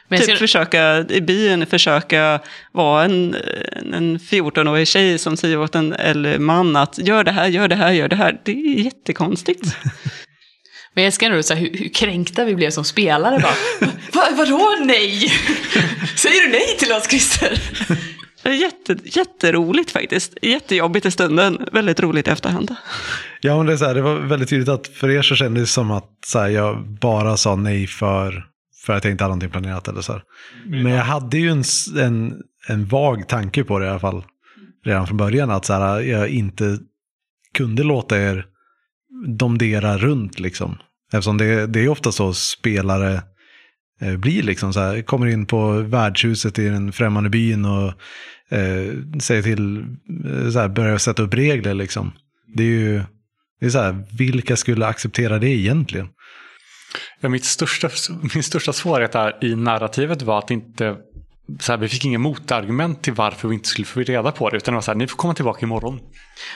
Men 0.08 0.20
typ 0.20 0.30
ska, 0.30 0.36
försöka 0.36 0.98
i 1.08 1.20
byn, 1.20 1.66
försöka 1.66 2.40
vara 2.72 3.04
en, 3.04 3.36
en 3.92 4.18
14-årig 4.18 4.88
tjej 4.88 5.18
som 5.18 5.36
säger 5.36 5.58
åt 5.58 5.74
en 5.74 5.92
äldre 5.92 6.38
man 6.38 6.76
att 6.76 6.98
gör 6.98 7.24
det 7.24 7.32
här, 7.32 7.46
gör 7.48 7.68
det 7.68 7.74
här, 7.74 7.92
gör 7.92 8.08
det 8.08 8.16
här. 8.16 8.40
Det 8.44 8.52
är 8.52 8.84
jättekonstigt. 8.84 9.76
men 10.94 11.04
jag 11.04 11.06
älskar 11.06 11.30
ändå 11.30 11.42
så 11.42 11.54
här, 11.54 11.60
hur, 11.60 11.78
hur 11.78 11.88
kränkta 11.88 12.44
vi 12.44 12.54
blev 12.54 12.70
som 12.70 12.84
spelare. 12.84 13.38
Bara, 13.38 13.54
Va, 14.12 14.28
vadå 14.32 14.76
nej? 14.84 15.28
Säger 16.16 16.42
du 16.42 16.48
nej 16.48 16.76
till 16.78 16.92
oss 16.92 17.08
Christer? 17.08 17.60
Jätte, 18.44 18.96
jätteroligt 19.04 19.90
faktiskt. 19.90 20.38
Jättejobbigt 20.42 21.06
i 21.06 21.10
stunden, 21.10 21.68
väldigt 21.72 22.00
roligt 22.00 22.28
i 22.28 22.30
efterhand. 22.30 22.76
Ja, 23.44 23.56
men 23.56 23.66
det, 23.66 23.72
är 23.72 23.76
så 23.76 23.84
här, 23.84 23.94
det 23.94 24.02
var 24.02 24.14
väldigt 24.14 24.48
tydligt 24.48 24.68
att 24.68 24.86
för 24.86 25.10
er 25.10 25.22
så 25.22 25.34
kändes 25.34 25.62
det 25.62 25.66
som 25.66 25.90
att 25.90 26.10
så 26.26 26.38
här, 26.38 26.48
jag 26.48 26.98
bara 27.00 27.36
sa 27.36 27.56
nej 27.56 27.86
för, 27.86 28.46
för 28.86 28.92
att 28.92 29.04
jag 29.04 29.10
inte 29.10 29.24
hade 29.24 29.30
någonting 29.30 29.50
planerat. 29.50 29.88
Eller 29.88 30.00
så 30.00 30.12
här. 30.12 30.22
Men 30.66 30.92
jag 30.92 31.04
hade 31.04 31.38
ju 31.38 31.48
en, 31.48 31.62
en, 31.98 32.42
en 32.68 32.86
vag 32.86 33.28
tanke 33.28 33.64
på 33.64 33.78
det 33.78 33.86
i 33.86 33.88
alla 33.88 33.98
fall. 33.98 34.24
Redan 34.84 35.06
från 35.06 35.16
början 35.16 35.50
att 35.50 35.64
så 35.64 35.72
här, 35.72 36.00
jag 36.00 36.28
inte 36.28 36.78
kunde 37.54 37.82
låta 37.82 38.22
er 38.22 38.46
domdera 39.26 39.98
runt 39.98 40.40
liksom. 40.40 40.78
Eftersom 41.12 41.38
det, 41.38 41.66
det 41.66 41.80
är 41.80 41.88
ofta 41.88 42.12
så 42.12 42.34
spelare 42.34 43.22
eh, 44.00 44.16
blir 44.16 44.42
liksom 44.42 44.72
så 44.72 44.80
här, 44.80 45.02
kommer 45.02 45.26
in 45.26 45.46
på 45.46 45.72
värdshuset 45.72 46.58
i 46.58 46.68
den 46.68 46.92
främmande 46.92 47.30
byn 47.30 47.64
och 47.64 47.88
eh, 48.56 48.92
säger 49.20 49.42
till, 49.42 49.78
eh, 50.24 50.50
så 50.50 50.58
här, 50.58 50.68
börjar 50.68 50.98
sätta 50.98 51.22
upp 51.22 51.34
regler 51.34 51.74
liksom. 51.74 52.12
Det 52.54 52.62
är 52.62 52.66
ju, 52.66 53.02
det 53.62 53.66
är 53.68 53.70
så 53.70 53.78
här, 53.80 54.04
vilka 54.18 54.56
skulle 54.56 54.86
acceptera 54.86 55.38
det 55.38 55.48
egentligen? 55.48 56.08
Ja, 57.20 57.28
mitt 57.28 57.44
största, 57.44 57.88
min 58.34 58.42
största 58.42 58.72
svårighet 58.72 59.12
där 59.12 59.44
i 59.44 59.54
narrativet 59.56 60.22
var 60.22 60.38
att 60.38 60.50
inte 60.50 60.96
så 61.60 61.72
här, 61.72 61.76
vi 61.78 61.88
fick 61.88 62.04
inga 62.04 62.18
motargument 62.18 63.02
till 63.02 63.12
varför 63.12 63.48
vi 63.48 63.54
inte 63.54 63.68
skulle 63.68 63.84
få 63.86 64.00
reda 64.00 64.32
på 64.32 64.50
det. 64.50 64.56
Utan 64.56 64.72
det 64.74 64.76
var 64.76 64.82
så 64.82 64.90
här, 64.90 64.98
ni 64.98 65.06
får 65.06 65.16
komma 65.16 65.34
tillbaka 65.34 65.66
imorgon. 65.66 66.00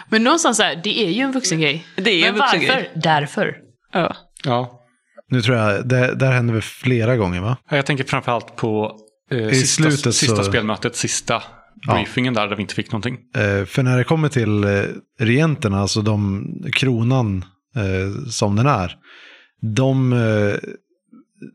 Men 0.09 0.25
någonstans 0.25 0.57
så 0.57 0.63
här, 0.63 0.81
det 0.85 0.99
är 1.07 1.11
ju 1.11 1.21
en 1.21 1.33
vuxengrej. 1.33 1.87
Det 1.97 2.11
är 2.11 2.21
Men 2.21 2.29
en 2.29 2.35
vuxengrej. 2.41 2.69
varför? 2.95 3.01
Därför. 3.01 3.57
Ja. 3.93 4.17
Ja. 4.45 4.83
Nu 5.31 5.43
tror 5.43 5.57
jag, 5.57 5.89
det, 5.89 6.15
där 6.15 6.33
hände 6.33 6.53
väl 6.53 6.63
flera 6.63 7.17
gånger 7.17 7.41
va? 7.41 7.57
Jag 7.71 7.87
tänker 7.87 8.05
framförallt 8.05 8.57
på 8.57 8.97
eh, 9.31 9.39
I 9.39 9.55
sista, 9.55 9.83
slutet 9.83 10.15
sista 10.15 10.37
så- 10.37 10.45
spelmötet, 10.45 10.97
sista. 10.97 11.43
Briefingen 11.87 12.35
där, 12.35 12.49
där 12.49 12.57
vi 12.57 12.62
inte 12.62 12.74
fick 12.74 12.93
någonting. 12.93 13.18
Eh, 13.35 13.64
för 13.64 13.83
när 13.83 13.99
det 13.99 14.05
kommer 14.05 14.29
till 14.29 14.64
eh, 14.64 14.83
regenterna, 15.18 15.81
alltså 15.81 16.03
de, 16.03 16.45
kronan 16.72 17.45
eh, 17.77 18.29
som 18.31 18.57
den 18.57 18.66
är. 18.66 18.97
De, 19.61 20.12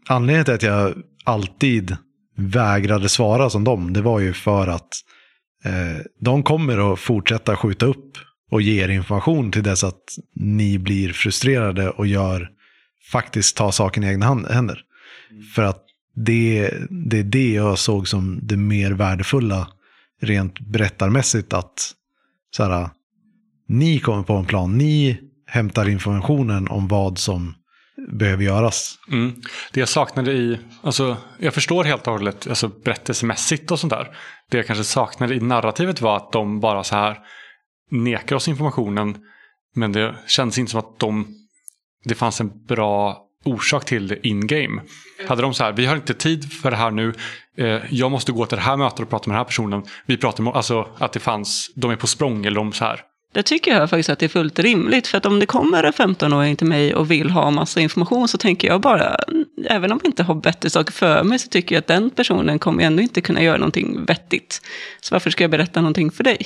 anledningen 0.07 0.45
till 0.45 0.53
att 0.53 0.63
jag 0.63 0.93
alltid 1.23 1.97
vägrade 2.37 3.09
svara 3.09 3.49
som 3.49 3.63
dem, 3.63 3.93
det 3.93 4.01
var 4.01 4.19
ju 4.19 4.33
för 4.33 4.67
att 4.67 4.89
de 6.19 6.43
kommer 6.43 6.93
att 6.93 6.99
fortsätta 6.99 7.55
skjuta 7.55 7.85
upp 7.85 8.17
och 8.51 8.61
ge 8.61 8.83
er 8.83 8.89
information 8.89 9.51
till 9.51 9.63
dess 9.63 9.83
att 9.83 10.01
ni 10.35 10.79
blir 10.79 11.13
frustrerade 11.13 11.89
och 11.89 12.07
gör, 12.07 12.49
faktiskt 13.11 13.57
tar 13.57 13.71
saken 13.71 14.03
i 14.03 14.07
egna 14.07 14.25
händer. 14.49 14.81
För 15.55 15.63
att 15.63 15.85
det, 16.15 16.73
det 16.89 17.19
är 17.19 17.23
det 17.23 17.51
jag 17.51 17.79
såg 17.79 18.07
som 18.07 18.39
det 18.43 18.57
mer 18.57 18.91
värdefulla 18.91 19.67
rent 20.21 20.59
berättarmässigt 20.59 21.53
att 21.53 21.93
så 22.55 22.63
här, 22.63 22.89
ni 23.67 23.99
kommer 23.99 24.23
på 24.23 24.33
en 24.33 24.45
plan, 24.45 24.77
ni 24.77 25.19
hämtar 25.47 25.89
informationen 25.89 26.67
om 26.67 26.87
vad 26.87 27.17
som 27.17 27.55
behöver 28.07 28.43
göras. 28.43 28.97
Mm. 29.11 29.41
Det 29.73 29.79
jag 29.79 29.89
saknade 29.89 30.31
i, 30.31 30.59
alltså 30.81 31.17
jag 31.39 31.53
förstår 31.53 31.83
helt 31.83 32.07
och 32.07 32.13
hållet 32.13 32.47
alltså, 32.47 32.67
berättelsemässigt 32.67 33.71
och 33.71 33.79
sånt 33.79 33.93
där. 33.93 34.17
Det 34.49 34.57
jag 34.57 34.67
kanske 34.67 34.83
saknade 34.83 35.35
i 35.35 35.39
narrativet 35.39 36.01
var 36.01 36.17
att 36.17 36.31
de 36.31 36.59
bara 36.59 36.83
så 36.83 36.95
här 36.95 37.17
nekar 37.91 38.35
oss 38.35 38.47
informationen. 38.47 39.17
Men 39.75 39.91
det 39.91 40.15
kändes 40.27 40.57
inte 40.57 40.71
som 40.71 40.79
att 40.79 40.99
de, 40.99 41.27
det 42.03 42.15
fanns 42.15 42.41
en 42.41 42.65
bra 42.65 43.27
orsak 43.45 43.85
till 43.85 44.07
det 44.07 44.27
in-game. 44.27 44.81
Hade 45.27 45.41
de 45.41 45.53
så 45.53 45.63
här, 45.63 45.71
vi 45.71 45.85
har 45.85 45.95
inte 45.95 46.13
tid 46.13 46.53
för 46.53 46.71
det 46.71 46.77
här 46.77 46.91
nu, 46.91 47.13
eh, 47.57 47.79
jag 47.89 48.11
måste 48.11 48.31
gå 48.31 48.45
till 48.45 48.55
det 48.55 48.61
här 48.61 48.77
mötet 48.77 48.99
och 48.99 49.09
prata 49.09 49.29
med 49.29 49.35
den 49.35 49.39
här 49.39 49.45
personen. 49.45 49.83
Vi 50.05 50.17
pratar 50.17 50.43
om, 50.43 50.47
alltså 50.47 50.87
att 50.97 51.13
det 51.13 51.19
fanns, 51.19 51.71
de 51.75 51.91
är 51.91 51.95
på 51.95 52.07
språng 52.07 52.45
eller 52.45 52.55
de 52.55 52.73
så 52.73 52.85
här. 52.85 53.01
Det 53.33 53.43
tycker 53.43 53.71
jag 53.71 53.89
faktiskt 53.89 54.09
att 54.09 54.19
det 54.19 54.25
är 54.25 54.29
fullt 54.29 54.59
rimligt. 54.59 55.07
För 55.07 55.17
att 55.17 55.25
om 55.25 55.39
det 55.39 55.45
kommer 55.45 55.83
en 55.83 55.93
15-åring 55.93 56.55
till 56.55 56.67
mig 56.67 56.95
och 56.95 57.11
vill 57.11 57.29
ha 57.29 57.51
massa 57.51 57.81
information 57.81 58.27
så 58.27 58.37
tänker 58.37 58.67
jag 58.67 58.81
bara, 58.81 59.17
även 59.65 59.91
om 59.91 59.99
jag 60.03 60.09
inte 60.09 60.23
har 60.23 60.35
bättre 60.35 60.69
saker 60.69 60.91
för 60.91 61.23
mig 61.23 61.39
så 61.39 61.47
tycker 61.47 61.75
jag 61.75 61.79
att 61.79 61.87
den 61.87 62.09
personen 62.09 62.59
kommer 62.59 62.83
ändå 62.83 63.01
inte 63.01 63.21
kunna 63.21 63.43
göra 63.43 63.57
någonting 63.57 64.05
vettigt. 64.05 64.61
Så 65.01 65.15
varför 65.15 65.29
ska 65.29 65.43
jag 65.43 65.51
berätta 65.51 65.81
någonting 65.81 66.11
för 66.11 66.23
dig? 66.23 66.37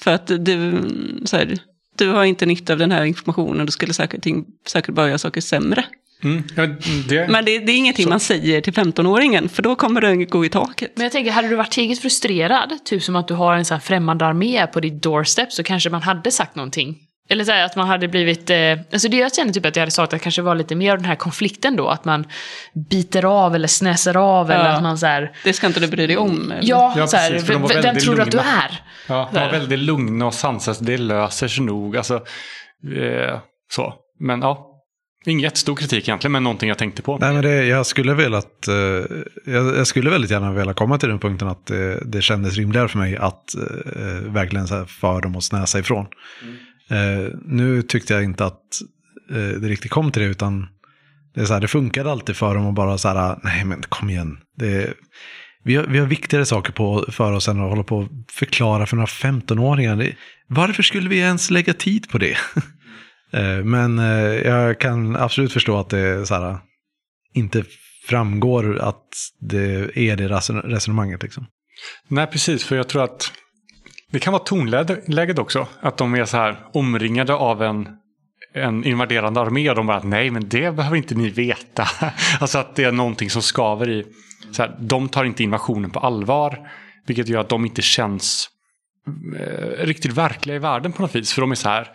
För 0.00 0.10
att 0.10 0.26
du, 0.26 0.82
så 1.24 1.36
här, 1.36 1.58
du 1.98 2.08
har 2.08 2.24
inte 2.24 2.46
nytta 2.46 2.72
av 2.72 2.78
den 2.78 2.92
här 2.92 3.04
informationen, 3.04 3.66
du 3.66 3.72
skulle 3.72 3.94
säkert, 3.94 4.26
säkert 4.66 4.94
bara 4.94 5.08
göra 5.08 5.18
saker 5.18 5.40
sämre. 5.40 5.84
Mm. 6.24 6.42
Ja, 6.56 6.66
det... 7.08 7.28
Men 7.28 7.44
det, 7.44 7.58
det 7.58 7.72
är 7.72 7.76
ingenting 7.76 8.02
Så- 8.04 8.08
man 8.10 8.20
säger 8.20 8.60
till 8.60 8.72
15-åringen, 8.72 9.48
för 9.48 9.62
då 9.62 9.74
kommer 9.76 10.00
den 10.00 10.26
gå 10.26 10.44
i 10.44 10.48
taket. 10.48 10.92
Men 10.94 11.02
jag 11.02 11.12
tänker, 11.12 11.30
hade 11.32 11.48
du 11.48 11.56
varit 11.56 11.70
tillräckligt 11.70 12.02
frustrerad, 12.02 12.72
typ 12.84 13.02
som 13.02 13.16
att 13.16 13.28
du 13.28 13.34
har 13.34 13.54
en 13.54 13.64
sån 13.64 13.74
här 13.74 13.80
främmande 13.82 14.26
armé 14.26 14.66
på 14.66 14.80
ditt 14.80 15.02
doorstep, 15.02 15.52
så 15.52 15.62
kanske 15.62 15.90
man 15.90 16.02
hade 16.02 16.30
sagt 16.30 16.54
någonting. 16.56 16.96
Eller 17.28 17.44
så 17.44 17.52
här, 17.52 17.64
att 17.64 17.76
man 17.76 17.88
hade 17.88 18.08
blivit... 18.08 18.50
Eh, 18.50 18.56
alltså 18.92 19.08
det 19.08 19.16
jag 19.16 19.34
känner 19.34 19.52
typ 19.52 19.66
att 19.66 19.76
jag 19.76 19.80
hade 19.80 19.90
sagt 19.90 20.12
att 20.14 20.22
kanske 20.22 20.42
var 20.42 20.54
lite 20.54 20.74
mer 20.74 20.90
av 20.92 20.96
den 20.98 21.04
här 21.04 21.14
konflikten 21.14 21.76
då, 21.76 21.88
att 21.88 22.04
man 22.04 22.26
biter 22.90 23.24
av 23.24 23.54
eller 23.54 23.68
snäser 23.68 24.16
av 24.16 24.50
eller 24.50 24.64
Ja. 24.64 24.70
att 24.76 24.82
man 24.82 24.98
så 24.98 25.06
här... 25.06 25.32
Det 25.44 25.52
ska 25.52 25.66
inte 25.66 25.80
du 25.80 25.86
bry 25.88 26.06
dig 26.06 26.16
om. 26.16 26.52
eller? 26.52 26.68
Ja, 26.70 26.94
Ja, 26.96 27.06
så 27.06 27.16
här, 27.16 27.30
precis, 27.30 27.48
de 27.48 27.52
vem 27.54 27.82
väldigt 27.82 28.04
tror 28.04 28.14
du 28.14 28.22
att 28.22 28.30
du 28.30 28.38
är? 28.38 28.80
Ja, 29.08 29.28
de 29.32 29.40
var 29.40 29.50
väldigt 29.50 29.78
lugna 29.78 30.26
och 30.26 30.34
sansade. 30.34 30.78
Det 30.80 30.98
löser 30.98 31.48
sig 31.48 31.64
nog. 31.64 31.96
Alltså, 31.96 32.14
eh, 32.14 33.38
så. 33.72 33.94
Men 34.20 34.40
ja, 34.40 34.68
ingen 35.24 35.42
jättestor 35.42 35.76
kritik 35.76 36.08
egentligen, 36.08 36.32
men 36.32 36.42
någonting 36.42 36.68
jag 36.68 36.78
tänkte 36.78 37.02
på. 37.02 37.18
Nej, 37.18 37.32
men 37.32 37.42
det, 37.42 37.64
jag 37.64 37.86
skulle 37.86 38.14
velat, 38.14 38.68
eh, 38.68 38.74
jag, 39.44 39.76
jag 39.76 39.86
skulle 39.86 40.10
väldigt 40.10 40.30
gärna 40.30 40.52
vilja 40.52 40.74
komma 40.74 40.98
till 40.98 41.08
den 41.08 41.18
punkten 41.18 41.48
att 41.48 41.66
det, 41.66 42.02
det 42.04 42.22
kändes 42.22 42.56
rimligare 42.56 42.88
för 42.88 42.98
mig 42.98 43.16
att 43.16 43.54
eh, 43.96 44.32
verkligen 44.32 44.66
så 44.66 44.74
här 44.74 44.84
för 44.84 45.20
dem 45.20 45.36
att 45.36 45.44
snäsa 45.44 45.78
ifrån. 45.78 46.06
Eh, 46.90 47.34
nu 47.44 47.82
tyckte 47.82 48.14
jag 48.14 48.24
inte 48.24 48.44
att 48.44 48.80
eh, 49.30 49.36
det 49.36 49.68
riktigt 49.68 49.90
kom 49.90 50.12
till 50.12 50.22
det, 50.22 50.28
utan 50.28 50.68
det, 51.34 51.40
är 51.40 51.44
så 51.44 51.52
här, 51.52 51.60
det 51.60 51.68
funkade 51.68 52.10
alltid 52.10 52.36
för 52.36 52.54
dem 52.54 52.66
att 52.66 52.74
bara 52.74 52.98
så 52.98 53.08
här, 53.08 53.38
nej 53.42 53.64
men 53.64 53.82
kom 53.88 54.10
igen. 54.10 54.38
Det, 54.56 54.94
vi, 55.64 55.76
har, 55.76 55.84
vi 55.84 55.98
har 55.98 56.06
viktigare 56.06 56.46
saker 56.46 56.72
på, 56.72 57.04
för 57.08 57.32
oss 57.32 57.48
än 57.48 57.60
att 57.60 57.70
hålla 57.70 57.82
på 57.82 57.98
och 57.98 58.08
förklara 58.30 58.86
för 58.86 58.96
några 58.96 59.06
15-åringar. 59.06 59.96
Det, 59.96 60.14
varför 60.46 60.82
skulle 60.82 61.08
vi 61.08 61.18
ens 61.18 61.50
lägga 61.50 61.74
tid 61.74 62.08
på 62.08 62.18
det? 62.18 62.36
Eh, 63.32 63.64
men 63.64 63.98
eh, 63.98 64.34
jag 64.48 64.80
kan 64.80 65.16
absolut 65.16 65.52
förstå 65.52 65.78
att 65.78 65.88
det 65.88 66.26
så 66.26 66.34
här, 66.34 66.50
eh, 66.50 66.58
inte 67.34 67.64
framgår 68.08 68.78
att 68.78 69.06
det 69.40 69.98
är 69.98 70.16
det 70.16 70.28
resonemanget. 70.28 71.22
Liksom. 71.22 71.46
Nej, 72.08 72.26
precis. 72.26 72.64
För 72.64 72.76
jag 72.76 72.88
tror 72.88 73.04
att 73.04 73.32
det 74.10 74.18
kan 74.18 74.32
vara 74.32 74.42
tonläget 74.42 75.38
också. 75.38 75.68
Att 75.80 75.96
de 75.96 76.14
är 76.14 76.24
så 76.24 76.36
här 76.36 76.58
omringade 76.72 77.34
av 77.34 77.62
en, 77.62 77.88
en 78.54 78.84
invaderande 78.84 79.40
armé. 79.40 79.70
Och 79.70 79.76
de 79.76 79.86
bara, 79.86 80.02
nej 80.02 80.30
men 80.30 80.48
det 80.48 80.76
behöver 80.76 80.96
inte 80.96 81.14
ni 81.14 81.30
veta. 81.30 81.88
alltså 82.40 82.58
att 82.58 82.76
det 82.76 82.84
är 82.84 82.92
någonting 82.92 83.30
som 83.30 83.42
skaver 83.42 83.88
i. 83.88 84.06
Så 84.52 84.62
här, 84.62 84.76
de 84.80 85.08
tar 85.08 85.24
inte 85.24 85.42
invasionen 85.42 85.90
på 85.90 86.00
allvar. 86.00 86.58
Vilket 87.06 87.28
gör 87.28 87.40
att 87.40 87.48
de 87.48 87.66
inte 87.66 87.82
känns 87.82 88.48
eh, 89.38 89.86
riktigt 89.86 90.12
verkliga 90.12 90.56
i 90.56 90.58
världen 90.58 90.92
på 90.92 91.02
något 91.02 91.14
vis. 91.14 91.32
För 91.32 91.40
de 91.40 91.50
är 91.50 91.54
så 91.54 91.68
här, 91.68 91.88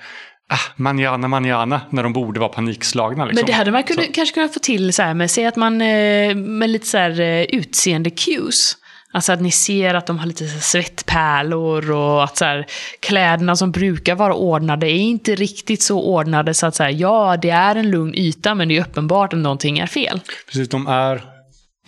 ah, 0.50 0.60
manjana, 0.76 1.28
manjana. 1.28 1.82
När 1.90 2.04
de 2.04 2.14
borde 2.14 2.40
vara 2.40 2.50
panikslagna. 2.50 3.26
Liksom. 3.26 3.42
Men 3.42 3.46
det 3.46 3.52
hade 3.52 3.72
man 3.72 3.84
kunde, 3.84 4.04
Så. 4.04 4.12
kanske 4.12 4.34
kunnat 4.34 4.54
få 4.54 4.60
till 4.60 4.94
så 4.94 5.02
här 5.02 5.14
med, 5.14 5.32
säg 5.32 5.46
att 5.46 5.56
man 5.56 5.82
eh, 5.82 6.36
med 6.36 6.70
lite 6.70 6.88
så 6.88 6.98
här 6.98 7.20
eh, 7.20 7.42
utseende 7.44 8.10
cues. 8.10 8.78
Alltså 9.12 9.32
att 9.32 9.42
ni 9.42 9.52
ser 9.52 9.94
att 9.94 10.08
de 10.08 10.20
har 10.20 10.26
lite 10.26 10.48
så 10.48 10.54
här 10.54 10.60
svettpärlor 10.60 11.92
och 11.92 12.24
att 12.24 12.38
så 12.38 12.46
här, 12.46 12.66
kläderna 13.00 13.56
som 13.56 13.72
brukar 13.72 14.16
vara 14.16 14.34
ordnade 14.34 14.92
är 14.92 14.98
inte 14.98 15.36
riktigt 15.36 15.82
så 15.82 16.02
ordnade 16.02 16.54
så 16.54 16.66
att 16.66 16.76
säga 16.76 16.92
ja, 16.92 17.38
det 17.42 17.50
är 17.50 17.76
en 17.76 17.92
lugn 17.92 18.16
yta 18.16 18.56
men 18.56 18.68
det 18.68 18.78
är 18.78 18.82
uppenbart 18.82 19.34
att 19.34 19.40
någonting 19.40 19.80
är 19.80 19.88
fel. 19.88 20.22
Precis, 20.48 20.70
de 20.70 20.88
är 20.88 21.16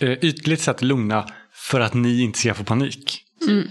eh, 0.00 0.10
ytligt 0.10 0.60
sett 0.60 0.82
lugna 0.82 1.26
för 1.54 1.80
att 1.80 1.94
ni 1.94 2.22
inte 2.22 2.38
ska 2.38 2.54
få 2.54 2.64
panik. 2.64 3.22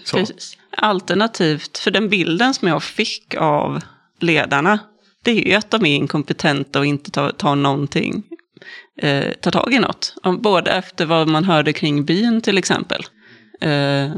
Så. 0.04 0.18
Precis. 0.18 0.58
Alternativt, 0.78 1.78
för 1.78 1.92
den 1.92 2.10
bilden 2.10 2.54
som 2.54 2.68
jag 2.68 2.84
fick 2.84 3.36
av 3.36 3.82
ledarna, 4.24 4.80
det 5.24 5.32
är 5.32 5.48
ju 5.48 5.54
att 5.54 5.72
de 5.72 5.86
är 5.86 5.96
inkompetenta 5.96 6.80
och 6.80 6.86
inte 6.86 7.12
tar, 7.12 7.32
tar 7.32 7.56
någonting, 7.56 8.24
eh, 9.02 9.34
tar 9.34 9.52
tag 9.52 9.74
i 9.74 9.80
något. 9.80 10.16
Om, 10.24 10.42
både 10.42 10.72
efter 10.72 11.06
vad 11.06 11.28
man 11.28 11.44
hörde 11.44 11.74
kring 11.74 12.06
byn 12.06 12.42
till 12.42 12.58
exempel. 12.58 13.02
Eh, 13.62 14.12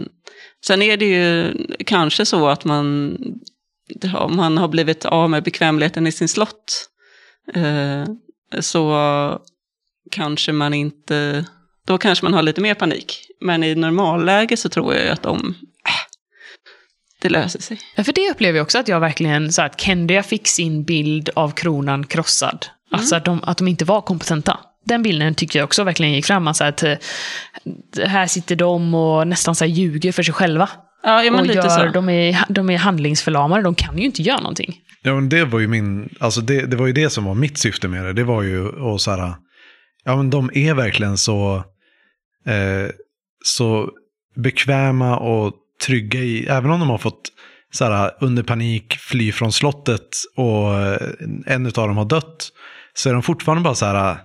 sen 0.65 0.81
är 0.81 0.97
det 0.97 1.05
ju 1.05 1.53
kanske 1.85 2.25
så 2.25 2.47
att 2.47 2.65
man, 2.65 3.17
man 4.29 4.57
har 4.57 4.67
blivit 4.67 5.05
av 5.05 5.29
med 5.29 5.43
bekvämligheten 5.43 6.07
i 6.07 6.11
sin 6.11 6.27
slott, 6.27 6.89
eh, 7.53 8.05
så 8.59 9.39
kanske 10.11 10.51
man 10.51 10.73
inte, 10.73 11.45
då 11.87 11.97
kanske 11.97 12.25
man 12.25 12.33
har 12.33 12.41
lite 12.41 12.61
mer 12.61 12.73
panik. 12.73 13.27
Men 13.41 13.63
i 13.63 13.75
normalläge 13.75 14.57
så 14.57 14.69
tror 14.69 14.95
jag 14.95 15.07
att 15.07 15.23
de, 15.23 15.55
det 17.21 17.29
löser 17.29 17.61
sig. 17.61 17.79
Ja, 17.95 18.03
för 18.03 18.13
det 18.13 18.31
upplever 18.31 18.57
jag 18.57 18.63
också 18.63 18.79
att 18.79 18.87
jag 18.87 18.99
verkligen, 18.99 19.51
så 19.51 19.61
att 19.61 19.81
Kendia 19.81 20.23
fick 20.23 20.47
sin 20.47 20.83
bild 20.83 21.29
av 21.35 21.51
kronan 21.51 22.05
krossad. 22.07 22.65
Alltså 22.91 23.15
att 23.15 23.25
de, 23.25 23.43
att 23.43 23.57
de 23.57 23.67
inte 23.67 23.85
var 23.85 24.01
kompetenta. 24.01 24.59
Den 24.85 25.03
bilden 25.03 25.35
tycker 25.35 25.59
jag 25.59 25.63
också 25.63 25.83
verkligen 25.83 26.13
gick 26.13 26.25
fram. 26.25 26.47
Alltså 26.47 26.63
att 26.63 26.83
eh, 26.83 26.93
här 28.05 28.27
sitter 28.27 28.55
de 28.55 28.95
och 28.95 29.27
nästan 29.27 29.55
så 29.55 29.65
här 29.65 29.71
ljuger 29.71 30.11
för 30.11 30.23
sig 30.23 30.33
själva. 30.33 30.69
Ja, 31.03 31.23
ja 31.23 31.31
men 31.31 31.39
och 31.39 31.47
lite 31.47 31.59
gör, 31.59 31.69
så. 31.69 31.85
De, 31.85 32.09
är, 32.09 32.45
de 32.49 32.69
är 32.69 32.77
handlingsförlamade, 32.77 33.63
de 33.63 33.75
kan 33.75 33.97
ju 33.97 34.05
inte 34.05 34.21
göra 34.21 34.39
någonting. 34.39 34.81
Ja, 35.03 35.15
men 35.15 35.29
det 35.29 35.45
var 35.45 35.59
ju 35.59 35.67
min, 35.67 36.09
alltså 36.19 36.41
det, 36.41 36.65
det 36.65 36.75
var 36.75 36.87
ju 36.87 36.93
det 36.93 37.09
som 37.09 37.25
var 37.25 37.35
mitt 37.35 37.57
syfte 37.57 37.87
med 37.87 38.05
det. 38.05 38.13
Det 38.13 38.23
var 38.23 38.41
ju 38.41 38.93
att 38.93 39.01
så 39.01 39.11
här, 39.11 39.33
ja 40.03 40.15
men 40.15 40.29
de 40.29 40.51
är 40.53 40.73
verkligen 40.73 41.17
så, 41.17 41.55
eh, 42.45 42.91
så 43.43 43.89
bekväma 44.35 45.17
och 45.17 45.53
trygga 45.81 46.19
i, 46.19 46.45
även 46.47 46.71
om 46.71 46.79
de 46.79 46.89
har 46.89 46.97
fått 46.97 47.21
så 47.73 47.85
här, 47.85 48.11
under 48.21 48.43
panik 48.43 48.97
fly 48.99 49.31
från 49.31 49.51
slottet 49.51 50.07
och 50.35 50.73
eh, 50.79 50.97
en 51.45 51.65
av 51.65 51.71
dem 51.71 51.97
har 51.97 52.05
dött, 52.05 52.49
så 52.93 53.09
är 53.09 53.13
de 53.13 53.23
fortfarande 53.23 53.63
bara 53.63 53.75
så 53.75 53.85
här, 53.85 54.17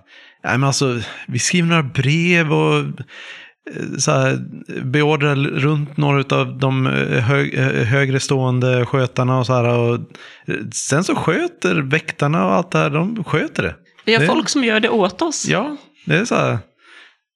nej 0.43 0.57
men 0.57 0.63
alltså, 0.63 0.99
vi 1.27 1.39
skriver 1.39 1.67
några 1.69 1.83
brev 1.83 2.53
och 2.53 2.77
eh, 2.79 3.97
så 3.99 4.11
här, 4.11 4.37
beordrar 4.83 5.35
runt 5.35 5.97
några 5.97 6.37
av 6.37 6.57
de 6.59 6.87
eh, 6.87 7.19
hög, 7.23 7.57
högre 7.85 8.19
stående 8.19 8.85
skötarna 8.85 9.39
och 9.39 9.45
så 9.45 9.53
här. 9.53 9.63
Och 9.77 9.99
sen 10.73 11.03
så 11.03 11.15
sköter 11.15 11.75
väktarna 11.75 12.45
och 12.45 12.53
allt 12.53 12.71
det 12.71 12.77
här, 12.77 12.89
de 12.89 13.23
sköter 13.23 13.63
det. 13.63 13.75
Vi 14.05 14.13
har 14.13 14.21
det- 14.21 14.27
folk 14.27 14.49
som 14.49 14.63
gör 14.63 14.79
det 14.79 14.89
åt 14.89 15.21
oss. 15.21 15.47
Ja, 15.47 15.77
det 16.05 16.15
är 16.15 16.25
så 16.25 16.35
här. 16.35 16.57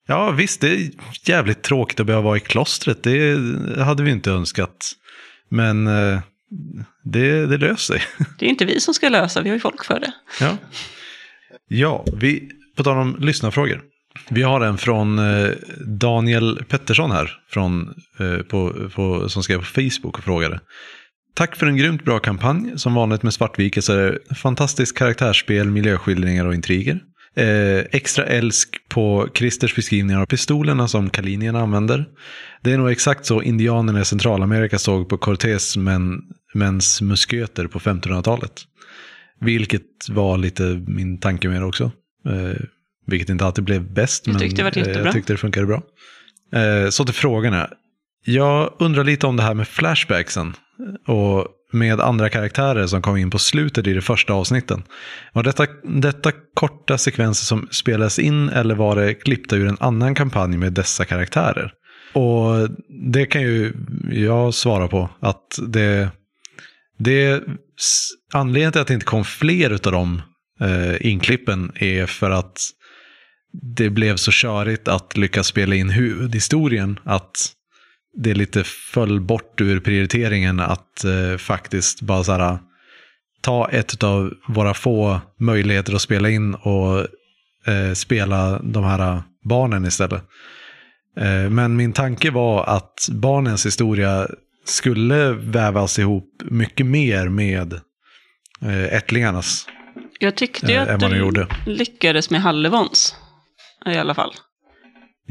Ja, 0.07 0.31
visst, 0.31 0.61
det 0.61 0.69
är 0.69 0.89
jävligt 1.23 1.63
tråkigt 1.63 1.99
att 1.99 2.05
behöva 2.05 2.23
vara 2.23 2.37
i 2.37 2.39
klostret. 2.39 3.03
Det 3.03 3.37
hade 3.77 4.03
vi 4.03 4.11
inte 4.11 4.31
önskat. 4.31 4.91
Men 5.49 5.87
eh, 5.87 6.19
det, 7.03 7.45
det 7.45 7.57
löser 7.57 7.93
sig. 7.93 8.01
Det 8.39 8.45
är 8.45 8.49
inte 8.49 8.65
vi 8.65 8.79
som 8.79 8.93
ska 8.93 9.09
lösa, 9.09 9.41
vi 9.41 9.49
har 9.49 9.55
ju 9.55 9.59
folk 9.59 9.85
för 9.85 9.99
det. 9.99 10.13
Ja, 10.39 10.57
ja 11.67 12.05
vi, 12.13 12.49
på 12.77 12.83
tal 12.83 12.97
om 12.97 13.17
lyssnarfrågor. 13.19 13.81
Vi 14.29 14.43
har 14.43 14.61
en 14.61 14.77
från 14.77 15.19
eh, 15.19 15.49
Daniel 15.85 16.63
Pettersson 16.67 17.11
här, 17.11 17.31
från, 17.49 17.93
eh, 18.19 18.37
på, 18.37 18.89
på, 18.95 19.29
som 19.29 19.43
skrev 19.43 19.57
på 19.57 19.65
Facebook 19.65 20.17
och 20.17 20.23
frågade. 20.23 20.59
Tack 21.33 21.55
för 21.55 21.65
en 21.65 21.77
grymt 21.77 22.05
bra 22.05 22.19
kampanj. 22.19 22.71
Som 22.75 22.93
vanligt 22.93 23.23
med 23.23 23.33
Svartvike 23.33 23.81
så 23.81 23.93
är 23.93 23.97
det 24.27 24.35
fantastiskt 24.35 24.97
karaktärsspel, 24.97 25.71
miljöskildringar 25.71 26.45
och 26.45 26.55
intriger. 26.55 26.99
Eh, 27.35 27.85
extra 27.91 28.25
älsk 28.25 28.89
på 28.89 29.27
Christers 29.35 29.75
beskrivningar 29.75 30.21
av 30.21 30.25
pistolerna 30.25 30.87
som 30.87 31.09
kalinierna 31.09 31.61
använder. 31.61 32.05
Det 32.61 32.71
är 32.71 32.77
nog 32.77 32.91
exakt 32.91 33.25
så 33.25 33.41
indianerna 33.41 34.01
i 34.01 34.05
Centralamerika 34.05 34.79
såg 34.79 35.09
på 35.09 35.17
Cortés 35.17 35.77
men, 35.77 36.21
mäns 36.53 37.01
musköter 37.01 37.67
på 37.67 37.79
1500-talet. 37.79 38.61
Vilket 39.39 40.09
var 40.09 40.37
lite 40.37 40.83
min 40.87 41.19
tanke 41.19 41.49
med 41.49 41.61
det 41.61 41.65
också. 41.65 41.91
Eh, 42.25 42.61
vilket 43.07 43.29
inte 43.29 43.45
alltid 43.45 43.63
blev 43.63 43.93
bäst, 43.93 44.27
Jag 44.27 44.33
men 44.33 44.41
eh, 44.41 45.03
jag 45.03 45.13
tyckte 45.13 45.33
det 45.33 45.37
funkade 45.37 45.65
bra. 45.65 45.81
Eh, 46.53 46.89
så 46.89 47.05
till 47.05 47.13
frågorna. 47.13 47.69
Jag 48.25 48.73
undrar 48.79 49.03
lite 49.03 49.27
om 49.27 49.37
det 49.37 49.43
här 49.43 49.53
med 49.53 49.67
flashbacksen. 49.67 50.53
Och 51.07 51.47
med 51.71 51.99
andra 51.99 52.29
karaktärer 52.29 52.87
som 52.87 53.01
kom 53.01 53.17
in 53.17 53.29
på 53.29 53.39
slutet 53.39 53.87
i 53.87 53.93
det 53.93 54.01
första 54.01 54.33
avsnitten. 54.33 54.83
Var 55.33 55.43
detta, 55.43 55.65
detta 55.83 56.31
korta 56.53 56.97
sekvenser 56.97 57.45
som 57.45 57.67
spelades 57.71 58.19
in 58.19 58.49
eller 58.49 58.75
var 58.75 58.95
det 58.95 59.13
klippta 59.13 59.55
ur 59.55 59.67
en 59.67 59.77
annan 59.79 60.15
kampanj 60.15 60.57
med 60.57 60.73
dessa 60.73 61.05
karaktärer? 61.05 61.73
Och 62.13 62.69
det 63.11 63.25
kan 63.25 63.41
ju 63.41 63.73
jag 64.11 64.53
svara 64.53 64.87
på. 64.87 65.09
Att 65.19 65.59
det, 65.67 66.09
det 66.97 67.43
anledningen 68.33 68.71
till 68.71 68.81
att 68.81 68.87
det 68.87 68.93
inte 68.93 69.05
kom 69.05 69.25
fler 69.25 69.71
av 69.71 69.91
de 69.91 70.21
eh, 70.61 71.05
inklippen 71.07 71.71
är 71.75 72.05
för 72.05 72.31
att 72.31 72.57
det 73.75 73.89
blev 73.89 74.15
så 74.15 74.31
körigt 74.31 74.87
att 74.87 75.17
lyckas 75.17 75.47
spela 75.47 75.75
in 75.75 75.89
huvudhistorien 75.89 76.99
att 77.03 77.53
det 78.13 78.33
lite 78.33 78.63
föll 78.63 79.21
bort 79.21 79.61
ur 79.61 79.79
prioriteringen 79.79 80.59
att 80.59 81.03
eh, 81.03 81.37
faktiskt 81.37 82.01
bara 82.01 82.23
så 82.23 82.31
här, 82.31 82.59
ta 83.41 83.69
ett 83.69 84.03
av 84.03 84.33
våra 84.47 84.73
få 84.73 85.21
möjligheter 85.39 85.95
att 85.95 86.01
spela 86.01 86.29
in 86.29 86.53
och 86.55 86.99
eh, 87.67 87.93
spela 87.95 88.59
de 88.59 88.83
här 88.83 89.23
barnen 89.43 89.85
istället. 89.85 90.23
Eh, 91.17 91.49
men 91.49 91.75
min 91.75 91.93
tanke 91.93 92.31
var 92.31 92.65
att 92.65 93.09
barnens 93.11 93.65
historia 93.65 94.27
skulle 94.65 95.31
vävas 95.31 95.99
ihop 95.99 96.41
mycket 96.43 96.85
mer 96.85 97.29
med 97.29 97.73
eh, 98.61 98.83
ättlingarnas. 98.93 99.67
Jag 100.19 100.35
tyckte 100.35 100.67
ju 100.71 100.77
Eh, 100.77 100.93
att 100.95 100.99
du 100.99 101.17
gjorde. 101.17 101.47
lyckades 101.65 102.29
med 102.29 102.41
Hallevons. 102.41 103.15
I 103.85 103.97
alla 103.97 104.13
fall. 104.15 104.31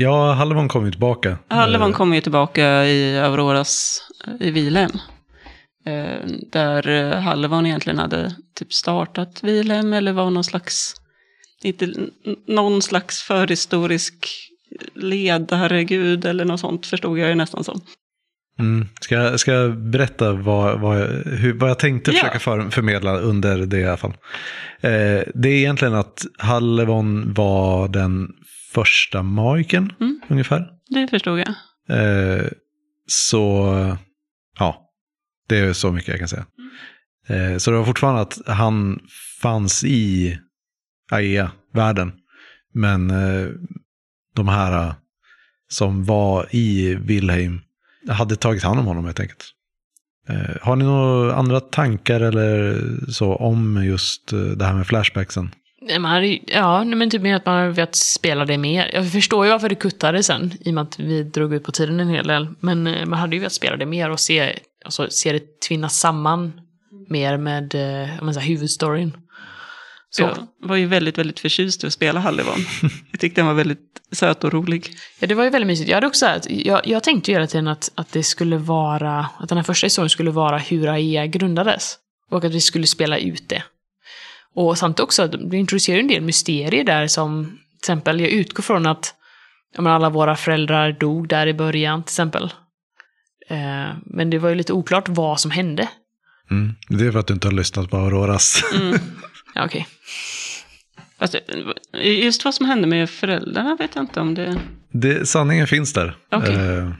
Ja, 0.01 0.32
Hallevon 0.32 0.68
kom 0.68 0.84
ju 0.84 0.90
tillbaka. 0.90 1.38
Hallevon 1.48 1.90
Eh, 1.90 1.96
kom 1.96 2.14
ju 2.14 2.20
tillbaka 2.20 2.84
i 2.86 3.18
Auroras, 3.18 4.03
i 4.40 4.51
Vilhem. 4.51 4.90
Eh, 5.86 6.26
där 6.53 6.88
eh, 6.88 7.20
Hallevon 7.20 7.66
egentligen 7.66 7.98
hade 7.98 8.34
typ 8.59 8.72
startat 8.72 9.42
Vilhem 9.42 9.92
eller 9.92 10.12
var 10.12 10.30
någon 10.30 10.44
slags, 10.44 10.94
inte, 11.62 11.94
någon 12.46 12.82
slags 12.82 13.22
förhistorisk 13.22 14.14
ledargud 14.94 16.24
eller 16.24 16.44
något 16.44 16.61
sånt 16.61 16.86
förstod 16.86 17.18
jag 17.18 17.28
ju 17.28 17.34
nästan 17.34 17.64
som. 17.64 17.80
Mm. 18.59 18.88
Ska, 19.01 19.14
jag- 19.14 19.40
ska 19.40 19.53
jag 19.53 19.76
berätta 19.78 20.32
vad, 20.32 20.80
vad, 20.80 21.01
jag, 21.01 21.07
hur, 21.24 21.53
vad 21.53 21.70
jag 21.70 21.78
tänkte 21.78 22.12
försöka 22.12 22.38
för, 22.38 22.70
förmedla 22.70 23.18
under 23.18 23.59
det 23.59 23.78
i 23.78 23.86
alla 23.86 23.96
fall? 23.96 24.14
Eh, 24.80 25.22
det 25.34 25.48
är 25.48 25.59
egentligen 25.59 25.94
att 25.94 26.22
Hallevon 26.38 27.34
var 27.34 27.88
den 27.88 28.28
första 28.72 29.22
magiken 29.22 29.92
Mm. 30.00 30.20
ungefär. 30.28 30.68
Det 30.90 31.08
förstod 31.08 31.38
jag. 31.38 31.48
Eh, 31.88 32.46
så, 33.06 33.66
ja, 34.58 34.90
det 35.48 35.58
är 35.58 35.72
så 35.72 35.92
mycket 35.92 36.08
jag 36.08 36.18
kan 36.18 36.28
säga. 36.28 36.46
Eh, 37.28 37.56
så 37.58 37.70
det 37.70 37.76
var 37.76 37.84
fortfarande 37.84 38.20
att 38.20 38.38
han 38.46 39.00
fanns 39.42 39.84
i 39.84 40.38
AEA-världen. 41.12 42.12
Men 42.74 43.10
eh, 43.10 43.48
de 44.34 44.48
här 44.48 44.94
som 45.68 46.04
var 46.04 46.46
i 46.50 46.94
Wilhelm 46.94 47.60
hade 48.08 48.36
tagit 48.36 48.62
hand 48.62 48.80
om 48.80 48.86
honom 48.86 49.04
helt 49.04 49.20
enkelt. 49.20 49.44
Har 50.60 50.76
ni 50.76 50.84
några 50.84 51.34
andra 51.34 51.60
tankar 51.60 52.20
eller 52.20 52.80
så 53.12 53.34
om 53.34 53.84
just 53.84 54.28
det 54.56 54.64
här 54.64 54.74
med 54.74 54.86
flashbacksen? 54.86 55.50
Man 55.98 56.38
ja, 56.46 56.84
men 56.84 57.10
typ 57.10 57.22
mer 57.22 57.36
att 57.36 57.46
man 57.46 57.58
hade 57.58 57.70
velat 57.70 57.94
spela 57.94 58.44
det 58.44 58.58
mer. 58.58 58.90
Jag 58.94 59.12
förstår 59.12 59.46
ju 59.46 59.52
varför 59.52 59.68
det 59.68 59.74
kuttade 59.74 60.22
sen, 60.22 60.52
i 60.60 60.70
och 60.70 60.74
med 60.74 60.82
att 60.82 60.98
vi 60.98 61.22
drog 61.22 61.54
ut 61.54 61.64
på 61.64 61.72
tiden 61.72 62.00
en 62.00 62.08
hel 62.08 62.26
del. 62.26 62.48
Men 62.60 62.86
eh, 62.86 63.06
man 63.06 63.18
hade 63.18 63.36
ju 63.36 63.40
velat 63.40 63.52
spela 63.52 63.76
det 63.76 63.86
mer 63.86 64.10
och 64.10 64.20
se, 64.20 64.58
alltså, 64.84 65.06
se 65.10 65.32
det 65.32 65.60
tvinnas 65.68 65.98
samman 65.98 66.60
mer 67.08 67.36
med 67.36 67.74
eh, 67.74 68.18
om 68.20 68.24
man 68.24 68.34
säger, 68.34 68.46
huvudstoryn. 68.46 69.16
Så. 70.10 70.22
Jag 70.22 70.68
var 70.68 70.76
ju 70.76 70.86
väldigt, 70.86 71.18
väldigt 71.18 71.40
förtjust 71.40 71.84
i 71.84 71.86
att 71.86 71.92
spela 71.92 72.20
Hallevon. 72.20 72.66
jag 73.10 73.20
tyckte 73.20 73.40
den 73.40 73.46
var 73.46 73.54
väldigt 73.54 74.00
söt 74.12 74.44
och 74.44 74.52
rolig. 74.52 74.90
Ja, 75.18 75.26
det 75.26 75.34
var 75.34 75.44
ju 75.44 75.50
väldigt 75.50 75.66
mysigt. 75.66 75.88
Jag 75.88 75.96
hade 75.96 76.06
också 76.06 76.18
så 76.18 76.26
här, 76.26 76.40
jag, 76.48 76.86
jag 76.86 77.02
tänkte 77.02 77.30
ju 77.30 77.34
hela 77.34 77.46
tiden 77.46 77.68
att, 77.68 77.92
att 77.94 78.12
det 78.12 78.22
skulle 78.22 78.56
vara, 78.56 79.26
att 79.38 79.48
den 79.48 79.58
här 79.58 79.62
första 79.62 79.86
historien 79.86 80.10
skulle 80.10 80.30
vara 80.30 80.58
hur 80.58 80.88
AEA 80.88 81.26
grundades. 81.26 81.96
Och 82.30 82.44
att 82.44 82.54
vi 82.54 82.60
skulle 82.60 82.86
spela 82.86 83.18
ut 83.18 83.48
det. 83.48 83.62
Och 84.55 84.78
samtidigt 84.78 85.01
också, 85.01 85.22
att 85.22 85.34
vi 85.34 85.57
introducerar 85.57 85.98
en 85.98 86.09
del 86.09 86.22
mysterier 86.22 86.84
där 86.84 87.07
som, 87.07 87.44
till 87.44 87.76
exempel, 87.78 88.20
jag 88.20 88.30
utgår 88.30 88.62
från 88.62 88.86
att 88.86 89.14
ja, 89.74 89.82
men 89.82 89.92
alla 89.92 90.11
våra 90.11 90.36
föräldrar 90.36 90.92
dog 90.92 91.28
där 91.28 91.46
i 91.46 91.55
början, 91.55 92.03
till 92.03 92.12
exempel. 92.12 92.44
Eh, 93.48 93.88
men 94.05 94.30
det 94.30 94.38
var 94.38 94.48
ju 94.48 94.55
lite 94.55 94.72
oklart 94.72 95.09
vad 95.09 95.40
som 95.40 95.51
hände. 95.51 95.88
Mm. 96.51 96.74
Det 96.88 97.07
är 97.07 97.12
för 97.12 97.18
att 97.18 97.26
du 97.26 97.34
inte 97.34 97.48
har 97.48 97.53
lyssnat 97.53 97.90
på 97.90 97.96
Auroras. 97.96 98.62
Ja, 99.55 99.64
okej. 99.64 99.86
Fast 101.18 101.32
det- 101.32 102.03
just 102.03 102.44
vad 102.44 102.55
som 102.55 102.66
hände 102.66 102.86
med 102.86 103.11
föräldrarna 103.11 103.76
vet 103.76 103.94
jag 103.94 104.03
inte 104.03 104.20
om 104.20 104.34
det... 104.34 104.57
Det, 104.92 105.28
sanningen 105.28 105.66
finns 105.66 105.92
där. 105.92 106.16
Okej. 106.30 106.55
Eh, 106.55 106.90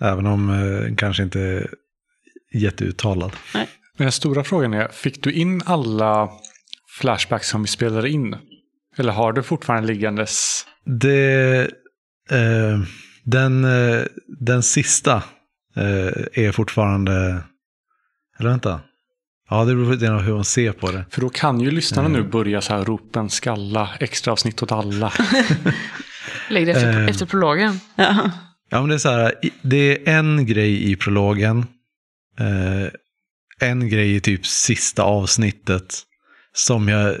även 0.00 0.26
om 0.26 0.50
eh, 0.50 0.94
kanske 0.96 1.22
inte 1.22 1.40
är 1.40 1.70
jätteuttalad. 2.54 3.32
Nej. 3.54 3.68
Men 3.96 4.04
den 4.04 4.12
stora 4.12 4.44
frågan 4.44 4.74
är, 4.74 4.88
fick 4.88 5.22
du 5.22 5.32
in 5.32 5.62
alla 5.66 6.28
flashbacks 7.00 7.48
som 7.48 7.62
vi 7.62 7.68
spelade 7.68 8.10
in? 8.10 8.36
Eller 8.98 9.12
har 9.12 9.32
du 9.32 9.42
fortfarande 9.42 9.88
liggandes? 9.92 10.66
Det, 10.84 11.60
eh, 12.30 12.80
den, 13.24 13.64
eh, 13.64 14.02
den 14.40 14.62
sista 14.62 15.16
eh, 15.76 16.44
är 16.44 16.52
fortfarande... 16.52 17.42
Eller 18.38 18.50
vänta. 18.50 18.80
Ja, 19.50 19.64
det 19.64 19.74
beror 19.74 19.96
på 19.96 20.22
hur 20.22 20.34
man 20.34 20.44
ser 20.44 20.72
på 20.72 20.90
det. 20.90 21.04
För 21.10 21.20
då 21.20 21.28
kan 21.28 21.60
ju 21.60 21.70
lyssnarna 21.70 22.08
nu 22.08 22.22
börja 22.22 22.60
så 22.60 22.74
här 22.74 22.84
ropen 22.84 23.30
skalla, 23.30 23.90
extra 24.00 24.32
avsnitt 24.32 24.62
åt 24.62 24.72
alla. 24.72 25.12
Lägg 26.50 26.66
det 26.66 26.72
efter, 26.72 27.00
Eh. 27.00 27.08
efter 27.08 27.26
prologen. 27.26 27.80
Ja. 27.96 28.30
Ja, 28.70 28.80
men 28.80 28.88
det 28.88 28.94
är 28.94 28.98
så 28.98 29.10
här, 29.10 29.34
det 29.62 30.08
är 30.08 30.14
en 30.18 30.46
grej 30.46 30.90
i 30.90 30.96
prologen. 30.96 31.66
Eh, 32.40 32.88
en 33.68 33.88
grej 33.88 34.14
i 34.16 34.20
typ 34.20 34.46
sista 34.46 35.02
avsnittet. 35.02 36.02
Som 36.58 36.88
jag, 36.88 37.16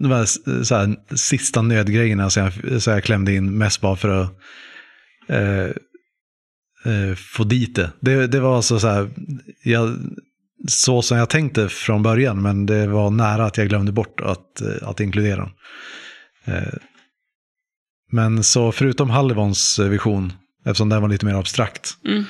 de 0.00 0.10
här, 0.10 0.24
så 0.64 0.74
här, 0.74 1.16
sista 1.16 1.62
nödgrejerna 1.62 2.30
som 2.30 2.42
jag, 2.42 2.82
så 2.82 2.90
jag 2.90 3.04
klämde 3.04 3.34
in 3.34 3.58
mest 3.58 3.80
bara 3.80 3.96
för 3.96 4.08
att 4.08 4.30
eh, 5.28 5.66
eh, 6.92 7.14
få 7.16 7.44
dit 7.44 7.74
det. 7.76 7.90
Det, 8.00 8.26
det 8.26 8.40
var 8.40 8.56
alltså 8.56 8.78
så 8.78 8.88
här, 8.88 9.10
jag, 9.64 9.96
så 10.68 11.02
som 11.02 11.16
jag 11.18 11.30
tänkte 11.30 11.68
från 11.68 12.02
början, 12.02 12.42
men 12.42 12.66
det 12.66 12.86
var 12.86 13.10
nära 13.10 13.44
att 13.44 13.58
jag 13.58 13.68
glömde 13.68 13.92
bort 13.92 14.20
att, 14.20 14.60
eh, 14.60 14.88
att 14.88 15.00
inkludera 15.00 15.36
dem. 15.36 15.50
Eh, 16.44 16.74
men 18.12 18.44
så 18.44 18.72
förutom 18.72 19.10
Hallevons 19.10 19.78
eh, 19.78 19.88
vision, 19.88 20.32
eftersom 20.64 20.88
den 20.88 21.02
var 21.02 21.08
lite 21.08 21.26
mer 21.26 21.34
abstrakt, 21.34 21.96
Mm. 22.04 22.24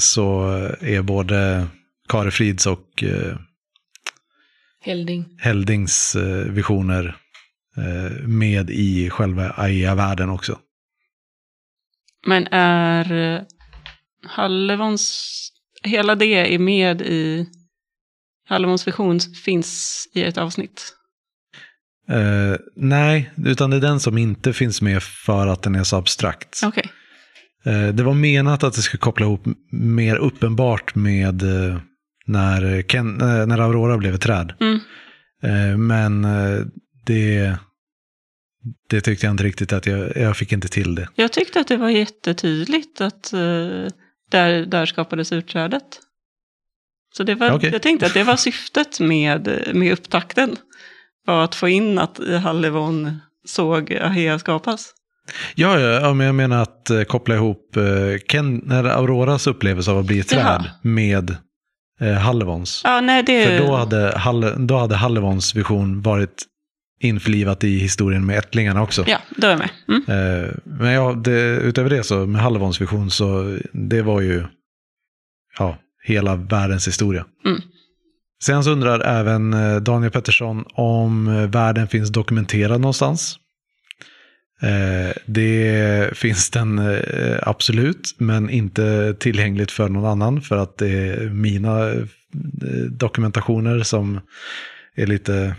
så 0.00 0.44
är 0.80 1.02
både 1.02 1.66
Karefrids 2.08 2.66
och 2.66 3.04
Helding. 4.84 5.24
Heldings 5.38 6.16
eh, 6.16 6.52
visioner 6.52 7.16
eh, 7.76 8.26
med 8.26 8.70
i 8.70 9.10
själva 9.10 9.50
AIA-världen 9.56 10.30
också. 10.30 10.58
Men 12.26 12.46
är 12.50 13.12
eh, 13.12 13.42
Hallevons... 14.26 15.30
Hela 15.82 16.14
det 16.14 16.54
är 16.54 16.58
med 16.58 17.02
i... 17.02 17.46
Hallevons 18.48 18.86
vision 18.86 19.20
finns 19.20 20.08
i 20.14 20.22
ett 20.22 20.38
avsnitt. 20.38 20.94
Eh, 22.08 22.56
nej, 22.76 23.30
utan 23.36 23.70
det 23.70 23.76
är 23.76 23.80
den 23.80 24.00
som 24.00 24.18
inte 24.18 24.52
finns 24.52 24.82
med 24.82 25.02
för 25.02 25.46
att 25.46 25.62
den 25.62 25.74
är 25.74 25.84
så 25.84 25.96
abstrakt. 25.96 26.60
Okej. 26.64 26.90
Eh, 27.64 27.88
det 27.88 28.02
var 28.02 28.14
menat 28.14 28.64
att 28.64 28.74
det 28.74 28.82
skulle 28.82 29.00
koppla 29.00 29.26
ihop 29.26 29.44
mer 29.70 30.16
uppenbart 30.16 30.94
med 30.94 31.42
eh, 31.42 31.78
när, 32.26 32.82
Ken, 32.82 33.20
eh, 33.20 33.46
när 33.46 33.58
Aurora 33.58 33.96
blev 33.96 34.14
ett 34.14 34.20
träd. 34.20 34.52
Mm. 34.60 34.80
Eh, 35.42 35.76
men 35.76 36.24
eh, 36.24 36.64
det, 37.06 37.56
det 38.88 39.00
tyckte 39.00 39.26
jag 39.26 39.30
inte 39.30 39.44
riktigt 39.44 39.72
att 39.72 39.86
jag, 39.86 40.16
jag 40.16 40.36
fick 40.36 40.52
inte 40.52 40.68
till 40.68 40.94
det. 40.94 41.08
Jag 41.14 41.32
tyckte 41.32 41.60
att 41.60 41.68
det 41.68 41.76
var 41.76 41.88
jättetydligt 41.88 43.00
att 43.00 43.32
eh, 43.32 43.38
där, 44.30 44.66
där 44.66 44.86
skapades 44.86 45.32
utträdet. 45.32 46.00
Så 47.16 47.22
det 47.22 47.34
var, 47.34 47.52
Okej. 47.52 47.70
jag 47.72 47.82
tänkte 47.82 48.06
att 48.06 48.14
det 48.14 48.24
var 48.24 48.36
syftet 48.36 49.00
med, 49.00 49.70
med 49.74 49.92
upptakten. 49.92 50.56
Var 51.26 51.44
att 51.44 51.54
få 51.54 51.68
in 51.68 51.98
att 51.98 52.20
Hallevon 52.42 53.18
såg 53.44 53.92
Ahea 53.94 54.38
skapas. 54.38 54.94
Ja, 55.54 55.80
ja, 55.80 56.14
men 56.14 56.26
jag 56.26 56.34
menar 56.34 56.62
att 56.62 56.90
eh, 56.90 57.02
koppla 57.02 57.34
ihop 57.34 57.76
eh, 57.76 58.18
Ken, 58.28 58.72
Auroras 58.72 59.46
upplevelse 59.46 59.90
av 59.90 59.98
att 59.98 60.06
bli 60.06 60.20
ett 60.20 60.32
Jaha. 60.32 60.58
träd 60.58 60.70
med 60.82 61.36
eh, 62.00 62.12
Hallevons. 62.12 62.80
Ja, 62.84 63.00
nej, 63.00 63.22
det... 63.22 63.46
För 63.46 63.58
då 63.58 63.76
hade, 63.76 64.18
Halle, 64.18 64.54
då 64.58 64.76
hade 64.76 64.94
Hallevons 64.94 65.54
vision 65.54 66.02
varit 66.02 66.44
införlivat 67.00 67.64
i 67.64 67.78
historien 67.78 68.26
med 68.26 68.38
ättlingarna 68.38 68.82
också. 68.82 69.04
Ja, 69.06 69.18
då 69.36 69.46
är 69.46 69.50
jag 69.50 69.58
med. 69.58 69.70
Mm. 69.88 70.02
Eh, 70.08 70.50
men 70.64 70.92
ja, 70.92 71.12
det, 71.12 71.56
utöver 71.56 71.90
det 71.90 72.04
så 72.04 72.26
med 72.26 72.42
Hallevons 72.42 72.80
vision 72.80 73.10
så 73.10 73.58
det 73.72 74.02
var 74.02 74.20
ju 74.20 74.44
ja, 75.58 75.78
hela 76.02 76.36
världens 76.36 76.88
historia. 76.88 77.24
Mm. 77.44 77.60
Sen 78.42 78.64
så 78.64 78.70
undrar 78.70 79.00
även 79.00 79.54
eh, 79.54 79.76
Daniel 79.76 80.12
Pettersson 80.12 80.64
om 80.74 81.28
eh, 81.28 81.50
världen 81.50 81.88
finns 81.88 82.10
dokumenterad 82.10 82.80
någonstans. 82.80 83.36
Eh, 84.62 85.16
Det 85.26 86.10
finns 86.18 86.50
den 86.50 86.78
eh, 86.78 87.38
absolut, 87.42 88.14
men 88.18 88.50
inte 88.50 89.14
tillgängligt 89.20 89.70
för 89.70 89.88
någon 89.88 90.04
annan 90.10 90.40
för 90.42 90.56
att 90.56 90.78
det 90.78 90.88
är 90.88 91.28
mina 91.28 91.90
eh, 91.90 91.98
dokumentationer 92.90 93.82
som 93.82 94.20
är 94.96 95.06
lite 95.06 95.54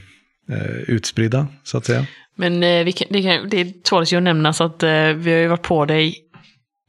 utspridda, 0.87 1.47
så 1.63 1.77
att 1.77 1.85
säga. 1.85 2.05
Men 2.35 2.85
vi 2.85 2.91
kan, 2.91 3.07
det, 3.11 3.21
kan, 3.23 3.49
det 3.49 3.83
tåls 3.83 4.13
ju 4.13 4.17
att 4.17 4.23
nämnas 4.23 4.61
att 4.61 4.83
vi 5.15 5.31
har 5.31 5.39
ju 5.39 5.47
varit 5.47 5.61
på 5.61 5.85
dig 5.85 6.17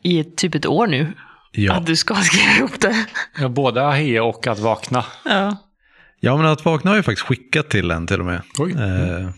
i 0.02 0.24
typ 0.24 0.54
ett 0.54 0.66
år 0.66 0.86
nu. 0.86 1.12
Ja. 1.52 1.74
Att 1.74 1.86
du 1.86 1.96
ska 1.96 2.14
skriva 2.22 2.52
ihop 2.58 2.80
det. 2.80 3.06
Ja, 3.40 3.48
både 3.48 3.86
Ahea 3.86 4.22
och 4.24 4.46
att 4.46 4.58
vakna. 4.58 5.04
Ja. 5.24 5.56
Ja, 6.20 6.36
men 6.36 6.46
att 6.46 6.64
vakna 6.64 6.90
har 6.90 6.96
jag 6.96 7.04
faktiskt 7.04 7.26
skickat 7.26 7.68
till 7.70 7.90
en 7.90 8.06
till 8.06 8.20
och 8.20 8.26
med. 8.26 8.40
Oj. 8.58 8.72
Eh, 8.72 9.30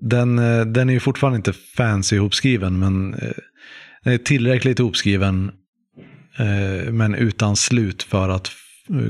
Den, 0.00 0.38
eh, 0.38 0.66
den 0.66 0.88
är 0.88 0.92
ju 0.92 1.00
fortfarande 1.00 1.36
inte 1.36 1.52
fancy 1.52 2.16
ihopskriven, 2.16 2.78
men 2.78 3.14
eh, 3.14 3.30
den 4.04 4.12
är 4.12 4.18
tillräckligt 4.18 4.78
ihopskriven, 4.78 5.52
eh, 6.38 6.92
men 6.92 7.14
utan 7.14 7.56
slut 7.56 8.02
för 8.02 8.28
att 8.28 8.50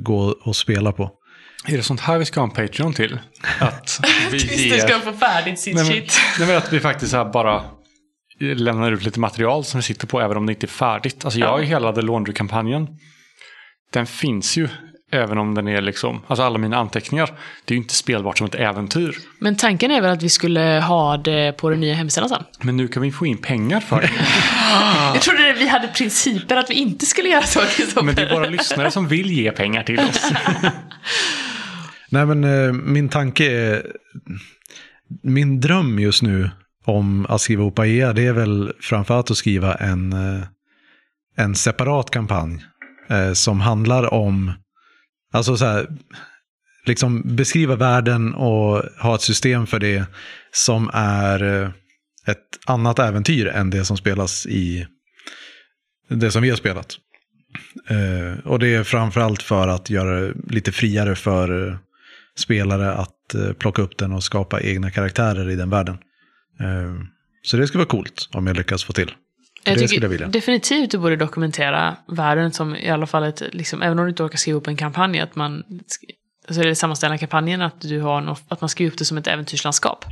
gå 0.00 0.18
och 0.20 0.56
spela 0.56 0.92
på. 0.92 1.10
Är 1.66 1.76
det 1.76 1.82
sånt 1.82 2.00
här 2.00 2.18
vi 2.18 2.24
ska 2.24 2.40
ha 2.40 2.48
en 2.48 2.54
Patreon 2.54 2.92
till? 2.94 3.18
Att 3.58 4.00
vi 4.30 4.40
Tills 4.40 4.72
du 4.72 4.78
ska 4.78 5.00
få 5.00 5.12
färdigt 5.12 5.58
sitt 5.58 5.74
Nej, 5.74 5.84
men, 5.84 5.92
shit. 5.92 6.18
nej, 6.38 6.48
men 6.48 6.56
att 6.56 6.72
vi 6.72 6.80
faktiskt 6.80 7.12
här 7.12 7.24
bara 7.24 7.64
lämnar 8.40 8.92
ut 8.92 9.02
lite 9.02 9.20
material 9.20 9.64
som 9.64 9.78
vi 9.78 9.82
sitter 9.82 10.06
på 10.06 10.20
även 10.20 10.36
om 10.36 10.46
det 10.46 10.52
inte 10.52 10.66
är 10.66 10.68
färdigt. 10.68 11.24
Alltså 11.24 11.40
jag 11.40 11.48
har 11.48 11.58
ju 11.58 11.64
hela 11.64 11.92
The 11.92 12.02
Laundry-kampanjen. 12.02 12.88
Den 13.92 14.06
finns 14.06 14.56
ju 14.56 14.68
även 15.10 15.38
om 15.38 15.54
den 15.54 15.68
är 15.68 15.80
liksom, 15.80 16.20
alltså 16.26 16.42
alla 16.42 16.58
mina 16.58 16.76
anteckningar. 16.76 17.26
Det 17.64 17.74
är 17.74 17.76
ju 17.76 17.82
inte 17.82 17.94
spelbart 17.94 18.38
som 18.38 18.46
ett 18.46 18.54
äventyr. 18.54 19.16
Men 19.38 19.56
tanken 19.56 19.90
är 19.90 20.00
väl 20.00 20.10
att 20.10 20.22
vi 20.22 20.28
skulle 20.28 20.84
ha 20.88 21.16
det 21.16 21.56
på 21.56 21.70
den 21.70 21.80
nya 21.80 21.94
hemsidan 21.94 22.28
sen? 22.28 22.44
Men 22.62 22.76
nu 22.76 22.88
kan 22.88 23.02
vi 23.02 23.12
få 23.12 23.26
in 23.26 23.38
pengar 23.38 23.80
för 23.80 24.00
det. 24.00 24.10
Jag 25.14 25.22
trodde 25.22 25.52
vi 25.58 25.68
hade 25.68 25.88
principer 25.88 26.56
att 26.56 26.70
vi 26.70 26.74
inte 26.74 27.06
skulle 27.06 27.28
göra 27.28 27.42
så. 27.42 27.60
Kristoffer. 27.60 28.02
Men 28.02 28.14
det 28.14 28.22
är 28.22 28.34
bara 28.34 28.46
lyssnare 28.46 28.90
som 28.90 29.08
vill 29.08 29.32
ge 29.32 29.50
pengar 29.50 29.82
till 29.82 30.00
oss. 30.00 30.32
Nej, 32.10 32.26
men 32.26 32.44
eh, 32.44 32.72
min 32.72 33.08
tanke 33.08 33.50
är... 33.52 33.86
Min 35.22 35.60
dröm 35.60 35.98
just 35.98 36.22
nu 36.22 36.50
om 36.84 37.26
att 37.28 37.40
skriva 37.40 37.62
ihop 37.62 37.78
AEA, 37.78 38.12
det 38.12 38.26
är 38.26 38.32
väl 38.32 38.72
framförallt 38.80 39.30
att 39.30 39.36
skriva 39.36 39.74
en, 39.74 40.12
eh, 40.12 40.42
en 41.36 41.54
separat 41.54 42.10
kampanj 42.10 42.64
eh, 43.08 43.32
som 43.32 43.60
handlar 43.60 44.14
om, 44.14 44.52
alltså 45.32 45.56
så 45.56 45.64
här, 45.64 45.86
liksom 46.88 47.22
beskriva 47.36 47.76
världen 47.76 48.34
och 48.34 48.82
ha 49.00 49.14
ett 49.14 49.22
system 49.22 49.66
för 49.66 49.78
det 49.78 50.04
som 50.52 50.90
är 50.92 51.62
eh, 51.62 51.70
ett 52.26 52.58
annat 52.66 52.98
äventyr 52.98 53.46
än 53.46 53.70
det 53.70 53.84
som 53.84 53.96
spelas 53.96 54.46
i 54.46 54.86
det 56.08 56.30
som 56.30 56.42
vi 56.42 56.50
har 56.50 56.56
spelat. 56.56 56.96
Eh, 57.88 58.46
och 58.46 58.58
det 58.58 58.74
är 58.74 58.84
framförallt 58.84 59.42
för 59.42 59.68
att 59.68 59.90
göra 59.90 60.20
det 60.20 60.34
lite 60.50 60.72
friare 60.72 61.16
för 61.16 61.68
eh, 61.68 61.76
spelare 62.36 62.92
att 62.92 63.14
plocka 63.58 63.82
upp 63.82 63.98
den 63.98 64.12
och 64.12 64.24
skapa 64.24 64.60
egna 64.60 64.90
karaktärer 64.90 65.50
i 65.50 65.56
den 65.56 65.70
världen. 65.70 65.98
Så 67.42 67.56
det 67.56 67.66
skulle 67.66 67.78
vara 67.78 67.88
coolt 67.88 68.28
om 68.32 68.46
jag 68.46 68.56
lyckas 68.56 68.84
få 68.84 68.92
till. 68.92 69.12
Jag 69.64 69.78
det 69.78 69.88
skulle 69.88 70.04
jag 70.04 70.10
vilja. 70.10 70.26
definitivt 70.28 70.90
du 70.90 70.98
borde 70.98 71.16
dokumentera 71.16 71.96
världen 72.06 72.52
som 72.52 72.76
i 72.76 72.88
alla 72.90 73.06
fall 73.06 73.24
ett, 73.24 73.42
liksom, 73.52 73.82
även 73.82 73.98
om 73.98 74.04
du 74.04 74.10
inte 74.10 74.22
orkar 74.22 74.38
skriva 74.38 74.58
upp 74.58 74.66
en 74.66 74.76
kampanj, 74.76 75.20
att 75.20 75.36
man, 75.36 75.64
alltså 76.48 76.62
eller 76.62 76.74
sammanställa 76.74 77.18
kampanjen, 77.18 77.62
att 77.62 77.80
du 77.80 78.00
har 78.00 78.20
något, 78.20 78.42
att 78.48 78.60
man 78.60 78.68
skriver 78.68 78.92
upp 78.92 78.98
det 78.98 79.04
som 79.04 79.18
ett 79.18 79.26
äventyrslandskap. 79.26 80.04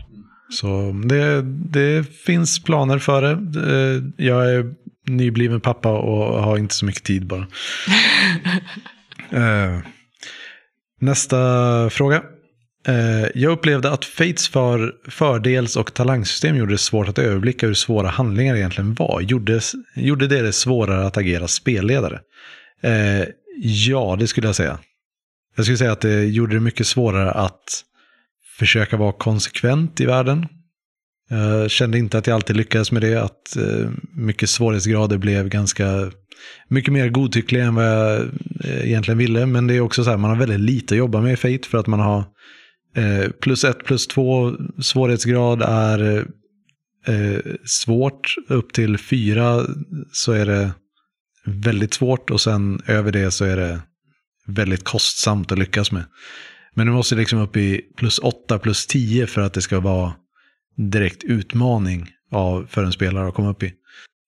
Så 0.50 0.92
det, 1.04 1.42
det 1.42 2.14
finns 2.16 2.62
planer 2.64 2.98
för 2.98 3.22
det. 3.22 3.30
Eh, 3.60 4.26
Jag 4.26 4.50
är 4.54 4.74
nybliven 5.06 5.60
pappa 5.60 5.92
och 5.98 6.42
har 6.42 6.58
inte 6.58 6.74
så 6.74 6.84
mycket 6.84 7.04
tid 7.04 7.26
bara. 7.26 7.46
Eh, 9.30 9.78
Nästa 11.00 11.36
fråga. 11.90 12.22
Eh, 12.86 13.26
jag 13.34 13.52
upplevde 13.52 13.90
att 13.90 14.04
Fates 14.04 14.48
för 14.48 14.94
fördels 15.08 15.76
och 15.76 15.94
talangsystem 15.94 16.56
gjorde 16.56 16.74
det 16.74 16.78
svårt 16.78 17.08
att 17.08 17.18
överblicka 17.18 17.66
hur 17.66 17.74
svåra 17.74 18.08
handlingar 18.08 18.56
egentligen 18.56 18.94
var. 18.94 19.20
Gjorde, 19.20 19.60
gjorde 19.94 20.26
det 20.26 20.42
det 20.42 20.52
svårare 20.52 21.06
att 21.06 21.16
agera 21.16 21.48
spelledare? 21.48 22.20
Eh, 22.82 23.28
Ja, 23.58 24.16
det 24.18 24.26
skulle 24.26 24.48
jag 24.48 24.56
säga. 24.56 24.78
Jag 25.56 25.64
skulle 25.64 25.78
säga 25.78 25.92
att 25.92 26.00
det 26.00 26.24
gjorde 26.24 26.54
det 26.56 26.60
mycket 26.60 26.86
svårare 26.86 27.30
att 27.30 27.82
försöka 28.58 28.96
vara 28.96 29.12
konsekvent 29.12 30.00
i 30.00 30.06
världen. 30.06 30.46
Jag 31.28 31.70
kände 31.70 31.98
inte 31.98 32.18
att 32.18 32.26
jag 32.26 32.34
alltid 32.34 32.56
lyckades 32.56 32.92
med 32.92 33.02
det, 33.02 33.22
att 33.22 33.56
eh, 33.56 33.90
mycket 34.12 34.50
svårighetsgrader 34.50 35.18
blev 35.18 35.48
ganska 35.48 36.10
mycket 36.68 36.92
mer 36.92 37.08
godtyckliga 37.08 37.64
än 37.64 37.74
vad 37.74 37.84
jag 37.84 38.20
eh, 38.64 38.86
egentligen 38.86 39.18
ville. 39.18 39.46
Men 39.46 39.66
det 39.66 39.74
är 39.74 39.80
också 39.80 40.04
så 40.04 40.10
här, 40.10 40.16
man 40.16 40.30
har 40.30 40.38
väldigt 40.38 40.60
lite 40.60 40.94
att 40.94 40.98
jobba 40.98 41.20
med 41.20 41.32
i 41.32 41.36
Fate 41.36 41.68
för 41.68 41.78
att 41.78 41.86
man 41.86 42.00
har 42.00 42.24
eh, 42.96 43.30
plus 43.30 43.64
ett, 43.64 43.84
plus 43.84 44.06
två 44.06 44.56
svårighetsgrad 44.80 45.62
är 45.62 46.26
eh, 47.06 47.38
svårt. 47.64 48.34
Upp 48.48 48.72
till 48.72 48.98
fyra 48.98 49.66
så 50.12 50.32
är 50.32 50.46
det 50.46 50.70
väldigt 51.44 51.94
svårt 51.94 52.30
och 52.30 52.40
sen 52.40 52.80
över 52.86 53.12
det 53.12 53.30
så 53.30 53.44
är 53.44 53.56
det 53.56 53.80
väldigt 54.46 54.84
kostsamt 54.84 55.52
att 55.52 55.58
lyckas 55.58 55.92
med. 55.92 56.04
Men 56.74 56.86
du 56.86 56.92
måste 56.92 57.14
liksom 57.14 57.38
upp 57.38 57.56
i 57.56 57.80
plus 57.96 58.18
8, 58.18 58.58
plus 58.58 58.86
10 58.86 59.26
för 59.26 59.40
att 59.40 59.54
det 59.54 59.62
ska 59.62 59.80
vara 59.80 60.14
direkt 60.76 61.24
utmaning 61.24 62.10
av, 62.30 62.66
för 62.70 62.84
en 62.84 62.92
spelare 62.92 63.28
att 63.28 63.34
komma 63.34 63.50
upp 63.50 63.62
i. 63.62 63.72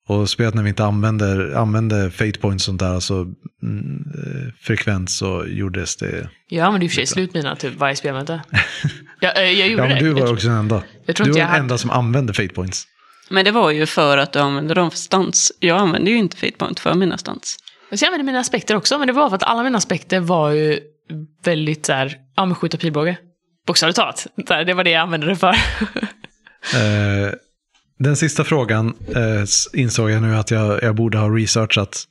Och 0.08 0.30
spelet 0.30 0.54
när 0.54 0.62
vi 0.62 0.68
inte 0.68 0.84
använder, 0.84 1.54
använder 1.56 2.10
fate 2.10 2.38
points 2.40 2.62
och 2.64 2.66
sånt 2.66 2.80
där, 2.80 2.94
alltså 2.94 3.14
mm, 3.62 4.04
eh, 4.14 4.52
frekvent 4.60 5.10
så 5.10 5.44
gjordes 5.46 5.96
det. 5.96 6.28
Jag 6.48 6.66
använder 6.66 6.84
ju 6.84 6.88
för 6.88 6.94
sig 6.94 7.06
slutmina 7.06 7.56
typ 7.56 7.74
varje 7.74 7.96
spelmöte. 7.96 8.42
jag, 9.20 9.36
eh, 9.36 9.42
jag 9.42 9.68
gjorde 9.68 9.82
Ja, 9.82 9.88
men 9.88 9.98
det. 9.98 10.04
du 10.04 10.12
var 10.12 10.20
jag, 10.20 10.32
också 10.32 10.48
den 10.48 10.56
enda. 10.56 10.82
jag 11.06 11.16
tror 11.16 11.24
Du 11.26 11.32
var 11.32 11.38
den 11.38 11.48
hade... 11.48 11.60
enda 11.60 11.78
som 11.78 11.90
använde 11.90 12.32
fate 12.32 12.48
points. 12.48 12.86
Men 13.30 13.44
det 13.44 13.50
var 13.50 13.70
ju 13.70 13.86
för 13.86 14.18
att 14.18 14.32
du 14.32 14.38
använde 14.38 14.74
dem 14.74 14.90
för 14.90 14.98
stans. 14.98 15.52
Jag 15.60 15.78
använde 15.78 16.10
ju 16.10 16.16
inte 16.16 16.36
feedpoint 16.36 16.80
för 16.80 16.94
mina 16.94 17.18
stans. 17.18 17.56
Jag 17.90 18.04
använde 18.04 18.24
mina 18.24 18.38
aspekter 18.40 18.76
också, 18.76 18.98
men 18.98 19.06
det 19.06 19.12
var 19.12 19.28
för 19.28 19.36
att 19.36 19.42
alla 19.42 19.62
mina 19.62 19.78
aspekter 19.78 20.20
var 20.20 20.50
ju 20.50 20.80
väldigt 21.44 21.86
så 21.86 21.92
här, 21.92 22.16
ja 22.36 22.44
men 22.46 22.54
skjuta 22.54 22.76
pilbåge. 22.78 23.16
Bokstavligt 23.66 23.96
talat. 23.96 24.26
Det 24.66 24.74
var 24.74 24.84
det 24.84 24.90
jag 24.90 25.02
använde 25.02 25.26
det 25.26 25.36
för. 25.36 25.56
Eh, 26.74 27.32
den 27.98 28.16
sista 28.16 28.44
frågan 28.44 28.94
eh, 29.14 29.44
insåg 29.72 30.10
jag 30.10 30.22
nu 30.22 30.36
att 30.36 30.50
jag, 30.50 30.82
jag 30.82 30.94
borde 30.94 31.18
ha 31.18 31.28
researchat. 31.28 32.04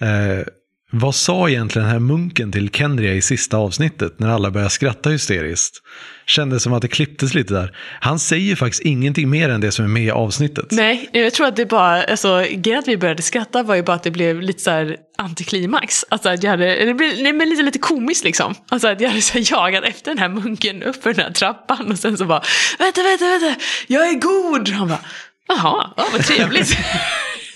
Eh, 0.00 0.46
vad 0.90 1.14
sa 1.14 1.48
egentligen 1.48 1.86
den 1.86 1.92
här 1.92 2.00
munken 2.00 2.52
till 2.52 2.70
Kendria 2.70 3.12
i 3.12 3.22
sista 3.22 3.56
avsnittet 3.56 4.18
när 4.18 4.28
alla 4.28 4.50
började 4.50 4.70
skratta 4.70 5.10
hysteriskt? 5.10 5.82
Kändes 6.26 6.62
som 6.62 6.72
att 6.72 6.82
det 6.82 6.88
klipptes 6.88 7.34
lite 7.34 7.54
där. 7.54 7.76
Han 8.00 8.18
säger 8.18 8.56
faktiskt 8.56 8.82
ingenting 8.82 9.30
mer 9.30 9.48
än 9.48 9.60
det 9.60 9.72
som 9.72 9.84
är 9.84 9.88
med 9.88 10.02
i 10.02 10.10
avsnittet. 10.10 10.66
Nej, 10.70 11.08
jag 11.12 11.32
tror 11.32 11.46
att 11.46 11.56
det 11.56 11.66
bara, 11.66 12.04
alltså 12.04 12.44
grejen 12.50 12.78
att 12.78 12.88
vi 12.88 12.96
började 12.96 13.22
skratta 13.22 13.62
var 13.62 13.74
ju 13.74 13.82
bara 13.82 13.96
att 13.96 14.02
det 14.02 14.10
blev 14.10 14.42
lite 14.42 14.62
så 14.62 14.70
här 14.70 14.96
antiklimax. 15.18 16.04
Alltså 16.08 16.28
att 16.28 16.42
jag 16.42 16.50
hade, 16.50 16.84
det 16.84 16.94
blev 16.94 17.22
nej, 17.22 17.32
men 17.32 17.48
lite, 17.48 17.62
lite 17.62 17.78
komiskt 17.78 18.24
liksom. 18.24 18.54
Alltså 18.68 18.88
att 18.88 19.00
jag 19.00 19.08
hade 19.08 19.22
så 19.22 19.38
jagat 19.38 19.84
efter 19.84 20.10
den 20.10 20.18
här 20.18 20.28
munken 20.28 20.82
upp 20.82 21.02
för 21.02 21.14
den 21.14 21.24
här 21.24 21.32
trappan 21.32 21.90
och 21.92 21.98
sen 21.98 22.18
så 22.18 22.24
bara, 22.24 22.42
vänta, 22.78 23.02
vänta, 23.02 23.24
vänta, 23.24 23.60
jag 23.86 24.08
är 24.08 24.14
god! 24.14 24.68
Han 24.68 24.88
bara, 24.88 25.04
jaha, 25.48 25.92
ja, 25.96 26.06
vad 26.12 26.24
trevligt. 26.24 26.78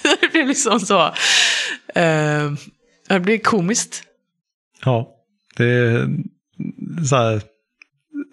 det 0.20 0.32
blev 0.32 0.48
liksom 0.48 0.80
så, 0.80 1.14
Uh, 1.96 2.52
det 3.08 3.20
blev 3.20 3.38
komiskt. 3.38 4.02
Ja, 4.84 5.08
det 5.56 5.64
är 5.64 6.08
så 7.08 7.16
här, 7.16 7.42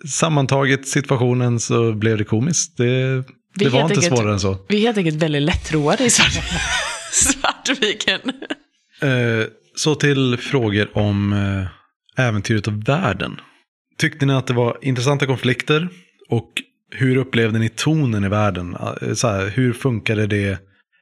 sammantaget 0.08 0.88
situationen 0.88 1.60
så 1.60 1.94
blev 1.94 2.18
det 2.18 2.24
komiskt. 2.24 2.78
Det, 2.78 3.24
Det 3.56 3.70
var 3.70 3.82
inte 3.82 3.94
enkelt- 3.94 4.06
svårare 4.18 4.34
än 4.34 4.40
så. 4.40 4.58
Vi 4.70 4.78
är 4.78 4.82
helt 4.82 4.98
enkelt 4.98 5.16
väldigt 5.24 5.42
lättroade 5.42 6.04
i 6.06 6.10
Svart- 6.10 6.44
Svartviken. 7.12 8.20
Eh, 9.02 9.46
så 9.76 9.96
till 9.96 10.38
frågor 10.38 10.98
om 10.98 11.34
eh, 11.34 12.26
äventyret 12.26 12.68
och 12.68 12.90
världen. 12.90 13.40
Tyckte 13.98 14.26
ni 14.26 14.34
att 14.34 14.48
det 14.48 14.54
var 14.54 14.78
intressanta 14.82 15.26
konflikter? 15.26 15.90
Och 16.30 16.50
hur 16.92 17.18
upplevde 17.18 17.60
ni 17.60 17.70
tonen 17.70 18.24
i 18.24 18.28
världen? 18.30 18.78
Eh, 19.02 19.14
Så 19.14 19.28
här, 19.28 19.48
hur 19.48 19.74
funkade 19.74 20.28
det 20.28 20.58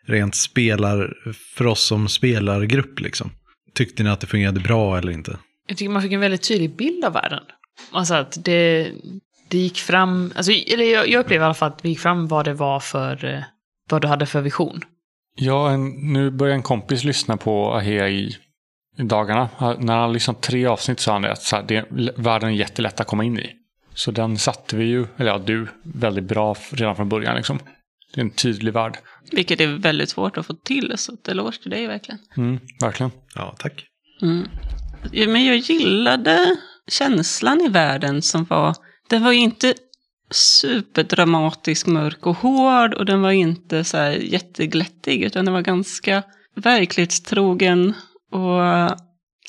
rent 0.08 0.36
spelar, 0.36 1.14
för 1.56 1.68
oss 1.68 1.84
som 1.84 2.08
spelargrupp? 2.10 3.00
Liksom? 3.00 3.32
Tyckte 3.78 4.04
ni 4.04 4.10
att 4.10 4.20
det 4.20 4.28
fungerade 4.28 4.60
bra 4.60 4.98
eller 4.98 5.12
inte? 5.12 5.38
Jag 5.68 5.78
tycker 5.78 5.90
man 5.90 6.02
fick 6.02 6.12
en 6.12 6.20
väldigt 6.20 6.48
tydlig 6.48 6.76
bild 6.76 7.06
av 7.06 7.14
världen. 7.14 7.44
Alltså 7.92 8.14
att 8.14 8.46
det, 8.46 8.92
det 9.48 9.58
gick 9.58 9.78
fram, 9.78 10.34
alltså, 10.36 10.52
eller 10.52 10.84
jag, 10.84 11.10
jag 11.10 11.20
upplever 11.20 11.44
i 11.44 11.46
alla 11.46 11.54
fall 11.54 11.72
att 11.72 11.84
det 11.84 11.90
gick 11.90 12.00
fram 12.00 12.28
vad 12.28 12.46
det 12.46 12.54
var 12.54 12.80
för, 12.80 13.26
eh, 13.26 13.44
vad 13.90 14.02
du 14.02 14.08
hade 14.08 14.26
för 14.26 14.42
vision. 14.42 14.82
Ja, 15.36 15.72
en, 15.72 16.14
nu 16.14 16.32
börjar 16.32 16.56
en 16.56 16.62
kompis 16.62 17.04
lyssna 17.04 17.38
på 17.38 17.74
Ahea 17.74 18.10
i, 18.10 18.36
i 18.98 19.04
dagarna. 19.04 19.50
När 19.80 19.98
han 19.98 20.14
lyssnat 20.14 20.42
tre 20.42 20.66
avsnitt 20.66 21.00
sa 21.00 21.14
han 21.14 21.22
det 21.22 21.32
att 21.32 21.42
så 21.42 21.56
här, 21.56 21.64
det, 21.68 21.86
världen 22.18 22.50
är 22.50 22.54
jättelätt 22.54 23.00
att 23.00 23.08
komma 23.08 23.24
in 23.24 23.40
i. 23.40 23.52
Så 23.94 24.12
den 24.12 24.38
satte 24.38 24.76
vi 24.76 24.86
ju, 24.86 25.06
eller 25.18 25.32
ja, 25.32 25.38
du, 25.38 25.68
väldigt 25.84 26.24
bra 26.24 26.56
redan 26.72 26.96
från 26.96 27.10
början. 27.10 27.36
Liksom. 27.36 27.60
Det 28.14 28.22
är 28.22 28.26
en 28.26 28.32
tydlig 28.32 28.74
värld. 28.74 28.98
Vilket 29.32 29.62
är 29.62 29.68
väldigt 29.68 30.10
svårt 30.10 30.38
att 30.38 30.46
få 30.46 30.54
till, 30.54 30.94
så 30.96 31.14
ett 31.14 31.28
eloge 31.28 31.62
till 31.62 31.72
dig 31.72 31.88
verkligen. 31.88 32.20
Mm, 32.38 32.60
verkligen. 32.82 33.12
Ja, 33.36 33.56
tack. 33.60 33.86
Mm. 34.22 34.48
Men 35.12 35.46
jag 35.46 35.58
gillade 35.58 36.56
känslan 36.88 37.62
i 37.62 37.70
världen 37.70 38.22
som 38.22 38.44
var, 38.44 38.76
den 39.10 39.24
var 39.24 39.32
ju 39.32 39.40
inte 39.40 39.74
superdramatisk, 40.32 41.88
mörk 41.88 42.26
och 42.26 42.36
hård 42.36 42.94
och 42.94 43.06
den 43.06 43.22
var 43.22 43.32
inte 43.32 43.84
så 43.84 43.98
här 43.98 44.12
jätteglättig 44.12 45.24
utan 45.24 45.46
den 45.46 45.54
var 45.54 45.62
ganska 45.62 46.24
verklighetstrogen 46.56 47.94
och 48.32 48.62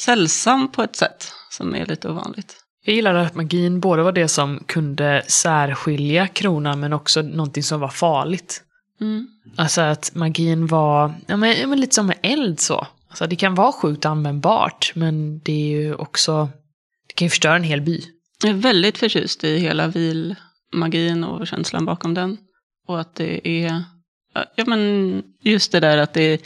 sällsam 0.01 0.72
på 0.72 0.82
ett 0.82 0.97
sätt 0.97 1.32
som 1.51 1.74
är 1.74 1.86
lite 1.86 2.09
ovanligt. 2.09 2.56
Jag 2.89 2.94
gillade 2.94 3.20
att 3.20 3.35
magin 3.35 3.81
både 3.81 4.02
var 4.02 4.12
det 4.12 4.28
som 4.28 4.62
kunde 4.66 5.23
särskilja 5.27 6.28
kronan 6.28 6.81
men 6.81 6.93
också 6.93 7.23
någonting 7.23 7.62
som 7.62 7.81
var 7.81 7.89
farligt. 7.89 8.62
Mm. 9.01 9.27
Alltså 9.56 9.81
att 9.81 10.15
magin 10.15 10.66
var, 10.66 11.15
ja 11.27 11.36
men, 11.36 11.60
ja, 11.60 11.66
men 11.66 11.81
lite 11.81 11.94
som 11.94 12.06
med 12.06 12.19
eld 12.23 12.60
så. 12.60 12.86
Alltså 13.09 13.27
det 13.27 13.36
kan 13.36 13.55
vara 13.55 13.73
sjukt 13.73 14.05
användbart 14.05 14.93
men 14.94 15.39
det 15.39 15.52
är 15.52 15.81
ju 15.81 15.94
också, 15.94 16.48
det 17.09 17.15
kan 17.15 17.27
ju 17.27 17.31
förstöra 17.31 17.56
en 17.56 17.62
hel 17.62 17.81
by. 17.81 18.02
Jag 18.43 18.51
är 18.51 18.55
väldigt 18.55 18.98
förtjust 18.98 19.44
i 19.44 19.59
hela 19.59 19.86
vilmagin 19.86 21.24
och 21.24 21.47
känslan 21.47 21.85
bakom 21.85 22.15
den. 22.15 22.36
Och 22.86 23.01
att 23.01 23.15
det 23.15 23.48
är, 23.48 23.85
ja 24.56 24.65
men 24.66 25.23
just 25.43 25.73
det 25.73 25.81
där 25.81 25.98
att 25.98 26.15
det 26.15 26.23
är, 26.23 26.39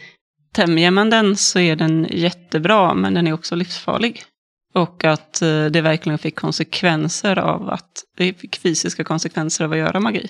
tämjer 0.52 0.90
man 0.90 1.10
den 1.10 1.36
så 1.36 1.58
är 1.58 1.76
den 1.76 2.06
jättebra 2.10 2.94
men 2.94 3.14
den 3.14 3.26
är 3.26 3.32
också 3.32 3.54
livsfarlig. 3.54 4.24
Och 4.74 5.04
att 5.04 5.42
eh, 5.42 5.64
det 5.64 5.80
verkligen 5.80 6.18
fick 6.18 6.36
konsekvenser 6.36 7.38
av 7.38 7.70
att, 7.70 8.04
det 8.16 8.34
fick 8.34 8.56
fysiska 8.56 9.04
konsekvenser 9.04 9.64
av 9.64 9.72
att 9.72 9.78
göra 9.78 10.00
magi. 10.00 10.28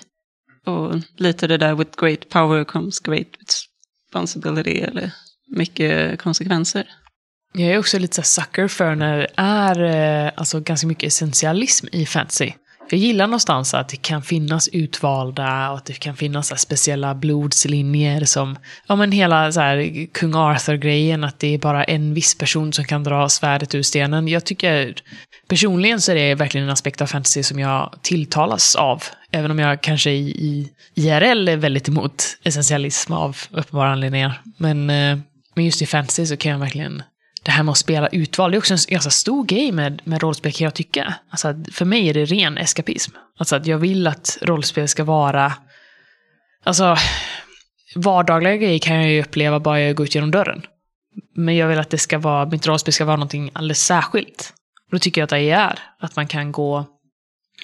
Och 0.65 0.95
lite 1.17 1.47
det 1.47 1.57
där 1.57 1.75
with 1.75 1.91
great 1.97 2.29
power 2.29 2.63
comes 2.63 2.99
great 2.99 3.27
responsibility, 3.39 4.79
eller 4.79 5.11
mycket 5.55 6.19
konsekvenser. 6.19 6.89
Jag 7.53 7.71
är 7.71 7.77
också 7.77 7.99
lite 7.99 8.15
så 8.15 8.41
sucker 8.41 8.67
för 8.67 8.95
när 8.95 9.17
det 9.17 9.27
är 9.35 9.83
eh, 10.25 10.31
alltså, 10.35 10.59
ganska 10.59 10.87
mycket 10.87 11.07
essentialism 11.07 11.87
i 11.91 12.05
fantasy. 12.05 12.51
Jag 12.93 12.99
gillar 12.99 13.27
någonstans 13.27 13.73
att 13.73 13.89
det 13.89 13.97
kan 13.97 14.21
finnas 14.21 14.67
utvalda 14.67 15.69
och 15.71 15.77
att 15.77 15.85
det 15.85 15.93
kan 15.93 16.15
finnas 16.15 16.47
så 16.47 16.53
här, 16.53 16.59
speciella 16.59 17.15
blodslinjer 17.15 18.25
som, 18.25 18.57
ja 18.87 18.95
men 18.95 19.11
hela 19.11 19.51
så 19.51 19.59
här, 19.59 20.07
kung 20.13 20.35
Arthur-grejen, 20.35 21.23
att 21.23 21.39
det 21.39 21.47
är 21.53 21.57
bara 21.57 21.83
en 21.83 22.13
viss 22.13 22.37
person 22.37 22.73
som 22.73 22.85
kan 22.85 23.03
dra 23.03 23.29
svärdet 23.29 23.75
ur 23.75 23.81
stenen. 23.81 24.27
Jag 24.27 24.45
tycker, 24.45 24.95
personligen 25.47 26.01
så 26.01 26.11
är 26.11 26.15
det 26.15 26.35
verkligen 26.35 26.67
en 26.67 26.73
aspekt 26.73 27.01
av 27.01 27.05
fantasy 27.05 27.43
som 27.43 27.59
jag 27.59 27.93
tilltalas 28.01 28.75
av. 28.75 29.03
Även 29.31 29.51
om 29.51 29.59
jag 29.59 29.81
kanske 29.81 30.11
i, 30.11 30.29
i 30.29 30.71
IRL 30.95 31.47
är 31.47 31.57
väldigt 31.57 31.87
emot 31.87 32.23
essentialism 32.43 33.13
av 33.13 33.37
uppenbara 33.51 33.91
anledningar. 33.91 34.41
Men, 34.57 34.89
eh, 34.89 35.17
men 35.55 35.65
just 35.65 35.81
i 35.81 35.85
fantasy 35.85 36.25
så 36.25 36.37
kan 36.37 36.51
jag 36.51 36.59
verkligen 36.59 37.03
det 37.43 37.51
här 37.51 37.63
med 37.63 37.71
att 37.71 37.77
spela 37.77 38.07
utval, 38.07 38.51
det 38.51 38.57
är 38.57 38.59
också 38.59 38.73
en 38.73 38.79
ganska 38.87 39.09
stor 39.09 39.45
grej 39.45 39.71
med, 39.71 40.01
med 40.03 40.21
rollspel 40.21 40.51
kan 40.51 40.65
jag 40.65 40.73
tycka. 40.73 41.13
Alltså 41.29 41.55
för 41.71 41.85
mig 41.85 42.09
är 42.09 42.13
det 42.13 42.25
ren 42.25 42.57
eskapism. 42.57 43.11
Alltså 43.37 43.55
att 43.55 43.65
jag 43.65 43.77
vill 43.77 44.07
att 44.07 44.37
rollspel 44.41 44.87
ska 44.87 45.03
vara, 45.03 45.53
alltså 46.63 46.97
vardagliga 47.95 48.55
grejer 48.55 48.79
kan 48.79 48.95
jag 48.95 49.11
ju 49.11 49.21
uppleva 49.21 49.59
bara 49.59 49.81
jag 49.81 49.95
går 49.95 50.03
ut 50.03 50.15
genom 50.15 50.31
dörren. 50.31 50.61
Men 51.35 51.55
jag 51.55 51.67
vill 51.67 51.79
att 51.79 51.89
det 51.89 51.97
ska 51.97 52.17
vara, 52.19 52.45
mitt 52.45 52.67
rollspel 52.67 52.93
ska 52.93 53.05
vara 53.05 53.15
någonting 53.15 53.51
alldeles 53.53 53.85
särskilt. 53.85 54.53
Och 54.85 54.91
då 54.91 54.99
tycker 54.99 55.21
jag 55.21 55.25
att 55.25 55.29
det 55.29 55.49
är, 55.49 55.79
att 55.99 56.15
man 56.15 56.27
kan 56.27 56.51
gå 56.51 56.85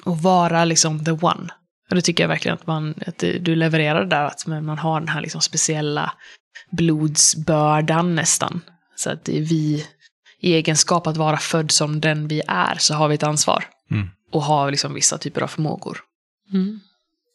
och 0.05 0.17
vara 0.17 0.65
liksom 0.65 1.05
the 1.05 1.11
one. 1.11 1.49
Och 1.89 1.95
då 1.95 2.01
tycker 2.01 2.23
jag 2.23 2.27
verkligen 2.27 2.57
att, 2.57 2.67
man, 2.67 2.95
att 3.07 3.19
du 3.19 3.55
levererar 3.55 3.99
det 3.99 4.09
där, 4.09 4.23
att 4.23 4.47
man 4.47 4.77
har 4.77 4.99
den 4.99 5.09
här 5.09 5.21
liksom 5.21 5.41
speciella 5.41 6.13
blodsbördan 6.71 8.15
nästan. 8.15 8.61
Så 8.99 9.09
att 9.09 9.25
det 9.25 9.37
är 9.37 9.41
vi, 9.41 9.85
i 10.39 10.53
egenskap 10.53 11.07
att 11.07 11.17
vara 11.17 11.37
född 11.37 11.71
som 11.71 12.01
den 12.01 12.27
vi 12.27 12.41
är, 12.47 12.75
så 12.79 12.93
har 12.93 13.07
vi 13.07 13.15
ett 13.15 13.23
ansvar. 13.23 13.65
Mm. 13.91 14.07
Och 14.31 14.43
har 14.43 14.71
liksom 14.71 14.93
vissa 14.93 15.17
typer 15.17 15.41
av 15.41 15.47
förmågor. 15.47 15.99
Mm. 16.53 16.79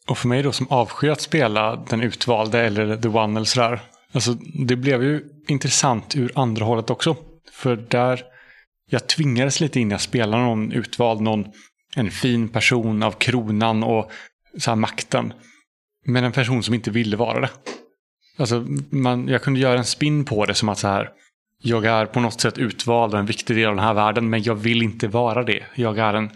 Och 0.07 0.17
för 0.17 0.27
mig 0.27 0.43
då 0.43 0.51
som 0.51 0.67
avskyr 0.69 1.09
att 1.09 1.21
spela 1.21 1.75
den 1.75 2.01
utvalde 2.01 2.59
eller 2.59 2.97
the 2.97 3.07
one 3.07 3.39
eller 3.39 3.45
sådär. 3.45 3.81
Alltså 4.11 4.33
det 4.67 4.75
blev 4.75 5.03
ju 5.03 5.23
intressant 5.47 6.15
ur 6.15 6.31
andra 6.35 6.65
hållet 6.65 6.89
också. 6.89 7.15
För 7.51 7.75
där 7.75 8.23
jag 8.89 9.07
tvingades 9.07 9.59
lite 9.59 9.79
in 9.79 9.91
i 9.91 9.95
att 9.95 10.01
spela 10.01 10.37
någon 10.37 10.71
utvald, 10.71 11.21
någon 11.21 11.45
en 11.95 12.11
fin 12.11 12.49
person 12.49 13.03
av 13.03 13.11
kronan 13.11 13.83
och 13.83 14.11
så 14.57 14.71
här 14.71 14.75
makten. 14.75 15.33
Men 16.05 16.23
en 16.23 16.31
person 16.31 16.63
som 16.63 16.73
inte 16.73 16.91
ville 16.91 17.17
vara 17.17 17.41
det. 17.41 17.49
Alltså 18.37 18.65
man, 18.89 19.27
jag 19.27 19.41
kunde 19.41 19.59
göra 19.59 19.77
en 19.77 19.85
spin 19.85 20.25
på 20.25 20.45
det 20.45 20.53
som 20.53 20.69
att 20.69 20.79
så 20.79 20.87
här. 20.87 21.09
Jag 21.65 21.85
är 21.85 22.05
på 22.05 22.19
något 22.19 22.41
sätt 22.41 22.57
utvald 22.57 23.13
och 23.13 23.19
en 23.19 23.25
viktig 23.25 23.55
del 23.55 23.69
av 23.69 23.75
den 23.75 23.85
här 23.85 23.93
världen 23.93 24.29
men 24.29 24.43
jag 24.43 24.55
vill 24.55 24.81
inte 24.81 25.07
vara 25.07 25.43
det. 25.43 25.63
Jag 25.75 25.97
är 25.97 26.13
en, 26.13 26.29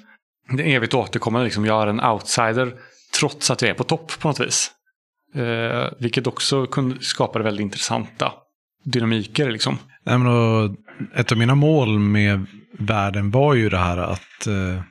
det 0.58 0.64
är 0.64 0.76
evigt 0.76 0.94
återkommande 0.94 1.46
liksom. 1.46 1.66
Jag 1.66 1.84
är 1.84 1.88
en 1.88 2.04
outsider 2.04 2.74
trots 3.20 3.52
att 3.52 3.62
jag 3.62 3.70
är 3.70 3.74
på 3.74 3.84
topp 3.84 4.20
på 4.20 4.28
något 4.28 4.40
vis. 4.40 4.72
Eh, 5.36 5.90
vilket 6.00 6.28
också 6.28 6.66
kunde 6.66 6.96
skapa 7.00 7.40
väldigt 7.40 7.64
intressanta 7.64 8.32
dynamiker 8.84 9.52
liksom. 9.52 9.78
Nej, 10.06 10.18
men 10.18 10.78
ett 11.16 11.32
av 11.32 11.38
mina 11.38 11.56
mål 11.56 12.00
med 12.00 12.46
världen 12.80 13.32
var 13.32 13.54
ju 13.54 13.70
det 13.70 13.78
här 13.78 13.98
att 13.98 14.48
eh, 14.48 14.82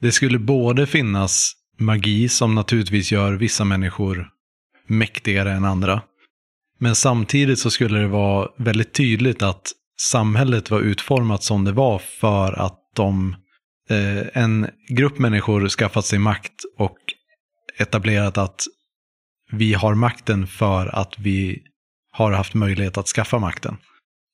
det 0.00 0.12
skulle 0.12 0.38
både 0.38 0.86
finnas 0.86 1.52
magi 1.78 2.28
som 2.28 2.54
naturligtvis 2.54 3.12
gör 3.12 3.32
vissa 3.32 3.64
människor 3.64 4.28
mäktigare 4.86 5.52
än 5.52 5.64
andra. 5.64 6.02
Men 6.78 6.94
samtidigt 6.94 7.58
så 7.58 7.70
skulle 7.70 7.98
det 7.98 8.08
vara 8.08 8.48
väldigt 8.56 8.92
tydligt 8.92 9.42
att 9.42 9.72
samhället 10.00 10.70
var 10.70 10.80
utformat 10.80 11.42
som 11.42 11.64
det 11.64 11.72
var 11.72 11.98
för 11.98 12.52
att 12.52 12.78
de, 12.94 13.36
eh, 13.90 14.42
en 14.42 14.70
grupp 14.88 15.18
människor 15.18 15.68
skaffat 15.68 16.04
sig 16.04 16.18
makt 16.18 16.64
och 16.78 16.98
etablerat 17.78 18.38
att 18.38 18.64
vi 19.52 19.74
har 19.74 19.94
makten 19.94 20.46
för 20.46 20.86
att 20.86 21.18
vi 21.18 21.62
har 22.12 22.32
haft 22.32 22.54
möjlighet 22.54 22.98
att 22.98 23.06
skaffa 23.06 23.38
makten. 23.38 23.76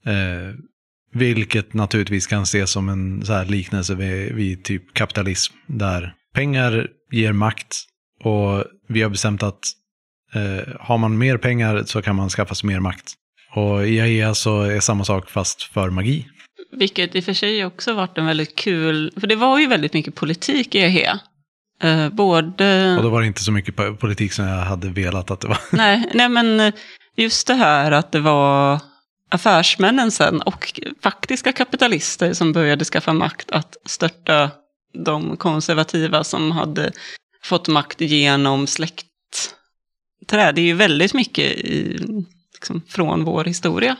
Eh, 0.07 0.55
vilket 1.15 1.75
naturligtvis 1.75 2.27
kan 2.27 2.43
ses 2.43 2.71
som 2.71 2.89
en 2.89 3.27
så 3.27 3.33
här 3.33 3.45
liknelse 3.45 3.95
vid, 3.95 4.35
vid 4.35 4.65
typ 4.65 4.95
kapitalism. 4.95 5.55
Där 5.67 6.15
pengar 6.35 6.89
ger 7.11 7.33
makt 7.33 7.85
och 8.21 8.65
vi 8.89 9.03
har 9.03 9.11
bestämt 9.11 9.43
att 9.43 9.61
eh, 10.35 10.75
har 10.81 10.99
man 10.99 11.19
mer 11.19 11.37
pengar 11.37 11.83
så 11.87 12.03
kan 12.03 12.17
man 12.17 12.29
skaffa 12.29 12.55
sig 12.55 12.67
mer 12.67 12.81
makt. 12.81 13.15
Och 13.55 13.89
i 13.89 14.01
AEA 14.01 14.35
så 14.35 14.63
är 14.63 14.81
samma 14.81 15.05
sak 15.05 15.31
fast 15.31 15.63
för 15.63 15.91
magi. 15.91 16.27
Vilket 16.73 17.15
i 17.15 17.21
och 17.21 17.25
för 17.25 17.33
sig 17.33 17.65
också 17.65 17.93
varit 17.93 18.19
en 18.19 18.27
väldigt 18.27 18.57
kul, 18.57 19.13
för 19.21 19.27
det 19.27 19.37
var 19.37 19.59
ju 19.59 19.67
väldigt 19.67 19.93
mycket 19.93 20.15
politik 20.15 20.75
i 20.75 20.79
EHE. 20.79 21.19
Eh, 21.83 22.09
både... 22.09 22.97
Och 22.97 23.03
då 23.03 23.09
var 23.11 23.21
det 23.21 23.27
inte 23.27 23.43
så 23.43 23.53
mycket 23.53 23.75
po- 23.77 23.97
politik 23.97 24.33
som 24.33 24.45
jag 24.45 24.65
hade 24.65 24.89
velat 24.89 25.31
att 25.31 25.41
det 25.41 25.49
var. 25.49 25.59
Nej, 25.73 26.11
nej, 26.15 26.29
men 26.29 26.73
just 27.17 27.47
det 27.47 27.55
här 27.55 27.93
att 27.93 28.13
det 28.13 28.21
var 28.21 28.81
affärsmännen 29.31 30.11
sen 30.11 30.43
och 30.43 30.81
faktiska 31.03 31.53
kapitalister 31.53 32.33
som 32.33 32.53
började 32.53 32.85
skaffa 32.85 33.13
makt 33.13 33.51
att 33.51 33.77
störta 33.85 34.51
de 35.05 35.37
konservativa 35.37 36.25
som 36.25 36.51
hade 36.51 36.93
fått 37.45 37.69
makt 37.69 38.01
genom 38.01 38.67
släktträd. 38.67 40.55
Det 40.55 40.61
är 40.61 40.67
ju 40.67 40.75
väldigt 40.75 41.15
mycket 41.15 41.45
i, 41.45 41.99
liksom, 42.63 42.83
från 42.89 43.25
vår 43.25 43.45
historia. 43.45 43.97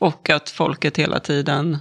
Och 0.00 0.30
att 0.30 0.50
folket 0.50 0.96
hela 0.96 1.20
tiden 1.20 1.78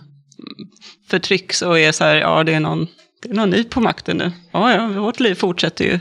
förtrycks 1.09 1.61
och 1.61 1.79
är 1.79 1.91
så 1.91 2.03
här, 2.03 2.15
ja 2.15 2.43
det 2.43 2.53
är 2.53 2.59
någon, 2.59 2.87
det 3.23 3.29
är 3.29 3.33
någon 3.33 3.49
ny 3.49 3.63
på 3.63 3.81
makten 3.81 4.17
nu. 4.17 4.31
Ja, 4.51 4.73
ja, 4.73 4.87
vårt 4.87 5.19
liv 5.19 5.35
fortsätter 5.35 5.85
ju. 5.85 5.99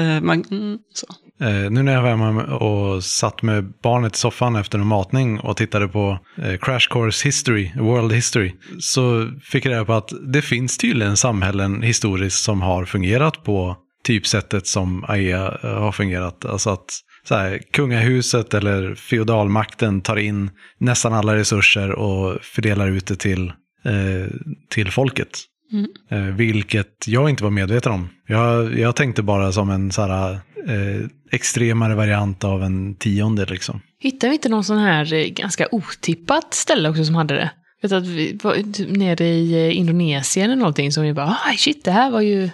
Eh, 0.00 0.20
man, 0.20 0.44
mm, 0.50 0.78
så. 0.94 1.06
Eh, 1.44 1.70
nu 1.70 1.82
när 1.82 1.92
jag 1.92 2.02
var 2.02 2.08
hemma 2.08 2.44
och 2.44 3.04
satt 3.04 3.42
med 3.42 3.72
barnet 3.82 4.16
i 4.16 4.18
soffan 4.18 4.56
efter 4.56 4.78
en 4.78 4.86
matning 4.86 5.40
och 5.40 5.56
tittade 5.56 5.88
på 5.88 6.18
eh, 6.38 6.56
Crash 6.56 6.88
Course 6.90 7.28
History, 7.28 7.72
World 7.76 8.12
History, 8.12 8.52
så 8.80 9.30
fick 9.42 9.64
jag 9.64 9.72
reda 9.72 9.84
på 9.84 9.92
att 9.92 10.12
det 10.32 10.42
finns 10.42 10.78
tydligen 10.78 11.16
samhällen 11.16 11.82
historiskt 11.82 12.42
som 12.42 12.62
har 12.62 12.84
fungerat 12.84 13.44
på 13.44 13.76
typsättet 14.04 14.66
som 14.66 15.04
AEA 15.04 15.58
har 15.62 15.92
fungerat. 15.92 16.44
Alltså 16.44 16.70
att 16.70 16.86
så 17.28 17.34
här, 17.34 17.58
kungahuset 17.70 18.54
eller 18.54 18.94
feodalmakten 18.94 20.00
tar 20.00 20.16
in 20.16 20.50
nästan 20.78 21.12
alla 21.12 21.36
resurser 21.36 21.90
och 21.90 22.38
fördelar 22.42 22.88
ut 22.88 23.06
det 23.06 23.16
till, 23.16 23.48
eh, 23.84 24.30
till 24.70 24.90
folket. 24.90 25.38
Mm. 25.72 25.86
Eh, 26.10 26.34
vilket 26.34 27.06
jag 27.06 27.30
inte 27.30 27.44
var 27.44 27.50
medveten 27.50 27.92
om. 27.92 28.08
Jag, 28.26 28.78
jag 28.78 28.96
tänkte 28.96 29.22
bara 29.22 29.52
som 29.52 29.70
en 29.70 29.92
så 29.92 30.02
här, 30.02 30.32
eh, 30.32 31.06
extremare 31.30 31.94
variant 31.94 32.44
av 32.44 32.62
en 32.62 32.94
tionde 32.94 33.46
liksom. 33.46 33.80
Hittar 33.98 34.28
vi 34.28 34.34
inte 34.34 34.48
någon 34.48 34.64
sån 34.64 34.78
här 34.78 35.14
eh, 35.14 35.26
ganska 35.26 35.68
otippat 35.72 36.54
ställe 36.54 36.88
också 36.88 37.04
som 37.04 37.14
hade 37.14 37.34
det? 37.34 37.50
Vet 37.82 37.92
att 37.92 38.06
vi 38.06 38.38
var 38.42 38.72
typ 38.72 38.96
nere 38.96 39.24
i 39.24 39.68
eh, 39.68 39.78
Indonesien 39.78 40.44
eller 40.46 40.56
någonting 40.56 40.92
som 40.92 41.02
vi 41.02 41.12
bara, 41.12 41.26
ah, 41.26 41.56
shit, 41.56 41.84
det 41.84 41.90
här 41.90 42.10
var 42.10 42.20
ju... 42.20 42.50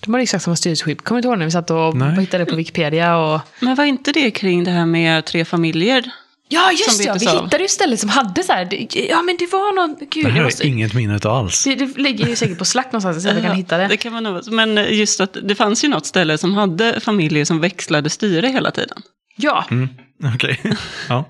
De 0.00 0.14
hade 0.14 0.22
exakt 0.22 0.44
samma 0.44 0.56
styrelseskick. 0.56 1.04
Kommer 1.04 1.16
du 1.16 1.18
inte 1.18 1.28
ihåg 1.28 1.38
när 1.38 1.44
vi 1.46 1.50
satt 1.50 1.70
och 1.70 1.96
Nej. 1.96 2.20
hittade 2.20 2.46
på 2.46 2.56
Wikipedia 2.56 3.16
och... 3.16 3.40
Men 3.60 3.74
var 3.74 3.84
inte 3.84 4.12
det 4.12 4.30
kring 4.30 4.64
det 4.64 4.70
här 4.70 4.86
med 4.86 5.24
tre 5.24 5.44
familjer? 5.44 6.10
Ja, 6.52 6.70
just! 6.72 7.04
Ja, 7.04 7.16
vi 7.20 7.26
av. 7.26 7.44
hittade 7.44 7.62
ju 7.62 7.68
stället 7.68 8.00
som 8.00 8.08
hade 8.08 8.42
så 8.42 8.52
här... 8.52 8.64
det- 8.64 9.06
Ja, 9.10 9.22
men 9.22 9.36
det 9.38 9.46
var 9.52 9.74
någon... 9.74 9.96
Gud, 10.10 10.24
Det 10.24 10.30
här 10.30 10.44
måste... 10.44 10.64
är 10.66 10.68
inget 10.68 10.94
minne 10.94 11.14
av 11.24 11.26
alls. 11.32 11.64
Det, 11.64 11.74
det 11.74 11.98
ligger 11.98 12.26
ju 12.26 12.36
säkert 12.36 12.58
på 12.58 12.64
Slack 12.64 12.86
någonstans, 12.86 13.22
så 13.22 13.28
att 13.28 13.34
jag 13.34 13.44
kan 13.44 13.56
hitta 13.56 13.78
det. 13.78 13.86
Det 13.88 13.96
kan 13.96 14.12
man 14.12 14.22
nog, 14.22 14.52
men 14.52 14.76
just 14.76 15.20
att 15.20 15.36
det 15.42 15.54
fanns 15.54 15.84
ju 15.84 15.88
något 15.88 16.06
ställe 16.06 16.38
som 16.38 16.54
hade 16.54 17.00
familjer 17.00 17.44
som 17.44 17.60
växlade 17.60 18.10
styre 18.10 18.46
hela 18.48 18.70
tiden. 18.70 18.98
Ja, 19.36 19.64
Mm. 19.70 19.88
Okej. 20.34 20.60
ja 21.08 21.24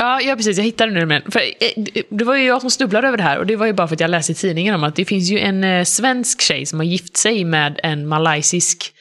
ja, 0.00 0.20
ja, 0.20 0.36
precis. 0.36 0.56
Jag 0.56 0.64
hittade 0.64 0.92
det 0.92 1.00
nu. 1.00 1.06
Men, 1.06 1.22
för, 1.30 1.40
eh, 1.40 1.84
det- 2.10 2.24
var 2.24 2.36
ju 2.36 2.44
jag 2.44 2.60
som 2.60 2.70
snubblade 2.70 3.08
över 3.08 3.16
det 3.16 3.22
här 3.22 3.38
och 3.38 3.46
det 3.46 3.56
var 3.56 3.66
ju 3.66 3.72
bara 3.72 3.88
för 3.88 3.94
att 3.94 4.00
jag 4.00 4.10
läste 4.10 4.32
i 4.32 4.34
tidningen 4.34 4.74
om 4.74 4.84
att 4.84 4.96
det 4.96 5.04
finns 5.04 5.30
ju 5.30 5.38
en 5.38 5.64
eh, 5.64 5.84
svensk 5.84 6.40
tjej 6.40 6.66
som 6.66 6.78
har 6.78 6.86
gift 6.86 7.16
sig 7.16 7.44
med 7.44 7.80
en 7.82 8.08
malaysisk 8.08 8.92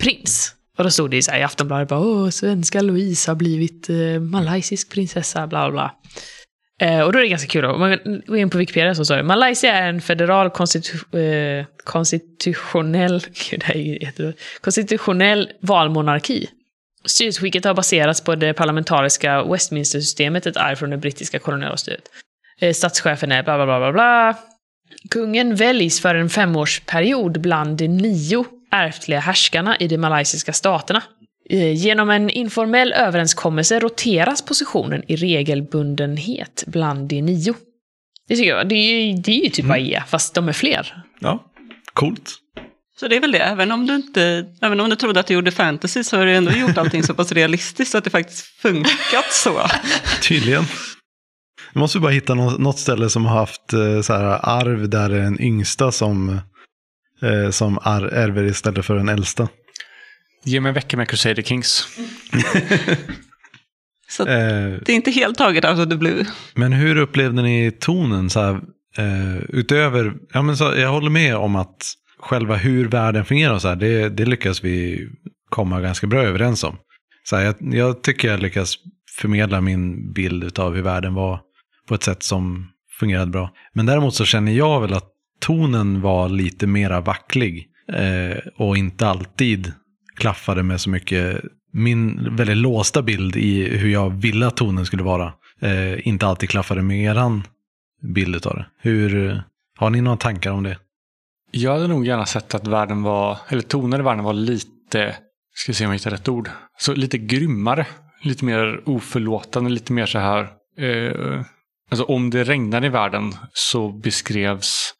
prins. 0.00 0.54
Och 0.78 0.84
då 0.84 0.90
stod 0.90 1.10
det 1.10 1.16
ju 1.16 1.22
så 1.22 1.30
här 1.30 1.38
i 1.38 1.42
Aftonbladet 1.42 1.88
bara 1.88 2.00
åh, 2.00 2.28
svenska 2.30 2.80
Louise 2.80 3.30
har 3.30 3.36
blivit 3.36 3.88
eh, 3.90 4.20
malaysisk 4.20 4.92
prinsessa, 4.92 5.46
bla 5.46 5.70
bla 5.70 5.72
bla. 5.72 5.94
Eh, 6.80 7.00
och 7.00 7.12
då 7.12 7.18
är 7.18 7.22
det 7.22 7.28
ganska 7.28 7.48
kul. 7.48 7.62
Då. 7.62 7.70
Om 7.70 7.80
man 7.80 7.98
går 8.26 8.36
in 8.36 8.50
på 8.50 8.58
Wikipedia 8.58 8.94
så 8.94 9.04
står 9.04 9.16
det 9.16 9.22
Malaysia 9.22 9.72
är 9.72 9.88
en 9.88 10.00
federal 10.00 10.50
konstitu 10.50 11.18
eh, 11.18 11.64
konstitutionell, 11.84 13.20
gud, 13.50 13.64
det 13.66 14.22
är 14.22 14.34
konstitutionell 14.60 15.48
valmonarki. 15.60 16.48
Styrelseskicket 17.04 17.64
har 17.64 17.74
baserats 17.74 18.20
på 18.20 18.34
det 18.34 18.54
parlamentariska 18.54 19.42
Westminster-systemet, 19.44 20.46
ett 20.46 20.56
arv 20.56 20.76
från 20.76 20.90
det 20.90 20.96
brittiska 20.96 21.38
kolonialstyret. 21.38 22.02
Eh, 22.60 22.72
statschefen 22.74 23.32
är 23.32 23.42
bla 23.42 23.56
bla 23.56 23.66
bla 23.66 23.78
bla 23.78 23.92
bla. 23.92 24.34
Kungen 25.10 25.54
väljs 25.54 26.00
för 26.00 26.14
en 26.14 26.28
femårsperiod 26.30 27.40
bland 27.40 27.76
de 27.78 27.88
nio 27.88 28.44
ärftliga 28.70 29.20
härskarna 29.20 29.76
i 29.76 29.88
de 29.88 29.98
malaysiska 29.98 30.52
staterna. 30.52 31.02
Eh, 31.50 31.72
Genom 31.72 32.10
en 32.10 32.30
informell 32.30 32.92
överenskommelse 32.92 33.78
roteras 33.80 34.42
positionen 34.42 35.02
i 35.06 35.16
regelbundenhet 35.16 36.64
bland 36.66 37.08
de 37.08 37.22
nio. 37.22 37.54
Det 38.28 38.36
tycker 38.36 38.50
jag, 38.50 38.68
det 38.68 38.74
är 38.74 39.02
ju, 39.02 39.12
det 39.12 39.32
är 39.40 39.44
ju 39.44 39.50
typ 39.50 39.70
AIA, 39.70 40.04
fast 40.08 40.34
de 40.34 40.48
är 40.48 40.52
fler. 40.52 41.02
ja, 41.20 41.44
coolt. 41.92 42.30
Så 43.00 43.08
det 43.08 43.16
är 43.16 43.20
väl 43.20 43.32
det, 43.32 43.38
även 43.38 43.72
om 43.72 43.86
du 43.86 43.94
inte, 43.94 44.44
även 44.62 44.80
om 44.80 44.90
du 44.90 44.96
trodde 44.96 45.20
att 45.20 45.26
du 45.26 45.34
gjorde 45.34 45.50
fantasy 45.50 46.04
så 46.04 46.16
har 46.16 46.26
du 46.26 46.34
ändå 46.34 46.52
gjort 46.52 46.78
allting 46.78 47.02
så 47.02 47.14
pass 47.14 47.32
realistiskt 47.32 47.90
så 47.92 47.98
att 47.98 48.04
det 48.04 48.10
faktiskt 48.10 48.46
funkat 48.46 49.32
så. 49.32 49.66
Tydligen. 50.22 50.64
Vi 51.74 51.80
måste 51.80 51.98
bara 51.98 52.12
hitta 52.12 52.34
nå- 52.34 52.56
något 52.58 52.78
ställe 52.78 53.10
som 53.10 53.24
har 53.26 53.38
haft 53.38 53.72
eh, 53.72 54.00
så 54.00 54.12
här, 54.12 54.24
arv 54.42 54.88
där 54.88 55.08
det 55.08 55.16
är 55.16 55.20
en 55.22 55.40
yngsta 55.40 55.92
som, 55.92 56.40
eh, 57.22 57.50
som 57.50 57.78
ar- 57.82 58.08
ärver 58.12 58.44
istället 58.44 58.86
för 58.86 58.96
en 58.96 59.08
äldsta. 59.08 59.48
Ge 60.44 60.60
mig 60.60 60.68
en 60.70 60.74
vecka 60.74 60.96
med 60.96 61.08
Crusader 61.08 61.42
Kings. 61.42 61.88
Så 64.10 64.22
Eh, 64.26 64.78
det 64.84 64.88
är 64.92 64.96
inte 64.96 65.10
helt 65.10 65.38
taget 65.38 65.64
out 65.64 65.78
of 65.78 65.88
the 65.88 65.96
blue. 65.96 66.24
men 66.54 66.72
hur 66.72 66.96
upplevde 66.96 67.42
ni 67.42 67.70
tonen? 67.80 68.30
Så 68.30 68.40
här, 68.40 68.60
utöver, 69.48 70.12
ja, 70.32 70.42
men 70.42 70.56
så, 70.56 70.64
jag 70.76 70.88
håller 70.90 71.10
med 71.10 71.36
om 71.36 71.56
att 71.56 71.76
själva 72.18 72.56
hur 72.56 72.88
världen 72.88 73.24
fungerar 73.24 73.54
och 73.54 73.62
så 73.62 73.68
här, 73.68 73.76
det, 73.76 74.08
det 74.08 74.24
lyckas 74.24 74.64
vi 74.64 75.08
komma 75.48 75.80
ganska 75.80 76.06
bra 76.06 76.22
överens 76.22 76.64
om. 76.64 76.76
Så 77.24 77.36
här, 77.36 77.44
jag, 77.44 77.74
jag 77.74 78.02
tycker 78.02 78.28
jag 78.28 78.40
lyckas 78.40 78.74
förmedla 79.18 79.60
min 79.60 80.12
bild 80.12 80.58
av 80.58 80.74
hur 80.74 80.82
världen 80.82 81.14
var 81.14 81.40
på 81.88 81.94
ett 81.94 82.02
sätt 82.02 82.22
som 82.22 82.68
fungerade 82.98 83.30
bra. 83.30 83.50
Men 83.72 83.86
däremot 83.86 84.14
så 84.14 84.24
känner 84.24 84.52
jag 84.52 84.80
väl 84.80 84.94
att 84.94 85.12
tonen 85.40 86.00
var 86.00 86.28
lite 86.28 86.66
mera 86.66 87.00
vacklig 87.00 87.68
eh, 87.92 88.38
och 88.56 88.76
inte 88.76 89.06
alltid 89.06 89.72
klaffade 90.16 90.62
med 90.62 90.80
så 90.80 90.90
mycket 90.90 91.42
min 91.72 92.36
väldigt 92.36 92.56
låsta 92.56 93.02
bild 93.02 93.36
i 93.36 93.76
hur 93.78 93.90
jag 93.90 94.10
ville 94.10 94.46
att 94.46 94.56
tonen 94.56 94.86
skulle 94.86 95.02
vara. 95.02 95.32
Eh, 95.60 96.08
inte 96.08 96.26
alltid 96.26 96.48
klaffade 96.48 96.82
med 96.82 97.04
eran 97.04 97.42
bild 98.02 98.46
av 98.46 98.54
det. 98.54 98.66
Hur, 98.78 99.42
har 99.76 99.90
ni 99.90 100.00
några 100.00 100.16
tankar 100.16 100.50
om 100.50 100.62
det? 100.62 100.78
Jag 101.50 101.72
hade 101.72 101.86
nog 101.86 102.06
gärna 102.06 102.26
sett 102.26 102.54
att 102.54 102.66
världen 102.66 103.02
var, 103.02 103.38
eller 103.48 103.62
tonen 103.62 104.00
i 104.00 104.02
världen 104.02 104.24
var 104.24 104.32
lite, 104.32 105.16
ska 105.54 105.72
se 105.72 105.84
om 105.84 105.90
jag 105.90 105.98
hittar 105.98 106.10
rätt 106.10 106.28
ord, 106.28 106.50
så 106.78 106.94
lite 106.94 107.18
grymmare. 107.18 107.86
Lite 108.22 108.44
mer 108.44 108.82
oförlåtande, 108.86 109.70
lite 109.70 109.92
mer 109.92 110.06
så 110.06 110.18
här. 110.18 110.48
Eh, 110.78 111.42
alltså 111.90 112.04
om 112.04 112.30
det 112.30 112.44
regnade 112.44 112.86
i 112.86 112.90
världen 112.90 113.34
så 113.52 113.88
beskrevs 113.88 114.94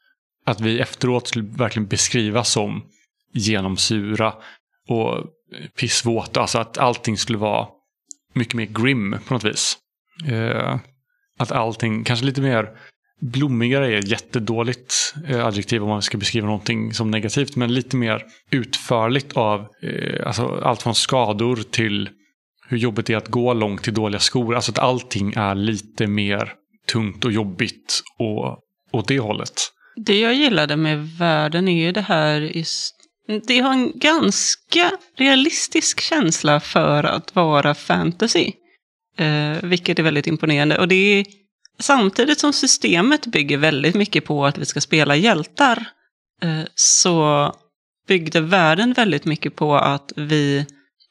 att 0.47 0.61
vi 0.61 0.81
efteråt 0.81 1.29
skulle 1.29 1.49
verkligen 1.49 1.89
beskrivas 1.89 2.51
som 2.51 2.83
genomsura 3.33 4.35
och 4.89 5.25
pissvåta. 5.77 6.41
Alltså 6.41 6.59
att 6.59 6.79
allting 6.79 7.17
skulle 7.17 7.39
vara 7.39 7.69
mycket 8.35 8.55
mer 8.55 8.67
grim 8.67 9.17
på 9.27 9.35
något 9.35 9.45
vis. 9.45 9.77
Eh, 10.27 10.79
att 11.39 11.53
allting, 11.53 12.05
kanske 12.05 12.27
lite 12.27 12.41
mer 12.41 12.77
blommigare 13.21 13.93
är 13.93 13.99
ett 13.99 14.09
jättedåligt 14.09 15.15
eh, 15.29 15.47
adjektiv 15.47 15.83
om 15.83 15.89
man 15.89 16.03
ska 16.03 16.19
beskriva 16.19 16.47
någonting 16.47 16.95
som 16.95 17.11
negativt. 17.11 17.57
Men 17.57 17.75
lite 17.75 17.97
mer 17.97 18.23
utförligt 18.51 19.33
av 19.37 19.61
eh, 19.83 20.27
alltså 20.27 20.61
allt 20.63 20.83
från 20.83 20.95
skador 20.95 21.57
till 21.57 22.09
hur 22.69 22.79
jobbigt 22.79 23.07
det 23.07 23.13
är 23.13 23.17
att 23.17 23.29
gå 23.29 23.55
långt 23.55 23.89
i 23.89 23.91
dåliga 23.91 24.21
skor. 24.21 24.55
Alltså 24.55 24.73
att 24.73 24.79
allting 24.79 25.33
är 25.37 25.55
lite 25.55 26.07
mer 26.07 26.53
tungt 26.93 27.25
och 27.25 27.33
jobbigt 27.33 28.03
och 28.19 28.59
åt 28.93 29.09
det 29.09 29.19
hållet. 29.19 29.53
Det 29.97 30.21
jag 30.21 30.35
gillade 30.35 30.77
med 30.77 31.09
världen 31.09 31.69
är 31.69 31.87
ju 31.87 31.93
det 31.93 32.01
här, 32.01 32.41
just, 32.41 32.95
det 33.47 33.59
har 33.59 33.73
en 33.73 33.93
ganska 33.95 34.91
realistisk 35.17 36.01
känsla 36.01 36.61
för 36.61 37.05
att 37.05 37.35
vara 37.35 37.75
fantasy. 37.75 38.53
Eh, 39.19 39.57
vilket 39.63 39.99
är 39.99 40.03
väldigt 40.03 40.27
imponerande. 40.27 40.79
Och 40.79 40.89
det 40.89 40.95
är 40.95 41.27
samtidigt 41.79 42.39
som 42.39 42.53
systemet 42.53 43.27
bygger 43.27 43.59
väldigt 43.59 43.95
mycket 43.95 44.25
på 44.25 44.47
att 44.47 44.59
vi 44.59 44.65
ska 44.65 44.81
spela 44.81 45.17
hjältar. 45.17 45.91
Eh, 46.43 46.63
så 46.75 47.55
byggde 48.09 48.41
världen 48.41 48.93
väldigt 48.93 49.25
mycket 49.25 49.57
på 49.57 49.77
att 49.77 50.13
vi, 50.17 50.67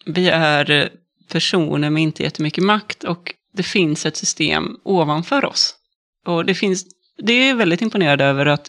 vi 0.05 0.29
är 0.29 0.89
personer 1.31 1.89
med 1.89 2.03
inte 2.03 2.23
jättemycket 2.23 2.63
makt 2.63 3.03
och 3.03 3.33
det 3.53 3.63
finns 3.63 4.05
ett 4.05 4.17
system 4.17 4.77
ovanför 4.83 5.45
oss. 5.45 5.75
Och 6.25 6.45
det 6.45 6.55
finns, 6.55 6.85
det 7.17 7.33
är 7.33 7.55
väldigt 7.55 7.81
imponerad 7.81 8.21
över 8.21 8.45
att 8.45 8.67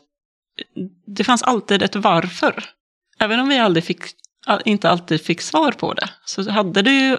det 1.06 1.24
fanns 1.24 1.42
alltid 1.42 1.82
ett 1.82 1.96
varför. 1.96 2.64
Även 3.18 3.40
om 3.40 3.48
vi 3.48 3.58
aldrig 3.58 3.84
fick, 3.84 4.02
inte 4.64 4.90
alltid 4.90 5.22
fick 5.22 5.40
svar 5.40 5.72
på 5.72 5.94
det, 5.94 6.10
så 6.24 6.50
hade 6.50 6.82
det 6.82 6.92
ju 6.92 7.16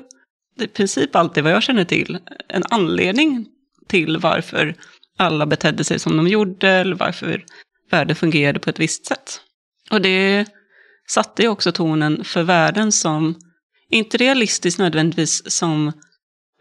i 0.64 0.68
princip 0.68 1.16
alltid, 1.16 1.44
vad 1.44 1.54
jag 1.54 1.64
känner 1.64 1.86
till, 1.86 2.18
en 2.48 2.64
anledning 2.70 3.46
till 3.90 4.18
varför 4.18 4.76
alla 5.18 5.46
betedde 5.46 5.84
sig 5.84 6.00
som 6.00 6.18
de 6.18 6.28
gjorde, 6.28 6.70
eller 6.70 6.96
varför 6.96 7.44
världen 7.92 8.16
fungerade 8.16 8.60
på 8.60 8.70
ett 8.70 8.80
visst 8.80 9.06
sätt. 9.06 9.42
Och 9.92 10.02
det 10.02 10.46
satte 11.08 11.42
ju 11.42 11.48
också 11.48 11.72
tonen 11.72 12.24
för 12.24 12.44
världen 12.44 12.92
som, 12.92 13.36
inte 13.90 14.18
realistiskt 14.18 14.80
nödvändigtvis 14.80 15.52
som 15.52 15.92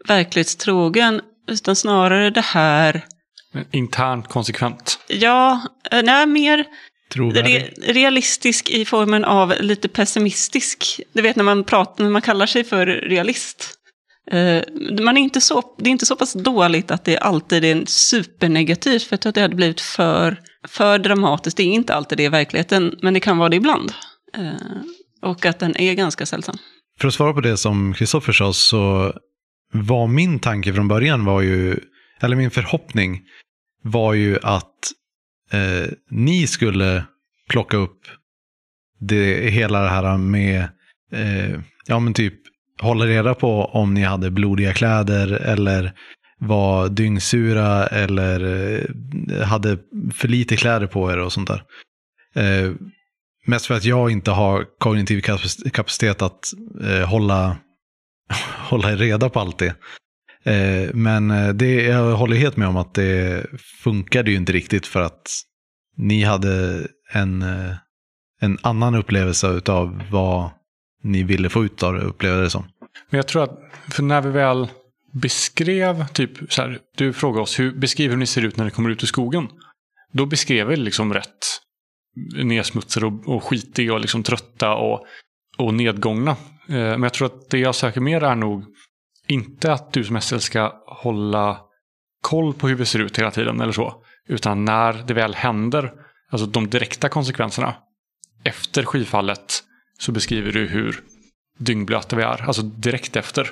verklighetstrogen, 0.07 1.21
utan 1.47 1.75
snarare 1.75 2.29
det 2.29 2.41
här, 2.41 3.05
Men 3.53 3.65
internt 3.71 4.27
konsekvent. 4.27 4.99
ja, 5.07 5.61
eh, 5.91 6.03
nej, 6.03 6.25
mer? 6.27 6.65
Re 7.15 7.69
realistisk 7.81 8.69
i 8.69 8.85
formen 8.85 9.25
av 9.25 9.53
lite 9.59 9.87
pessimistisk. 9.87 11.01
Du 11.13 11.21
vet 11.21 11.35
när 11.35 11.43
man, 11.43 11.63
pratar, 11.63 12.03
när 12.03 12.11
man 12.11 12.21
kallar 12.21 12.45
sig 12.45 12.63
för 12.63 12.85
realist. 12.85 13.78
Eh, 14.31 14.63
man 15.01 15.17
är 15.17 15.21
inte 15.21 15.41
så, 15.41 15.75
det 15.77 15.89
är 15.89 15.91
inte 15.91 16.05
så 16.05 16.15
pass 16.15 16.33
dåligt 16.33 16.91
att 16.91 17.05
det 17.05 17.17
alltid 17.17 17.65
är 17.65 17.83
supernegativt, 17.85 19.03
för 19.03 19.13
jag 19.13 19.21
tror 19.21 19.29
att 19.29 19.35
det 19.35 19.41
hade 19.41 19.55
blivit 19.55 19.81
för, 19.81 20.41
för 20.67 20.99
dramatiskt. 20.99 21.57
Det 21.57 21.63
är 21.63 21.73
inte 21.73 21.93
alltid 21.93 22.17
det 22.17 22.23
i 22.23 22.29
verkligheten, 22.29 22.99
men 23.01 23.13
det 23.13 23.19
kan 23.19 23.37
vara 23.37 23.49
det 23.49 23.55
ibland. 23.55 23.91
Eh, 24.37 25.29
och 25.29 25.45
att 25.45 25.59
den 25.59 25.77
är 25.77 25.93
ganska 25.93 26.25
sällsam. 26.25 26.57
för 26.99 27.07
att 27.07 27.13
svara 27.13 27.33
på 27.33 27.41
det 27.41 27.57
som 27.57 27.93
Kristoffer 27.93 28.33
sa 28.33 28.53
så 28.53 29.13
var 29.73 30.07
min 30.07 30.39
tanke 30.39 30.73
från 30.73 30.87
början 30.87 31.25
var 31.25 31.41
ju, 31.41 31.79
eller 32.21 32.35
min 32.35 32.51
förhoppning 32.51 33.21
var 33.83 34.13
ju 34.13 34.37
att 34.43 34.91
eh, 35.51 35.91
ni 36.09 36.47
skulle 36.47 37.05
plocka 37.49 37.77
upp 37.77 38.01
det, 38.99 39.49
hela 39.51 39.81
det 39.81 39.89
här 39.89 40.17
med, 40.17 40.61
eh, 41.11 41.59
ja 41.85 41.99
men 41.99 42.13
typ 42.13 42.33
hålla 42.79 43.05
reda 43.05 43.33
på 43.33 43.65
om 43.65 43.93
ni 43.93 44.03
hade 44.03 44.31
blodiga 44.31 44.73
kläder 44.73 45.31
eller 45.31 45.93
var 46.39 46.89
dyngsura 46.89 47.87
eller 47.87 48.45
eh, 49.33 49.41
hade 49.47 49.77
för 50.13 50.27
lite 50.27 50.55
kläder 50.55 50.87
på 50.87 51.11
er 51.11 51.19
och 51.19 51.33
sånt 51.33 51.49
där. 51.49 51.63
Eh, 52.35 52.71
mest 53.45 53.65
för 53.65 53.75
att 53.75 53.85
jag 53.85 54.11
inte 54.11 54.31
har 54.31 54.65
kognitiv 54.79 55.21
kapacitet 55.73 56.21
att 56.21 56.53
eh, 56.83 57.09
hålla, 57.09 57.57
hålla 58.69 58.95
reda 58.95 59.29
på 59.29 59.39
allt 59.39 59.59
det. 59.59 59.75
Eh, 60.43 60.89
men 60.93 61.31
eh, 61.31 61.49
det, 61.49 61.83
jag 61.83 62.15
håller 62.15 62.35
helt 62.35 62.57
med 62.57 62.67
om 62.67 62.77
att 62.77 62.93
det 62.93 63.45
funkade 63.83 64.31
ju 64.31 64.37
inte 64.37 64.51
riktigt 64.51 64.87
för 64.87 65.01
att 65.01 65.31
ni 65.97 66.23
hade 66.23 66.87
en, 67.11 67.41
eh, 67.41 67.75
en 68.41 68.57
annan 68.61 68.95
upplevelse 68.95 69.61
av 69.65 70.01
vad 70.11 70.49
ni 71.01 71.23
ville 71.23 71.49
få 71.49 71.65
ut 71.65 71.83
av 71.83 71.93
det, 71.93 72.01
upplevde 72.01 72.41
det 72.41 72.49
som. 72.49 72.63
Men 73.09 73.17
jag 73.17 73.27
tror 73.27 73.43
att, 73.43 73.59
för 73.89 74.03
när 74.03 74.21
vi 74.21 74.29
väl 74.29 74.67
beskrev, 75.13 76.07
typ 76.07 76.53
så 76.53 76.61
här, 76.61 76.79
du 76.97 77.13
frågade 77.13 77.41
oss, 77.41 77.59
hur, 77.59 77.71
beskriv 77.71 78.09
hur 78.09 78.17
ni 78.17 78.25
ser 78.25 78.45
ut 78.45 78.57
när 78.57 78.65
ni 78.65 78.71
kommer 78.71 78.89
ut 78.89 79.03
ur 79.03 79.07
skogen. 79.07 79.47
Då 80.11 80.25
beskrev 80.25 80.67
vi 80.67 80.75
liksom 80.75 81.13
rätt 81.13 81.61
nedsmutsade 82.43 83.05
och, 83.05 83.35
och 83.35 83.43
skitiga 83.43 83.93
och 83.93 83.99
liksom 83.99 84.23
trötta 84.23 84.73
och, 84.73 85.05
och 85.57 85.73
nedgångna. 85.73 86.31
Eh, 86.67 86.75
men 86.75 87.03
jag 87.03 87.13
tror 87.13 87.25
att 87.25 87.49
det 87.49 87.59
jag 87.59 87.75
söker 87.75 88.01
mer 88.01 88.23
är 88.23 88.35
nog 88.35 88.65
inte 89.27 89.73
att 89.73 89.93
du 89.93 90.03
som 90.03 90.21
SL 90.21 90.37
ska 90.37 90.73
hålla 90.85 91.61
koll 92.21 92.53
på 92.53 92.67
hur 92.67 92.75
vi 92.75 92.85
ser 92.85 92.99
ut 92.99 93.19
hela 93.19 93.31
tiden 93.31 93.61
eller 93.61 93.71
så. 93.71 94.03
Utan 94.27 94.65
när 94.65 94.93
det 94.93 95.13
väl 95.13 95.35
händer, 95.35 95.93
alltså 96.29 96.47
de 96.47 96.69
direkta 96.69 97.09
konsekvenserna. 97.09 97.75
Efter 98.43 98.83
skifallet 98.83 99.63
så 99.99 100.11
beskriver 100.11 100.51
du 100.51 100.67
hur 100.67 101.03
dyngblöta 101.57 102.15
vi 102.15 102.23
är. 102.23 102.41
Alltså 102.41 102.61
direkt 102.61 103.15
efter. 103.15 103.51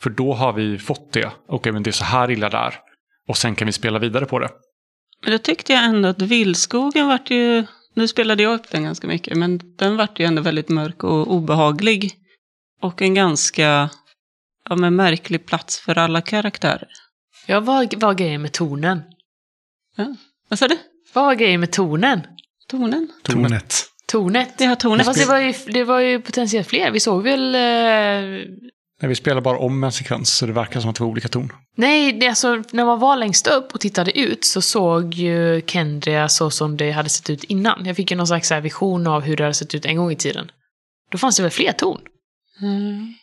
För 0.00 0.10
då 0.10 0.34
har 0.34 0.52
vi 0.52 0.78
fått 0.78 1.12
det. 1.12 1.32
Okej, 1.48 1.72
men 1.72 1.82
det 1.82 1.90
är 1.90 1.92
så 1.92 2.04
här 2.04 2.30
illa 2.30 2.48
där. 2.50 2.74
Och 3.28 3.36
sen 3.36 3.54
kan 3.54 3.66
vi 3.66 3.72
spela 3.72 3.98
vidare 3.98 4.26
på 4.26 4.38
det. 4.38 4.50
Men 5.22 5.32
då 5.32 5.38
tyckte 5.38 5.72
jag 5.72 5.84
ändå 5.84 6.08
att 6.08 6.22
vildskogen 6.22 7.06
vart 7.06 7.30
ju... 7.30 7.66
Nu 7.94 8.08
spelade 8.08 8.42
jag 8.42 8.54
upp 8.54 8.70
den 8.70 8.84
ganska 8.84 9.06
mycket, 9.06 9.36
men 9.36 9.76
den 9.76 9.96
vart 9.96 10.20
ju 10.20 10.24
ändå 10.24 10.42
väldigt 10.42 10.68
mörk 10.68 11.04
och 11.04 11.32
obehaglig. 11.32 12.12
Och 12.80 13.02
en 13.02 13.14
ganska 13.14 13.90
ja, 14.68 14.76
men 14.76 14.96
märklig 14.96 15.46
plats 15.46 15.80
för 15.80 15.98
alla 15.98 16.20
karaktärer. 16.20 16.88
Ja, 17.46 17.60
vad 17.60 17.94
var 17.94 18.14
grejen 18.14 18.42
med 18.42 18.52
tonen? 18.52 19.02
Ja. 19.96 20.16
Vad 20.48 20.58
sa 20.58 20.68
du? 20.68 20.78
Vad 21.12 21.24
var 21.24 21.34
grejen 21.34 21.60
med 21.60 21.72
tonen? 21.72 22.20
Tonen? 22.68 23.08
Tornet. 23.22 23.91
Tornet? 24.12 24.58
Det 24.58 24.64
har 24.64 24.76
tonen. 24.76 25.04
Fast 25.04 25.20
det 25.20 25.26
var, 25.26 25.38
ju, 25.38 25.54
det 25.66 25.84
var 25.84 26.00
ju 26.00 26.20
potentiellt 26.20 26.68
fler. 26.68 26.90
Vi 26.90 27.00
såg 27.00 27.22
väl... 27.22 27.54
Eh... 27.54 27.60
Nej, 29.00 29.08
vi 29.08 29.14
spelar 29.14 29.40
bara 29.40 29.58
om 29.58 29.84
en 29.84 29.92
sekvens 29.92 30.36
så 30.36 30.46
det 30.46 30.52
verkar 30.52 30.80
som 30.80 30.90
att 30.90 30.96
det 30.96 31.02
var 31.02 31.10
olika 31.10 31.28
ton. 31.28 31.52
Nej, 31.76 32.12
det, 32.12 32.28
alltså, 32.28 32.62
när 32.70 32.84
man 32.84 32.98
var 32.98 33.16
längst 33.16 33.46
upp 33.46 33.74
och 33.74 33.80
tittade 33.80 34.18
ut 34.18 34.44
så 34.44 34.62
såg 34.62 35.14
ju 35.14 35.62
Kendria 35.66 36.28
så 36.28 36.50
som 36.50 36.76
det 36.76 36.90
hade 36.90 37.08
sett 37.08 37.30
ut 37.30 37.44
innan. 37.44 37.86
Jag 37.86 37.96
fick 37.96 38.10
ju 38.10 38.16
någon 38.16 38.26
slags 38.26 38.50
här 38.50 38.60
vision 38.60 39.06
av 39.06 39.22
hur 39.22 39.36
det 39.36 39.42
hade 39.42 39.54
sett 39.54 39.74
ut 39.74 39.84
en 39.84 39.96
gång 39.96 40.10
i 40.10 40.16
tiden. 40.16 40.50
Då 41.10 41.18
fanns 41.18 41.36
det 41.36 41.42
väl 41.42 41.52
fler 41.52 41.72
torn? 41.72 42.00
Mm. 42.62 43.14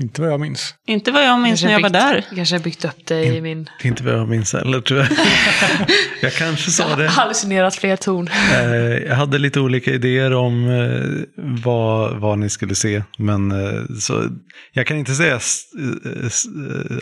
Inte 0.00 0.20
vad 0.22 0.30
jag 0.32 0.40
minns. 0.40 0.74
Inte 0.86 1.10
vad 1.12 1.24
jag 1.24 1.40
minns 1.40 1.60
Kanske 1.60 1.66
när 1.66 1.72
jag 1.72 1.80
var 1.80 2.14
byggt- 2.14 2.28
där. 2.30 2.36
Kanske 2.36 2.54
har 2.54 2.62
byggt 2.62 2.84
upp 2.84 3.06
det 3.06 3.24
i 3.24 3.40
min... 3.40 3.70
Inte 3.84 4.04
vad 4.04 4.14
jag 4.14 4.28
minns 4.28 4.52
heller 4.52 4.80
tror 4.80 5.00
jag. 5.00 5.08
jag 6.22 6.32
kanske 6.32 6.70
sa 6.70 6.96
det. 6.96 7.08
Hallucinerat 7.08 7.74
fler 7.76 7.96
torn. 7.96 8.28
Eh, 8.52 9.08
jag 9.08 9.14
hade 9.16 9.38
lite 9.38 9.60
olika 9.60 9.90
idéer 9.90 10.32
om 10.34 10.68
eh, 10.70 11.24
vad, 11.64 12.20
vad 12.20 12.38
ni 12.38 12.50
skulle 12.50 12.74
se. 12.74 13.02
Men 13.18 13.50
eh, 13.50 13.82
så, 14.00 14.24
jag 14.72 14.86
kan 14.86 14.96
inte 14.96 15.14
säga 15.14 15.40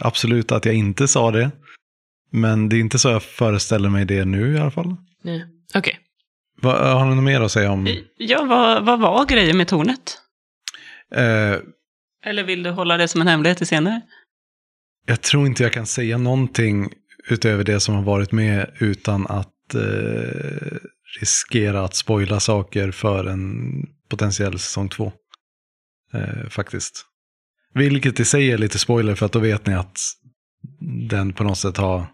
absolut 0.00 0.52
att 0.52 0.64
jag 0.64 0.74
inte 0.74 1.08
sa 1.08 1.30
det. 1.30 1.50
Men 2.32 2.68
det 2.68 2.76
är 2.76 2.80
inte 2.80 2.98
så 2.98 3.08
jag 3.08 3.22
föreställer 3.22 3.88
mig 3.88 4.04
det 4.04 4.24
nu 4.24 4.54
i 4.54 4.58
alla 4.58 4.70
fall. 4.70 4.96
Nej. 5.24 5.44
Okej. 5.74 5.98
Va, 6.62 6.92
har 6.94 7.04
ni 7.06 7.14
något 7.14 7.24
mer 7.24 7.40
att 7.40 7.52
säga 7.52 7.70
om? 7.70 7.88
Ja, 8.16 8.44
vad, 8.44 8.84
vad 8.84 9.00
var 9.00 9.26
grejen 9.26 9.56
med 9.56 9.68
tornet? 9.68 10.18
Eh, 11.14 11.56
Eller 12.24 12.44
vill 12.44 12.62
du 12.62 12.70
hålla 12.70 12.96
det 12.96 13.08
som 13.08 13.20
en 13.20 13.28
hemlighet 13.28 13.58
till 13.58 13.66
senare? 13.66 14.02
jag 15.08 15.20
tror 15.20 15.46
inte 15.46 15.62
jag 15.62 15.72
kan 15.72 15.86
säga 15.86 16.18
någonting 16.18 16.88
utöver 17.28 17.64
det 17.64 17.80
som 17.80 17.94
har 17.94 18.02
varit 18.02 18.32
med 18.32 18.70
utan 18.78 19.26
att 19.26 19.74
eh, 19.74 20.78
riskera 21.20 21.84
att 21.84 21.94
spoila 21.94 22.40
saker 22.40 22.90
för 22.90 23.24
en 23.24 23.50
potentiell 24.08 24.58
säsong 24.58 24.88
två. 24.88 25.12
Eh, 26.14 26.48
faktiskt. 26.48 27.04
Vilket 27.74 28.20
i 28.20 28.24
sig 28.24 28.52
är 28.52 28.58
lite 28.58 28.78
spoiler 28.78 29.14
för 29.14 29.26
att 29.26 29.32
då 29.32 29.38
vet 29.38 29.66
ni 29.66 29.74
att 29.74 29.98
den 31.08 31.32
på 31.32 31.44
något 31.44 31.58
sätt 31.58 31.76
har 31.76 32.06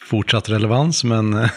fortsatt 0.00 0.48
relevans, 0.48 1.04
men 1.04 1.32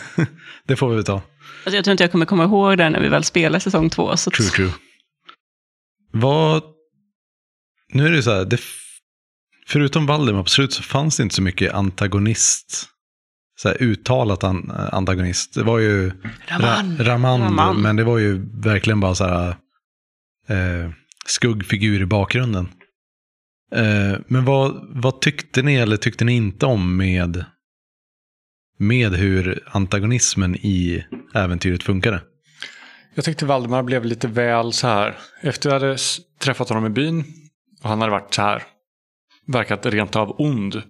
det 0.67 0.75
får 0.75 0.89
vi 0.89 0.95
väl 0.95 1.03
ta. 1.03 1.13
Alltså, 1.13 1.75
jag 1.75 1.83
tror 1.83 1.91
inte 1.91 2.03
jag 2.03 2.11
kommer 2.11 2.25
komma 2.25 2.43
ihåg 2.43 2.77
det 2.77 2.89
när 2.89 3.01
vi 3.01 3.09
väl 3.09 3.23
spelar 3.23 3.59
säsong 3.59 3.89
två. 3.89 4.17
Så 4.17 4.31
True, 4.31 4.47
true. 4.49 4.71
Vad... 6.11 6.72
Nu 7.93 8.07
är 8.07 8.11
det 8.11 8.23
så 8.23 8.31
här, 8.31 8.45
det... 8.45 8.59
förutom 9.67 10.05
Valdemar 10.05 10.43
på 10.43 10.49
slutet 10.49 10.75
så 10.75 10.83
fanns 10.83 11.17
det 11.17 11.23
inte 11.23 11.35
så 11.35 11.41
mycket 11.41 11.73
antagonist. 11.73 12.89
Så 13.55 13.69
här 13.69 13.83
uttalat 13.83 14.43
an, 14.43 14.71
antagonist. 14.71 15.53
Det 15.53 15.63
var 15.63 15.79
ju 15.79 16.11
Raman. 16.47 16.97
Ra, 16.97 17.05
Ramand, 17.05 17.43
Raman. 17.43 17.81
men 17.81 17.95
det 17.95 18.03
var 18.03 18.17
ju 18.17 18.45
verkligen 18.53 18.99
bara 18.99 19.15
så 19.15 19.25
här 19.25 19.49
eh, 20.47 20.91
skuggfigur 21.25 22.01
i 22.01 22.05
bakgrunden. 22.05 22.69
Eh, 23.75 24.19
men 24.27 24.45
vad, 24.45 24.87
vad 24.89 25.21
tyckte 25.21 25.61
ni 25.61 25.75
eller 25.75 25.97
tyckte 25.97 26.25
ni 26.25 26.33
inte 26.33 26.65
om 26.65 26.97
med, 26.97 27.45
med 28.79 29.13
hur 29.13 29.63
antagonismen 29.65 30.55
i 30.55 31.05
äventyret 31.33 31.83
funkade? 31.83 32.21
Jag 33.15 33.25
tyckte 33.25 33.45
Valdemar 33.45 33.83
blev 33.83 34.05
lite 34.05 34.27
väl 34.27 34.73
så 34.73 34.87
här. 34.87 35.17
Efter 35.41 35.69
jag 35.69 35.79
hade 35.79 35.97
träffat 36.39 36.69
honom 36.69 36.85
i 36.85 36.89
byn 36.89 37.42
och 37.83 37.89
han 37.89 38.01
hade 38.01 38.11
varit 38.11 38.33
så 38.33 38.41
här. 38.41 38.63
Verkat 39.47 39.85
rent 39.85 40.15
av 40.15 40.35
ond. 40.41 40.81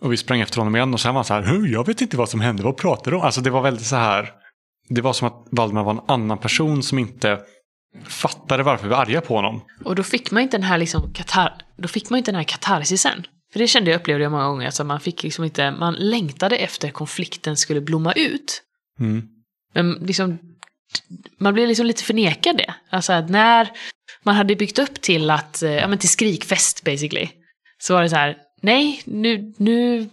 Och 0.00 0.12
vi 0.12 0.16
sprang 0.16 0.40
efter 0.40 0.58
honom 0.58 0.76
igen 0.76 0.94
och 0.94 1.00
sen 1.00 1.14
var 1.14 1.18
han 1.18 1.24
så 1.24 1.34
här. 1.34 1.42
"Hu, 1.42 1.66
Jag 1.68 1.86
vet 1.86 2.00
inte 2.00 2.16
vad 2.16 2.28
som 2.28 2.40
hände, 2.40 2.62
vad 2.62 2.76
pratar 2.76 3.10
du 3.10 3.16
om? 3.16 3.22
Alltså 3.22 3.40
det 3.40 3.50
var 3.50 3.62
väldigt 3.62 3.86
så 3.86 3.96
här. 3.96 4.32
Det 4.88 5.00
var 5.00 5.12
som 5.12 5.28
att 5.28 5.46
Valdemar 5.50 5.84
var 5.84 5.92
en 5.92 6.00
annan 6.08 6.38
person 6.38 6.82
som 6.82 6.98
inte 6.98 7.40
fattade 8.04 8.62
varför 8.62 8.84
vi 8.84 8.90
var 8.90 8.96
arga 8.96 9.20
på 9.20 9.36
honom. 9.36 9.60
Och 9.84 9.94
då 9.94 10.02
fick 10.02 10.30
man 10.30 10.42
inte 10.42 10.56
den 10.56 10.64
här 10.66 10.78
liksom 10.78 11.12
katar... 11.12 11.54
Då 11.76 11.88
fick 11.88 12.10
man 12.10 12.18
inte 12.18 12.30
den 12.30 12.36
här 12.36 12.44
katarsisen. 12.44 13.26
För 13.52 13.58
det 13.58 13.66
kände 13.66 13.90
jag 13.90 14.00
upplevde 14.00 14.22
jag 14.22 14.32
många 14.32 14.44
gånger. 14.46 14.66
Alltså 14.66 14.84
man 14.84 15.00
fick 15.00 15.22
liksom 15.22 15.44
inte... 15.44 15.70
Man 15.70 15.94
längtade 15.94 16.56
efter 16.56 16.90
konflikten 16.90 17.56
skulle 17.56 17.80
blomma 17.80 18.12
ut. 18.12 18.62
Mm. 19.00 19.28
Men 19.74 19.92
liksom... 19.92 20.38
Man 21.38 21.54
blev 21.54 21.68
liksom 21.68 21.86
lite 21.86 22.02
förnekad 22.02 22.56
det. 22.56 22.74
Alltså 22.90 23.20
när 23.20 23.70
man 24.24 24.34
hade 24.34 24.56
byggt 24.56 24.78
upp 24.78 25.00
till 25.00 25.30
att... 25.30 25.62
Eh, 25.62 25.74
ja 25.74 25.88
men 25.88 25.98
till 25.98 26.08
skrikfest 26.08 26.84
basically. 26.84 27.28
Så 27.82 27.94
var 27.94 28.02
det 28.02 28.10
så 28.10 28.16
här. 28.16 28.36
Nej, 28.62 29.02
nu... 29.04 29.54
nu 29.58 30.08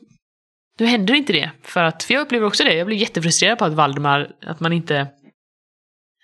nu 0.80 0.86
händer 0.86 1.14
inte 1.14 1.34
det. 1.34 1.52
För 1.64 1.84
att, 1.84 2.04
för 2.04 2.14
jag 2.14 2.22
upplever 2.22 2.48
också 2.48 2.64
det. 2.64 2.74
Jag 2.74 2.88
blev 2.88 3.00
jättefrustrerad 3.00 3.58
på 3.58 3.66
att 3.66 3.74
Valdemar, 3.74 4.32
att 4.46 4.60
man 4.60 4.74
inte... 4.74 5.08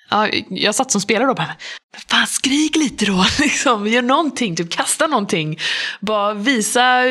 Ja, 0.10 0.28
jag 0.50 0.76
satt 0.76 0.92
som 0.92 1.02
spelare 1.02 1.26
då 1.26 1.30
och 1.30 1.36
bara, 1.36 1.56
"Men 1.94 2.02
fan 2.08 2.28
skrik 2.28 2.76
lite 2.76 3.06
då, 3.06 3.26
liksom. 3.40 3.88
Gör 3.88 4.02
någonting, 4.02 4.56
typ 4.56 4.70
kasta 4.72 5.08
någonting. 5.08 5.60
Bara 6.00 6.34
visa, 6.34 7.06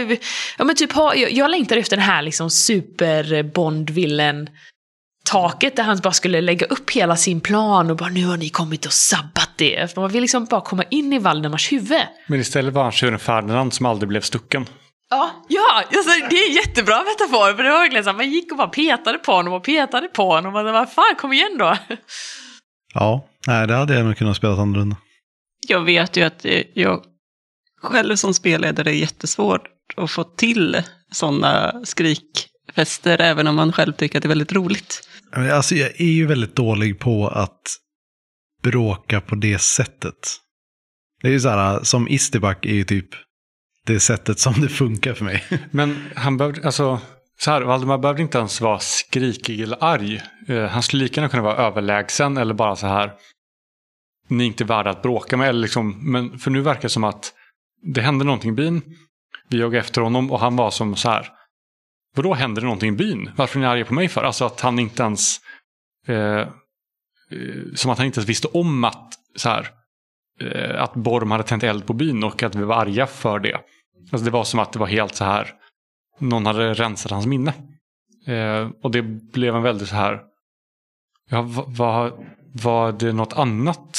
ja 0.58 0.64
men 0.64 0.76
typ 0.76 0.92
ha, 0.92 1.14
jag, 1.14 1.32
jag 1.32 1.50
längtar 1.50 1.76
efter 1.76 1.96
den 1.96 2.06
här 2.06 2.22
liksom 2.22 2.50
super 2.50 3.42
bond 3.42 3.90
villen 3.90 4.50
taket 5.24 5.76
där 5.76 5.82
han 5.82 5.98
bara 6.02 6.12
skulle 6.12 6.40
lägga 6.40 6.66
upp 6.66 6.90
hela 6.90 7.16
sin 7.16 7.40
plan 7.40 7.90
och 7.90 7.96
bara 7.96 8.08
nu 8.08 8.26
har 8.26 8.36
ni 8.36 8.48
kommit 8.48 8.86
och 8.86 8.92
sabbat 8.92 9.50
det. 9.56 9.94
För 9.94 10.00
Man 10.00 10.10
vill 10.10 10.20
liksom 10.20 10.44
bara 10.44 10.60
komma 10.60 10.82
in 10.90 11.12
i 11.12 11.18
Valdemars 11.18 11.72
huvud. 11.72 12.02
Men 12.26 12.40
istället 12.40 12.74
var 12.74 12.82
han 12.82 12.92
tjuren 12.92 13.18
Ferdinand 13.18 13.74
som 13.74 13.86
aldrig 13.86 14.08
blev 14.08 14.20
stucken. 14.20 14.66
Ja, 15.10 15.30
ja 15.48 15.84
alltså, 15.96 16.10
det 16.30 16.36
är 16.36 16.56
jättebra 16.56 17.02
metafor. 17.04 17.56
För 17.56 17.62
det 17.62 17.70
var 17.70 17.78
verkligen 17.78 18.04
så 18.04 18.10
här, 18.10 18.16
man 18.16 18.30
gick 18.30 18.52
och 18.52 18.58
bara 18.58 18.68
petade 18.68 19.18
på 19.18 19.32
honom 19.32 19.52
och 19.52 19.64
petade 19.64 20.08
på 20.08 20.24
honom. 20.24 20.56
Och 20.56 20.64
man 20.64 20.72
bara, 20.72 20.86
fan 20.86 21.14
kom 21.18 21.32
igen 21.32 21.56
då. 21.58 21.76
Ja, 22.94 23.28
nej, 23.46 23.66
det 23.66 23.74
hade 23.74 23.94
jag 23.94 24.06
nog 24.06 24.16
kunnat 24.16 24.36
spela 24.36 24.52
annorlunda. 24.52 24.96
Jag 25.68 25.84
vet 25.84 26.16
ju 26.16 26.22
att 26.22 26.44
eh, 26.44 26.62
jag 26.74 27.04
själv 27.82 28.16
som 28.16 28.34
spelledare 28.34 28.90
är 28.90 28.94
jättesvårt 28.94 29.62
att 29.96 30.10
få 30.10 30.24
till 30.24 30.82
sådana 31.12 31.80
skrikfester, 31.84 33.20
även 33.20 33.46
om 33.46 33.56
man 33.56 33.72
själv 33.72 33.92
tycker 33.92 34.18
att 34.18 34.22
det 34.22 34.26
är 34.26 34.28
väldigt 34.28 34.52
roligt. 34.52 35.08
Alltså, 35.32 35.74
jag 35.74 36.00
är 36.00 36.12
ju 36.12 36.26
väldigt 36.26 36.56
dålig 36.56 36.98
på 36.98 37.28
att 37.28 37.60
bråka 38.62 39.20
på 39.20 39.34
det 39.34 39.58
sättet. 39.58 40.36
Det 41.22 41.28
är 41.28 41.32
ju 41.32 41.40
så 41.40 41.48
här, 41.48 41.82
som 41.82 42.08
Isterback 42.08 42.66
är 42.66 42.74
ju 42.74 42.84
typ 42.84 43.08
det 43.86 44.00
sättet 44.00 44.38
som 44.38 44.60
det 44.60 44.68
funkar 44.68 45.14
för 45.14 45.24
mig. 45.24 45.44
Men 45.70 45.96
han 46.14 46.36
behövde, 46.36 46.66
alltså, 46.66 47.00
så 47.38 47.50
här, 47.50 47.62
Valdemar 47.62 47.98
behövde 47.98 48.22
inte 48.22 48.38
ens 48.38 48.60
vara 48.60 48.78
skrikig 48.78 49.60
eller 49.60 49.84
arg. 49.84 50.22
Eh, 50.48 50.64
han 50.64 50.82
skulle 50.82 51.02
lika 51.02 51.20
gärna 51.20 51.28
kunna 51.28 51.42
vara 51.42 51.56
överlägsen 51.56 52.36
eller 52.36 52.54
bara 52.54 52.76
så 52.76 52.86
här. 52.86 53.12
Ni 54.28 54.44
är 54.44 54.46
inte 54.46 54.64
värda 54.64 54.90
att 54.90 55.02
bråka 55.02 55.36
med. 55.36 55.48
Eller 55.48 55.60
liksom, 55.60 56.12
men 56.12 56.38
för 56.38 56.50
nu 56.50 56.60
verkar 56.60 56.82
det 56.82 56.88
som 56.88 57.04
att 57.04 57.32
det 57.94 58.00
hände 58.00 58.24
någonting 58.24 58.50
i 58.50 58.54
byn. 58.54 58.82
Vi 59.48 59.58
jagade 59.58 59.78
efter 59.78 60.00
honom 60.00 60.30
och 60.30 60.40
han 60.40 60.56
var 60.56 60.70
som 60.70 60.96
så 60.96 61.10
här. 61.10 61.28
Vadå 62.16 62.34
händer 62.34 62.60
det 62.60 62.66
någonting 62.66 62.88
i 62.88 62.96
byn? 62.96 63.30
Varför 63.36 63.58
är 63.58 63.60
ni 63.60 63.66
arga 63.66 63.84
på 63.84 63.94
mig 63.94 64.08
för? 64.08 64.22
Alltså 64.22 64.44
att 64.44 64.60
han 64.60 64.78
inte 64.78 65.02
ens... 65.02 65.36
Eh, 66.06 66.16
eh, 66.16 66.46
som 67.74 67.90
att 67.90 67.98
han 67.98 68.06
inte 68.06 68.18
ens 68.18 68.28
visste 68.28 68.48
om 68.48 68.84
att 68.84 69.14
så 69.36 69.48
här, 69.48 69.68
eh, 70.40 70.82
att 70.82 70.94
Borm 70.94 71.30
hade 71.30 71.44
tänt 71.44 71.62
eld 71.62 71.86
på 71.86 71.92
byn 71.92 72.24
och 72.24 72.42
att 72.42 72.54
vi 72.54 72.64
var 72.64 72.76
arga 72.76 73.06
för 73.06 73.38
det. 73.38 73.60
Alltså 74.12 74.24
det 74.24 74.30
var 74.30 74.44
som 74.44 74.60
att 74.60 74.72
det 74.72 74.78
var 74.78 74.86
helt 74.86 75.14
så 75.14 75.24
här, 75.24 75.52
någon 76.18 76.46
hade 76.46 76.74
rensat 76.74 77.12
hans 77.12 77.26
minne. 77.26 77.54
Eh, 78.26 78.68
och 78.82 78.90
det 78.90 79.02
blev 79.32 79.56
en 79.56 79.62
väldigt 79.62 79.88
så 79.88 79.94
här, 79.94 80.20
ja, 81.30 81.42
var, 81.66 82.12
var 82.62 82.92
det 82.92 83.12
något 83.12 83.32
annat? 83.32 83.98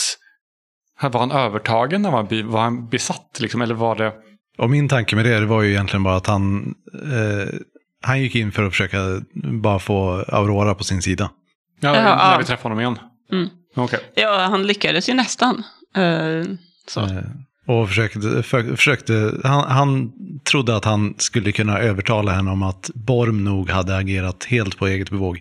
Var 1.01 1.19
han 1.19 1.31
övertagen 1.31 2.01
när 2.01 2.11
man 2.11 2.49
var 2.49 2.61
han 2.61 2.89
besatt 2.89 3.37
liksom? 3.39 3.61
Eller 3.61 3.75
var 3.75 3.95
det? 3.95 4.13
Och 4.57 4.69
min 4.69 4.89
tanke 4.89 5.15
med 5.15 5.25
det, 5.25 5.39
det 5.39 5.45
var 5.45 5.61
ju 5.61 5.69
egentligen 5.69 6.03
bara 6.03 6.15
att 6.15 6.27
han, 6.27 6.75
eh, 6.93 7.59
han 8.01 8.21
gick 8.21 8.35
in 8.35 8.51
för 8.51 8.63
att 8.63 8.71
försöka 8.71 9.21
bara 9.61 9.79
få 9.79 10.11
Aurora 10.27 10.75
på 10.75 10.83
sin 10.83 11.01
sida. 11.01 11.31
Ja, 11.79 11.95
Ja, 11.95 12.01
när 12.01 12.09
ja. 12.09 12.37
vi 12.39 12.45
träffade 12.45 12.63
honom 12.63 12.79
igen. 12.79 12.99
Mm. 13.31 13.49
Okej. 13.75 13.99
Ja, 14.15 14.47
han 14.49 14.67
lyckades 14.67 15.09
ju 15.09 15.13
nästan. 15.13 15.63
Eh, 15.95 16.45
så. 16.87 17.01
Eh, 17.01 17.23
och 17.67 17.87
försökte, 17.87 18.43
för, 18.43 18.75
försökte 18.75 19.41
han, 19.43 19.71
han 19.71 20.11
trodde 20.43 20.75
att 20.75 20.85
han 20.85 21.15
skulle 21.17 21.51
kunna 21.51 21.79
övertala 21.79 22.31
henne 22.31 22.51
om 22.51 22.63
att 22.63 22.89
Borm 22.93 23.43
nog 23.43 23.69
hade 23.69 23.97
agerat 23.97 24.43
helt 24.43 24.77
på 24.77 24.87
eget 24.87 25.09
bevåg. 25.09 25.39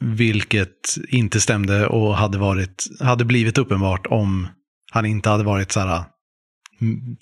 Vilket 0.00 0.96
inte 1.08 1.40
stämde 1.40 1.86
och 1.86 2.16
hade, 2.16 2.38
varit, 2.38 2.86
hade 3.00 3.24
blivit 3.24 3.58
uppenbart 3.58 4.06
om 4.06 4.48
han 4.92 5.06
inte 5.06 5.30
hade 5.30 5.44
varit 5.44 5.72
så 5.72 5.80
här 5.80 6.04
mm, 6.80 7.16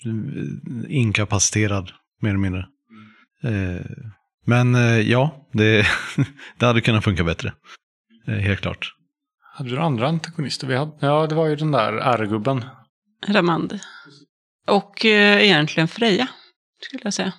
inkapaciterad, 0.87 1.91
mer 2.21 2.29
eller 2.29 2.39
mindre. 2.39 2.65
Eh, 3.43 3.85
men 4.45 4.75
eh, 4.75 4.99
ja, 4.99 5.47
det, 5.53 5.87
det 6.59 6.65
hade 6.65 6.81
kunnat 6.81 7.03
funka 7.03 7.23
bättre. 7.23 7.53
Eh, 8.27 8.33
helt 8.33 8.61
klart. 8.61 8.93
Hade 9.53 9.69
du 9.69 9.77
andra 9.77 10.07
antagonister? 10.07 10.67
Vi 10.67 10.75
hade, 10.75 10.91
ja, 10.99 11.27
det 11.27 11.35
var 11.35 11.47
ju 11.47 11.55
den 11.55 11.71
där 11.71 11.93
R-gubben. 11.93 12.65
Ramand. 13.27 13.79
Och 14.67 15.05
eh, 15.05 15.43
egentligen 15.43 15.87
Freja, 15.87 16.27
skulle 16.81 17.01
jag 17.03 17.13
säga. 17.13 17.33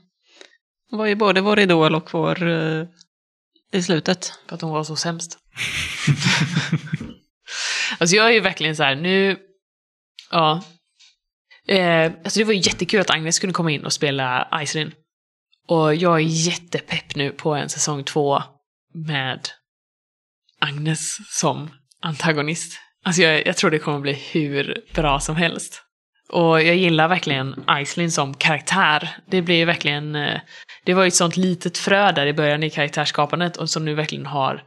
Hon 0.91 0.99
var 0.99 1.07
ju 1.07 1.15
både 1.15 1.41
vår 1.41 1.59
idol 1.59 1.95
och 1.95 2.15
vår 2.15 2.49
eh, 2.49 2.87
i 3.73 3.83
slutet. 3.83 4.33
För 4.49 4.55
att 4.55 4.63
hon 4.63 4.71
var 4.71 4.85
så 4.85 4.97
sämst. 4.97 5.39
alltså 7.99 8.17
jag 8.17 8.27
är 8.27 8.33
ju 8.33 8.41
verkligen 8.41 8.77
så 8.77 8.83
här, 8.83 8.95
nu... 8.95 9.39
Ja. 10.31 10.63
Eh, 11.69 12.13
alltså 12.25 12.39
det 12.39 12.45
var 12.45 12.53
ju 12.53 12.61
jättekul 12.61 13.01
att 13.01 13.11
Agnes 13.11 13.39
kunde 13.39 13.55
komma 13.55 13.71
in 13.71 13.85
och 13.85 13.93
spela 13.93 14.49
Icelin. 14.63 14.93
Och 15.69 15.95
jag 15.95 16.15
är 16.17 16.25
jättepepp 16.25 17.15
nu 17.15 17.31
på 17.31 17.55
en 17.55 17.69
säsong 17.69 18.05
två 18.05 18.43
med 18.95 19.49
Agnes 20.61 21.19
som 21.39 21.71
antagonist. 22.01 22.79
Alltså 23.05 23.23
jag, 23.23 23.47
jag 23.47 23.57
tror 23.57 23.71
det 23.71 23.79
kommer 23.79 23.99
bli 24.01 24.13
hur 24.13 24.85
bra 24.95 25.21
som 25.21 25.37
helst. 25.37 25.83
Och 26.29 26.63
jag 26.63 26.77
gillar 26.77 27.09
verkligen 27.09 27.65
Icelin 27.83 28.11
som 28.13 28.35
karaktär. 28.35 29.17
Det 29.27 29.43
blir 29.43 29.67
verkligen... 29.67 30.15
eh, 30.17 30.41
Det 30.85 30.95
var 30.95 31.03
ju 31.03 31.09
ett 31.09 31.15
sånt 31.15 31.37
litet 31.37 31.79
frö 31.79 32.13
där 32.13 32.27
i 32.27 32.33
början 32.33 32.63
i 32.63 32.71
karaktärsskapandet 32.71 33.57
och 33.57 33.71
som 33.71 33.85
nu 33.85 33.95
verkligen 33.95 34.27
har... 34.27 34.63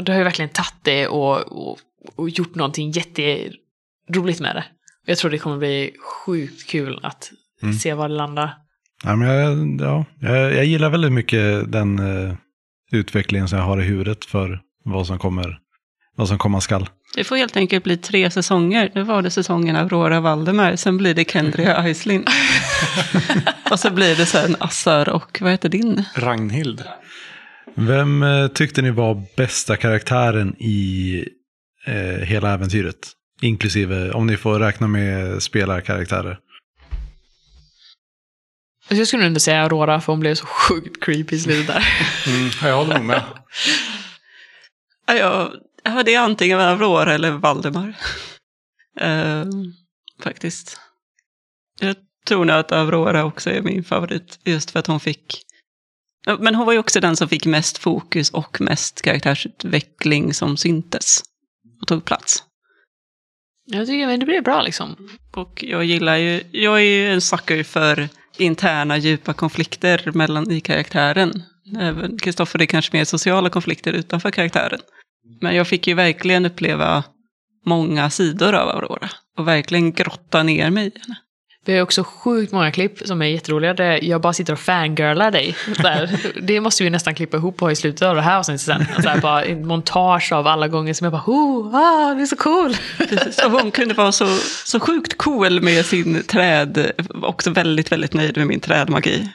Du 0.00 0.12
har 0.12 0.18
ju 0.18 0.24
verkligen 0.24 0.48
tagit 0.48 0.74
det 0.82 1.08
och, 1.08 1.36
och, 1.68 1.78
och 2.16 2.30
gjort 2.30 2.54
någonting 2.54 2.90
jätteroligt 2.90 4.40
med 4.40 4.56
det. 4.56 4.64
Jag 5.06 5.18
tror 5.18 5.30
det 5.30 5.38
kommer 5.38 5.56
bli 5.56 5.96
sjukt 6.00 6.66
kul 6.70 7.00
att 7.02 7.30
Mm. 7.62 7.74
se 7.74 7.94
var 7.94 8.08
det 8.08 8.14
landar. 8.14 8.54
Ja, 9.04 9.16
men 9.16 9.28
jag, 9.28 9.80
ja, 9.80 10.04
jag, 10.20 10.54
jag 10.54 10.64
gillar 10.64 10.90
väldigt 10.90 11.12
mycket 11.12 11.72
den 11.72 11.98
eh, 11.98 12.34
utvecklingen 12.92 13.48
som 13.48 13.58
jag 13.58 13.66
har 13.66 13.80
i 13.80 13.84
huvudet 13.84 14.24
för 14.24 14.60
vad 14.84 15.06
som 15.06 15.18
kommer, 15.18 15.58
vad 16.16 16.28
som 16.28 16.38
komma 16.38 16.60
skall. 16.60 16.88
Det 17.14 17.24
får 17.24 17.36
helt 17.36 17.56
enkelt 17.56 17.84
bli 17.84 17.96
tre 17.96 18.30
säsonger. 18.30 18.90
Nu 18.94 19.02
var 19.02 19.22
det 19.22 19.30
säsongen 19.30 19.76
Aurora 19.76 20.20
Valdemar, 20.20 20.76
sen 20.76 20.96
blir 20.96 21.14
det 21.14 21.30
Kendria 21.30 21.76
Aislinn. 21.82 22.24
och 23.70 23.80
så 23.80 23.90
blir 23.90 24.16
det 24.16 24.26
sen 24.26 24.56
Assar 24.58 25.08
och 25.08 25.38
vad 25.40 25.50
heter 25.50 25.68
din? 25.68 26.04
Ragnhild. 26.14 26.84
Vem 27.74 28.22
eh, 28.22 28.48
tyckte 28.48 28.82
ni 28.82 28.90
var 28.90 29.22
bästa 29.36 29.76
karaktären 29.76 30.56
i 30.58 31.24
eh, 31.86 32.26
hela 32.26 32.54
äventyret? 32.54 33.12
Inklusive, 33.40 34.10
om 34.10 34.26
ni 34.26 34.36
får 34.36 34.58
räkna 34.58 34.86
med 34.86 35.42
spelarkaraktärer. 35.42 36.38
Alltså 38.88 39.00
jag 39.00 39.08
skulle 39.08 39.26
ändå 39.26 39.40
säga 39.40 39.62
Aurora 39.62 40.00
för 40.00 40.12
hon 40.12 40.20
blev 40.20 40.34
så 40.34 40.46
sjukt 40.46 41.04
creepy 41.04 41.36
i 41.36 41.40
slutet 41.40 41.66
där. 41.66 41.88
Mm, 42.26 42.50
ja, 42.62 42.68
jag 42.68 42.76
håller 42.76 42.94
nog 42.94 43.04
med. 43.04 43.22
Ja, 45.06 45.52
det 46.04 46.14
är 46.14 46.20
antingen 46.20 46.60
Aurora 46.60 47.14
eller 47.14 47.30
Valdemar. 47.30 47.96
Eh, 49.00 49.44
faktiskt. 50.22 50.80
Jag 51.80 51.96
tror 52.26 52.44
nog 52.44 52.56
att 52.56 52.72
Aurora 52.72 53.24
också 53.24 53.50
är 53.50 53.62
min 53.62 53.84
favorit, 53.84 54.38
just 54.44 54.70
för 54.70 54.78
att 54.78 54.86
hon 54.86 55.00
fick... 55.00 55.42
Men 56.38 56.54
hon 56.54 56.66
var 56.66 56.72
ju 56.72 56.78
också 56.78 57.00
den 57.00 57.16
som 57.16 57.28
fick 57.28 57.46
mest 57.46 57.78
fokus 57.78 58.30
och 58.30 58.60
mest 58.60 59.02
karaktärsutveckling 59.02 60.34
som 60.34 60.56
syntes 60.56 61.22
och 61.80 61.88
tog 61.88 62.04
plats. 62.04 62.42
Jag 63.64 63.86
tycker 63.86 64.06
men 64.06 64.20
det 64.20 64.26
blev 64.26 64.42
bra 64.42 64.62
liksom. 64.62 65.08
Och 65.32 65.64
jag 65.64 65.84
gillar 65.84 66.16
ju, 66.16 66.42
jag 66.52 66.76
är 66.76 66.84
ju 66.84 67.12
en 67.12 67.20
sucker 67.20 67.62
för 67.64 68.08
interna 68.40 68.98
djupa 68.98 69.32
konflikter 69.32 70.10
mellan 70.14 70.50
i 70.50 70.60
karaktären. 70.60 71.42
Även 71.78 72.18
Kristoffer 72.18 72.62
är 72.62 72.66
kanske 72.66 72.96
mer 72.96 73.04
sociala 73.04 73.50
konflikter 73.50 73.92
utanför 73.92 74.30
karaktären. 74.30 74.80
Men 75.40 75.56
jag 75.56 75.66
fick 75.66 75.86
ju 75.86 75.94
verkligen 75.94 76.46
uppleva 76.46 77.04
många 77.64 78.10
sidor 78.10 78.54
av 78.54 78.68
Aurora. 78.68 79.10
Och 79.38 79.48
verkligen 79.48 79.92
grotta 79.92 80.42
ner 80.42 80.70
mig 80.70 80.86
i 80.86 80.98
henne. 81.00 81.16
Vi 81.66 81.74
har 81.74 81.82
också 81.82 82.04
sjukt 82.04 82.52
många 82.52 82.70
klipp 82.70 82.98
som 83.04 83.22
är 83.22 83.26
jätteroliga 83.26 83.74
där 83.74 84.04
jag 84.04 84.20
bara 84.20 84.32
sitter 84.32 84.52
och 84.52 84.58
fangirlar 84.58 85.30
dig. 85.30 85.56
Där. 85.76 86.20
Det 86.42 86.60
måste 86.60 86.84
vi 86.84 86.90
nästan 86.90 87.14
klippa 87.14 87.36
ihop 87.36 87.56
på 87.56 87.70
i 87.70 87.76
slutet 87.76 88.02
av 88.02 88.16
det 88.16 88.22
här 88.22 88.38
avsnittet 88.38 88.60
sen. 88.60 88.86
Så 89.02 89.08
här, 89.08 89.20
bara 89.20 89.44
en 89.44 89.66
montage 89.66 90.32
av 90.32 90.46
alla 90.46 90.68
gånger 90.68 90.94
som 90.94 91.04
jag 91.04 91.12
bara 91.12 91.22
oh, 91.26 91.74
ah, 91.74 92.14
det 92.14 92.22
är 92.22 92.26
så 92.26 92.36
cool. 92.36 92.76
Precis. 92.98 93.44
Och 93.44 93.50
hon 93.50 93.70
kunde 93.70 93.94
vara 93.94 94.12
så, 94.12 94.26
så 94.64 94.80
sjukt 94.80 95.16
cool 95.16 95.60
med 95.60 95.86
sin 95.86 96.22
träd. 96.22 96.92
Också 97.22 97.50
väldigt, 97.50 97.92
väldigt 97.92 98.14
nöjd 98.14 98.36
med 98.36 98.46
min 98.46 98.60
trädmagi. 98.60 99.28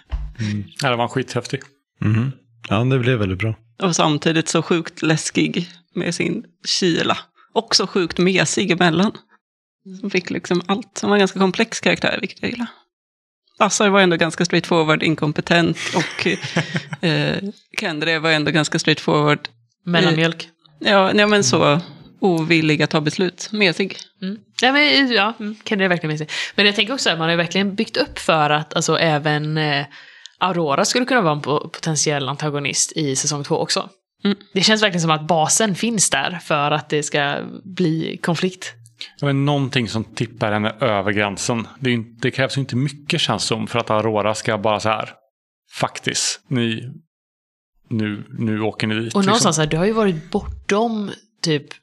Ja, 0.82 0.90
det 0.90 0.96
var 0.96 1.08
skithäftig. 1.08 1.60
Mhm. 2.02 2.32
Ja, 2.70 2.84
det 2.84 3.00
blev 3.00 3.20
väldigt 3.20 3.40
bra. 3.40 3.56
Och 3.84 3.96
samtidigt 3.96 4.48
så 4.48 4.62
sjukt 4.62 5.02
läskig 5.02 5.70
med 5.96 6.16
sin 6.16 6.44
kyla. 6.80 7.18
Och 7.54 7.76
så 7.76 7.88
sjukt 7.88 8.18
mesig 8.18 8.72
emellan. 8.72 9.12
Som 10.00 10.10
fick 10.10 10.30
liksom 10.30 10.62
allt. 10.66 10.98
Som 10.98 11.10
var 11.10 11.16
en 11.16 11.20
ganska 11.20 11.40
komplex 11.40 11.80
karaktär, 11.80 12.18
vilket 12.22 12.42
jag 12.42 12.52
gillar. 12.52 12.68
Assar 13.60 13.90
var 13.90 14.02
ändå 14.02 14.16
ganska 14.16 14.46
straightforward, 14.46 15.04
inkompetent. 15.04 15.78
Och 15.96 16.28
eh, 17.06 17.38
Kendre 17.80 18.20
var 18.20 18.32
ändå 18.32 18.52
ganska 18.52 18.80
straightforward. 18.80 19.50
Mellanmjölk. 19.86 20.50
Ja, 20.80 21.12
nej, 21.14 21.28
men 21.28 21.44
så 21.44 21.82
ovillig 22.20 22.84
att 22.84 22.90
ta 22.90 23.02
beslut. 23.02 23.50
Mesig. 23.52 23.98
Mm. 24.22 24.38
Ja, 24.62 24.72
men, 24.72 25.12
ja, 25.12 25.34
mm, 25.40 25.56
kan 25.64 25.78
det 25.78 25.88
verkligen 25.88 26.14
minnas. 26.16 26.34
Men 26.56 26.66
jag 26.66 26.76
tänker 26.76 26.94
också 26.94 27.10
att 27.10 27.20
man 27.20 27.30
har 27.30 27.36
verkligen 27.36 27.76
byggt 27.76 27.98
upp 27.98 28.20
för 28.20 28.50
att 28.50 28.74
alltså, 28.74 28.98
även 28.98 29.58
eh, 29.58 29.86
Aurora 30.38 30.86
skulle 30.86 31.06
kunna 31.06 31.22
vara 31.22 31.34
en 31.34 31.42
po- 31.42 31.70
potentiell 31.70 32.30
antagonist 32.30 32.92
i 32.92 33.16
säsong 33.16 33.44
två 33.44 33.56
också. 33.56 33.90
Mm. 34.24 34.38
Det 34.54 34.62
känns 34.62 34.84
verkligen 34.84 35.02
som 35.02 35.12
att 35.12 35.28
basen 35.28 35.76
finns 35.76 36.10
där 36.10 36.40
för 36.44 36.72
att 36.72 36.90
det 36.90 37.04
ska 37.04 37.38
bli 37.64 38.20
konflikt. 38.24 38.74
Det 39.20 39.26
var 39.26 39.34
någonting 39.34 39.88
som 39.88 40.04
tippar 40.04 40.52
henne 40.52 40.76
över 40.80 41.12
gränsen. 41.12 41.68
Det, 41.80 41.94
är, 41.94 42.04
det 42.22 42.32
krävs 42.32 42.58
ju 42.58 42.62
inte 42.62 42.76
mycket 42.76 43.22
känns 43.22 43.44
som 43.44 43.68
för 43.68 43.80
att 43.80 43.90
Aurora 43.90 44.36
ska 44.36 44.58
bara 44.58 44.80
så 44.80 44.90
här. 44.90 45.10
Faktiskt, 45.74 46.42
ni, 46.48 46.94
nu, 47.90 48.24
nu 48.30 48.62
åker 48.62 48.88
ni 48.88 48.96
dit. 48.96 49.04
liksom. 49.04 49.20
Och 49.20 49.26
någonstans, 49.26 49.58
här, 49.58 49.66
det 49.66 49.78
har 49.78 49.86
ju 49.86 49.92
varit 49.92 50.32
bortom 50.32 51.12
typ 51.42 51.74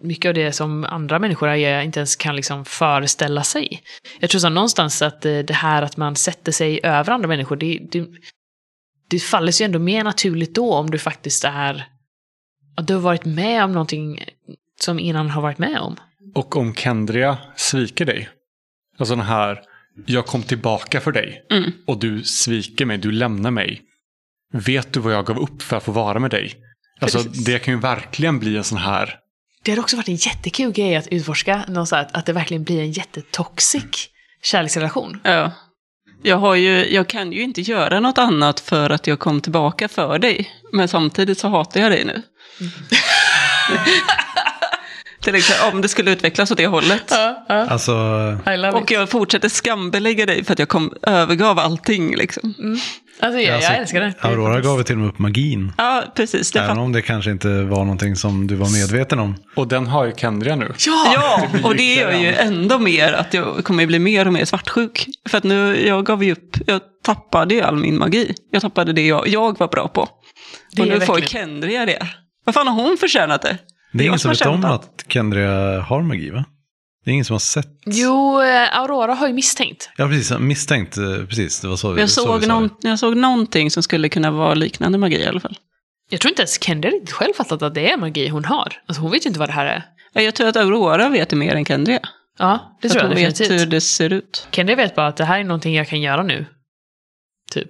mycket 0.00 0.28
av 0.28 0.34
det 0.34 0.52
som 0.52 0.84
andra 0.84 1.18
människor 1.18 1.48
är, 1.48 1.82
inte 1.82 2.00
ens 2.00 2.16
kan 2.16 2.36
liksom 2.36 2.64
föreställa 2.64 3.42
sig. 3.42 3.82
Jag 4.20 4.30
tror 4.30 4.38
så 4.38 4.48
någonstans 4.48 5.02
att 5.02 5.24
eh, 5.24 5.38
det 5.38 5.54
här 5.54 5.82
att 5.82 5.96
man 5.96 6.16
sätter 6.16 6.52
sig 6.52 6.80
över 6.82 7.12
andra 7.12 7.28
människor, 7.28 7.56
det, 7.56 7.78
det, 7.90 8.06
det 9.08 9.18
faller 9.18 9.52
sig 9.52 9.66
ändå 9.66 9.78
mer 9.78 10.04
naturligt 10.04 10.54
då 10.54 10.74
om 10.74 10.90
du 10.90 10.98
faktiskt 10.98 11.44
är... 11.44 11.88
Att 12.76 12.86
du 12.86 12.94
har 12.94 13.00
varit 13.00 13.24
med 13.24 13.64
om 13.64 13.72
någonting 13.72 14.24
som 14.80 14.98
ingen 14.98 15.16
annan 15.16 15.30
har 15.30 15.42
varit 15.42 15.58
med 15.58 15.78
om. 15.78 15.96
Och 16.34 16.56
om 16.56 16.74
Kendria 16.74 17.38
sviker 17.56 18.04
dig. 18.04 18.28
Alltså 18.98 19.16
den 19.16 19.24
här, 19.26 19.60
jag 20.06 20.26
kom 20.26 20.42
tillbaka 20.42 21.00
för 21.00 21.12
dig 21.12 21.46
Mm. 21.50 21.72
och 21.86 21.98
du 21.98 22.22
sviker 22.24 22.86
mig, 22.86 22.98
du 22.98 23.12
lämnar 23.12 23.50
mig. 23.50 23.82
Vet 24.52 24.92
du 24.92 25.00
vad 25.00 25.14
jag 25.14 25.26
gav 25.26 25.38
upp 25.38 25.62
för 25.62 25.76
att 25.76 25.82
få 25.84 25.92
vara 25.92 26.18
med 26.18 26.30
dig? 26.30 26.54
Alltså 27.00 27.18
Precis. 27.24 27.44
det 27.44 27.58
kan 27.58 27.74
ju 27.74 27.80
verkligen 27.80 28.38
bli 28.38 28.56
en 28.56 28.64
sån 28.64 28.78
här, 28.78 29.18
Det 29.64 29.70
hade 29.70 29.80
också 29.80 29.96
varit 29.96 30.08
en 30.08 30.16
jättekul 30.16 30.72
grej 30.72 30.96
att 30.96 31.08
utforska, 31.08 31.64
någon 31.68 31.86
så 31.86 31.96
här, 31.96 32.08
att 32.12 32.26
det 32.26 32.32
verkligen 32.32 32.64
blir 32.64 32.80
en 32.80 32.92
jättetoxic 32.92 34.08
kärleksrelation. 34.42 35.20
Ja. 35.24 35.52
Jag, 36.22 36.36
har 36.36 36.54
ju, 36.54 36.94
jag 36.94 37.08
kan 37.08 37.32
ju 37.32 37.42
inte 37.42 37.60
göra 37.60 38.00
något 38.00 38.18
annat 38.18 38.60
för 38.60 38.90
att 38.90 39.06
jag 39.06 39.18
kom 39.18 39.40
tillbaka 39.40 39.88
för 39.88 40.18
dig. 40.18 40.50
Men 40.72 40.88
samtidigt 40.88 41.38
så 41.38 41.48
hatar 41.48 41.80
jag 41.80 41.90
dig 41.90 42.04
nu. 42.04 42.22
Till 45.22 45.34
exempel 45.34 45.74
om 45.74 45.80
det 45.82 45.88
skulle 45.88 46.10
utvecklas 46.10 46.50
åt 46.50 46.56
det 46.58 46.66
hållet. 46.66 47.02
Ja, 47.10 47.44
ja. 47.48 47.54
Alltså, 47.54 47.92
Och 48.74 48.90
jag 48.90 49.10
fortsätter 49.10 49.48
skambelägga 49.48 50.26
dig 50.26 50.44
för 50.44 50.52
att 50.52 50.58
jag 50.58 50.68
kom, 50.68 50.92
övergav 51.02 51.58
allting. 51.58 52.16
Liksom. 52.16 52.54
Alltså, 53.20 53.40
jag, 53.40 53.54
alltså, 53.54 53.70
jag 53.72 53.80
älskar 53.80 54.00
det. 54.00 54.06
det. 54.22 54.28
Aurora 54.28 54.60
gav 54.60 54.78
ju 54.78 54.84
till 54.84 54.94
och 54.94 55.00
med 55.00 55.08
upp 55.08 55.18
magin. 55.18 55.72
Ja, 55.78 56.04
precis. 56.14 56.50
Det 56.52 56.60
Även 56.60 56.78
om 56.78 56.92
det 56.92 57.02
kanske 57.02 57.30
inte 57.30 57.48
var 57.48 57.78
någonting 57.84 58.16
som 58.16 58.46
du 58.46 58.54
var 58.54 58.72
medveten 58.80 59.18
om. 59.18 59.34
och 59.56 59.68
den 59.68 59.86
har 59.86 60.04
ju 60.04 60.12
Kendria 60.16 60.56
nu. 60.56 60.72
Ja! 60.86 61.12
Ja, 61.14 61.48
blir 61.52 61.64
och 61.66 61.76
det 61.76 61.94
gör 61.94 62.12
ju 62.12 62.34
ändå 62.34 62.78
mer 62.78 63.12
att 63.12 63.34
jag 63.34 63.64
kommer 63.64 63.86
bli 63.86 63.98
mer 63.98 64.26
och 64.26 64.32
mer 64.32 64.44
svartsjuk. 64.44 65.06
För 65.28 65.38
att 65.38 65.44
nu, 65.44 65.86
jag 65.86 66.04
gav 66.06 66.24
ju 66.24 66.32
upp, 66.32 66.56
jag 66.66 66.80
tappade 67.04 67.54
ju 67.54 67.60
all 67.60 67.76
min 67.76 67.98
magi. 67.98 68.34
Jag 68.50 68.62
tappade 68.62 68.92
det 68.92 69.06
jag, 69.06 69.28
jag 69.28 69.58
var 69.58 69.68
bra 69.68 69.88
på. 69.88 70.08
Det 70.72 70.82
och 70.82 70.88
nu 70.88 71.00
får 71.00 71.14
verkligen- 71.14 71.46
Kendria 71.46 71.86
det. 71.86 72.06
Vad 72.44 72.54
fan 72.54 72.68
har 72.68 72.82
hon 72.82 72.96
förtjänat 72.96 73.42
det? 73.42 73.58
Det 73.92 74.04
är 74.04 74.06
ingen 74.06 74.18
som 74.18 74.30
vet 74.30 74.46
om 74.46 74.64
att 74.64 75.04
Kendria 75.08 75.80
har 75.80 76.02
magi 76.02 76.30
va? 76.30 76.44
Det 77.04 77.10
är 77.10 77.12
ingen 77.12 77.24
som 77.24 77.34
har 77.34 77.38
sett. 77.38 77.68
Jo, 77.86 78.42
eh, 78.42 78.78
Aurora 78.80 79.14
har 79.14 79.26
ju 79.26 79.32
misstänkt. 79.32 79.90
Ja, 79.96 80.08
precis. 80.08 80.38
Misstänkt. 80.38 80.96
eh, 80.98 81.24
Precis, 81.28 81.60
det 81.60 81.68
var 81.68 81.76
så, 81.76 81.98
Jag 81.98 82.10
så 82.10 82.22
vi 82.22 82.26
såg, 82.28 82.42
sa 82.42 82.48
någon, 82.54 82.70
det. 82.80 82.88
jag 82.88 82.98
såg 82.98 83.16
någonting 83.16 83.70
som 83.70 83.82
skulle 83.82 84.08
kunna 84.08 84.30
vara 84.30 84.54
liknande 84.54 84.98
magi 84.98 85.16
i 85.16 85.26
alla 85.26 85.40
fall. 85.40 85.58
Jag 86.10 86.20
tror 86.20 86.30
inte 86.30 86.42
ens 86.42 86.62
Kendra 86.62 86.90
riktigt 86.90 87.12
själv 87.12 87.32
fattat 87.36 87.62
att 87.62 87.74
det 87.74 87.90
är 87.92 87.96
magi 87.96 88.28
hon 88.28 88.44
har. 88.44 88.72
Alltså 88.86 89.02
hon 89.02 89.10
vet 89.10 89.26
ju 89.26 89.28
inte 89.28 89.40
vad 89.40 89.48
det 89.48 89.52
här 89.52 89.66
är. 89.66 89.82
Ja, 90.12 90.20
Jag 90.22 90.34
tror 90.34 90.48
att 90.48 90.56
Aurora 90.56 91.08
vet 91.08 91.28
det 91.28 91.36
mer 91.36 91.54
än 91.54 91.64
Kendria. 91.64 92.00
Ja, 92.38 92.78
det 92.82 92.88
För 92.88 92.94
tror 92.94 93.04
att 93.04 93.10
jag 93.10 93.16
hon 93.16 93.26
vet 93.26 93.40
hur 93.40 93.44
definitivt. 93.44 93.70
det 93.70 93.80
ser 93.80 94.12
ut. 94.12 94.46
Kendra 94.50 94.74
vet 94.74 94.94
bara 94.94 95.06
att 95.06 95.16
det 95.16 95.24
här 95.24 95.40
är 95.40 95.44
någonting 95.44 95.74
jag 95.74 95.88
kan 95.88 96.00
göra 96.00 96.22
nu. 96.22 96.46
Typ. 97.52 97.68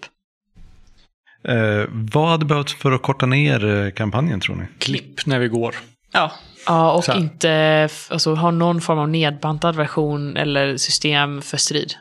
Eh, 1.49 1.85
vad 1.90 2.28
hade 2.28 2.44
behövts 2.44 2.74
för 2.74 2.93
att 2.93 3.03
korta 3.03 3.27
ner 3.27 3.65
eh, 3.85 3.90
kampanjen 3.90 4.40
tror 4.40 4.57
ni? 4.57 4.65
Klipp 4.78 5.27
när 5.27 5.39
vi 5.39 5.49
går. 5.49 5.74
Ja, 6.12 6.32
Ja, 6.66 6.93
och 6.93 7.16
inte 7.16 7.89
alltså, 8.10 8.34
ha 8.34 8.51
någon 8.51 8.80
form 8.80 8.98
av 8.98 9.09
nedbantad 9.09 9.76
version 9.76 10.36
eller 10.36 10.76
system 10.76 11.43
för 11.43 11.56
strid. 11.56 11.94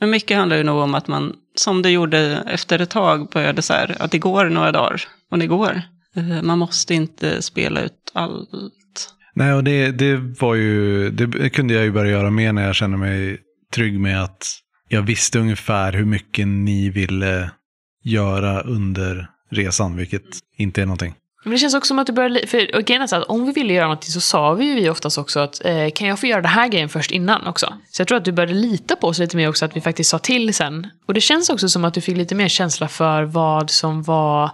men 0.00 0.10
mycket 0.10 0.36
handlar 0.36 0.56
ju 0.56 0.62
nog 0.62 0.78
om 0.78 0.94
att 0.94 1.08
man, 1.08 1.32
som 1.54 1.82
det 1.82 1.90
gjorde 1.90 2.42
efter 2.46 2.78
ett 2.78 2.90
tag, 2.90 3.28
började 3.28 3.62
så 3.62 3.72
här, 3.72 3.96
att 4.00 4.10
det 4.10 4.18
går 4.18 4.44
några 4.44 4.72
dagar. 4.72 5.02
Och 5.30 5.38
det 5.38 5.46
går. 5.46 5.82
Eh, 6.16 6.42
Man 6.42 6.58
måste 6.58 6.94
inte 6.94 7.42
spela 7.42 7.80
ut 7.80 8.10
allt. 8.14 8.48
Nej, 9.34 9.52
och 9.52 9.64
det, 9.64 9.90
det 9.90 10.16
var 10.16 10.54
ju, 10.54 11.10
det 11.10 11.50
kunde 11.50 11.74
jag 11.74 11.84
ju 11.84 11.92
börja 11.92 12.10
göra 12.10 12.30
mer 12.30 12.52
när 12.52 12.66
jag 12.66 12.74
kände 12.74 12.96
mig 12.96 13.38
trygg 13.74 14.00
med 14.00 14.22
att 14.22 14.46
jag 14.88 15.02
visste 15.02 15.38
ungefär 15.38 15.92
hur 15.92 16.04
mycket 16.04 16.48
ni 16.48 16.90
ville 16.90 17.50
göra 18.04 18.60
under 18.60 19.30
resan, 19.50 19.96
vilket 19.96 20.24
inte 20.56 20.82
är 20.82 20.86
någonting. 20.86 21.14
Men 21.44 21.52
det 21.52 21.58
känns 21.58 21.74
också 21.74 21.88
som 21.88 21.98
att 21.98 22.06
du 22.06 22.12
börjar... 22.12 22.46
För 22.46 22.76
och 22.76 22.84
grejen 22.84 23.02
är 23.02 23.06
så 23.06 23.16
att 23.16 23.24
om 23.24 23.46
vi 23.46 23.52
ville 23.52 23.72
göra 23.72 23.84
någonting 23.84 24.10
så 24.10 24.20
sa 24.20 24.52
vi 24.52 24.64
ju 24.64 24.74
vi 24.74 24.88
oftast 24.88 25.18
också 25.18 25.40
att 25.40 25.64
eh, 25.64 25.90
kan 25.94 26.08
jag 26.08 26.18
få 26.18 26.26
göra 26.26 26.42
det 26.42 26.48
här 26.48 26.68
grejen 26.68 26.88
först 26.88 27.10
innan 27.10 27.46
också? 27.46 27.74
Så 27.90 28.00
jag 28.00 28.08
tror 28.08 28.18
att 28.18 28.24
du 28.24 28.32
började 28.32 28.54
lita 28.54 28.96
på 28.96 29.06
oss 29.06 29.18
lite 29.18 29.36
mer 29.36 29.48
också 29.48 29.64
att 29.64 29.76
vi 29.76 29.80
faktiskt 29.80 30.10
sa 30.10 30.18
till 30.18 30.54
sen. 30.54 30.86
Och 31.06 31.14
det 31.14 31.20
känns 31.20 31.50
också 31.50 31.68
som 31.68 31.84
att 31.84 31.94
du 31.94 32.00
fick 32.00 32.16
lite 32.16 32.34
mer 32.34 32.48
känsla 32.48 32.88
för 32.88 33.22
vad 33.22 33.70
som 33.70 34.02
var 34.02 34.44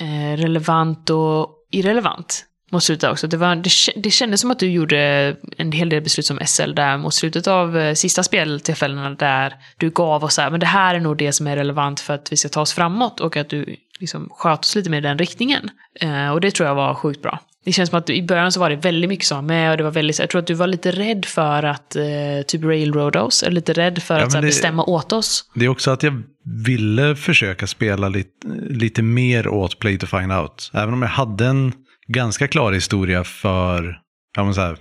eh, 0.00 0.36
relevant 0.36 1.10
och 1.10 1.48
irrelevant 1.70 2.46
mot 2.70 2.82
slutet 2.82 3.10
också. 3.10 3.26
Det, 3.26 3.36
var, 3.36 3.56
det, 3.56 3.70
det 3.96 4.10
kändes 4.10 4.40
som 4.40 4.50
att 4.50 4.58
du 4.58 4.70
gjorde 4.70 5.36
en 5.56 5.72
hel 5.72 5.88
del 5.88 6.02
beslut 6.02 6.26
som 6.26 6.38
SL 6.46 6.74
där 6.74 6.98
mot 6.98 7.14
slutet 7.14 7.46
av 7.46 7.78
eh, 7.78 7.94
sista 7.94 8.22
speltillfällena 8.22 9.10
där 9.10 9.54
du 9.76 9.90
gav 9.90 10.24
oss 10.24 10.34
så 10.34 10.42
här, 10.42 10.50
men 10.50 10.60
det 10.60 10.66
här 10.66 10.94
är 10.94 11.00
nog 11.00 11.16
det 11.16 11.32
som 11.32 11.46
är 11.46 11.56
relevant 11.56 12.00
för 12.00 12.14
att 12.14 12.32
vi 12.32 12.36
ska 12.36 12.48
ta 12.48 12.60
oss 12.60 12.72
framåt 12.72 13.20
och 13.20 13.36
att 13.36 13.48
du 13.48 13.76
liksom 14.00 14.28
sköt 14.30 14.58
oss 14.60 14.74
lite 14.76 14.90
mer 14.90 14.98
i 14.98 15.00
den 15.00 15.18
riktningen. 15.18 15.70
Eh, 16.00 16.28
och 16.30 16.40
det 16.40 16.50
tror 16.50 16.68
jag 16.68 16.74
var 16.74 16.94
sjukt 16.94 17.22
bra. 17.22 17.40
Det 17.64 17.72
känns 17.72 17.90
som 17.90 17.98
att 17.98 18.10
i 18.10 18.22
början 18.22 18.52
så 18.52 18.60
var 18.60 18.70
det 18.70 18.76
väldigt 18.76 19.08
mycket 19.08 19.26
som 19.26 19.36
var 19.36 19.42
med 19.42 19.70
och 19.70 19.76
det 19.76 19.82
var 19.82 19.90
väldigt, 19.90 20.18
jag 20.18 20.30
tror 20.30 20.38
att 20.38 20.46
du 20.46 20.54
var 20.54 20.66
lite 20.66 20.90
rädd 20.90 21.24
för 21.24 21.62
att 21.62 21.96
eh, 21.96 22.02
typ 22.46 22.64
railroad 22.64 23.16
oss, 23.16 23.42
eller 23.42 23.54
lite 23.54 23.72
rädd 23.72 24.02
för 24.02 24.18
Ja, 24.18 24.26
att 24.26 24.34
här, 24.34 24.40
det- 24.40 24.46
bestämma 24.46 24.84
åt 24.84 25.12
oss. 25.12 25.50
Det 25.54 25.64
är 25.64 25.68
också 25.68 25.90
att 25.90 26.02
jag 26.02 26.22
ville 26.64 27.16
försöka 27.16 27.66
spela 27.66 28.08
lite, 28.08 28.30
lite 28.70 29.02
mer 29.02 29.48
åt 29.48 29.78
Play 29.78 29.98
to 29.98 30.06
Find 30.06 30.32
Out. 30.32 30.70
Även 30.74 30.94
om 30.94 31.02
jag 31.02 31.08
hade 31.08 31.46
en 31.46 31.72
ganska 32.08 32.48
klar 32.48 32.72
historia 32.72 33.24
för 33.24 33.98
ja, 34.36 34.44
men 34.44 34.54
så 34.54 34.60
här, 34.60 34.76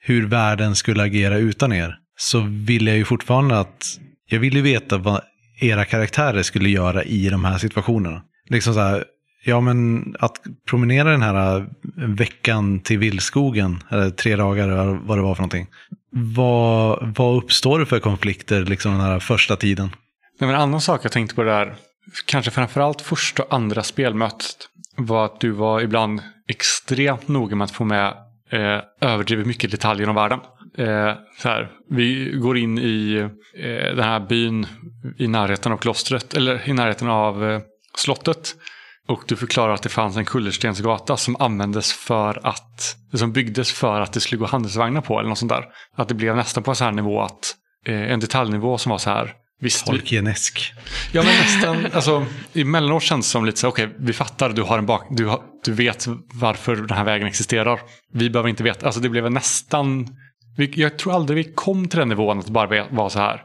hur 0.00 0.26
världen 0.26 0.74
skulle 0.76 1.02
agera 1.02 1.36
utan 1.36 1.72
er. 1.72 1.94
Så 2.16 2.40
ville 2.40 2.90
jag 2.90 2.98
ju 2.98 3.04
fortfarande 3.04 3.58
att 3.60 3.86
jag 4.30 4.38
ville 4.40 4.60
veta 4.60 4.98
vad 4.98 5.20
era 5.60 5.84
karaktärer 5.84 6.42
skulle 6.42 6.68
göra 6.68 7.04
i 7.04 7.28
de 7.28 7.44
här 7.44 7.58
situationerna. 7.58 8.22
Liksom 8.48 8.74
så 8.74 8.80
här, 8.80 9.04
ja 9.44 9.60
men 9.60 10.04
att 10.18 10.40
promenera 10.68 11.10
den 11.10 11.22
här 11.22 11.56
äh, 11.56 11.64
veckan 11.96 12.80
till 12.80 12.98
vildskogen, 12.98 13.82
eller 13.90 14.10
tre 14.10 14.36
dagar 14.36 14.68
eller 14.68 14.98
vad 15.06 15.18
det 15.18 15.22
var 15.22 15.34
för 15.34 15.42
någonting. 15.42 15.66
Vad, 16.10 17.14
vad 17.16 17.36
uppstår 17.36 17.78
det 17.78 17.86
för 17.86 18.00
konflikter 18.00 18.64
liksom 18.64 18.92
den 18.92 19.00
här 19.00 19.20
första 19.20 19.56
tiden? 19.56 19.90
Nej, 20.40 20.46
men 20.46 20.50
en 20.50 20.60
annan 20.60 20.80
sak 20.80 21.00
jag 21.04 21.12
tänkte 21.12 21.34
på 21.34 21.42
där, 21.42 21.74
kanske 22.26 22.50
framförallt 22.50 23.00
första 23.00 23.42
och 23.42 23.54
andra 23.54 23.82
spelmötet, 23.82 24.68
var 24.96 25.24
att 25.24 25.40
du 25.40 25.50
var 25.50 25.80
ibland 25.80 26.22
extremt 26.48 27.28
noga 27.28 27.56
med 27.56 27.64
att 27.64 27.70
få 27.70 27.84
med 27.84 28.14
eh, 28.50 28.80
överdrivet 29.00 29.46
mycket 29.46 29.70
detaljer 29.70 30.08
om 30.08 30.14
världen. 30.14 30.40
Eh, 30.78 31.12
så 31.38 31.48
här, 31.48 31.70
vi 31.90 32.30
går 32.34 32.58
in 32.58 32.78
i 32.78 33.16
eh, 33.54 33.96
den 33.96 34.04
här 34.04 34.20
byn 34.20 34.66
i 35.18 35.28
närheten 35.28 35.72
av 35.72 35.76
klostret, 35.76 36.34
eller 36.34 36.68
i 36.68 36.72
närheten 36.72 37.08
av 37.08 37.50
eh, 37.50 37.60
slottet. 37.98 38.54
Och 39.08 39.22
du 39.26 39.36
förklarar 39.36 39.74
att 39.74 39.82
det 39.82 39.88
fanns 39.88 40.16
en 40.16 40.24
kullerstensgata 40.24 41.16
som 41.16 41.36
användes 41.36 41.92
för 41.92 42.46
att, 42.46 42.96
som 43.14 43.32
byggdes 43.32 43.72
för 43.72 44.00
att 44.00 44.12
det 44.12 44.20
skulle 44.20 44.38
gå 44.38 44.46
handelsvagnar 44.46 45.00
på 45.00 45.18
eller 45.18 45.28
något 45.28 45.38
sånt 45.38 45.52
där. 45.52 45.64
Att 45.96 46.08
det 46.08 46.14
blev 46.14 46.36
nästan 46.36 46.62
på 46.62 46.70
en 46.70 46.76
sån 46.76 46.84
här 46.84 46.92
nivå 46.92 47.22
att, 47.22 47.54
eh, 47.86 48.12
en 48.12 48.20
detaljnivå 48.20 48.78
som 48.78 48.90
var 48.90 48.98
så 48.98 49.10
här, 49.10 49.34
visst, 49.60 49.88
vi, 49.88 49.90
Tolkienesk. 49.90 50.72
Ja 51.12 51.22
men 51.22 51.36
nästan, 51.36 51.86
alltså 51.92 52.26
emellanåt 52.54 53.02
känns 53.02 53.26
det 53.26 53.30
som 53.30 53.44
lite 53.44 53.58
så, 53.58 53.68
okej 53.68 53.94
vi 53.98 54.12
fattar, 54.12 54.50
du 54.50 54.62
har 54.62 54.78
en 54.78 54.86
bak, 54.86 55.06
du, 55.10 55.26
har, 55.26 55.42
du 55.64 55.72
vet 55.72 56.06
varför 56.32 56.76
den 56.76 56.96
här 56.96 57.04
vägen 57.04 57.26
existerar. 57.26 57.80
Vi 58.12 58.30
behöver 58.30 58.48
inte 58.48 58.62
veta, 58.62 58.86
alltså 58.86 59.00
det 59.00 59.08
blev 59.08 59.32
nästan, 59.32 60.08
vi, 60.56 60.72
jag 60.74 60.98
tror 60.98 61.14
aldrig 61.14 61.46
vi 61.46 61.52
kom 61.52 61.88
till 61.88 61.98
den 61.98 62.08
nivån 62.08 62.38
att 62.38 62.46
det 62.46 62.52
bara 62.52 62.86
var 62.90 63.08
så 63.08 63.18
här, 63.18 63.42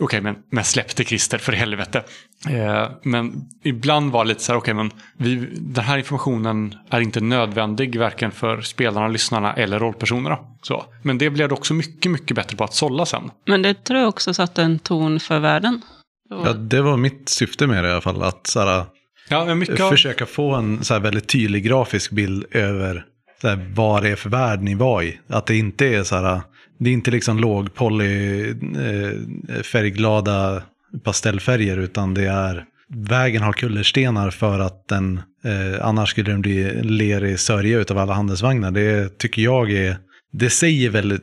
okej 0.00 0.20
men, 0.20 0.36
men 0.50 0.64
släpp 0.64 0.96
det 0.96 1.04
Christer 1.04 1.38
för 1.38 1.52
helvete. 1.52 2.04
Eh, 2.48 2.88
men 3.02 3.32
ibland 3.64 4.12
var 4.12 4.24
det 4.24 4.28
lite 4.28 4.42
så 4.42 4.52
här, 4.52 4.58
okej 4.58 4.74
men 4.74 4.90
vi, 5.16 5.48
den 5.60 5.84
här 5.84 5.98
informationen 5.98 6.74
är 6.90 7.00
inte 7.00 7.20
nödvändig 7.20 7.98
varken 7.98 8.30
för 8.30 8.60
spelarna, 8.60 9.08
lyssnarna 9.08 9.52
eller 9.52 9.78
rollpersonerna. 9.78 10.38
Så. 10.62 10.84
Men 11.02 11.18
det 11.18 11.30
blev 11.30 11.48
det 11.48 11.54
också 11.54 11.74
mycket, 11.74 12.12
mycket 12.12 12.36
bättre 12.36 12.56
på 12.56 12.64
att 12.64 12.74
sålla 12.74 13.06
sen. 13.06 13.30
Men 13.46 13.62
det 13.62 13.84
tror 13.84 14.00
jag 14.00 14.08
också 14.08 14.34
satte 14.34 14.62
en 14.62 14.78
ton 14.78 15.20
för 15.20 15.38
världen. 15.38 15.82
Och- 16.30 16.46
Ja, 16.46 16.52
det 16.52 16.82
var 16.82 16.96
mitt 16.96 17.28
syfte 17.28 17.66
med 17.66 17.84
det 17.84 17.88
i 17.88 17.92
alla 17.92 18.00
fall. 18.00 18.22
Att 18.22 18.46
så 18.46 18.60
här, 18.60 18.84
Ja, 19.28 19.54
mycket 19.54 19.88
försöka 19.88 20.26
få 20.26 20.54
en 20.54 20.84
så 20.84 20.94
här 20.94 21.00
väldigt 21.00 21.28
tydlig 21.28 21.64
grafisk 21.64 22.10
bild 22.10 22.44
över 22.50 23.04
så 23.40 23.48
här, 23.48 23.72
vad 23.74 24.02
det 24.02 24.08
är 24.08 24.16
för 24.16 24.30
värld 24.30 24.62
ni 24.62 24.74
var 24.74 25.02
i. 25.02 25.18
Att 25.28 25.46
det 25.46 25.56
inte 25.56 25.86
är 25.86 26.02
så 26.02 26.16
här, 26.16 26.40
det 26.78 26.90
är 26.90 26.94
inte 26.94 27.10
liksom 27.10 27.38
låg 27.38 27.74
poly, 27.74 28.40
eh, 28.50 29.62
färgglada 29.62 30.62
pastellfärger 31.04 31.76
utan 31.76 32.14
det 32.14 32.26
är 32.26 32.64
vägen 32.88 33.42
har 33.42 33.52
kullerstenar 33.52 34.30
för 34.30 34.58
att 34.58 34.88
den, 34.88 35.20
eh, 35.44 35.86
annars 35.86 36.10
skulle 36.10 36.30
den 36.30 36.42
bli 36.42 36.78
en 36.78 36.96
lerig 36.96 37.40
sörja 37.40 37.78
utav 37.78 37.98
alla 37.98 38.14
handelsvagnar. 38.14 38.70
Det 38.70 39.18
tycker 39.18 39.42
jag 39.42 39.70
är, 39.70 39.96
det 40.32 40.50
säger 40.50 40.90
väldigt, 40.90 41.22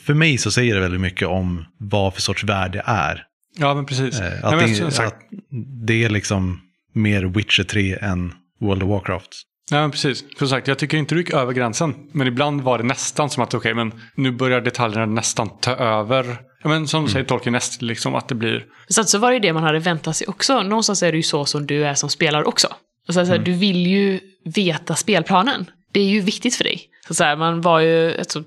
för 0.00 0.14
mig 0.14 0.38
så 0.38 0.50
säger 0.50 0.74
det 0.74 0.80
väldigt 0.80 1.00
mycket 1.00 1.28
om 1.28 1.64
vad 1.78 2.14
för 2.14 2.22
sorts 2.22 2.44
värld 2.44 2.72
det 2.72 2.82
är. 2.86 3.24
Ja, 3.58 3.74
men 3.74 3.86
precis. 3.86 4.20
Eh, 4.20 4.30
Nej, 4.30 4.40
att, 4.42 4.56
men 4.56 4.90
det, 4.90 5.06
att 5.06 5.20
det 5.86 6.04
är 6.04 6.08
liksom 6.08 6.60
mer 6.92 7.22
Witcher 7.22 7.62
3 7.62 7.98
än 8.00 8.32
World 8.60 8.82
of 8.82 8.88
Warcraft. 8.88 9.42
Ja, 9.70 9.80
men 9.80 9.90
precis. 9.90 10.24
Som 10.38 10.48
sagt, 10.48 10.68
jag 10.68 10.78
tycker 10.78 10.96
inte 10.96 11.14
du 11.14 11.20
gick 11.20 11.30
över 11.30 11.52
gränsen. 11.52 11.94
Men 12.12 12.26
ibland 12.26 12.60
var 12.60 12.78
det 12.78 12.84
nästan 12.84 13.30
som 13.30 13.42
att 13.42 13.54
okej, 13.54 13.74
men 13.74 13.92
nu 14.14 14.30
börjar 14.30 14.60
detaljerna 14.60 15.06
nästan 15.06 15.48
ta 15.60 15.70
över. 15.70 16.38
Ja, 16.66 16.70
men 16.70 16.88
som 16.88 17.04
du 17.04 17.10
säger, 17.10 17.24
Tolkien 17.24 17.52
näst, 17.52 17.82
liksom 17.82 18.14
att 18.14 18.28
det 18.28 18.34
blir... 18.34 18.64
Sen 18.88 19.04
så 19.04 19.18
var 19.18 19.28
det 19.30 19.34
ju 19.34 19.40
det 19.40 19.52
man 19.52 19.62
hade 19.62 19.78
väntat 19.78 20.16
sig 20.16 20.26
också. 20.26 20.62
Någonstans 20.62 21.02
är 21.02 21.12
det 21.12 21.16
ju 21.16 21.22
så 21.22 21.44
som 21.44 21.66
du 21.66 21.84
är 21.86 21.94
som 21.94 22.10
spelare 22.10 22.44
också. 22.44 22.66
Och 23.08 23.14
så, 23.14 23.20
här, 23.20 23.26
så 23.26 23.32
här, 23.32 23.38
Du 23.38 23.52
vill 23.52 23.86
ju 23.86 24.20
veta 24.44 24.94
spelplanen. 24.94 25.70
Det 25.92 26.00
är 26.00 26.04
ju 26.04 26.20
viktigt 26.20 26.54
för 26.56 26.64
dig. 26.64 26.80
Så, 27.08 27.14
så 27.14 27.24
här, 27.24 27.36
man 27.36 27.60
var 27.60 27.80
ju, 27.80 28.18
alltså, 28.18 28.42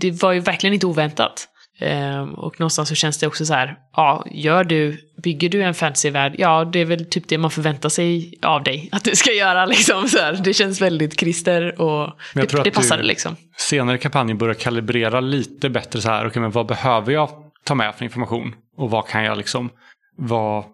det- 0.00 0.22
var 0.22 0.32
ju 0.32 0.40
verkligen 0.40 0.74
inte 0.74 0.86
oväntat. 0.86 1.48
Ehm, 1.80 2.34
och 2.34 2.60
någonstans 2.60 2.88
så 2.88 2.94
känns 2.94 3.18
det 3.18 3.26
också 3.26 3.46
så 3.46 3.54
här, 3.54 3.76
ja, 3.96 4.26
gör 4.30 4.64
du, 4.64 4.96
bygger 5.22 5.48
du 5.48 5.62
en 5.62 5.74
fantasyvärld, 5.74 6.34
ja, 6.38 6.64
det 6.64 6.78
är 6.78 6.84
väl 6.84 7.04
typ 7.04 7.28
det 7.28 7.38
man 7.38 7.50
förväntar 7.50 7.88
sig 7.88 8.38
av 8.42 8.62
dig 8.62 8.88
att 8.92 9.04
du 9.04 9.16
ska 9.16 9.32
göra 9.32 9.66
liksom. 9.74 10.08
Så 10.08 10.18
här. 10.18 10.40
Det 10.44 10.54
känns 10.54 10.80
väldigt 10.80 11.20
Christer 11.20 11.80
och 11.80 12.18
jag 12.34 12.48
tror 12.48 12.58
det, 12.58 12.70
det 12.70 12.74
passade 12.74 13.02
liksom. 13.02 13.36
senare 13.56 13.96
i 13.96 13.98
kampanjen 13.98 14.38
börjar 14.38 14.54
kalibrera 14.54 15.20
lite 15.20 15.70
bättre 15.70 16.00
så 16.00 16.08
här. 16.08 16.26
Okej, 16.26 16.42
men 16.42 16.50
vad 16.50 16.66
behöver 16.66 17.12
jag 17.12 17.28
ta 17.64 17.74
med 17.74 17.94
för 17.94 18.04
information? 18.04 18.54
Och 18.76 18.90
vad 18.90 19.08
kan 19.08 19.24
jag 19.24 19.38
liksom, 19.38 19.70
vad 20.16 20.64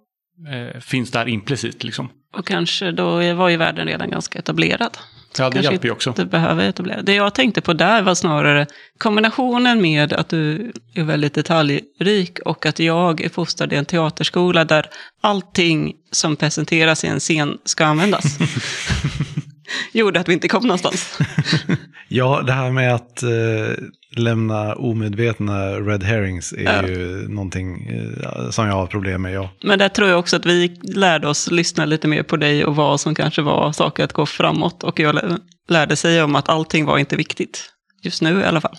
eh, 0.53 0.81
finns 0.81 1.11
där 1.11 1.29
implicit 1.29 1.85
liksom? 1.85 2.09
Och 2.37 2.47
kanske 2.47 2.93
då 2.93 3.35
var 3.35 3.49
ju 3.49 3.57
världen 3.57 3.87
redan 3.87 4.11
ganska 4.11 4.39
etablerad. 4.39 4.99
Ja, 5.39 5.51
det 5.51 5.61
hjälper 5.61 5.89
ju 5.89 5.93
också. 5.93 6.13
behöver 6.13 6.69
etablera. 6.69 7.03
Det 7.03 7.15
jag 7.15 7.35
tänkte 7.35 7.61
på 7.61 7.73
där 7.73 8.03
var 8.03 8.15
snarare 8.15 8.67
kombinationen 8.99 9.81
med 9.81 10.13
att 10.13 10.29
du 10.29 10.73
är 10.95 11.03
väldigt 11.03 11.35
detaljrik 11.35 12.39
och 12.45 12.67
att 12.67 12.79
jag 12.79 13.21
är 13.21 13.29
fostrad 13.29 13.73
i 13.73 13.77
en 13.77 13.85
teaterskola 13.85 14.65
där 14.65 14.87
allting 15.21 15.93
som 16.11 16.37
presenteras 16.37 17.05
i 17.05 17.07
en 17.07 17.21
scen 17.21 17.59
ska 17.65 17.85
användas. 17.85 18.39
Gjorde 19.93 20.21
att 20.21 20.29
vi 20.29 20.33
inte 20.33 20.49
kom 20.49 20.63
någonstans. 20.63 21.19
Ja, 22.13 22.43
det 22.47 22.53
här 22.53 22.71
med 22.71 22.95
att 22.95 23.23
eh, 23.23 23.85
lämna 24.17 24.75
omedvetna 24.75 25.71
red 25.81 26.03
herrings 26.03 26.53
är 26.53 26.63
Ja. 26.83 26.89
ju 26.89 27.29
någonting 27.29 27.87
eh, 27.89 28.51
som 28.51 28.67
jag 28.67 28.75
har 28.75 28.87
problem 28.87 29.23
med. 29.23 29.33
Ja. 29.33 29.51
Men 29.63 29.79
där 29.79 29.89
tror 29.89 30.09
jag 30.09 30.19
också 30.19 30.37
att 30.37 30.47
vi 30.47 30.81
lärde 30.83 31.29
oss 31.29 31.51
lyssna 31.51 31.85
lite 31.85 32.09
mer 32.09 32.23
på 32.23 32.37
dig 32.37 32.65
och 32.65 32.77
vad 32.77 33.01
som 33.01 33.15
kanske 33.15 33.43
var 33.43 33.73
saker 33.73 34.05
att 34.05 34.13
gå 34.13 34.27
framåt. 34.27 34.85
Och 34.85 35.01
jag 35.01 35.15
lä- 35.15 35.39
lärde 35.69 35.97
sig 35.97 36.23
om 36.23 36.35
att 36.37 36.49
allting 36.49 36.85
var 36.85 36.99
inte 36.99 37.17
viktigt. 37.17 37.71
Just 38.03 38.23
nu 38.23 38.41
i 38.41 38.45
alla 38.45 38.61
fall. 38.61 38.77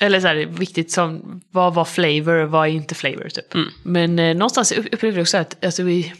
Eller 0.00 0.20
så 0.20 0.26
här, 0.26 0.34
viktigt 0.58 0.92
som, 0.92 1.40
vad 1.52 1.74
var 1.74 1.84
flavor 1.84 2.34
och 2.34 2.50
vad 2.50 2.68
är 2.68 2.72
inte 2.72 2.94
flavor 2.94 3.28
typ. 3.28 3.54
Mm. 3.54 3.68
Men 3.84 4.18
eh, 4.18 4.34
någonstans 4.36 4.72
upp- 4.72 4.86
upplevde 4.92 5.18
jag 5.18 5.22
också 5.22 5.36
att, 5.38 5.64
alltså, 5.64 5.82
vi, 5.82 6.12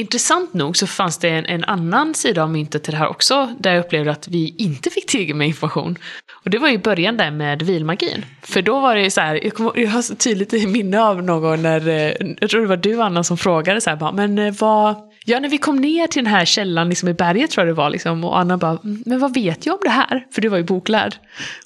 intressant 0.00 0.54
nog 0.54 0.76
så 0.76 0.86
fanns 0.86 1.18
det 1.18 1.28
en, 1.28 1.46
en 1.46 1.64
annan 1.64 2.14
sida 2.14 2.42
av 2.42 2.50
myntet 2.50 2.82
till 2.82 2.92
det 2.92 2.98
här 2.98 3.08
också, 3.08 3.54
där 3.58 3.74
jag 3.74 3.84
upplevde 3.84 4.10
att 4.10 4.28
vi 4.28 4.54
inte 4.58 4.90
fick 4.90 5.06
tillgång 5.06 5.38
med 5.38 5.46
information. 5.46 5.98
Och 6.44 6.50
det 6.50 6.58
var 6.58 6.68
i 6.68 6.78
början 6.78 7.16
där 7.16 7.30
med 7.30 7.62
vilmagin. 7.62 8.24
För 8.42 8.62
då 8.62 8.80
var 8.80 8.94
det 8.94 9.02
ju 9.02 9.10
så 9.10 9.20
här, 9.20 9.44
jag, 9.44 9.54
kom, 9.54 9.72
jag 9.74 9.90
har 9.90 10.02
så 10.02 10.14
tydligt 10.14 10.54
i 10.54 10.66
minne 10.66 11.02
av 11.02 11.22
någon 11.22 11.62
när, 11.62 11.88
eh, 11.88 12.12
jag 12.40 12.50
tror 12.50 12.60
det 12.60 12.66
var 12.66 12.76
du 12.76 13.02
Anna 13.02 13.24
som 13.24 13.38
frågade 13.38 13.80
så 13.80 13.90
här, 13.90 13.96
bara, 13.96 14.12
men 14.12 14.38
eh, 14.38 14.54
vad, 14.58 14.96
ja 15.24 15.40
när 15.40 15.48
vi 15.48 15.58
kom 15.58 15.76
ner 15.76 16.06
till 16.06 16.24
den 16.24 16.32
här 16.32 16.44
källan 16.44 16.88
liksom 16.88 17.08
i 17.08 17.14
berget 17.14 17.50
tror 17.50 17.66
jag 17.66 17.76
det 17.76 17.78
var 17.78 17.90
liksom, 17.90 18.24
och 18.24 18.38
Anna 18.38 18.56
bara, 18.56 18.78
mm, 18.84 19.02
men 19.06 19.18
vad 19.18 19.34
vet 19.34 19.66
jag 19.66 19.74
om 19.74 19.80
det 19.82 19.90
här? 19.90 20.26
För 20.32 20.42
du 20.42 20.48
var 20.48 20.58
ju 20.58 20.64
boklärd. 20.64 21.14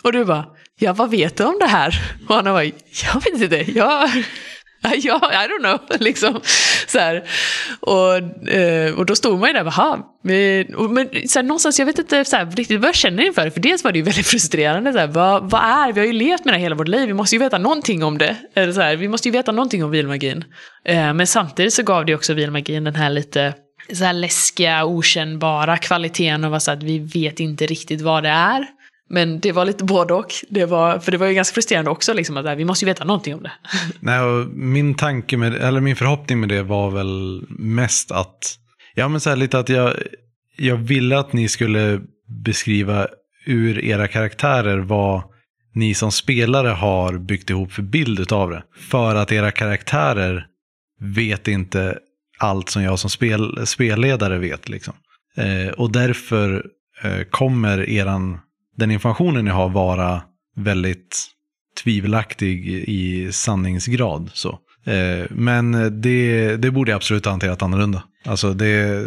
Och 0.02 0.12
du 0.12 0.24
bara, 0.24 0.44
ja 0.78 0.92
vad 0.92 1.10
vet 1.10 1.36
du 1.36 1.44
om 1.44 1.56
det 1.60 1.66
här? 1.66 1.94
Och 2.28 2.36
Anna 2.36 2.52
bara, 2.52 2.64
jag 2.64 3.14
vet 3.14 3.42
inte, 3.42 3.72
jag, 3.72 4.10
ja, 5.02 5.32
I 5.32 5.48
don't 5.48 5.58
know, 5.58 5.80
liksom. 6.00 6.40
Så 6.86 6.98
här. 6.98 7.24
Och, 7.80 8.48
eh, 8.48 8.94
och 8.94 9.06
då 9.06 9.16
stod 9.16 9.38
man 9.40 9.48
ju 9.48 9.52
där, 9.52 9.64
jaha. 9.64 9.98
Men, 10.22 10.66
men 10.94 11.28
så 11.28 11.38
här, 11.38 11.42
någonstans, 11.42 11.78
jag 11.78 11.86
vet 11.86 11.98
inte 11.98 12.24
så 12.24 12.36
här, 12.36 12.46
riktigt 12.46 12.80
vad 12.80 12.88
jag 12.88 12.94
känner 12.94 13.26
inför 13.26 13.44
det. 13.44 13.50
För 13.50 13.60
dels 13.60 13.84
var 13.84 13.92
det 13.92 13.98
ju 13.98 14.04
väldigt 14.10 14.26
frustrerande. 14.26 14.92
Så 14.92 14.98
här, 14.98 15.06
vad, 15.06 15.50
vad 15.50 15.62
är, 15.62 15.92
vi 15.92 16.00
har 16.00 16.06
ju 16.06 16.12
levt 16.12 16.44
med 16.44 16.54
det 16.54 16.58
här 16.58 16.62
hela 16.62 16.74
vårt 16.74 16.88
liv, 16.88 17.06
vi 17.06 17.14
måste 17.14 17.36
ju 17.36 17.40
veta 17.40 17.58
någonting 17.58 18.04
om 18.04 18.18
det. 18.18 18.36
Eller 18.54 18.72
så 18.72 18.80
här, 18.80 18.96
vi 18.96 19.08
måste 19.08 19.28
ju 19.28 19.32
veta 19.32 19.52
någonting 19.52 19.84
om 19.84 19.90
vilmagin. 19.90 20.44
Eh, 20.84 21.14
men 21.14 21.26
samtidigt 21.26 21.74
så 21.74 21.82
gav 21.82 22.06
det 22.06 22.14
också 22.14 22.34
vilmagin 22.34 22.84
den 22.84 22.94
här 22.94 23.10
lite 23.10 23.54
så 23.92 24.04
här 24.04 24.12
läskiga, 24.12 24.84
okännbara 24.84 25.76
kvaliteten 25.76 26.44
av 26.44 26.54
att 26.54 26.82
vi 26.82 26.98
vet 26.98 27.40
inte 27.40 27.66
riktigt 27.66 28.00
vad 28.00 28.22
det 28.22 28.28
är. 28.28 28.66
Men 29.10 29.40
det 29.40 29.52
var 29.52 29.64
lite 29.64 29.84
både 29.84 30.14
och. 30.14 30.32
Det 30.48 30.64
var, 30.64 30.98
för 30.98 31.12
det 31.12 31.18
var 31.18 31.26
ju 31.26 31.34
ganska 31.34 31.54
frustrerande 31.54 31.90
också, 31.90 32.12
liksom, 32.12 32.36
att 32.36 32.46
äh, 32.46 32.54
vi 32.54 32.64
måste 32.64 32.84
ju 32.84 32.86
veta 32.86 33.04
någonting 33.04 33.34
om 33.34 33.42
det. 33.42 33.52
Nej, 34.00 34.20
och 34.20 34.48
min 34.48 34.94
tanke 34.94 35.36
med, 35.36 35.54
eller 35.54 35.80
min 35.80 35.96
förhoppning 35.96 36.40
med 36.40 36.48
det 36.48 36.62
var 36.62 36.90
väl 36.90 37.44
mest 37.48 38.12
att, 38.12 38.58
ja 38.94 39.08
men 39.08 39.20
så 39.20 39.30
här 39.30 39.36
lite 39.36 39.58
att 39.58 39.68
jag, 39.68 39.94
jag 40.56 40.76
ville 40.76 41.18
att 41.18 41.32
ni 41.32 41.48
skulle 41.48 42.00
beskriva 42.44 43.06
ur 43.46 43.84
era 43.84 44.08
karaktärer 44.08 44.78
vad 44.78 45.22
ni 45.74 45.94
som 45.94 46.12
spelare 46.12 46.68
har 46.68 47.18
byggt 47.18 47.50
ihop 47.50 47.72
för 47.72 47.82
bild 47.82 48.20
utav 48.20 48.50
det. 48.50 48.62
För 48.90 49.14
att 49.14 49.32
era 49.32 49.50
karaktärer 49.50 50.46
vet 51.00 51.48
inte 51.48 51.98
allt 52.38 52.68
som 52.68 52.82
jag 52.82 52.98
som 52.98 53.10
spel, 53.10 53.66
spelledare 53.66 54.38
vet. 54.38 54.68
Liksom. 54.68 54.94
Eh, 55.36 55.68
och 55.68 55.92
därför 55.92 56.66
eh, 57.02 57.22
kommer 57.30 57.90
eran, 57.90 58.38
den 58.76 58.90
informationen 58.90 59.44
ni 59.44 59.50
har 59.50 59.68
vara 59.68 60.22
väldigt 60.56 61.26
tvivelaktig 61.82 62.66
i 62.88 63.32
sanningsgrad. 63.32 64.30
Så. 64.34 64.58
Eh, 64.84 65.26
men 65.30 65.72
det, 66.02 66.56
det 66.56 66.70
borde 66.70 66.90
jag 66.90 66.96
absolut 66.96 67.24
ha 67.24 67.32
hanterat 67.32 67.62
annorlunda. 67.62 68.02
Alltså 68.24 68.54
det, 68.54 69.04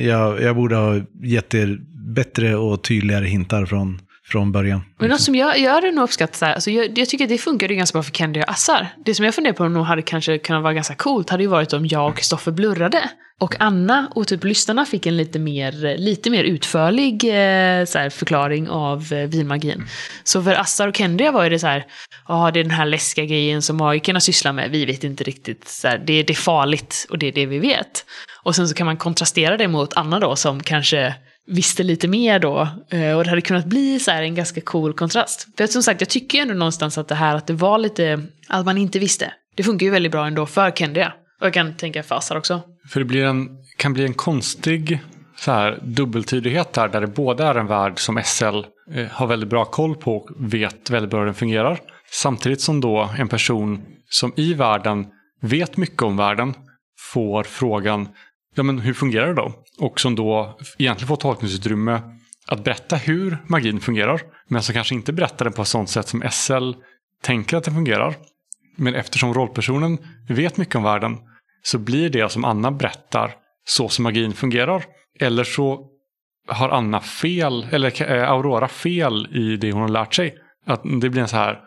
jag, 0.00 0.42
jag 0.42 0.56
borde 0.56 0.76
ha 0.76 1.00
gett 1.22 1.54
er 1.54 1.78
bättre 2.14 2.56
och 2.56 2.84
tydligare 2.84 3.26
hintar 3.26 3.66
från, 3.66 4.00
från 4.30 4.52
början. 4.52 4.80
Men 4.98 5.10
något 5.10 5.20
som 5.20 5.34
jag, 5.34 5.58
jag 5.58 5.72
hade 5.72 5.90
nog 5.90 6.04
uppskattat, 6.04 6.36
så 6.36 6.44
här, 6.44 6.54
alltså 6.54 6.70
jag, 6.70 6.98
jag 6.98 7.08
tycker 7.08 7.24
att 7.24 7.28
det 7.28 7.38
funkade 7.38 7.74
ganska 7.74 7.96
bra 7.96 8.02
för 8.02 8.12
Candy 8.12 8.40
och 8.40 8.50
Assar. 8.50 8.88
Det 9.04 9.14
som 9.14 9.24
jag 9.24 9.34
funderar 9.34 9.54
på 9.54 9.64
om 9.64 9.72
nog 9.72 9.84
hade 9.84 10.02
kanske 10.02 10.38
kunnat 10.38 10.62
vara 10.62 10.74
ganska 10.74 10.94
coolt 10.94 11.30
hade 11.30 11.42
ju 11.42 11.48
varit 11.48 11.72
om 11.72 11.86
jag 11.86 12.08
och 12.08 12.16
Kristoffer 12.16 12.52
blurrade. 12.52 13.10
Och 13.40 13.60
Anna 13.60 14.12
och 14.14 14.26
typ 14.26 14.44
lyssnarna 14.44 14.86
fick 14.86 15.06
en 15.06 15.16
lite 15.16 15.38
mer, 15.38 15.98
lite 15.98 16.30
mer 16.30 16.44
utförlig 16.44 17.24
eh, 17.24 17.84
så 17.84 17.98
här, 17.98 18.10
förklaring 18.10 18.68
av 18.68 19.12
eh, 19.12 19.28
vinmagin. 19.28 19.86
Så 20.24 20.42
för 20.42 20.54
Assar 20.54 20.88
och 20.88 20.94
Candy 20.94 21.30
var 21.30 21.50
det 21.50 21.58
så 21.58 21.66
här, 21.66 21.86
ja 22.28 22.50
det 22.50 22.60
är 22.60 22.64
den 22.64 22.70
här 22.70 22.86
läskiga 22.86 23.24
grejen 23.24 23.62
som 23.62 23.76
magikerna 23.76 24.20
sysslar 24.20 24.52
med, 24.52 24.70
vi 24.70 24.84
vet 24.84 25.04
inte 25.04 25.24
riktigt, 25.24 25.68
så 25.68 25.88
här, 25.88 25.98
det, 25.98 26.22
det 26.22 26.32
är 26.32 26.34
farligt 26.34 27.06
och 27.10 27.18
det 27.18 27.26
är 27.26 27.32
det 27.32 27.46
vi 27.46 27.58
vet. 27.58 28.04
Och 28.42 28.56
sen 28.56 28.68
så 28.68 28.74
kan 28.74 28.86
man 28.86 28.96
kontrastera 28.96 29.56
det 29.56 29.68
mot 29.68 29.96
Anna 29.96 30.20
då 30.20 30.36
som 30.36 30.62
kanske 30.62 31.14
visste 31.50 31.82
lite 31.82 32.08
mer 32.08 32.38
då. 32.38 32.68
Eh, 32.88 33.16
och 33.16 33.24
det 33.24 33.30
hade 33.30 33.40
kunnat 33.40 33.66
bli 33.66 34.00
så 34.00 34.10
här 34.10 34.22
en 34.22 34.34
ganska 34.34 34.60
cool 34.60 34.92
kontrast. 34.92 35.48
För 35.56 35.66
som 35.66 35.82
sagt, 35.82 36.00
jag 36.00 36.08
tycker 36.08 36.38
ju 36.38 36.42
ändå 36.42 36.54
någonstans 36.54 36.98
att 36.98 37.08
det 37.08 37.14
här 37.14 37.36
att 37.36 37.46
det 37.46 37.52
var 37.52 37.78
lite, 37.78 38.22
att 38.48 38.64
man 38.64 38.78
inte 38.78 38.98
visste. 38.98 39.32
Det 39.56 39.62
funkar 39.62 39.86
ju 39.86 39.92
väldigt 39.92 40.12
bra 40.12 40.26
ändå 40.26 40.46
för 40.46 40.70
Kendia. 40.70 41.12
Och 41.40 41.46
jag 41.46 41.54
kan 41.54 41.76
tänka 41.76 42.02
för 42.02 42.14
Asar 42.14 42.36
också. 42.36 42.62
För 42.88 43.00
det 43.00 43.06
blir 43.06 43.24
en, 43.24 43.48
kan 43.76 43.92
bli 43.92 44.04
en 44.04 44.14
konstig 44.14 45.00
så 45.36 45.52
här, 45.52 45.78
dubbeltydighet 45.82 46.72
där, 46.72 46.88
där 46.88 47.00
det 47.00 47.06
både 47.06 47.44
är 47.44 47.54
en 47.54 47.66
värld 47.66 47.98
som 47.98 48.22
SL 48.24 48.44
eh, 48.94 49.06
har 49.10 49.26
väldigt 49.26 49.48
bra 49.48 49.64
koll 49.64 49.96
på 49.96 50.16
och 50.16 50.30
vet 50.38 50.90
väldigt 50.90 51.10
bra 51.10 51.18
hur 51.18 51.26
den 51.26 51.34
fungerar. 51.34 51.80
Samtidigt 52.12 52.60
som 52.60 52.80
då 52.80 53.10
en 53.18 53.28
person 53.28 53.82
som 54.08 54.32
i 54.36 54.54
världen 54.54 55.06
vet 55.42 55.76
mycket 55.76 56.02
om 56.02 56.16
världen 56.16 56.54
får 57.12 57.42
frågan, 57.42 58.08
ja 58.54 58.62
men 58.62 58.78
hur 58.78 58.94
fungerar 58.94 59.26
det 59.26 59.34
då? 59.34 59.52
Och 59.78 60.00
som 60.00 60.14
då 60.14 60.58
egentligen 60.78 61.08
får 61.08 61.16
tolkningsutrymme 61.16 62.00
att 62.46 62.64
berätta 62.64 62.96
hur 62.96 63.38
magin 63.46 63.80
fungerar, 63.80 64.20
men 64.48 64.62
som 64.62 64.72
kanske 64.72 64.94
inte 64.94 65.12
berättar 65.12 65.44
den 65.44 65.54
på 65.54 65.62
ett 65.62 65.68
sånt 65.68 65.90
sätt 65.90 66.08
som 66.08 66.22
SL 66.30 66.72
tänker 67.22 67.56
att 67.56 67.64
den 67.64 67.74
fungerar. 67.74 68.14
Men 68.76 68.94
eftersom 68.94 69.34
rollpersonen 69.34 69.98
vet 70.28 70.56
mycket 70.56 70.74
om 70.74 70.82
världen 70.82 71.16
så 71.62 71.78
blir 71.78 72.10
det 72.10 72.32
som 72.32 72.44
Anna 72.44 72.70
berättar 72.70 73.34
så 73.64 73.88
som 73.88 74.02
magin 74.02 74.32
fungerar. 74.32 74.84
Eller 75.20 75.44
så 75.44 75.86
har 76.48 76.68
Anna 76.68 77.00
fel, 77.00 77.66
eller 77.70 78.12
eh, 78.12 78.30
Aurora 78.30 78.68
fel 78.68 79.36
i 79.36 79.56
det 79.56 79.72
hon 79.72 79.82
har 79.82 79.88
lärt 79.88 80.14
sig. 80.14 80.34
Att 80.66 80.82
det 81.00 81.10
blir 81.10 81.22
en 81.22 81.28
så 81.28 81.36
här, 81.36 81.58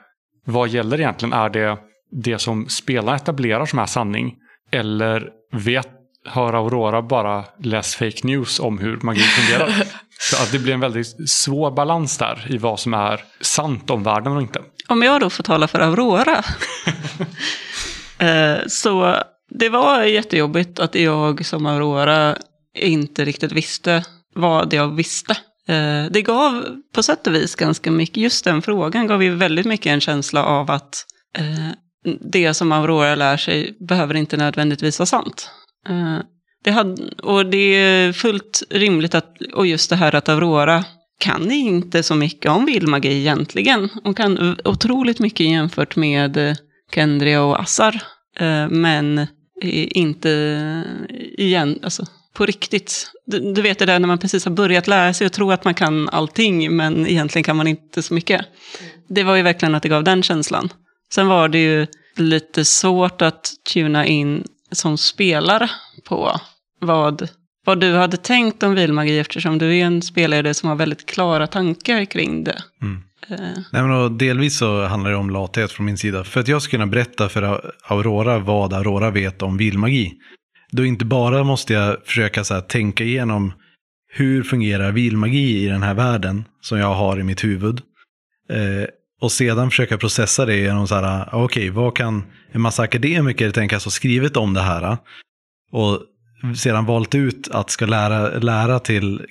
vad 0.45 0.69
gäller 0.69 0.99
egentligen? 0.99 1.33
Är 1.33 1.49
det 1.49 1.77
det 2.11 2.39
som 2.39 2.69
spelarna 2.69 3.15
etablerar 3.15 3.65
som 3.65 3.79
är 3.79 3.85
sanning? 3.85 4.35
Eller 4.71 5.29
vet, 5.51 5.89
har 6.25 6.53
Aurora 6.53 7.01
bara 7.01 7.43
läst 7.63 7.95
fake 7.95 8.19
news 8.27 8.59
om 8.59 8.77
hur 8.77 8.97
magin 9.01 9.23
fungerar? 9.23 9.73
så 10.19 10.43
att 10.43 10.51
det 10.51 10.59
blir 10.59 10.73
en 10.73 10.79
väldigt 10.79 11.29
svår 11.29 11.71
balans 11.71 12.17
där 12.17 12.45
i 12.49 12.57
vad 12.57 12.79
som 12.79 12.93
är 12.93 13.23
sant 13.41 13.89
om 13.89 14.03
världen 14.03 14.35
och 14.35 14.41
inte. 14.41 14.61
Om 14.87 15.01
jag 15.03 15.21
då 15.21 15.29
får 15.29 15.43
tala 15.43 15.67
för 15.67 15.79
Aurora. 15.79 16.43
Eh, 18.19 18.57
så 18.67 19.15
det 19.49 19.69
var 19.69 20.03
jättejobbigt 20.03 20.79
att 20.79 20.95
jag 20.95 21.45
som 21.45 21.65
Aurora 21.65 22.35
inte 22.77 23.25
riktigt 23.25 23.51
visste 23.51 24.03
vad 24.35 24.73
jag 24.73 24.95
visste. 24.95 25.33
Eh, 25.67 26.05
Det 26.11 26.21
gav 26.21 26.65
på 26.95 27.03
sätt 27.03 27.27
och 27.27 27.35
vis 27.35 27.55
ganska 27.55 27.91
mycket, 27.91 28.17
just 28.17 28.45
den 28.45 28.61
frågan 28.61 29.07
gav 29.07 29.23
ju 29.23 29.35
väldigt 29.35 29.65
mycket 29.65 29.85
en 29.85 30.01
känsla 30.01 30.43
av 30.45 30.71
att 30.71 31.05
eh, 31.37 31.71
det 32.31 32.53
som 32.53 32.71
Aurora 32.71 33.15
lär 33.15 33.37
sig 33.37 33.77
behöver 33.79 34.13
inte 34.13 34.37
nödvändigtvis 34.37 34.99
vara 34.99 35.07
sant. 35.07 35.49
Eh, 35.89 36.19
Det 36.63 36.71
hade, 36.71 37.09
och 37.23 37.45
det 37.45 37.57
är 37.75 38.13
fullt 38.13 38.63
rimligt 38.69 39.15
att, 39.15 39.41
och 39.53 39.67
just 39.67 39.89
det 39.89 39.95
här 39.95 40.15
att 40.15 40.29
Aurora 40.29 40.85
kan 41.19 41.51
inte 41.51 42.03
så 42.03 42.15
mycket 42.15 42.51
om 42.51 42.65
vildmagi 42.65 43.17
egentligen. 43.17 43.89
Hon 44.03 44.13
kan 44.13 44.57
otroligt 44.65 45.19
mycket 45.19 45.45
jämfört 45.47 45.95
med 45.95 46.37
eh, 46.37 46.55
Kendria 46.95 47.41
och 47.43 47.59
Assar. 47.61 48.01
Eh, 48.39 48.67
Men 48.69 49.27
inte 49.95 50.29
igen, 51.37 51.79
alltså 51.83 52.05
på 52.33 52.45
riktigt. 52.45 53.11
Du, 53.25 53.53
du 53.53 53.61
vet 53.61 53.79
det 53.79 53.85
där 53.85 53.99
när 53.99 54.07
man 54.07 54.17
precis 54.17 54.45
har 54.45 54.51
börjat 54.51 54.87
lära 54.87 55.13
sig 55.13 55.25
och 55.27 55.33
tror 55.33 55.53
att 55.53 55.63
man 55.65 55.73
kan 55.73 56.09
allting, 56.09 56.75
men 56.75 57.07
egentligen 57.07 57.43
kan 57.43 57.55
man 57.55 57.67
inte 57.67 58.01
så 58.01 58.13
mycket. 58.13 58.45
Det 59.09 59.23
var 59.23 59.35
ju 59.35 59.41
verkligen 59.41 59.75
att 59.75 59.83
det 59.83 59.89
gav 59.89 60.03
den 60.03 60.23
känslan. 60.23 60.69
Sen 61.13 61.27
var 61.27 61.49
det 61.49 61.59
ju 61.63 61.87
lite 62.15 62.65
svårt 62.65 63.21
att 63.21 63.51
tuna 63.73 64.05
in 64.05 64.43
som 64.75 64.97
spelare 64.97 65.69
på 66.05 66.39
vad, 66.79 67.29
vad 67.65 67.79
du 67.79 67.93
hade 67.93 68.17
tänkt 68.17 68.63
om 68.63 68.75
vilmagi 68.75 69.19
eftersom 69.19 69.57
du 69.57 69.77
är 69.77 69.85
en 69.85 70.01
spelare 70.01 70.53
som 70.53 70.69
har 70.69 70.75
väldigt 70.75 71.05
klara 71.05 71.47
tankar 71.47 72.05
kring 72.05 72.43
det. 72.43 72.63
Mm. 72.81 73.03
Eh, 73.29 73.63
Nej, 73.71 73.83
men 73.83 74.17
delvis 74.17 74.57
så 74.57 74.85
handlar 74.85 75.11
det 75.11 75.17
om 75.17 75.29
lathet 75.29 75.71
från 75.71 75.85
min 75.85 75.97
sida. 75.97 76.23
För 76.23 76.39
att 76.39 76.47
jag 76.47 76.61
ska 76.61 76.71
kunna 76.71 76.87
berätta 76.87 77.29
för 77.29 77.71
Aurora 77.87 78.39
vad 78.39 78.73
Aurora 78.73 79.11
vet 79.11 79.41
om 79.41 79.57
vilmagi. 79.57 80.13
Då 80.71 80.85
inte 80.85 81.05
bara 81.05 81.43
måste 81.43 81.73
jag 81.73 82.05
försöka 82.05 82.43
så 82.43 82.53
här, 82.53 82.61
tänka 82.61 83.03
igenom 83.03 83.53
hur 84.11 84.43
fungerar 84.43 84.91
vilmagi 84.91 85.65
i 85.65 85.67
den 85.67 85.83
här 85.83 85.93
världen 85.93 86.45
som 86.61 86.77
jag 86.77 86.93
har 86.93 87.19
i 87.19 87.23
mitt 87.23 87.43
huvud. 87.43 87.81
Eh, 88.49 88.87
och 89.23 89.31
sedan 89.31 89.69
försöka 89.69 89.97
processa 89.97 90.45
det 90.45 90.55
genom 90.55 90.87
så 90.87 90.95
här, 90.95 91.29
okej, 91.31 91.43
okay, 91.43 91.69
vad 91.69 91.95
kan 91.95 92.23
en 92.51 92.61
massa 92.61 92.83
akademiker 92.83 93.51
tänkas 93.51 93.85
ha 93.85 93.91
skrivit 93.91 94.37
om 94.37 94.53
det 94.53 94.61
här? 94.61 94.97
Och 95.71 96.01
sedan 96.55 96.85
valt 96.85 97.15
ut 97.15 97.49
att 97.51 97.69
ska 97.69 97.85
lära, 97.85 98.39
lära 98.39 98.79
till 98.79 99.21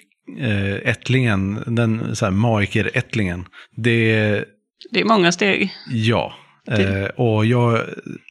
eh, 0.40 0.74
ättlingen, 0.74 1.62
den 1.66 2.16
så 2.16 2.24
här, 2.24 2.32
magiker-ättlingen. 2.32 3.44
Det, 3.76 4.20
det 4.90 5.00
är 5.00 5.04
många 5.04 5.32
steg. 5.32 5.72
Ja. 5.90 6.34
Eh, 6.70 7.04
och 7.04 7.46
jag, 7.46 7.80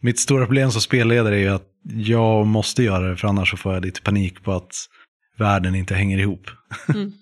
mitt 0.02 0.20
stora 0.20 0.46
problem 0.46 0.72
som 0.72 0.82
spelledare 0.82 1.36
är 1.36 1.40
ju 1.40 1.50
att 1.50 1.68
jag 1.84 2.48
måste 2.48 2.84
göra 2.84 3.10
det, 3.10 3.18
för 3.18 3.28
annars 3.28 3.50
så 3.52 3.58
får 3.58 3.74
jag 3.74 3.86
lite 3.86 4.02
panik 4.02 4.44
på 4.44 4.52
att 4.52 4.72
världen 5.38 5.76
inte 5.76 5.96
hänger 5.96 6.18
ihop. 6.18 6.50
Mm. 6.94 7.12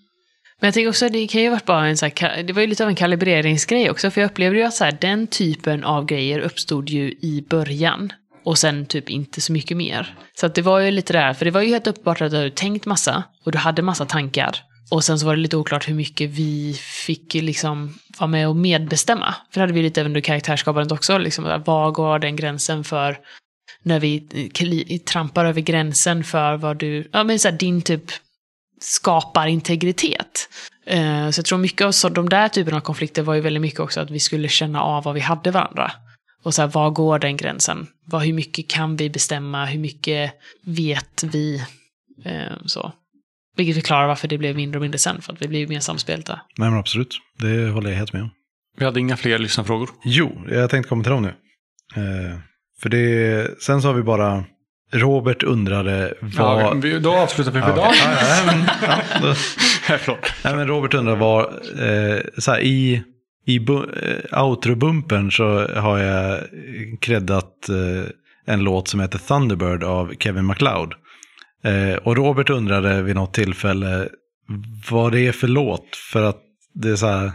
Men 0.60 0.68
jag 0.68 0.74
tänker 0.74 0.90
också, 0.90 1.10
det 1.10 1.28
kan 1.28 1.42
ju 1.42 1.50
varit 1.50 1.66
bara 1.66 1.88
en 1.88 1.98
så 1.98 2.06
här, 2.06 2.44
det 2.44 2.54
var 2.54 2.62
ju 2.62 2.68
lite 2.68 2.84
av 2.84 2.90
en 2.90 2.96
kalibreringsgrej 2.96 3.90
också, 3.92 4.12
för 4.12 4.22
jag 4.22 4.32
upplevde 4.32 4.60
ju 4.60 4.66
att 4.66 4.74
så 4.74 4.84
här, 4.84 4.98
den 5.02 5.28
typen 5.28 5.84
av 5.84 6.06
grejer 6.06 6.40
uppstod 6.40 6.90
ju 6.90 7.12
i 7.12 7.46
början. 7.50 8.14
Och 8.44 8.58
sen 8.58 8.86
typ 8.86 9.10
inte 9.10 9.42
så 9.42 9.52
mycket 9.52 9.78
mer. 9.78 10.16
Så 10.40 10.46
att 10.46 10.56
det 10.56 10.62
var 10.62 10.80
ju 10.80 10.92
lite 10.92 11.14
där, 11.14 11.34
för 11.34 11.46
det 11.46 11.52
var 11.52 11.62
ju 11.62 11.70
helt 11.70 11.88
uppenbart 11.88 12.22
att 12.22 12.32
du 12.32 12.38
hade 12.38 12.52
tänkt 12.52 12.86
massa, 12.86 13.24
och 13.46 13.52
du 13.52 13.58
hade 13.58 13.82
massa 13.82 14.06
tankar. 14.06 14.64
Och 14.92 15.04
sen 15.04 15.20
så 15.20 15.26
var 15.26 15.36
det 15.36 15.42
lite 15.42 15.58
oklart 15.58 15.90
hur 15.90 15.94
mycket 15.94 16.30
vi 16.30 16.80
fick 17.06 17.34
liksom 17.34 18.00
vara 18.20 18.28
med 18.28 18.48
och 18.48 18.56
medbestämma. 18.56 19.36
För 19.52 19.60
det 19.60 19.64
hade 19.64 19.74
vi 19.74 19.82
lite 19.82 20.02
även 20.02 20.10
under 20.10 20.22
karaktärsskapandet 20.22 20.92
också, 20.92 21.18
liksom, 21.18 21.64
var 21.66 21.92
går 21.92 22.20
den 22.20 22.36
gränsen 22.36 22.84
för 22.84 23.18
när 23.84 24.00
vi 24.00 24.20
trampar 25.00 25.46
över 25.46 25.62
gränsen 25.62 26.24
för 26.24 26.56
vad 26.56 26.78
du, 26.78 27.10
ja 27.14 27.24
men 27.24 27.40
så 27.40 27.50
här, 27.50 27.58
din 27.58 27.82
typ 27.82 28.04
skapar 28.80 29.48
integritet. 29.48 30.50
Eh, 30.86 31.30
så 31.30 31.40
jag 31.40 31.46
tror 31.46 31.58
mycket 31.58 31.86
av 31.86 31.92
så, 31.92 32.10
de 32.10 32.30
där 32.30 32.48
typerna 32.48 32.78
av 32.78 32.82
konflikter 32.82 33.22
var 33.22 33.34
ju 33.34 33.42
väldigt 33.42 33.62
mycket 33.62 33.80
också 33.80 34.00
att 34.00 34.12
vi 34.12 34.20
skulle 34.20 34.48
känna 34.48 34.82
av 34.82 35.04
vad 35.04 35.14
vi 35.14 35.20
hade 35.20 35.52
varandra. 35.52 35.92
Och 36.44 36.54
så 36.54 36.62
här, 36.62 36.70
var 36.70 36.90
går 36.90 37.20
den 37.20 37.38
gränsen? 37.38 37.88
Vad, 38.06 38.22
hur 38.22 38.34
mycket 38.34 38.68
kan 38.68 38.96
vi 38.96 39.10
bestämma? 39.10 39.66
Hur 39.66 39.80
mycket 39.80 40.34
vet 40.66 41.24
vi? 41.24 41.64
Eh, 42.26 42.58
så. 42.66 42.94
Vilket 43.56 43.76
förklarar 43.76 44.08
varför 44.08 44.28
det 44.28 44.38
blev 44.38 44.56
mindre 44.56 44.78
och 44.78 44.82
mindre 44.82 44.98
sen, 44.98 45.22
för 45.22 45.34
att 45.34 45.42
vi 45.42 45.48
blev 45.48 45.70
mer 45.70 45.80
samspelta. 45.80 46.42
Nej 46.58 46.70
men 46.70 46.80
absolut, 46.80 47.16
det 47.38 47.70
håller 47.70 47.90
jag 47.90 47.98
helt 47.98 48.14
med 48.14 48.22
om. 48.22 48.30
Vi 48.78 48.86
hade 48.86 49.00
inga 49.00 49.18
fler 49.18 49.40
lyssnarfrågor. 49.40 49.90
Jo, 50.04 50.46
jag 50.50 50.70
tänkte 50.70 50.90
komma 50.90 51.04
till 51.04 51.12
dem 51.12 51.24
nu. 51.24 51.34
Eh, 51.96 52.40
för 52.82 52.90
det, 52.90 53.62
sen 53.62 53.82
så 53.82 53.88
har 53.88 53.96
vi 53.96 54.04
bara 54.04 54.46
Robert 54.92 55.44
undrade 55.44 56.14
vad... 56.22 56.62
Ja, 56.62 56.74
vi, 56.74 57.00
då 57.00 57.14
avslutar 57.14 57.52
vi 57.52 57.62
för 57.62 57.74
idag. 57.74 57.94
nej, 60.44 60.56
men 60.56 60.68
Robert 60.68 60.94
undrar 60.94 61.16
vad, 61.16 61.46
eh, 61.46 62.20
så 62.38 62.52
här, 62.52 62.60
i, 62.60 63.04
i 63.46 63.58
eh, 63.58 64.44
outro-bumpen 64.44 65.30
så 65.30 65.68
har 65.68 65.98
jag 65.98 66.40
kreddat 67.02 67.70
eh, 67.70 68.10
en 68.46 68.64
låt 68.64 68.88
som 68.88 69.00
heter 69.00 69.20
Thunderbird 69.20 69.84
av 69.84 70.14
Kevin 70.20 70.46
MacLeod. 70.46 70.94
Eh, 71.64 71.96
och 71.96 72.18
Robert 72.18 72.50
undrade 72.50 73.02
vid 73.02 73.16
något 73.16 73.34
tillfälle 73.34 74.10
vad 74.92 75.12
det 75.12 75.28
är 75.28 75.32
för 75.32 75.48
låt. 75.48 75.96
För 76.12 76.24
att 76.24 76.42
det 76.74 76.90
är 76.90 76.96
så 76.96 77.08
här, 77.08 77.32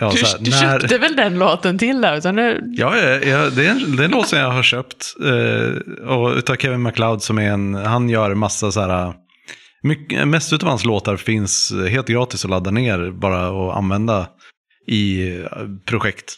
Ja, 0.00 0.12
du, 0.14 0.26
här, 0.26 0.38
du 0.40 0.50
när... 0.50 0.78
köpte 0.80 0.98
väl 0.98 1.16
den 1.16 1.38
låten 1.38 1.78
till 1.78 2.00
då? 2.00 2.14
Utan 2.14 2.36
nu... 2.36 2.60
Ja, 2.72 2.96
ja 2.96 3.50
det, 3.50 3.66
är 3.66 3.70
en, 3.70 3.96
det 3.96 4.02
är 4.02 4.04
en 4.04 4.10
låt 4.10 4.28
som 4.28 4.38
jag 4.38 4.50
har 4.50 4.62
köpt. 4.62 5.14
Eh, 5.24 6.06
och 6.08 6.36
utav 6.36 6.56
Kevin 6.56 6.80
MacLeod 6.80 7.22
som 7.22 7.38
är 7.38 7.50
en, 7.50 7.74
han 7.74 8.08
gör 8.08 8.34
massa 8.34 8.72
så 8.72 8.80
här, 8.80 9.14
mycket, 9.82 10.28
mest 10.28 10.52
av 10.52 10.62
hans 10.62 10.84
låtar 10.84 11.16
finns 11.16 11.72
helt 11.88 12.08
gratis 12.08 12.44
att 12.44 12.50
ladda 12.50 12.70
ner 12.70 13.10
bara 13.10 13.50
och 13.50 13.76
använda 13.76 14.26
i 14.86 15.32
eh, 15.36 15.46
projekt. 15.86 16.34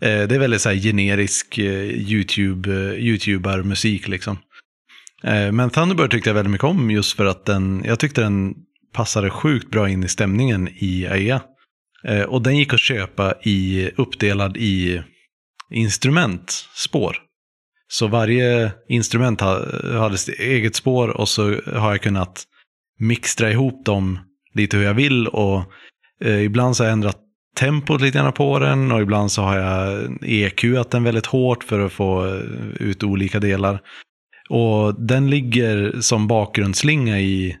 Eh, 0.00 0.22
det 0.28 0.34
är 0.34 0.38
väldigt 0.38 0.60
så 0.60 0.68
här 0.68 0.76
generisk 0.76 1.58
eh, 1.58 1.84
YouTube, 1.84 2.72
eh, 2.72 3.04
YouTuber-musik 3.04 4.08
liksom. 4.08 4.38
Eh, 5.24 5.52
men 5.52 5.70
Thunderbird 5.70 6.10
tyckte 6.10 6.30
jag 6.30 6.34
väldigt 6.34 6.52
mycket 6.52 6.64
om 6.64 6.90
just 6.90 7.16
för 7.16 7.26
att 7.26 7.44
den, 7.44 7.82
jag 7.86 7.98
tyckte 7.98 8.20
den 8.20 8.54
passade 8.94 9.30
sjukt 9.30 9.70
bra 9.70 9.88
in 9.88 10.04
i 10.04 10.08
stämningen 10.08 10.68
i 10.68 11.06
AEA. 11.06 11.40
Eh, 12.04 12.22
och 12.22 12.42
den 12.42 12.56
gick 12.56 12.74
att 12.74 12.80
köpa 12.80 13.34
i, 13.42 13.90
uppdelad 13.96 14.56
i 14.56 15.02
instrumentspår. 15.70 17.16
Så 17.88 18.06
varje 18.06 18.72
instrument 18.88 19.40
hade 19.40 20.18
sitt 20.18 20.40
eget 20.40 20.76
spår 20.76 21.08
och 21.08 21.28
så 21.28 21.60
har 21.66 21.90
jag 21.90 22.02
kunnat 22.02 22.44
mixtra 22.98 23.50
ihop 23.50 23.84
dem 23.84 24.18
lite 24.54 24.76
hur 24.76 24.84
jag 24.84 24.94
vill. 24.94 25.28
Och 25.28 25.62
eh, 26.24 26.42
ibland 26.42 26.76
så 26.76 26.82
har 26.82 26.88
jag 26.88 26.92
ändrat 26.92 27.18
tempot 27.56 28.00
lite 28.00 28.18
grann 28.18 28.32
på 28.32 28.58
den 28.58 28.92
och 28.92 29.00
ibland 29.00 29.32
så 29.32 29.42
har 29.42 29.56
jag 29.56 30.08
EQat 30.22 30.90
den 30.90 31.04
väldigt 31.04 31.26
hårt 31.26 31.64
för 31.64 31.80
att 31.80 31.92
få 31.92 32.26
eh, 32.26 32.42
ut 32.80 33.02
olika 33.02 33.40
delar. 33.40 33.80
Och 34.48 35.06
den 35.06 35.30
ligger 35.30 36.00
som 36.00 36.26
bakgrundsslinga 36.26 37.20
i 37.20 37.56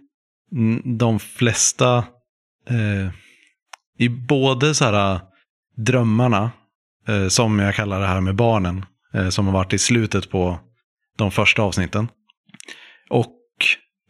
de 0.98 1.18
flesta 1.18 1.96
eh, 2.68 3.08
i 3.98 4.08
både 4.08 4.74
så 4.74 4.84
här 4.84 5.20
drömmarna, 5.76 6.50
eh, 7.08 7.28
som 7.28 7.58
jag 7.58 7.74
kallar 7.74 8.00
det 8.00 8.06
här 8.06 8.20
med 8.20 8.36
barnen, 8.36 8.84
eh, 9.14 9.28
som 9.28 9.46
har 9.46 9.52
varit 9.52 9.72
i 9.72 9.78
slutet 9.78 10.30
på 10.30 10.60
de 11.18 11.30
första 11.30 11.62
avsnitten. 11.62 12.08
Och 13.10 13.36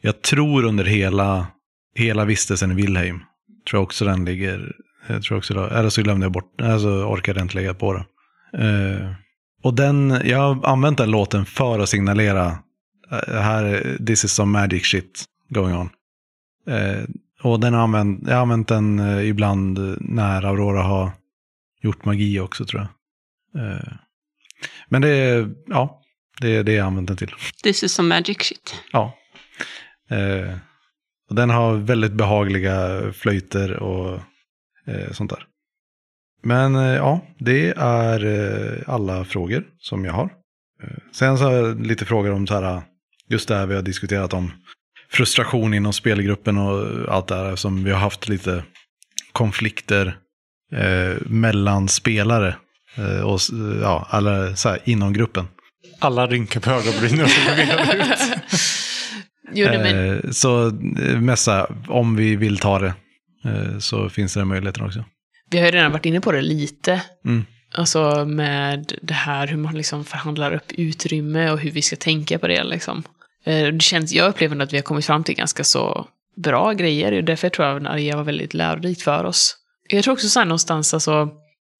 jag 0.00 0.22
tror 0.22 0.64
under 0.64 0.84
hela, 0.84 1.46
hela 1.94 2.24
vistelsen 2.24 2.72
i 2.72 2.74
Wilhelm, 2.74 3.18
tror 3.70 3.78
jag 3.78 3.82
också 3.82 4.04
den 4.04 4.24
ligger, 4.24 4.74
eh, 5.06 5.14
jag 5.14 5.22
tror 5.22 5.38
också, 5.38 5.70
eller 5.70 5.88
så 5.88 6.02
glömde 6.02 6.24
jag 6.24 6.32
bort, 6.32 6.60
eller 6.60 6.78
så 6.78 6.88
orkade 6.88 7.40
jag 7.40 7.44
inte 7.44 7.54
lägga 7.54 7.74
på 7.74 7.92
det. 7.92 8.04
Eh, 8.58 9.12
och 9.62 9.74
den, 9.74 10.20
jag 10.24 10.38
har 10.38 10.66
använt 10.66 10.98
den 10.98 11.10
låten 11.10 11.44
för 11.44 11.78
att 11.78 11.88
signalera, 11.88 12.58
eh, 13.10 13.40
här, 13.40 13.96
this 14.06 14.24
is 14.24 14.32
some 14.32 14.60
magic 14.60 14.86
shit 14.86 15.24
going 15.48 15.76
on. 15.76 15.90
Och 17.42 17.60
den 17.60 17.74
har 17.74 17.82
använt, 17.82 18.20
jag 18.26 18.34
har 18.34 18.42
använt 18.42 18.68
den 18.68 18.98
eh, 18.98 19.28
ibland 19.28 19.96
när 20.00 20.42
Aurora 20.44 20.82
har 20.82 21.10
gjort 21.82 22.04
magi 22.04 22.40
också 22.40 22.64
tror 22.64 22.80
jag. 22.80 22.88
Eh, 23.64 23.92
men 24.88 25.02
det 25.02 25.08
är, 25.08 25.54
ja, 25.66 26.02
det 26.40 26.56
är 26.56 26.64
det 26.64 26.72
jag 26.72 26.86
använt 26.86 27.08
den 27.08 27.16
till. 27.16 27.34
This 27.62 27.82
is 27.82 27.92
some 27.92 28.08
magic 28.08 28.38
shit. 28.40 28.74
Ja. 28.92 29.18
Eh, 30.10 30.54
och 31.28 31.34
den 31.34 31.50
har 31.50 31.74
väldigt 31.74 32.12
behagliga 32.12 33.02
flöjter 33.12 33.76
och 33.76 34.20
sånt 35.10 35.30
där. 35.30 35.46
Men 36.42 36.74
ja, 36.74 37.20
det 37.38 37.72
är 37.76 38.90
alla 38.90 39.24
frågor 39.24 39.64
som 39.78 40.04
jag 40.04 40.12
har. 40.12 40.30
Sen 41.12 41.38
så 41.38 41.44
har 41.44 41.52
jag 41.52 41.86
lite 41.86 42.04
frågor 42.04 42.32
om 42.32 42.46
så 42.46 42.60
här, 42.60 42.82
just 43.28 43.48
det 43.48 43.54
här 43.54 43.66
vi 43.66 43.74
har 43.74 43.82
diskuterat 43.82 44.32
om 44.32 44.52
frustration 45.12 45.74
inom 45.74 45.92
spelgruppen 45.92 46.58
och 46.58 47.14
allt 47.14 47.26
det 47.26 47.34
här 47.34 47.56
som 47.56 47.84
vi 47.84 47.90
har 47.90 47.98
haft 47.98 48.28
lite 48.28 48.64
konflikter 49.32 50.16
eh, 50.72 51.16
mellan 51.26 51.88
spelare 51.88 52.56
eh, 52.96 53.20
och 53.20 53.40
ja, 53.82 54.06
alla 54.10 54.56
så 54.56 54.68
här, 54.68 54.78
inom 54.84 55.12
gruppen. 55.12 55.48
Alla 55.98 56.26
rynkar 56.26 56.60
på 56.60 56.70
ögonbrynen 56.70 57.28
som 57.28 57.54
ut. 57.98 58.42
jo, 59.52 59.66
men... 59.66 60.14
eh, 60.14 60.30
så 60.30 60.66
eh, 60.66 61.20
mest 61.20 61.48
om 61.88 62.16
vi 62.16 62.36
vill 62.36 62.58
ta 62.58 62.78
det 62.78 62.94
eh, 63.44 63.78
så 63.78 64.08
finns 64.08 64.34
det 64.34 64.44
möjligheten 64.44 64.84
också. 64.84 65.04
Vi 65.50 65.58
har 65.58 65.66
ju 65.66 65.72
redan 65.72 65.92
varit 65.92 66.06
inne 66.06 66.20
på 66.20 66.32
det 66.32 66.42
lite. 66.42 67.02
Mm. 67.24 67.44
Alltså 67.74 68.24
med 68.24 68.92
det 69.02 69.14
här 69.14 69.46
hur 69.46 69.56
man 69.56 69.74
liksom 69.74 70.04
förhandlar 70.04 70.52
upp 70.54 70.72
utrymme 70.72 71.50
och 71.50 71.58
hur 71.58 71.70
vi 71.70 71.82
ska 71.82 71.96
tänka 71.96 72.38
på 72.38 72.46
det 72.46 72.64
liksom. 72.64 73.02
Eh, 73.44 73.66
det 73.66 73.82
känns, 73.82 74.12
jag 74.12 74.28
upplever 74.28 74.62
att 74.62 74.72
vi 74.72 74.76
har 74.76 74.82
kommit 74.82 75.06
fram 75.06 75.24
till 75.24 75.34
ganska 75.34 75.64
så 75.64 76.08
bra 76.36 76.72
grejer. 76.72 77.22
Därför 77.22 77.48
tror 77.48 77.68
jag 77.68 77.86
att 77.86 77.92
Aria 77.92 78.16
var 78.16 78.24
väldigt 78.24 78.54
lärorikt 78.54 79.02
för 79.02 79.24
oss. 79.24 79.56
Jag 79.88 80.04
tror 80.04 80.14
också 80.14 80.28
så 80.28 80.38
här 80.38 80.46
någonstans, 80.46 80.94
alltså, 80.94 81.28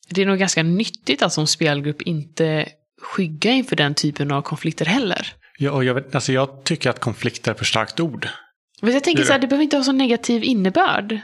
det 0.08 0.22
är 0.22 0.26
nog 0.26 0.38
ganska 0.38 0.62
nyttigt 0.62 1.22
att 1.22 1.32
som 1.32 1.46
spelgrupp 1.46 2.02
inte 2.02 2.68
skygga 3.02 3.50
inför 3.50 3.76
den 3.76 3.94
typen 3.94 4.30
av 4.30 4.42
konflikter 4.42 4.84
heller. 4.84 5.26
Ja, 5.58 5.70
och 5.70 5.84
jag, 5.84 5.94
vet, 5.94 6.14
alltså 6.14 6.32
jag 6.32 6.64
tycker 6.64 6.90
att 6.90 7.00
konflikt 7.00 7.48
är 7.48 7.54
för 7.54 7.64
starkt 7.64 8.00
ord. 8.00 8.28
Men 8.80 8.92
jag 8.92 9.04
tänker 9.04 9.24
så 9.24 9.32
här, 9.32 9.38
det 9.38 9.46
behöver 9.46 9.64
inte 9.64 9.76
ha 9.76 9.84
så 9.84 9.92
negativ 9.92 10.44
innebörd. 10.44 11.20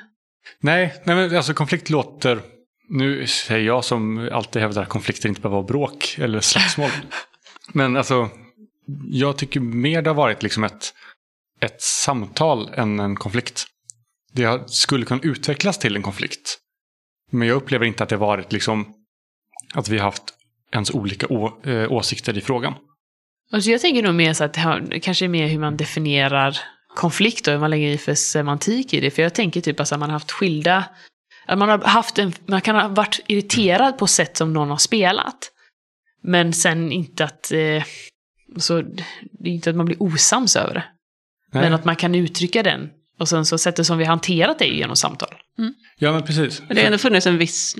Nej, 0.61 0.95
nej 1.05 1.17
men 1.17 1.37
alltså 1.37 1.55
konflikt 1.55 1.91
låter 1.91 2.41
nu 2.89 3.27
säger 3.27 3.67
jag 3.67 3.85
som 3.85 4.29
alltid 4.33 4.63
hävdar 4.63 4.83
att 4.83 4.89
konflikter 4.89 5.29
inte 5.29 5.41
behöver 5.41 5.57
vara 5.57 5.67
bråk 5.67 6.17
eller 6.19 6.41
slagsmål. 6.41 6.91
Men 7.73 7.97
alltså, 7.97 8.29
jag 9.05 9.39
tycker 9.39 9.61
mer 9.61 10.03
det 10.03 10.11
har 10.11 10.15
varit 10.15 10.43
liksom 10.43 10.65
ett, 10.65 10.95
ett 11.61 11.83
samtal 11.83 12.69
än 12.75 13.01
en 13.01 13.17
konflikt. 13.17 13.67
Det 14.33 14.71
skulle 14.71 15.05
kunna 15.05 15.21
utvecklas 15.23 15.79
till 15.79 15.97
en 15.97 16.03
konflikt. 16.03 16.59
Men 17.31 17.49
jag 17.49 17.57
upplever 17.57 17.87
inte 17.87 18.03
att 18.03 18.09
det 18.09 18.17
har 18.17 18.27
varit 18.27 18.53
liksom 18.53 18.95
att 19.75 19.89
vi 19.89 19.99
har 19.99 20.05
haft 20.05 20.35
ens 20.73 20.91
olika 20.91 21.27
å, 21.27 21.61
eh, 21.65 21.93
åsikter 21.93 22.39
i 22.39 22.41
frågan. 22.41 22.75
Alltså 23.53 23.71
jag 23.71 23.81
tänker 23.81 24.03
nog 24.03 24.15
mer 24.15 24.33
så 24.33 24.45
att 24.45 24.55
det 24.55 24.61
har, 24.61 25.01
kanske 25.01 25.25
är 25.25 25.29
mer 25.29 25.49
hur 25.49 25.59
man 25.59 25.77
definierar 25.77 26.59
konflikt 26.97 27.47
och 27.47 27.53
hur 27.53 27.61
man 27.61 27.71
lägger 27.71 27.89
i 27.89 27.99
för 27.99 28.15
semantik 28.15 28.95
i 28.95 29.01
det. 29.01 29.11
För 29.11 29.23
jag 29.23 29.35
tänker 29.35 29.61
typ 29.61 29.81
alltså 29.81 29.95
att 29.95 30.01
man 30.01 30.11
har 30.11 30.15
haft 30.15 30.31
skilda... 30.31 30.85
Att 31.47 31.59
man, 31.59 31.69
har 31.69 31.79
haft 31.79 32.19
en, 32.19 32.33
man 32.47 32.61
kan 32.61 32.77
ha 32.77 32.89
varit 32.89 33.21
irriterad 33.27 33.99
på 33.99 34.07
sätt 34.07 34.37
som 34.37 34.53
någon 34.53 34.71
har 34.71 34.77
spelat. 34.77 35.53
Men 36.23 36.53
sen 36.53 36.93
inte 36.93 37.25
att... 37.25 37.53
Eh, 37.53 37.85
så, 38.57 38.83
det 39.33 39.51
är 39.51 39.53
inte 39.53 39.71
att 39.71 39.77
man 39.77 39.87
blir 39.87 40.03
osams 40.03 40.57
över 40.57 40.75
det. 40.75 40.85
Nej. 41.53 41.63
Men 41.63 41.75
att 41.75 41.85
man 41.85 41.97
kan 41.97 42.15
uttrycka 42.15 42.63
den. 42.63 42.91
Och 43.19 43.29
sen 43.29 43.47
så 43.47 43.59
sättet 43.59 43.87
som 43.87 43.99
vi 43.99 44.05
hanterat 44.05 44.59
det 44.59 44.65
är 44.65 44.75
genom 44.75 44.97
samtal. 44.97 45.35
Ja, 45.99 46.13
men 46.13 46.23
precis. 46.23 46.61
Men 46.61 46.69
det 46.69 46.81
har 46.81 46.87
ändå 46.87 46.99
funnits 46.99 47.27
en 47.27 47.39
viss, 47.39 47.77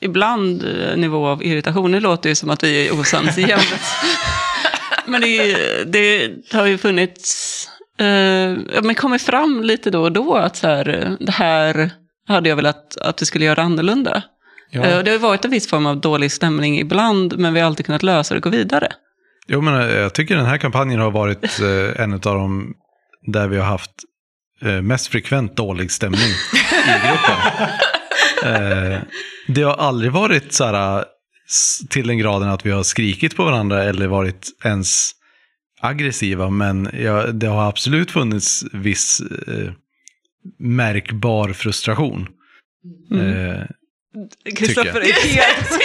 ibland, 0.00 0.64
eh, 0.64 0.96
nivå 0.96 1.26
av 1.26 1.42
irritation. 1.42 1.92
Det 1.92 2.00
låter 2.00 2.28
ju 2.28 2.34
som 2.34 2.50
att 2.50 2.64
vi 2.64 2.88
är 2.88 3.00
osams 3.00 3.38
i 3.38 3.42
ämnet. 3.42 3.80
Men 5.06 5.20
det, 5.20 5.84
det 5.84 6.32
har 6.52 6.66
ju 6.66 6.78
funnits, 6.78 7.68
eh, 7.98 8.06
ja, 8.06 8.80
men 8.82 8.94
kommit 8.94 9.22
fram 9.22 9.62
lite 9.62 9.90
då 9.90 10.02
och 10.02 10.12
då 10.12 10.34
att 10.34 10.56
så 10.56 10.66
här, 10.66 10.88
eh, 10.88 11.12
det 11.20 11.32
här 11.32 11.90
hade 12.28 12.48
jag 12.48 12.56
velat 12.56 12.96
att 12.96 13.22
vi 13.22 13.26
skulle 13.26 13.44
göra 13.44 13.62
annorlunda. 13.62 14.22
Ja. 14.70 14.84
Eh, 14.84 14.98
och 14.98 15.04
det 15.04 15.10
har 15.10 15.14
ju 15.14 15.22
varit 15.22 15.44
en 15.44 15.50
viss 15.50 15.68
form 15.68 15.86
av 15.86 16.00
dålig 16.00 16.32
stämning 16.32 16.78
ibland, 16.78 17.38
men 17.38 17.54
vi 17.54 17.60
har 17.60 17.66
alltid 17.66 17.86
kunnat 17.86 18.02
lösa 18.02 18.34
det 18.34 18.38
och 18.38 18.42
gå 18.44 18.50
vidare. 18.50 18.92
Jo, 19.48 19.60
men 19.60 19.80
eh, 19.80 19.96
jag 19.96 20.14
tycker 20.14 20.36
den 20.36 20.46
här 20.46 20.58
kampanjen 20.58 21.00
har 21.00 21.10
varit 21.10 21.60
eh, 21.60 22.02
en 22.02 22.12
av 22.12 22.20
de 22.20 22.74
där 23.26 23.48
vi 23.48 23.56
har 23.56 23.64
haft 23.64 23.90
eh, 24.62 24.82
mest 24.82 25.06
frekvent 25.06 25.56
dålig 25.56 25.90
stämning 25.90 26.30
i 26.86 27.06
gruppen. 27.06 27.36
Eh, 28.44 29.00
det 29.48 29.62
har 29.62 29.74
aldrig 29.74 30.12
varit 30.12 30.52
så 30.52 30.64
här 30.64 31.04
till 31.88 32.06
den 32.06 32.18
graden 32.18 32.48
att 32.48 32.66
vi 32.66 32.70
har 32.70 32.82
skrikit 32.82 33.36
på 33.36 33.44
varandra 33.44 33.84
eller 33.84 34.06
varit 34.06 34.48
ens 34.64 35.10
aggressiva, 35.80 36.50
men 36.50 36.90
ja, 36.92 37.26
det 37.26 37.46
har 37.46 37.68
absolut 37.68 38.10
funnits 38.10 38.64
viss 38.72 39.22
märkbar 40.58 41.52
frustration. 41.52 42.28
Eh, 43.12 43.62
Kristoffer 44.56 45.00
är 45.00 45.28
helt... 45.28 45.78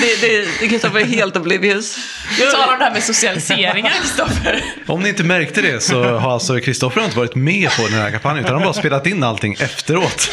det, 0.00 0.20
det, 0.20 0.48
det, 0.60 0.68
Kristoffer 0.68 1.00
är 1.00 1.04
helt 1.04 1.36
oblivious. 1.36 1.98
Vi 2.38 2.46
talar 2.46 2.72
om 2.72 2.78
det 2.78 2.84
här 2.84 2.92
med 2.92 3.02
socialiseringen, 3.02 3.92
Kristoffer. 4.00 4.64
Om 4.86 5.02
ni 5.02 5.08
inte 5.08 5.24
märkte 5.24 5.62
det 5.62 5.80
så 5.80 6.02
har 6.04 6.32
alltså 6.32 6.60
Kristoffer 6.60 7.04
inte 7.04 7.16
varit 7.16 7.34
med 7.34 7.70
på 7.70 7.82
den 7.82 7.92
här 7.92 8.10
kampanjen 8.10 8.44
utan 8.44 8.54
han 8.54 8.62
har 8.62 8.72
bara 8.72 8.80
spelat 8.80 9.06
in 9.06 9.22
allting 9.22 9.52
efteråt. 9.52 10.30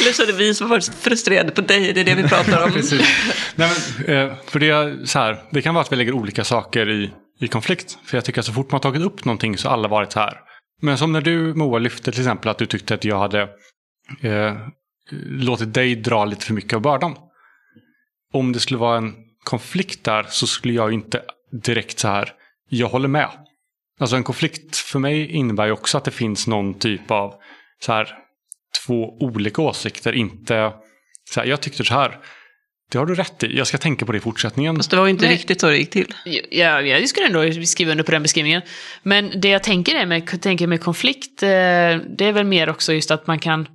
Eller 0.00 0.12
så 0.12 0.22
är 0.22 0.26
det 0.26 0.32
vi 0.32 0.54
som 0.54 0.64
har 0.64 0.76
varit 0.76 0.90
frustrerade 1.00 1.50
på 1.50 1.60
dig, 1.60 1.92
det 1.92 2.00
är 2.00 2.04
det 2.04 2.14
vi 2.14 2.28
pratar 2.28 2.64
om. 2.64 2.72
Precis. 2.72 3.00
Nej, 3.54 3.70
men, 4.06 4.16
eh, 4.16 4.34
för 4.46 4.58
det, 4.58 4.70
är 4.70 5.06
så 5.06 5.18
här, 5.18 5.42
det 5.50 5.62
kan 5.62 5.74
vara 5.74 5.84
att 5.84 5.92
vi 5.92 5.96
lägger 5.96 6.12
olika 6.12 6.44
saker 6.44 6.88
i, 6.90 7.10
i 7.40 7.48
konflikt. 7.48 7.98
För 8.06 8.16
jag 8.16 8.24
tycker 8.24 8.40
att 8.40 8.46
så 8.46 8.52
fort 8.52 8.70
man 8.70 8.76
har 8.76 8.82
tagit 8.92 9.02
upp 9.02 9.24
någonting 9.24 9.58
så 9.58 9.68
har 9.68 9.72
alla 9.72 9.88
varit 9.88 10.12
så 10.12 10.20
här. 10.20 10.40
Men 10.82 10.98
som 10.98 11.12
när 11.12 11.20
du 11.20 11.54
Moa 11.54 11.78
lyfte 11.78 12.12
till 12.12 12.20
exempel 12.20 12.50
att 12.50 12.58
du 12.58 12.66
tyckte 12.66 12.94
att 12.94 13.04
jag 13.04 13.18
hade 13.18 13.42
eh, 14.22 14.56
låtit 15.10 15.74
dig 15.74 15.96
dra 15.96 16.24
lite 16.24 16.46
för 16.46 16.54
mycket 16.54 16.72
av 16.72 16.80
bördan. 16.80 17.16
Om 18.32 18.52
det 18.52 18.60
skulle 18.60 18.78
vara 18.78 18.98
en 18.98 19.14
konflikt 19.44 20.04
där 20.04 20.26
så 20.28 20.46
skulle 20.46 20.74
jag 20.74 20.88
ju 20.88 20.94
inte 20.94 21.22
direkt 21.62 21.98
så 21.98 22.08
här, 22.08 22.32
jag 22.68 22.88
håller 22.88 23.08
med. 23.08 23.28
Alltså 24.00 24.16
en 24.16 24.24
konflikt 24.24 24.76
för 24.76 24.98
mig 24.98 25.30
innebär 25.30 25.66
ju 25.66 25.72
också 25.72 25.98
att 25.98 26.04
det 26.04 26.10
finns 26.10 26.46
någon 26.46 26.74
typ 26.74 27.10
av 27.10 27.34
så 27.82 27.92
här, 27.92 28.08
två 28.86 29.16
olika 29.20 29.62
åsikter. 29.62 30.12
Inte 30.12 30.72
så 31.30 31.40
här, 31.40 31.46
jag 31.46 31.60
tyckte 31.60 31.84
så 31.84 31.94
här. 31.94 32.18
Det 32.90 32.98
har 32.98 33.06
du 33.06 33.14
rätt 33.14 33.42
i. 33.42 33.56
Jag 33.56 33.66
ska 33.66 33.78
tänka 33.78 34.06
på 34.06 34.12
det 34.12 34.18
i 34.18 34.20
fortsättningen. 34.20 34.76
Fast 34.76 34.90
det 34.90 34.96
var 34.96 35.08
inte 35.08 35.24
Nej. 35.24 35.34
riktigt 35.34 35.60
så 35.60 35.66
det 35.66 35.76
gick 35.76 35.90
till. 35.90 36.14
Ja, 36.50 36.80
jag 36.80 37.08
skulle 37.08 37.26
ändå 37.26 37.64
skriva 37.66 37.90
under 37.90 38.04
på 38.04 38.10
den 38.10 38.22
beskrivningen. 38.22 38.62
Men 39.02 39.40
det 39.40 39.48
jag 39.48 39.62
tänker 39.62 39.94
är 39.94 40.06
med, 40.06 40.42
tänker 40.42 40.66
med 40.66 40.80
konflikt, 40.80 41.42
eh, 41.42 41.48
det 41.48 42.20
är 42.20 42.32
väl 42.32 42.44
mer 42.44 42.68
också 42.68 42.92
just 42.92 43.10
att 43.10 43.26
man 43.26 43.38
kan... 43.38 43.68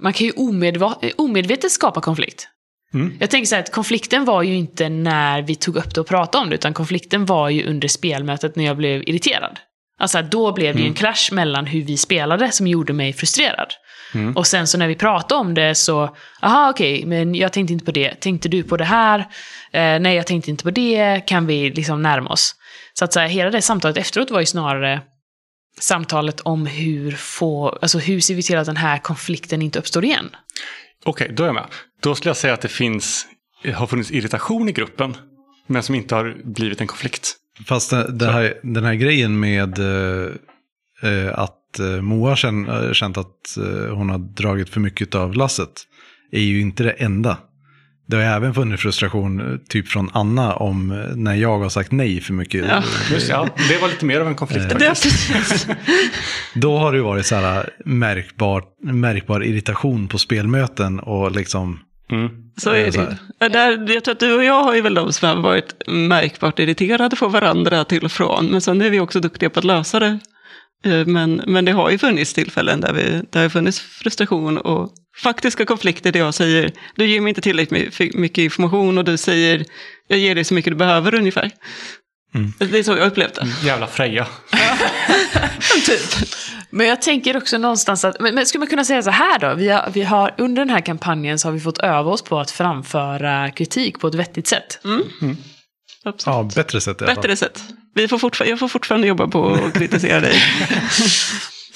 Man 0.00 0.12
kan 0.12 0.26
ju 0.26 0.32
omedva- 0.32 1.12
omedvetet 1.16 1.72
skapa 1.72 2.00
konflikt. 2.00 2.48
Mm. 2.94 3.16
Jag 3.20 3.30
tänker 3.30 3.46
så 3.46 3.54
här 3.54 3.62
att 3.62 3.72
konflikten 3.72 4.24
var 4.24 4.42
ju 4.42 4.54
inte 4.54 4.88
när 4.88 5.42
vi 5.42 5.54
tog 5.54 5.76
upp 5.76 5.94
det 5.94 6.00
och 6.00 6.06
pratade 6.06 6.42
om 6.42 6.50
det, 6.50 6.54
utan 6.54 6.74
konflikten 6.74 7.26
var 7.26 7.48
ju 7.48 7.66
under 7.66 7.88
spelmötet 7.88 8.56
när 8.56 8.64
jag 8.64 8.76
blev 8.76 9.02
irriterad. 9.02 9.58
Alltså 10.00 10.22
då 10.22 10.52
blev 10.52 10.76
det 10.76 10.82
ju 10.82 10.88
en 10.88 10.94
clash 10.94 11.32
mellan 11.32 11.66
hur 11.66 11.82
vi 11.82 11.96
spelade 11.96 12.52
som 12.52 12.66
gjorde 12.66 12.92
mig 12.92 13.12
frustrerad. 13.12 13.72
Mm. 14.14 14.36
Och 14.36 14.46
sen 14.46 14.66
så 14.66 14.78
när 14.78 14.88
vi 14.88 14.94
pratade 14.94 15.40
om 15.40 15.54
det 15.54 15.74
så, 15.74 16.16
aha 16.42 16.70
okej, 16.70 17.04
men 17.06 17.34
jag 17.34 17.52
tänkte 17.52 17.72
inte 17.72 17.84
på 17.84 17.92
det. 17.92 18.14
Tänkte 18.14 18.48
du 18.48 18.62
på 18.62 18.76
det 18.76 18.84
här? 18.84 19.18
Eh, 19.72 20.00
nej, 20.00 20.16
jag 20.16 20.26
tänkte 20.26 20.50
inte 20.50 20.64
på 20.64 20.70
det. 20.70 21.20
Kan 21.26 21.46
vi 21.46 21.70
liksom 21.70 22.02
närma 22.02 22.30
oss? 22.30 22.54
Så 22.94 23.04
att 23.04 23.12
så 23.12 23.20
här, 23.20 23.28
hela 23.28 23.50
det 23.50 23.62
samtalet 23.62 23.96
efteråt 23.96 24.30
var 24.30 24.40
ju 24.40 24.46
snarare 24.46 25.00
samtalet 25.80 26.40
om 26.40 26.66
hur 26.66 27.10
få, 27.12 27.68
alltså 27.68 27.98
hur 27.98 28.20
ser 28.20 28.34
vi 28.34 28.42
till 28.42 28.58
att 28.58 28.66
den 28.66 28.76
här 28.76 28.98
konflikten 28.98 29.62
inte 29.62 29.78
uppstår 29.78 30.04
igen? 30.04 30.30
Okej, 31.04 31.32
då 31.36 31.42
är 31.42 31.46
jag 31.46 31.54
med. 31.54 31.66
Då 32.02 32.14
skulle 32.14 32.30
jag 32.30 32.36
säga 32.36 32.54
att 32.54 32.60
det 32.60 32.68
finns, 32.68 33.26
har 33.74 33.86
funnits 33.86 34.10
irritation 34.10 34.68
i 34.68 34.72
gruppen. 34.72 35.16
Men 35.66 35.82
som 35.82 35.94
inte 35.94 36.14
har 36.14 36.36
blivit 36.44 36.80
en 36.80 36.86
konflikt. 36.86 37.36
Fast 37.66 37.90
det, 37.90 38.12
det 38.12 38.32
här, 38.32 38.60
den 38.62 38.84
här 38.84 38.94
grejen 38.94 39.40
med 39.40 39.78
eh, 39.78 40.30
eh, 41.02 41.38
att 41.38 41.78
eh, 41.78 42.00
Moa 42.00 42.36
känn, 42.36 42.68
eh, 42.68 42.92
känt 42.92 43.18
att 43.18 43.56
hon 43.90 44.10
har 44.10 44.18
dragit 44.18 44.68
för 44.68 44.80
mycket 44.80 45.14
av 45.14 45.34
lasset 45.34 45.70
är 46.32 46.40
ju 46.40 46.60
inte 46.60 46.82
det 46.82 46.90
enda. 46.90 47.36
Det 48.08 48.16
har 48.16 48.22
även 48.22 48.54
funnits 48.54 48.82
frustration 48.82 49.40
eh, 49.40 49.58
typ 49.68 49.88
från 49.88 50.10
Anna 50.12 50.54
om 50.54 50.90
eh, 50.90 51.16
när 51.16 51.34
jag 51.34 51.58
har 51.58 51.68
sagt 51.68 51.92
nej 51.92 52.20
för 52.20 52.32
mycket. 52.32 52.64
Ja. 52.68 52.82
Just, 53.12 53.28
ja, 53.28 53.48
det 53.68 53.78
var 53.78 53.88
lite 53.88 54.04
mer 54.04 54.20
av 54.20 54.28
en 54.28 54.34
konflikt. 54.34 54.78
Det, 54.78 54.84
faktiskt. 54.84 55.68
Då 56.54 56.78
har 56.78 56.92
det 56.92 57.02
varit 57.02 57.26
så 57.26 57.34
här 57.34 57.70
märkbar, 57.84 58.64
märkbar 58.82 59.44
irritation 59.44 60.08
på 60.08 60.18
spelmöten 60.18 61.00
och 61.00 61.32
liksom 61.32 61.80
Mm. 62.10 62.30
Så 62.56 62.70
är 62.70 62.92
det. 62.92 63.48
Där, 63.48 63.94
jag 63.94 64.04
tror 64.04 64.12
att 64.12 64.20
du 64.20 64.36
och 64.36 64.44
jag 64.44 64.64
har 64.64 64.74
ju 64.74 64.80
väl 64.80 64.94
de 64.94 65.12
som 65.12 65.28
har 65.28 65.36
varit 65.36 65.74
märkbart 65.86 66.58
irriterade 66.58 67.16
på 67.16 67.28
varandra 67.28 67.84
till 67.84 68.04
och 68.04 68.12
från. 68.12 68.46
Men 68.46 68.60
sen 68.60 68.82
är 68.82 68.90
vi 68.90 69.00
också 69.00 69.20
duktiga 69.20 69.50
på 69.50 69.58
att 69.58 69.64
lösa 69.64 70.00
det. 70.00 70.18
Eh, 70.84 71.06
Men, 71.06 71.42
men 71.46 71.64
det 71.64 71.72
har 71.72 71.90
ju 71.90 71.98
funnits 71.98 72.34
tillfällen 72.34 72.80
där, 72.80 72.92
vi, 72.92 73.02
där 73.02 73.24
det 73.30 73.38
har 73.38 73.48
funnits 73.48 73.80
frustration 73.80 74.58
och 74.58 74.92
faktiska 75.22 75.64
konflikter 75.64 76.12
där 76.12 76.20
jag 76.20 76.34
säger 76.34 76.72
du 76.96 77.06
ger 77.06 77.20
mig 77.20 77.28
inte 77.28 77.40
tillräckligt 77.40 78.00
my- 78.00 78.10
mycket 78.14 78.42
information 78.42 78.98
och 78.98 79.04
du 79.04 79.16
säger 79.16 79.64
jag 80.08 80.18
ger 80.18 80.34
dig 80.34 80.44
så 80.44 80.54
mycket 80.54 80.72
du 80.72 80.76
behöver 80.76 81.14
ungefär. 81.14 81.50
Mm. 82.34 82.52
Det 82.58 82.78
är 82.78 82.82
så 82.82 82.90
jag 82.96 83.06
upplevt 83.06 83.34
det. 83.34 83.46
Jävla 83.66 83.86
Freja. 83.86 84.26
typ. 85.86 86.28
Men 86.70 86.86
jag 86.86 87.02
tänker 87.02 87.36
också 87.36 87.58
någonstans 87.58 88.04
att, 88.04 88.20
men, 88.20 88.34
men 88.34 88.46
skulle 88.46 88.58
man 88.60 88.68
kunna 88.68 88.84
säga 88.84 89.02
så 89.02 89.10
här 89.10 89.38
då? 89.38 89.54
Vi 89.54 89.68
har, 89.68 89.90
vi 89.92 90.02
har, 90.02 90.34
under 90.38 90.62
den 90.64 90.70
här 90.70 90.80
kampanjen 90.80 91.38
så 91.38 91.48
har 91.48 91.52
vi 91.52 91.60
fått 91.60 91.78
öva 91.78 92.10
oss 92.10 92.22
på 92.22 92.38
att 92.40 92.50
framföra 92.50 93.50
kritik 93.50 93.98
på 93.98 94.08
ett 94.08 94.14
vettigt 94.14 94.46
sätt. 94.46 94.78
Absolut. 96.04 96.36
Ja, 96.56 96.62
bättre 96.62 96.80
sätt. 96.80 96.98
Bättre 96.98 97.36
sätt. 97.36 97.62
Vi 97.94 98.08
får 98.08 98.18
fortfar- 98.18 98.44
jag 98.44 98.58
får 98.58 98.68
fortfarande 98.68 99.06
jobba 99.06 99.26
på 99.28 99.48
att 99.54 99.74
kritisera 99.74 100.20
dig. 100.20 100.42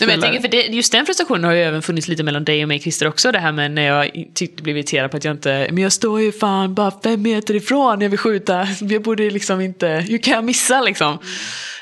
Nej, 0.01 0.07
men 0.07 0.11
jag 0.11 0.23
tänker, 0.23 0.41
för 0.41 0.49
det, 0.49 0.63
just 0.77 0.93
den 0.93 1.07
frustrationen 1.07 1.45
har 1.45 1.53
ju 1.53 1.63
även 1.63 1.83
funnits 1.83 2.09
lite 2.09 2.23
mellan 2.23 2.45
dig 2.45 2.63
och 2.63 2.69
mig 2.69 2.81
Christer 2.81 3.09
också. 3.09 3.33
Det 3.33 3.39
här 3.39 3.53
med 3.53 3.71
när 3.71 3.83
jag 3.83 4.11
tyckte 4.35 4.63
blev 4.63 4.77
irriterad 4.77 5.11
på 5.11 5.17
att 5.17 5.25
jag 5.25 5.35
inte, 5.35 5.67
men 5.71 5.83
jag 5.83 5.93
står 5.93 6.21
ju 6.21 6.33
fan 6.33 6.75
bara 6.75 6.91
fem 7.05 7.23
meter 7.23 7.55
ifrån 7.55 7.99
när 7.99 8.05
jag 8.05 8.11
vill 8.11 8.19
skjuta. 8.19 8.69
Jag 8.81 9.03
borde 9.03 9.31
liksom 9.31 9.61
inte, 9.61 9.89
hur 10.09 10.19
kan 10.19 10.35
jag 10.35 10.45
missa 10.45 10.81
liksom? 10.81 11.19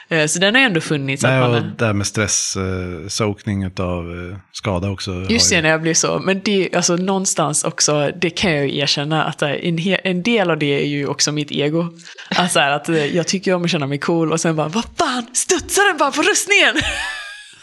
Eh, 0.08 0.26
Så 0.26 0.38
den 0.38 0.54
har 0.54 0.60
ju 0.62 0.66
ändå 0.66 0.80
funnits. 0.80 1.22
Nej, 1.22 1.42
och 1.42 1.50
man, 1.50 1.72
det 1.78 1.86
här 1.86 1.92
med 1.92 2.06
stress, 2.06 2.56
eh, 2.56 3.84
av 3.84 4.30
eh, 4.30 4.36
skada 4.52 4.90
också. 4.90 5.26
Just 5.28 5.52
ju- 5.52 5.56
det, 5.56 5.62
när 5.62 5.68
jag 5.70 5.82
blir 5.82 5.94
så. 5.94 6.18
Men 6.18 6.40
det, 6.44 6.74
alltså 6.74 6.96
någonstans 6.96 7.64
också, 7.64 8.10
det 8.20 8.30
kan 8.30 8.52
jag 8.52 8.66
ju 8.68 8.78
erkänna 8.78 9.24
att 9.24 9.42
eh, 9.42 9.50
en, 9.50 9.78
en 10.04 10.22
del 10.22 10.50
av 10.50 10.58
det 10.58 10.80
är 10.82 10.86
ju 10.86 11.06
också 11.06 11.32
mitt 11.32 11.52
ego. 11.52 11.86
Alltså 12.28 12.60
att 12.60 12.88
jag 13.12 13.26
tycker 13.26 13.54
om 13.54 13.64
att 13.64 13.70
känna 13.70 13.86
mig 13.86 13.98
cool 13.98 14.32
och 14.32 14.40
sen 14.40 14.56
bara, 14.56 14.68
vad 14.68 14.84
fan, 14.98 15.26
studsar 15.32 15.88
den 15.88 15.96
bara 15.98 16.10
på 16.10 16.22
rustningen? 16.22 16.74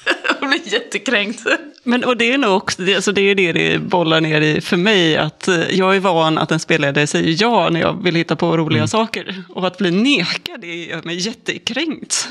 Jag 0.42 0.50
blir 0.50 0.74
jättekränkt. 0.74 1.44
Men 1.84 2.04
och 2.04 2.18
det 2.18 2.32
är 2.34 2.38
nog 2.38 2.56
också, 2.56 2.82
det, 2.82 2.96
alltså 2.96 3.12
det 3.12 3.22
är 3.22 3.36
det 3.36 3.52
det 3.52 3.80
bollar 3.80 4.22
ner 4.22 4.42
i 4.42 4.62
för 4.62 4.78
mig, 4.78 5.18
att 5.18 5.48
eh, 5.48 5.56
jag 5.72 5.96
är 5.96 6.00
van 6.00 6.38
att 6.38 6.52
en 6.52 6.60
spelledare 6.60 7.08
säger 7.08 7.36
ja 7.42 7.70
när 7.70 7.80
jag 7.82 8.04
vill 8.04 8.16
hitta 8.16 8.36
på 8.36 8.58
roliga 8.58 8.88
saker. 8.88 9.44
Och 9.50 9.68
att 9.68 9.78
bli 9.78 9.92
nekad, 9.92 10.62
det 10.62 10.76
gör 10.76 11.02
mig 11.04 11.16
jättekränkt. 11.16 12.28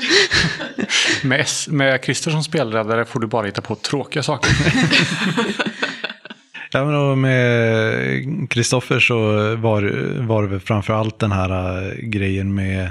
Med, 1.23 1.39
S- 1.39 1.67
med 1.67 2.03
Christer 2.03 2.31
som 2.31 2.43
spelledare 2.43 3.05
får 3.05 3.19
du 3.19 3.27
bara 3.27 3.45
hitta 3.45 3.61
på 3.61 3.75
tråkiga 3.75 4.23
saker. 4.23 4.51
Ja, 6.71 6.85
men 6.85 6.95
och 6.95 7.17
med 7.17 8.49
Kristoffer 8.49 8.99
så 8.99 9.15
var, 9.55 9.81
var 10.27 10.47
det 10.47 10.59
framför 10.59 10.93
allt 10.93 11.19
den 11.19 11.31
här 11.31 11.81
äh, 11.87 11.93
grejen 11.97 12.55
med 12.55 12.83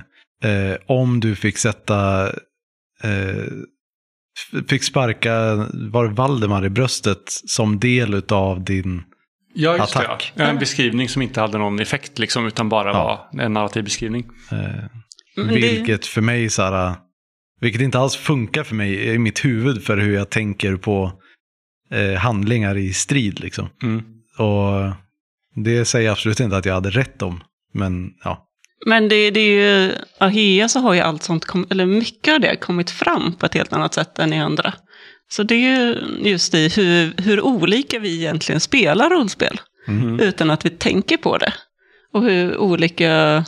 eh, 0.44 0.76
om 0.86 1.20
du 1.20 1.36
fick 1.36 1.58
sätta, 1.58 2.26
eh, 3.02 3.44
fick 4.68 4.82
sparka, 4.84 5.54
var 5.90 6.04
det 6.08 6.14
Valdemar 6.14 6.64
i 6.64 6.70
bröstet 6.70 7.22
som 7.46 7.78
del 7.80 8.22
av 8.28 8.64
din, 8.64 9.02
Ja, 9.54 9.76
just 9.76 9.96
Attack. 9.96 10.32
det. 10.34 10.42
Ja. 10.42 10.48
En 10.48 10.58
beskrivning 10.58 11.08
som 11.08 11.22
inte 11.22 11.40
hade 11.40 11.58
någon 11.58 11.80
effekt 11.80 12.18
liksom, 12.18 12.46
utan 12.46 12.68
bara 12.68 12.88
Ja. 12.90 13.28
var 13.32 13.42
en 13.42 13.52
narrativ 13.52 13.84
beskrivning. 13.84 14.26
eh, 14.52 15.44
vilket 15.48 16.06
för 16.06 16.20
mig 16.20 16.50
så 16.50 16.62
här, 16.62 16.94
vilket 17.60 17.80
inte 17.80 17.98
alls 17.98 18.16
funkar 18.16 18.64
för 18.64 18.74
mig 18.74 19.08
i 19.14 19.18
mitt 19.18 19.44
huvud 19.44 19.82
för 19.84 19.96
hur 19.96 20.14
jag 20.14 20.30
tänker 20.30 20.76
på 20.76 21.12
eh, 21.90 22.18
handlingar 22.18 22.76
i 22.76 22.92
strid 22.92 23.40
liksom. 23.40 23.68
Mm. 23.82 24.02
Och 24.38 24.92
det 25.64 25.84
säger 25.84 26.06
jag 26.06 26.12
absolut 26.12 26.40
inte 26.40 26.56
att 26.56 26.66
jag 26.66 26.74
hade 26.74 26.90
rätt 26.90 27.22
om, 27.22 27.40
men 27.74 28.10
ja. 28.24 28.45
Men 28.86 29.08
det, 29.08 29.30
det 29.30 29.40
är 29.40 29.84
ju, 29.84 29.92
Ahea 30.18 30.68
så 30.68 30.80
har 30.80 30.94
ju 30.94 31.00
allt 31.00 31.22
sånt, 31.22 31.44
kom, 31.44 31.66
eller 31.70 31.86
mycket 31.86 32.34
av 32.34 32.40
det 32.40 32.56
kommit 32.56 32.90
fram 32.90 33.32
på 33.32 33.46
ett 33.46 33.54
helt 33.54 33.72
annat 33.72 33.94
sätt 33.94 34.18
än 34.18 34.32
i 34.32 34.38
andra. 34.38 34.74
Så 35.28 35.42
det 35.42 35.54
är 35.54 35.80
ju 35.80 35.96
just 36.30 36.54
i 36.54 36.68
hur, 36.68 37.22
hur 37.22 37.40
olika 37.40 37.98
vi 37.98 38.16
egentligen 38.16 38.60
spelar 38.60 39.10
rollspel. 39.10 39.60
Mm. 39.88 40.20
Utan 40.20 40.50
att 40.50 40.66
vi 40.66 40.70
tänker 40.70 41.16
på 41.16 41.38
det. 41.38 41.52
Och 42.12 42.22
hur 42.22 42.56
olika, 42.56 43.44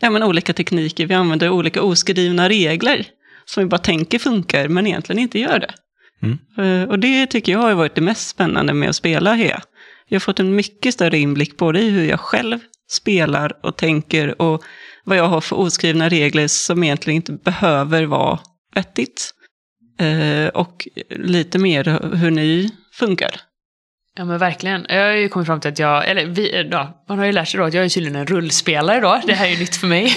ja, 0.00 0.10
men 0.10 0.22
olika 0.22 0.52
tekniker 0.52 1.06
vi 1.06 1.14
använder, 1.14 1.48
olika 1.48 1.82
oskrivna 1.82 2.48
regler. 2.48 3.06
Som 3.44 3.62
vi 3.62 3.68
bara 3.68 3.78
tänker 3.78 4.18
funkar, 4.18 4.68
men 4.68 4.86
egentligen 4.86 5.22
inte 5.22 5.38
gör 5.38 5.58
det. 5.58 5.74
Mm. 6.22 6.38
Eh, 6.82 6.88
Och 6.88 6.98
det 6.98 7.26
tycker 7.26 7.52
jag 7.52 7.58
har 7.58 7.74
varit 7.74 7.94
det 7.94 8.00
mest 8.00 8.28
spännande 8.28 8.74
med 8.74 8.88
att 8.88 8.96
spela 8.96 9.30
Ahea. 9.30 9.62
Jag 10.08 10.16
har 10.16 10.20
fått 10.20 10.40
en 10.40 10.56
mycket 10.56 10.94
större 10.94 11.18
inblick 11.18 11.56
både 11.56 11.80
i 11.80 11.90
hur 11.90 12.04
jag 12.04 12.20
själv 12.20 12.58
spelar 12.90 13.52
och 13.66 13.76
tänker 13.76 14.42
och 14.42 14.62
vad 15.04 15.16
jag 15.18 15.28
har 15.28 15.40
för 15.40 15.56
oskrivna 15.56 16.08
regler 16.08 16.48
som 16.48 16.84
egentligen 16.84 17.16
inte 17.16 17.32
behöver 17.32 18.04
vara 18.04 18.38
vettigt. 18.74 19.30
Eh, 20.00 20.48
Och 20.48 20.88
lite 21.10 21.58
mer 21.58 22.14
hur 22.16 22.30
ni 22.30 22.70
funkar. 22.92 23.40
Ja 24.16 24.24
men 24.24 24.38
verkligen. 24.38 24.86
Jag 24.88 25.04
har 25.04 25.12
ju 25.12 25.28
kommit 25.28 25.46
fram 25.46 25.60
till 25.60 25.70
att 25.70 25.78
jag, 25.78 26.08
eller 26.08 26.26
vi, 26.26 26.68
ja, 26.70 27.04
man 27.08 27.18
har 27.18 27.26
ju 27.26 27.32
lärt 27.32 27.48
sig 27.48 27.58
då 27.58 27.64
att 27.66 27.74
jag 27.74 27.84
är 27.84 27.88
tydligen 27.88 28.16
en 28.16 28.26
rullspelare 28.26 29.00
då. 29.00 29.20
Det 29.26 29.34
här 29.34 29.46
är 29.46 29.50
ju 29.50 29.58
nytt 29.58 29.76
för 29.76 29.86
mig. 29.86 30.16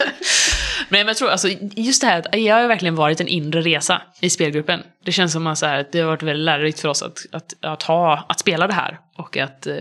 men 0.88 1.06
jag 1.06 1.16
tror 1.16 1.30
alltså, 1.30 1.48
just 1.76 2.00
det 2.00 2.06
här 2.06 2.18
att 2.18 2.40
jag 2.40 2.56
har 2.56 2.68
verkligen 2.68 2.94
varit 2.94 3.20
en 3.20 3.28
inre 3.28 3.60
resa 3.60 4.02
i 4.20 4.30
spelgruppen. 4.30 4.82
Det 5.04 5.12
känns 5.12 5.32
som 5.32 5.46
att 5.46 5.60
det 5.92 6.00
har 6.00 6.06
varit 6.06 6.22
väldigt 6.22 6.44
lärorikt 6.44 6.80
för 6.80 6.88
oss 6.88 7.02
att, 7.02 7.18
att, 7.32 7.64
att, 7.64 7.82
ha, 7.82 8.26
att 8.28 8.40
spela 8.40 8.66
det 8.66 8.74
här. 8.74 8.98
Och 9.16 9.36
att 9.36 9.66
eh, 9.66 9.74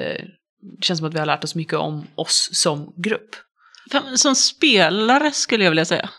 det 0.62 0.86
känns 0.86 1.00
som 1.00 1.08
att 1.08 1.14
vi 1.14 1.20
har 1.20 1.26
lärt 1.26 1.44
oss 1.44 1.56
mycket 1.56 1.74
om 1.74 2.08
oss 2.16 2.50
som 2.54 2.94
grupp. 2.98 3.36
Som 4.16 4.36
spelare 4.36 5.32
skulle 5.32 5.64
jag 5.64 5.72
vilja 5.72 5.86
säga. 5.86 6.10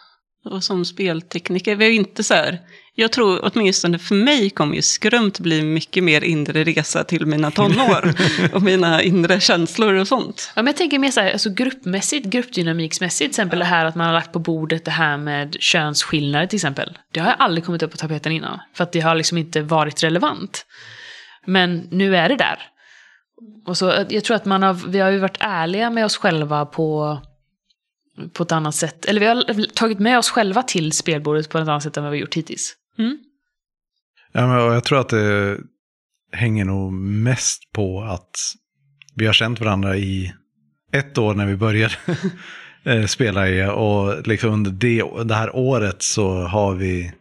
Och 0.44 0.64
som 0.64 0.84
speltekniker. 0.84 1.76
Vi 1.76 1.84
är 1.84 1.90
ju 1.90 1.96
inte 1.96 2.24
så 2.24 2.34
här. 2.34 2.60
Jag 2.94 3.12
tror 3.12 3.40
åtminstone 3.42 3.98
för 3.98 4.14
mig 4.14 4.50
kommer 4.50 4.76
ju 4.76 4.82
skrömt 4.82 5.40
bli 5.40 5.62
mycket 5.62 6.04
mer 6.04 6.24
inre 6.24 6.64
resa 6.64 7.04
till 7.04 7.26
mina 7.26 7.50
tonår. 7.50 8.14
och 8.52 8.62
mina 8.62 9.02
inre 9.02 9.40
känslor 9.40 9.94
och 9.94 10.08
sånt. 10.08 10.52
Ja, 10.56 10.62
men 10.62 10.66
jag 10.66 10.76
tänker 10.76 10.98
mer 10.98 11.10
så 11.10 11.20
här, 11.20 11.32
alltså 11.32 11.50
gruppmässigt, 11.50 12.26
gruppdynamiksmässigt, 12.26 13.18
till 13.18 13.42
exempel 13.42 13.58
det 13.58 13.64
här 13.64 13.84
att 13.84 13.94
man 13.94 14.06
har 14.06 14.14
lagt 14.14 14.32
på 14.32 14.38
bordet 14.38 14.84
det 14.84 14.90
här 14.90 15.16
med 15.16 15.56
könsskillnader 15.60 16.46
till 16.46 16.56
exempel. 16.56 16.98
Det 17.12 17.20
har 17.20 17.28
jag 17.28 17.36
aldrig 17.38 17.64
kommit 17.64 17.82
upp 17.82 17.90
på 17.90 17.96
tapeten 17.96 18.32
innan, 18.32 18.60
för 18.74 18.84
att 18.84 18.92
det 18.92 19.00
har 19.00 19.14
liksom 19.14 19.38
inte 19.38 19.62
varit 19.62 20.02
relevant. 20.02 20.66
Men 21.46 21.88
nu 21.90 22.16
är 22.16 22.28
det 22.28 22.36
där. 22.36 22.71
Och 23.64 23.78
så, 23.78 23.90
eh, 23.90 24.06
jag 24.08 24.24
tror 24.24 24.36
att 24.36 24.44
man 24.44 24.62
har, 24.62 24.74
vi 24.74 24.98
har 24.98 25.10
ju 25.10 25.18
varit 25.18 25.36
ärliga 25.40 25.90
med 25.90 26.04
oss 26.04 26.16
själva 26.16 26.66
på, 26.66 27.18
på 28.32 28.42
ett 28.42 28.52
annat 28.52 28.74
sätt. 28.74 29.04
Eller 29.04 29.20
vi 29.20 29.26
har 29.26 29.74
tagit 29.74 29.98
med 29.98 30.18
oss 30.18 30.30
själva 30.30 30.62
till 30.62 30.92
spelbordet 30.92 31.50
på 31.50 31.58
ett 31.58 31.68
annat 31.68 31.82
sätt 31.82 31.96
än 31.96 32.02
vad 32.02 32.12
vi 32.12 32.18
gjort 32.18 32.36
hittills. 32.36 32.74
Mm. 32.98 33.18
Ja, 34.32 34.46
men 34.46 34.56
jag 34.56 34.84
tror 34.84 35.00
att 35.00 35.08
det 35.08 35.58
hänger 36.32 36.64
nog 36.64 36.92
mest 36.92 37.72
på 37.72 38.02
att 38.02 38.30
vi 39.14 39.26
har 39.26 39.32
känt 39.32 39.60
varandra 39.60 39.96
i 39.96 40.32
ett 40.92 41.18
år 41.18 41.34
när 41.34 41.46
vi 41.46 41.56
började 41.56 41.94
eh, 42.84 43.06
spela 43.06 43.48
i 43.48 43.64
och 43.64 44.26
liksom 44.26 44.52
under 44.52 44.70
det, 44.70 45.04
det 45.24 45.34
här 45.34 45.56
året 45.56 46.02
så 46.02 46.42
har 46.42 46.74
vi 46.74 47.12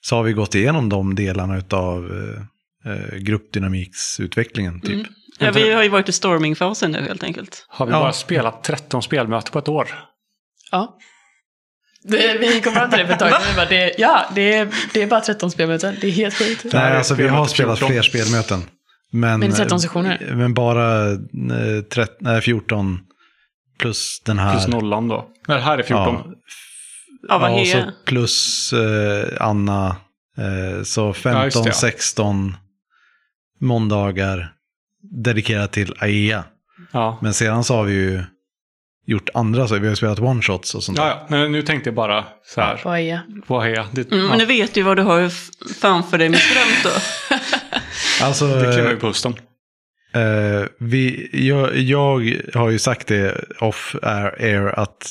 så 0.00 0.16
har 0.16 0.22
vi 0.22 0.32
gått 0.32 0.54
igenom 0.54 0.88
de 0.88 1.14
delarna 1.14 1.62
av 1.70 2.12
eh, 2.12 2.92
eh, 2.92 3.16
gruppdynamiksutvecklingen. 3.16 4.80
Typ. 4.80 4.90
Mm. 4.90 5.06
Ja, 5.38 5.50
vi 5.50 5.72
har 5.72 5.82
ju 5.82 5.88
varit 5.88 6.08
i 6.08 6.12
stormingfasen 6.12 6.90
nu 6.92 7.02
helt 7.02 7.22
enkelt. 7.22 7.66
Har 7.68 7.86
vi 7.86 7.92
Ja. 7.92 8.00
bara 8.00 8.12
spelat 8.12 8.64
13 8.64 9.02
spelmöten 9.02 9.52
på 9.52 9.58
ett 9.58 9.68
år? 9.68 9.88
Ja. 10.70 10.98
Det, 12.02 12.38
vi 12.38 12.60
kom 12.60 12.72
fram 12.74 12.90
till 12.90 12.98
det 12.98 13.06
för 13.06 13.12
ett 13.12 13.18
tag 13.18 13.32
sedan. 13.42 13.66
det, 13.68 13.94
Ja, 13.98 14.24
det 14.34 14.54
är, 14.54 14.68
det 14.92 15.02
är 15.02 15.06
bara 15.06 15.20
13 15.20 15.50
spelmöten. 15.50 15.96
Det 16.00 16.06
är 16.06 16.10
helt 16.10 16.34
sjukt. 16.34 16.64
Nej, 16.64 16.82
är 16.82 16.94
alltså 16.96 17.14
vi 17.14 17.28
har 17.28 17.46
spelat 17.46 17.78
14. 17.78 17.92
fler 17.94 18.02
spelmöten. 18.02 18.62
Men, 19.10 19.40
Men 19.40 19.52
13 19.52 19.80
sessioner? 19.80 20.32
Men 20.34 20.54
bara 20.54 21.10
eh, 21.10 21.16
13, 21.90 22.16
nej, 22.20 22.40
14 22.40 23.00
plus 23.78 24.20
den 24.24 24.38
här. 24.38 24.52
Plus 24.52 24.66
nollan 24.68 25.08
då. 25.08 25.28
Nej, 25.48 25.56
det 25.56 25.62
här 25.62 25.78
är 25.78 25.82
14. 25.82 26.14
Ja, 26.14 26.24
Ja, 27.28 27.38
vad 27.38 27.50
ja, 27.50 27.60
och 27.60 27.66
så 27.66 27.92
plus 28.04 28.72
eh, 28.72 29.28
Anna. 29.40 29.96
Eh, 30.38 30.82
så 30.82 31.00
Ja, 31.00 31.12
15, 31.12 31.44
just 31.44 31.64
det, 31.64 31.68
ja. 31.68 31.72
16 31.74 32.56
måndagar 33.60 34.52
dedikerat 35.10 35.72
till 35.72 35.94
AEA. 36.00 36.44
Ja. 36.92 37.18
Men 37.22 37.34
sedan 37.34 37.64
så 37.64 37.74
har 37.74 37.84
vi 37.84 37.92
ju 37.92 38.22
gjort 39.06 39.28
andra, 39.34 39.68
så 39.68 39.78
vi 39.78 39.88
har 39.88 39.94
spelat 39.94 40.18
one-shots 40.18 40.76
och 40.76 40.82
sånt 40.82 40.98
Ja, 40.98 41.04
där. 41.04 41.10
ja, 41.10 41.26
men 41.28 41.52
nu 41.52 41.62
tänkte 41.62 41.88
jag 41.88 41.94
bara 41.94 42.24
så 42.44 42.60
här. 42.60 42.80
Vad 42.84 42.98
är 42.98 43.20
Vad 43.46 43.66
är 43.66 43.86
det? 43.92 44.12
Mm, 44.12 44.24
ja, 44.24 44.28
Men 44.28 44.38
nu 44.38 44.44
vet 44.44 44.74
du 44.74 44.82
vad 44.82 44.96
du 44.96 45.02
har 45.02 45.28
framför 45.80 46.18
dig 46.18 46.28
med 46.28 46.40
skrömt 46.40 46.84
då. 46.84 46.90
Alltså, 48.22 48.46
det 48.46 48.72
kliver 48.72 48.90
ju 48.90 48.96
på 48.96 49.06
hösten. 49.06 49.34
Eh, 50.14 50.66
vi, 50.78 51.28
jag, 51.32 51.76
jag 51.76 52.36
har 52.54 52.70
ju 52.70 52.78
sagt 52.78 53.06
det 53.06 53.44
off 53.60 53.96
air, 54.02 54.34
air 54.40 54.78
att 54.78 55.10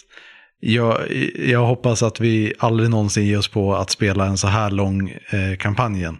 jag, 0.59 1.11
jag 1.35 1.65
hoppas 1.65 2.03
att 2.03 2.19
vi 2.19 2.53
aldrig 2.59 2.89
någonsin 2.89 3.25
ger 3.25 3.37
oss 3.37 3.47
på 3.47 3.75
att 3.75 3.89
spela 3.89 4.25
en 4.25 4.37
så 4.37 4.47
här 4.47 4.71
lång 4.71 5.09
eh, 5.09 5.57
kampanj 5.59 5.97
igen. 5.97 6.17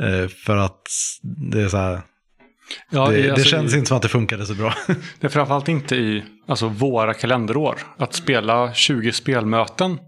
Eh, 0.00 0.28
för 0.28 0.56
att 0.56 0.82
det 1.52 1.60
är 1.62 1.68
så 1.68 1.76
här, 1.76 2.00
Ja, 2.90 3.08
det, 3.08 3.18
i- 3.18 3.22
det 3.22 3.32
alltså, 3.32 3.48
känns 3.48 3.74
i, 3.74 3.76
inte 3.76 3.88
som 3.88 3.96
att 3.96 4.02
det 4.02 4.08
funkade 4.08 4.46
så 4.46 4.54
bra. 4.54 4.74
Det 5.20 5.26
är 5.26 5.28
framförallt 5.28 5.68
inte 5.68 5.96
i 5.96 6.24
alltså, 6.46 6.68
våra 6.68 7.14
kalenderår. 7.14 7.78
Att 7.96 8.14
spela 8.14 8.74
20 8.74 9.12
spelmöten 9.12 9.98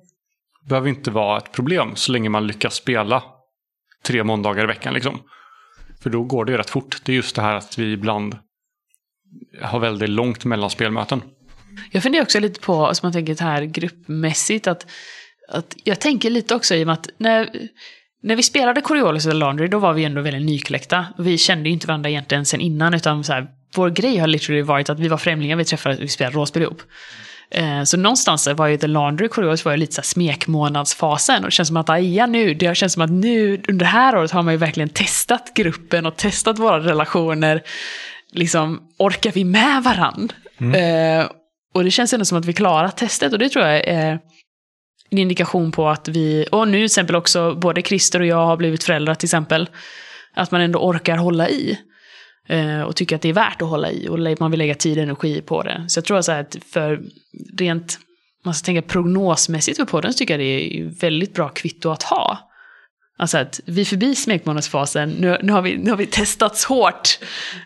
behöver 0.69 0.89
inte 0.89 1.11
vara 1.11 1.39
ett 1.39 1.53
problem 1.53 1.97
så 1.97 2.12
länge 2.12 2.28
man 2.28 2.47
lyckas 2.47 2.74
spela 2.74 3.23
tre 4.05 4.24
måndagar 4.24 4.65
i 4.65 4.66
veckan. 4.66 4.95
Liksom. 4.95 5.23
För 6.03 6.11
då 6.11 6.23
går 6.24 6.45
det 6.45 6.53
ju 6.53 6.59
rätt 6.59 6.70
fort. 6.70 7.01
Det 7.05 7.12
är 7.12 7.16
just 7.16 7.37
det 7.37 7.43
här 7.43 7.55
att 7.55 7.78
vi 7.78 7.93
ibland 7.93 8.39
har 9.62 9.78
väldigt 9.81 10.09
långt 10.09 10.45
mellan 10.45 10.70
spelmöten. 10.70 11.23
Jag 11.91 12.03
funderar 12.03 12.23
också 12.23 12.41
lite 12.41 12.61
på, 12.61 12.95
som 12.95 13.07
man 13.07 13.12
tänker 13.12 13.43
här 13.45 13.62
gruppmässigt, 13.62 14.66
att, 14.66 14.87
att 15.49 15.77
jag 15.85 16.01
tänker 16.01 16.31
lite 16.31 16.55
också 16.55 16.74
i 16.74 16.82
och 16.82 16.87
med 16.87 16.93
att 16.93 17.09
när, 17.19 17.51
när 18.23 18.37
vi 18.37 18.43
spelade 18.43 18.81
Coriolis 18.81 19.27
och 19.27 19.35
Laundry, 19.35 19.69
då 19.69 19.79
var 19.79 19.93
vi 19.93 20.05
ändå 20.05 20.21
väldigt 20.21 20.47
nykläckta. 20.47 21.07
Vi 21.19 21.39
kände 21.39 21.69
ju 21.69 21.73
inte 21.73 21.87
varandra 21.87 22.11
egentligen 22.11 22.47
sen 22.47 22.61
innan, 22.61 22.95
utan 22.95 23.25
så 23.25 23.33
här, 23.33 23.47
vår 23.77 23.91
grej 23.91 24.19
har 24.19 24.27
literally 24.27 24.63
varit 24.63 24.91
att 24.91 24.99
vi 25.01 25.09
var 25.09 25.17
främlingar, 25.19 25.57
vi 25.57 25.65
träffades, 25.65 26.01
vi 26.01 26.09
spelade 26.09 26.37
rollspel 26.37 26.63
ihop. 26.63 26.83
Eh, 27.51 27.83
Så 27.83 27.97
någonstans 27.97 28.49
var 28.57 28.67
ju 28.67 28.77
The 28.77 28.87
Laundry 28.87 29.29
Coriolis 29.29 29.65
var 29.65 29.73
ju 29.73 29.79
lite 29.79 29.95
så 29.95 30.01
här 30.01 30.05
smekmånadsfasen. 30.07 31.39
Och 31.39 31.45
det 31.45 31.51
känns 31.51 31.69
som 31.69 31.77
att 31.77 31.91
AIA 31.91 32.27
nu, 32.27 32.55
det 32.55 32.77
känns 32.77 32.93
som 32.93 33.03
att 33.03 33.11
nu 33.11 33.53
under 33.69 33.85
det 33.85 33.91
här 33.91 34.17
året 34.19 34.31
har 34.31 34.43
man 34.43 34.55
ju 34.55 34.59
verkligen 34.59 34.89
testat 34.89 35.53
gruppen 35.55 36.07
och 36.07 36.17
testat 36.17 36.59
våra 36.59 36.79
relationer. 36.81 37.63
Liksom, 38.33 38.81
orkar 38.99 39.33
vi 39.33 39.45
med 39.45 39.83
varann? 39.83 40.33
Eh, 40.75 41.27
och 41.75 41.85
det 41.85 41.91
känns 41.91 42.13
ändå 42.13 42.25
som 42.25 42.39
att 42.39 42.45
vi 42.45 42.53
klarat 42.53 42.97
testet 42.97 43.33
och 43.33 43.39
det 43.39 43.49
tror 43.49 43.65
jag 43.67 43.89
är 43.89 44.19
en 45.11 45.19
indikation 45.19 45.73
på 45.73 45.89
att 45.89 46.09
vi, 46.09 46.47
och 46.53 46.69
nu 46.69 46.77
till 46.77 46.85
exempel 46.85 47.16
också 47.16 47.55
både 47.55 47.82
Christer 47.82 48.20
och 48.20 48.27
jag 48.27 48.47
har 48.47 48.57
blivit 48.57 48.85
föräldrar 48.85 49.15
till 49.15 49.27
exempel, 49.27 49.69
att 50.35 50.51
man 50.51 50.61
ändå 50.61 50.78
orkar 50.78 51.16
hålla 51.16 51.49
i. 51.49 51.78
Eh, 52.49 52.82
och 52.82 52.97
tycker 52.97 53.16
att 53.16 53.23
det 53.23 53.28
är 53.28 53.32
värt 53.32 53.62
att 53.62 53.69
hålla 53.69 53.91
i 53.91 54.09
och 54.09 54.41
man 54.41 54.51
vill 54.51 54.59
lägga 54.59 54.74
tid 54.74 54.99
och 54.99 55.03
energi 55.03 55.41
på 55.41 55.62
det. 55.62 55.85
Så 55.89 55.99
jag 55.99 56.05
tror 56.05 56.20
så 56.20 56.32
här 56.32 56.41
att 56.41 56.57
för 56.73 57.01
rent, 57.59 57.99
man 58.45 58.55
ska 58.55 58.66
tänka 58.66 58.82
prognosmässigt 58.82 59.77
för 59.77 59.85
podden 59.85 60.12
så 60.12 60.19
tycker 60.19 60.35
jag 60.35 60.41
det 60.41 60.78
är 60.81 61.01
väldigt 61.01 61.35
bra 61.35 61.49
kvitto 61.49 61.91
att 61.91 62.03
ha. 62.03 62.39
Alltså 63.19 63.39
att 63.39 63.61
vi 63.65 63.81
är 63.81 63.85
förbi 63.85 64.15
smekmånadsfasen, 64.15 65.11
nu, 65.11 65.39
nu, 65.43 65.53
har 65.53 65.62
vi, 65.62 65.77
nu 65.77 65.91
har 65.91 65.97
vi 65.97 66.07
testats 66.07 66.65
hårt. 66.65 67.19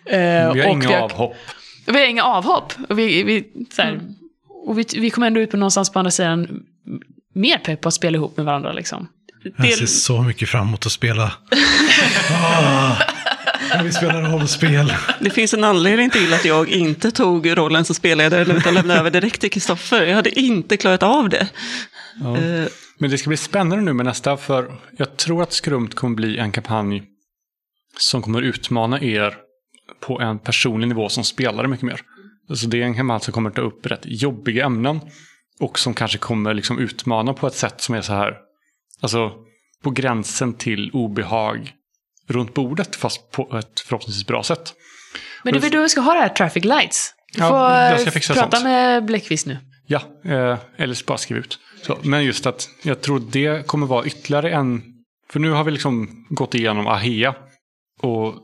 Eh, 0.04 0.18
Vi 0.18 0.20
har 0.20 0.50
och 0.50 0.72
inga 0.72 0.88
vi 0.88 0.94
avhopp. 0.94 1.36
Vi 1.86 1.98
har 1.98 2.06
inga 2.06 2.24
avhopp. 2.24 2.72
Och 2.88 2.98
vi, 2.98 3.22
vi, 3.22 3.44
så 3.74 3.82
här, 3.82 4.00
och 4.66 4.78
vi, 4.78 4.86
vi 4.96 5.10
kommer 5.10 5.26
ändå 5.26 5.40
ut 5.40 5.50
på 5.50 5.56
någonstans 5.56 5.92
på 5.92 5.98
andra 5.98 6.10
sidan 6.10 6.64
mer 7.34 7.58
pepp 7.58 7.80
på 7.80 7.88
att 7.88 7.94
spela 7.94 8.16
ihop 8.16 8.36
med 8.36 8.46
varandra. 8.46 8.72
Liksom. 8.72 9.08
Jag 9.56 9.72
ser 9.72 9.86
så 9.86 10.22
mycket 10.22 10.48
fram 10.48 10.68
emot 10.68 10.86
att 10.86 10.92
spela. 10.92 11.32
Ah, 12.30 12.96
jag 13.70 13.82
vill 13.84 13.92
spela 13.94 14.20
rollspel. 14.20 14.92
det 15.20 15.30
finns 15.30 15.54
en 15.54 15.64
anledning 15.64 16.10
till 16.10 16.34
att 16.34 16.44
jag 16.44 16.68
inte 16.68 17.10
tog 17.10 17.56
rollen 17.58 17.84
som 17.84 17.94
spelledare 17.94 18.42
utan 18.56 18.74
lämnade 18.74 19.00
över 19.00 19.10
direkt 19.10 19.40
till 19.40 19.50
Kristoffer. 19.50 20.02
Jag 20.02 20.16
hade 20.16 20.40
inte 20.40 20.76
klarat 20.76 21.02
av 21.02 21.28
det. 21.28 21.48
Eh, 22.20 22.68
Men 22.98 23.10
det 23.10 23.18
ska 23.18 23.28
bli 23.28 23.36
spännande 23.36 23.84
nu 23.84 23.92
med 23.92 24.06
nästa, 24.06 24.36
för 24.36 24.72
jag 24.96 25.16
tror 25.16 25.42
att 25.42 25.52
Skrumt 25.52 25.94
kommer 25.94 26.14
bli 26.16 26.38
en 26.38 26.52
kampanj 26.52 27.02
som 27.98 28.22
kommer 28.22 28.42
utmana 28.42 29.00
er 29.00 29.34
på 30.00 30.20
en 30.20 30.38
personlig 30.38 30.88
nivå 30.88 31.08
som 31.08 31.24
spelare 31.24 31.68
mycket 31.68 31.86
mer. 31.86 32.00
Så 32.54 32.66
det 32.66 32.82
är 32.82 32.84
en 32.84 32.94
kampanj 32.94 33.20
som 33.20 33.32
kommer 33.32 33.50
ta 33.50 33.62
upp 33.62 33.86
rätt 33.86 34.00
jobbiga 34.04 34.64
ämnen 34.64 35.00
och 35.60 35.78
som 35.78 35.94
kanske 35.94 36.18
kommer 36.18 36.54
liksom 36.54 36.78
utmana 36.78 37.32
på 37.34 37.46
ett 37.46 37.54
sätt 37.54 37.80
som 37.80 37.94
är 37.94 38.02
så 38.02 38.12
här, 38.12 38.36
alltså 39.00 39.32
på 39.82 39.90
gränsen 39.90 40.54
till 40.54 40.90
obehag 40.92 41.72
runt 42.28 42.54
bordet, 42.54 42.96
fast 42.96 43.30
på 43.30 43.58
ett 43.58 43.80
förhoppningsvis 43.80 44.26
bra 44.26 44.42
sätt. 44.42 44.74
Men 45.42 45.52
det 45.52 45.58
är 45.58 45.60
väl 45.60 45.70
då 45.70 45.82
vi 45.82 45.88
ska 45.88 46.00
ha 46.00 46.14
det 46.14 46.20
här 46.20 46.28
traffic 46.28 46.64
lights. 46.64 47.14
Du 47.32 47.40
Ja, 47.40 47.48
får 47.48 47.58
jag 47.58 48.00
ska 48.00 48.08
eh, 48.08 48.12
fixa 48.12 48.34
prata 48.34 48.50
sånt. 48.50 48.64
med 48.64 49.04
Bläckqvist 49.04 49.46
nu. 49.46 49.58
Ja, 49.86 50.00
eh, 50.24 50.58
eller 50.76 51.06
bara 51.06 51.18
skriva 51.18 51.40
ut. 51.40 51.58
Så, 51.82 51.98
men 52.02 52.24
just 52.24 52.46
att 52.46 52.68
jag 52.82 53.00
tror 53.00 53.22
det 53.30 53.66
kommer 53.66 53.86
vara 53.86 54.06
ytterligare 54.06 54.50
en... 54.50 54.82
För 55.30 55.40
nu 55.40 55.50
har 55.50 55.64
vi 55.64 55.70
liksom 55.70 56.26
gått 56.30 56.54
igenom 56.54 56.86
AHEA 56.86 57.34
och 58.02 58.34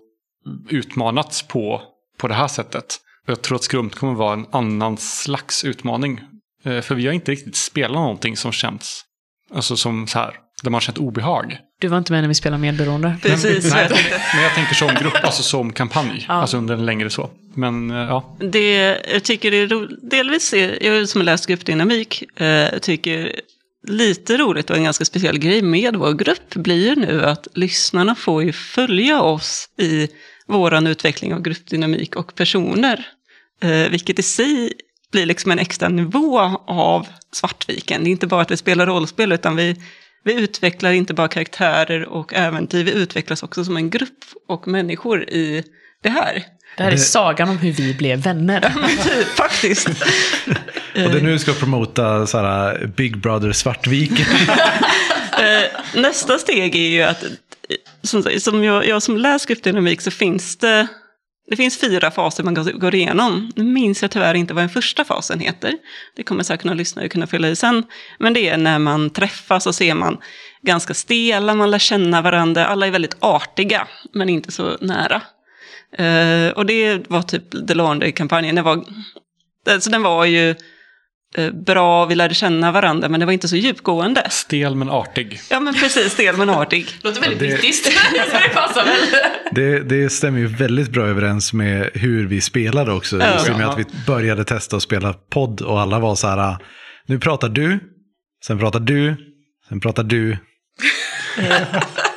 utmanats 0.69 1.43
på, 1.43 1.82
på 2.19 2.28
det 2.28 2.35
här 2.35 2.49
sättet. 2.49 3.01
Jag 3.27 3.43
tror 3.43 3.57
att 3.57 3.65
Skrumt 3.65 3.95
kommer 3.95 4.15
vara 4.15 4.32
en 4.32 4.47
annan 4.51 4.97
slags 4.97 5.65
utmaning. 5.65 6.20
Eh, 6.65 6.81
för 6.81 6.95
vi 6.95 7.07
har 7.07 7.12
inte 7.12 7.32
riktigt 7.32 7.57
spelat 7.57 7.95
någonting 7.95 8.37
som 8.37 8.53
känns 8.53 9.05
alltså 9.55 9.77
som 9.77 10.07
så 10.07 10.19
här, 10.19 10.35
där 10.62 10.70
man 10.70 10.74
har 10.74 10.81
känt 10.81 10.99
obehag. 10.99 11.59
Du 11.81 11.89
var 11.89 11.99
inte 11.99 12.12
med 12.12 12.23
när 12.23 12.28
vi 12.28 12.35
spelade 12.35 12.61
medberoende. 12.62 13.16
precis, 13.23 13.73
Nej, 13.73 13.82
jag 13.82 13.91
tänkte. 13.91 14.20
men 14.35 14.43
jag 14.43 14.55
tänker 14.55 14.74
som 14.74 14.89
grupp, 14.95 15.24
alltså 15.24 15.43
som 15.43 15.73
kampanj. 15.73 16.24
Ja. 16.28 16.35
Alltså 16.35 16.57
under 16.57 16.74
en 16.74 16.87
längre 16.87 17.11
så. 17.11 17.31
Men 17.55 17.91
eh, 17.91 17.97
ja, 17.97 18.37
Det, 18.39 19.01
jag 19.12 19.23
tycker 19.23 19.51
det 19.51 19.57
är 19.57 19.69
ro, 19.69 19.87
delvis, 19.87 20.53
är, 20.55 20.85
jag 20.87 21.09
som 21.09 21.20
har 21.20 21.24
läst 21.24 21.47
gruppdynamik, 21.47 22.41
eh, 22.41 22.78
tycker 22.78 23.41
lite 23.89 24.37
roligt 24.37 24.70
och 24.70 24.77
en 24.77 24.85
ganska 24.85 25.05
speciell 25.05 25.39
grej 25.39 25.62
med 25.62 25.97
vår 25.97 26.12
grupp 26.12 26.55
blir 26.55 26.89
ju 26.89 26.95
nu 26.95 27.24
att 27.24 27.49
lyssnarna 27.55 28.15
får 28.15 28.43
ju 28.43 28.53
följa 28.53 29.23
oss 29.23 29.69
i 29.78 30.09
våran 30.47 30.87
utveckling 30.87 31.35
av 31.35 31.43
gruppdynamik 31.43 32.16
och 32.16 32.35
personer. 32.35 33.07
Eh, 33.62 33.91
vilket 33.91 34.19
i 34.19 34.23
sig 34.23 34.73
blir 35.12 35.27
liksom 35.27 35.51
en 35.51 35.59
extra 35.59 35.89
nivå 35.89 36.41
av 36.66 37.07
Svartviken. 37.32 38.05
Det 38.05 38.09
är 38.09 38.12
inte 38.12 38.27
bara 38.27 38.43
att 38.43 38.51
vi 38.51 38.57
spelar 38.57 38.87
rollspel 38.87 39.32
utan 39.32 39.57
vi, 39.57 39.77
vi 40.24 40.35
utvecklar 40.35 40.93
inte 40.93 41.15
bara 41.15 41.28
karaktärer 41.28 42.09
och 42.09 42.35
äventyr, 42.35 42.85
vi 42.85 42.93
utvecklas 42.93 43.43
också 43.43 43.65
som 43.65 43.77
en 43.77 43.91
grupp 43.91 44.24
och 44.49 44.69
människor 44.69 45.23
i 45.23 45.65
det 46.03 46.09
här. 46.09 46.45
Det 46.77 46.82
här 46.82 46.93
är 46.93 46.97
sagan 46.97 47.49
om 47.49 47.59
hur 47.59 47.73
vi 47.73 47.95
blev 47.95 48.19
vänner. 48.19 48.61
Typ, 49.05 49.27
faktiskt. 49.27 49.89
Och 50.95 51.11
det 51.11 51.19
är 51.19 51.23
nu 51.23 51.32
vi 51.32 51.39
ska 51.39 51.53
promota 51.53 52.27
så 52.27 52.39
här, 52.39 52.87
Big 52.97 53.19
Brother 53.19 53.53
Svartviken. 53.53 54.27
Eh, 55.31 56.01
Nästa 56.01 56.39
steg 56.39 56.77
är 56.77 56.89
ju 56.89 57.03
att, 57.03 57.24
eh, 57.24 57.28
som, 58.03 58.23
som 58.23 58.65
jag, 58.65 58.87
jag 58.87 59.03
som 59.03 59.16
läst 59.16 59.47
gruppdynamik 59.47 60.01
så 60.01 60.11
finns 60.11 60.57
det, 60.57 60.87
det 61.51 61.56
finns 61.56 61.81
fyra 61.81 62.10
faser 62.10 62.43
man 62.44 62.55
går 62.55 62.94
igenom. 62.94 63.52
Nu 63.56 63.64
minns 63.64 64.02
jag 64.02 64.10
tyvärr 64.10 64.35
inte 64.35 64.55
vad 64.55 64.62
den 64.62 64.70
första 64.70 65.05
fasen 65.05 65.40
heter. 65.40 65.74
Det 66.16 66.22
kommer 66.22 66.43
säkert 66.43 66.64
några 66.64 66.77
lyssnare 66.77 67.09
kunna 67.09 67.27
fylla 67.27 67.48
i 67.48 67.56
sen. 67.56 67.85
Men 68.18 68.32
det 68.32 68.48
är 68.48 68.56
när 68.56 68.78
man 68.78 69.10
träffas 69.10 69.66
och 69.66 69.74
ser 69.74 69.94
man 69.94 70.18
ganska 70.62 70.94
stela, 70.94 71.55
man 71.55 71.70
lär 71.70 71.78
känna 71.78 72.22
varandra. 72.22 72.66
Alla 72.66 72.86
är 72.86 72.90
väldigt 72.90 73.16
artiga, 73.20 73.89
men 74.12 74.28
inte 74.28 74.52
så 74.52 74.77
nära. 74.81 75.22
Eh, 75.93 76.52
och 76.52 76.66
det 76.66 77.10
var 77.10 77.22
typ 77.22 77.68
The 77.68 77.74
Laundry-kampanjen. 77.74 78.55
Den 78.55 78.64
var, 78.64 78.85
alltså 79.70 79.90
den 79.90 80.02
var 80.02 80.24
ju 80.24 80.55
bra, 81.66 82.07
vi 82.07 82.15
lärde 82.15 82.35
känna 82.35 82.73
varandra, 82.73 83.09
men 83.09 83.20
det 83.20 83.27
var 83.27 83.32
inte 83.32 83.48
så 83.48 83.57
djupgående. 83.57 84.27
stel 84.31 84.74
men 84.74 84.89
artig. 84.90 85.40
Ja 85.51 85.61
men 85.61 85.74
precis, 85.74 86.12
stel 86.12 86.36
men 86.36 86.51
artig. 86.51 86.86
Låter 87.02 87.20
väldigt 87.20 87.39
Det- 87.40 87.47
brittiskt. 87.47 87.86
det 88.32 88.55
passar 88.55 88.85
väl. 88.85 88.98
Det, 89.52 89.81
det 89.81 90.11
stämmer 90.11 90.39
ju 90.39 90.47
väldigt 90.47 90.90
bra 90.90 91.07
överens 91.07 91.52
med 91.52 91.90
hur 91.94 92.27
vi 92.27 92.40
spelade 92.40 92.93
också. 92.93 93.19
Ja. 93.19 93.32
Just 93.35 93.48
med 93.48 93.69
att 93.69 93.78
vi 93.78 93.85
började 94.07 94.44
testa 94.44 94.77
att 94.77 94.82
spela 94.82 95.12
podd 95.12 95.61
och 95.61 95.81
alla 95.81 95.98
var 95.98 96.15
så 96.15 96.28
här, 96.28 96.57
nu 97.07 97.19
pratar 97.19 97.48
du, 97.48 97.78
sen 98.47 98.59
pratar 98.59 98.81
du, 98.81 99.16
sen 99.69 99.81
pratar 99.81 100.02
du. 100.02 100.36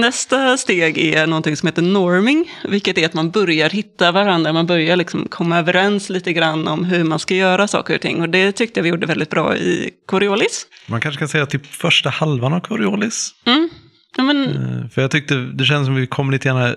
Nästa 0.00 0.56
steg 0.56 0.98
är 0.98 1.26
någonting 1.26 1.56
som 1.56 1.66
heter 1.66 1.82
norming, 1.82 2.50
vilket 2.64 2.98
är 2.98 3.06
att 3.06 3.14
man 3.14 3.30
börjar 3.30 3.70
hitta 3.70 4.12
varandra, 4.12 4.52
man 4.52 4.66
börjar 4.66 4.96
liksom 4.96 5.28
komma 5.28 5.58
överens 5.58 6.10
lite 6.10 6.32
grann 6.32 6.68
om 6.68 6.84
hur 6.84 7.04
man 7.04 7.18
ska 7.18 7.34
göra 7.34 7.68
saker 7.68 7.94
och 7.94 8.00
ting. 8.00 8.20
Och 8.22 8.28
det 8.28 8.52
tyckte 8.52 8.80
jag 8.80 8.82
vi 8.82 8.88
gjorde 8.88 9.06
väldigt 9.06 9.30
bra 9.30 9.56
i 9.56 9.90
Coriolis. 10.06 10.66
Man 10.86 11.00
kanske 11.00 11.18
kan 11.18 11.28
säga 11.28 11.46
typ 11.46 11.66
första 11.66 12.10
halvan 12.10 12.52
av 12.52 12.60
Coriolis. 12.60 13.30
Mm. 13.46 13.68
Ja, 14.16 14.22
men, 14.22 14.44
Eh, 14.46 14.88
För 14.90 15.02
jag 15.02 15.10
tyckte 15.10 15.34
det 15.34 15.64
känns 15.64 15.86
som 15.86 15.94
vi 15.94 16.06
kom 16.06 16.30
lite 16.30 16.48
grann, 16.48 16.74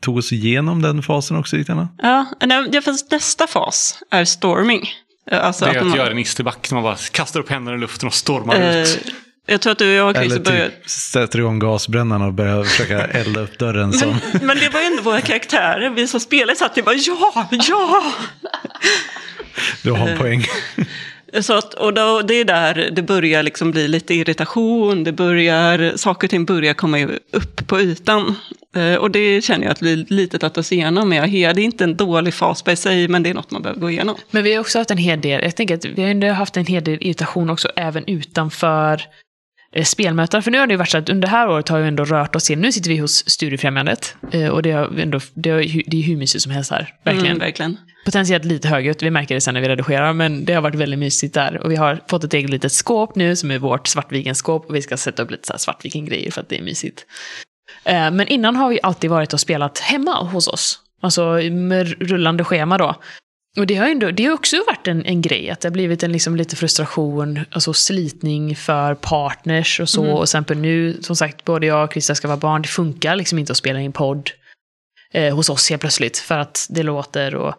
tog 0.00 0.16
oss 0.16 0.32
igenom 0.32 0.82
den 0.82 1.02
fasen 1.02 1.36
också 1.36 1.56
lite 1.56 1.72
grann. 1.72 1.88
ja, 2.02 2.26
ja, 2.72 2.80
fast 2.84 3.10
nästa 3.10 3.46
fas 3.46 4.02
är 4.10 4.24
storming. 4.24 4.88
Eh, 5.30 5.44
Alltså 5.46 5.64
Det 5.64 5.70
är 5.70 5.78
att 5.80 5.86
man- 5.86 5.96
göra 5.96 6.10
en 6.10 6.18
isterback 6.18 6.70
när 6.70 6.74
man 6.76 6.82
bara 6.82 6.96
kastar 7.12 7.40
upp 7.40 7.50
händerna 7.50 7.76
i 7.76 7.80
luften 7.80 8.06
och 8.06 8.14
stormar 8.14 8.54
eh, 8.60 8.82
ut. 8.82 9.12
Jag 9.50 9.60
tror 9.60 9.72
att 9.72 9.78
du 9.78 10.00
och 10.00 10.08
jag, 10.08 10.16
Eller 10.16 10.28
Christer, 10.28 10.52
började... 10.52 10.70
typ 10.70 10.90
sätter 10.90 11.38
igång 11.38 11.58
gasbrännarna 11.58 12.26
och 12.26 12.32
börjar 12.32 12.64
försöka 12.64 13.04
elda 13.04 13.40
upp 13.40 13.58
dörren. 13.58 13.92
Som, 13.92 14.16
Men 14.32 14.58
det 14.58 14.68
var 14.68 14.80
ju 14.80 14.86
ändå 14.86 15.02
våra 15.02 15.20
karaktärer. 15.20 15.90
Vi 15.90 16.06
som 16.06 16.20
spelare 16.20 16.56
satt 16.56 16.78
ju 16.78 16.82
bara 16.82 16.94
ja, 16.94 17.32
ja. 17.68 18.02
du 19.82 19.92
har 19.92 20.08
en 20.08 20.18
poäng. 20.18 20.44
Så 21.40 21.52
att, 21.52 21.74
och 21.74 21.94
då, 21.94 22.22
det 22.22 22.34
är 22.34 22.44
där 22.44 22.90
det 22.92 23.02
börjar 23.02 23.42
liksom 23.42 23.70
bli 23.70 23.88
lite 23.88 24.14
irritation, 24.14 25.04
det 25.04 25.12
börjar, 25.12 25.96
saker 25.96 26.26
och 26.26 26.30
ting 26.30 26.44
börjar 26.44 26.74
komma 26.74 27.08
upp 27.32 27.66
på 27.66 27.80
ytan. 27.80 28.34
Eh, 28.76 28.94
och 28.94 29.10
det 29.10 29.44
känner 29.44 29.64
jag 29.64 29.72
att 29.72 29.82
vi 29.82 29.96
lite 29.96 30.38
tagit 30.38 30.58
oss 30.58 30.72
igenom 30.72 31.08
med 31.08 31.22
Ahea. 31.22 31.52
Det 31.52 31.60
är 31.60 31.64
inte 31.64 31.84
en 31.84 31.96
dålig 31.96 32.34
fas 32.34 32.64
i 32.68 32.76
sig, 32.76 33.08
men 33.08 33.22
det 33.22 33.30
är 33.30 33.34
något 33.34 33.50
man 33.50 33.62
behöver 33.62 33.80
gå 33.80 33.90
igenom. 33.90 34.16
Men 34.30 34.44
vi 34.44 34.52
har 34.52 34.60
också 34.60 34.78
haft 34.78 34.90
en 34.90 34.98
hel 34.98 35.20
del, 35.20 35.42
jag 35.42 35.56
tänker 35.56 35.74
att 35.74 35.84
vi 35.84 36.26
har 36.26 36.34
haft 36.34 36.56
en 36.56 36.66
hel 36.66 36.84
del 36.84 36.98
irritation 37.00 37.50
också 37.50 37.68
även 37.76 38.04
utanför 38.06 39.02
eh, 39.74 39.84
spelmöten. 39.84 40.42
För 40.42 40.50
nu 40.50 40.58
har 40.58 40.66
det 40.66 40.72
ju 40.72 40.76
varit 40.78 40.88
så 40.90 40.98
att 40.98 41.08
under 41.08 41.28
det 41.28 41.30
här 41.30 41.48
året 41.48 41.68
har 41.68 41.80
vi 41.80 41.88
ändå 41.88 42.04
rört 42.04 42.36
oss 42.36 42.50
in. 42.50 42.60
Nu 42.60 42.72
sitter 42.72 42.90
vi 42.90 42.96
hos 42.96 43.28
Studiefrämjandet. 43.28 44.16
eh, 44.32 44.48
Och 44.48 44.62
det, 44.62 44.70
har 44.72 45.00
ändå, 45.00 45.20
det, 45.34 45.50
har, 45.50 45.58
det 45.90 45.96
är 45.98 46.02
hur 46.02 46.16
mysigt 46.16 46.42
som 46.42 46.52
helst 46.52 46.70
här. 46.70 46.94
Verkligen. 47.04 47.26
Mm, 47.26 47.38
verkligen. 47.38 47.76
Potentiellt 48.04 48.44
lite 48.44 48.68
högljutt, 48.68 49.02
vi 49.02 49.10
märker 49.10 49.34
det 49.34 49.40
sen 49.40 49.54
när 49.54 49.60
vi 49.60 49.68
redigerar, 49.68 50.12
men 50.12 50.44
det 50.44 50.52
har 50.52 50.62
varit 50.62 50.74
väldigt 50.74 50.98
mysigt 50.98 51.34
där. 51.34 51.58
Och 51.62 51.70
vi 51.70 51.76
har 51.76 52.00
fått 52.08 52.24
ett 52.24 52.34
eget 52.34 52.50
litet 52.50 52.72
skåp 52.72 53.14
nu 53.16 53.36
som 53.36 53.50
är 53.50 53.58
vårt 53.58 53.86
Svartviken-skåp 53.88 54.66
och 54.68 54.74
vi 54.74 54.82
ska 54.82 54.96
sätta 54.96 55.22
upp 55.22 55.30
lite 55.30 55.46
så 55.46 55.52
här 55.52 55.58
Svartviken-grejer 55.58 56.30
för 56.30 56.40
att 56.40 56.48
det 56.48 56.58
är 56.58 56.62
mysigt. 56.62 57.06
Eh, 57.84 58.10
Men 58.10 58.28
innan 58.28 58.56
har 58.56 58.68
vi 58.68 58.78
alltid 58.82 59.10
varit 59.10 59.32
och 59.32 59.40
spelat 59.40 59.78
hemma 59.78 60.22
hos 60.22 60.48
oss. 60.48 60.78
Alltså 61.00 61.22
med 61.52 61.88
rullande 62.10 62.44
schema 62.44 62.78
då. 62.78 62.94
Och 63.58 63.66
det 63.66 63.74
har 63.74 63.86
ju 63.86 63.92
ändå, 63.92 64.10
det 64.10 64.24
har 64.24 64.34
också 64.34 64.56
varit 64.66 64.88
en, 64.88 65.04
en 65.04 65.22
grej, 65.22 65.50
att 65.50 65.60
det 65.60 65.68
har 65.68 65.72
blivit 65.72 66.02
en 66.02 66.12
liksom 66.12 66.36
lite 66.36 66.56
frustration, 66.56 67.40
alltså 67.50 67.72
slitning 67.72 68.56
för 68.56 68.94
partners 68.94 69.80
och 69.80 69.88
så. 69.88 70.06
Och 70.12 70.22
exempel 70.22 70.58
nu, 70.58 71.02
som 71.02 71.16
sagt, 71.16 71.44
både 71.44 71.66
jag 71.66 71.84
och 71.84 71.92
Krista 71.92 72.14
ska 72.14 72.28
vara 72.28 72.38
barn, 72.38 72.62
det 72.62 72.68
funkar 72.68 73.16
liksom 73.16 73.38
inte 73.38 73.52
att 73.52 73.56
spela 73.56 73.80
in 73.80 73.92
podd 73.92 74.30
eh, 75.12 75.34
hos 75.34 75.50
oss 75.50 75.70
helt 75.70 75.80
plötsligt, 75.80 76.18
för 76.18 76.38
att 76.38 76.66
det 76.70 76.82
låter 76.82 77.34
och 77.34 77.54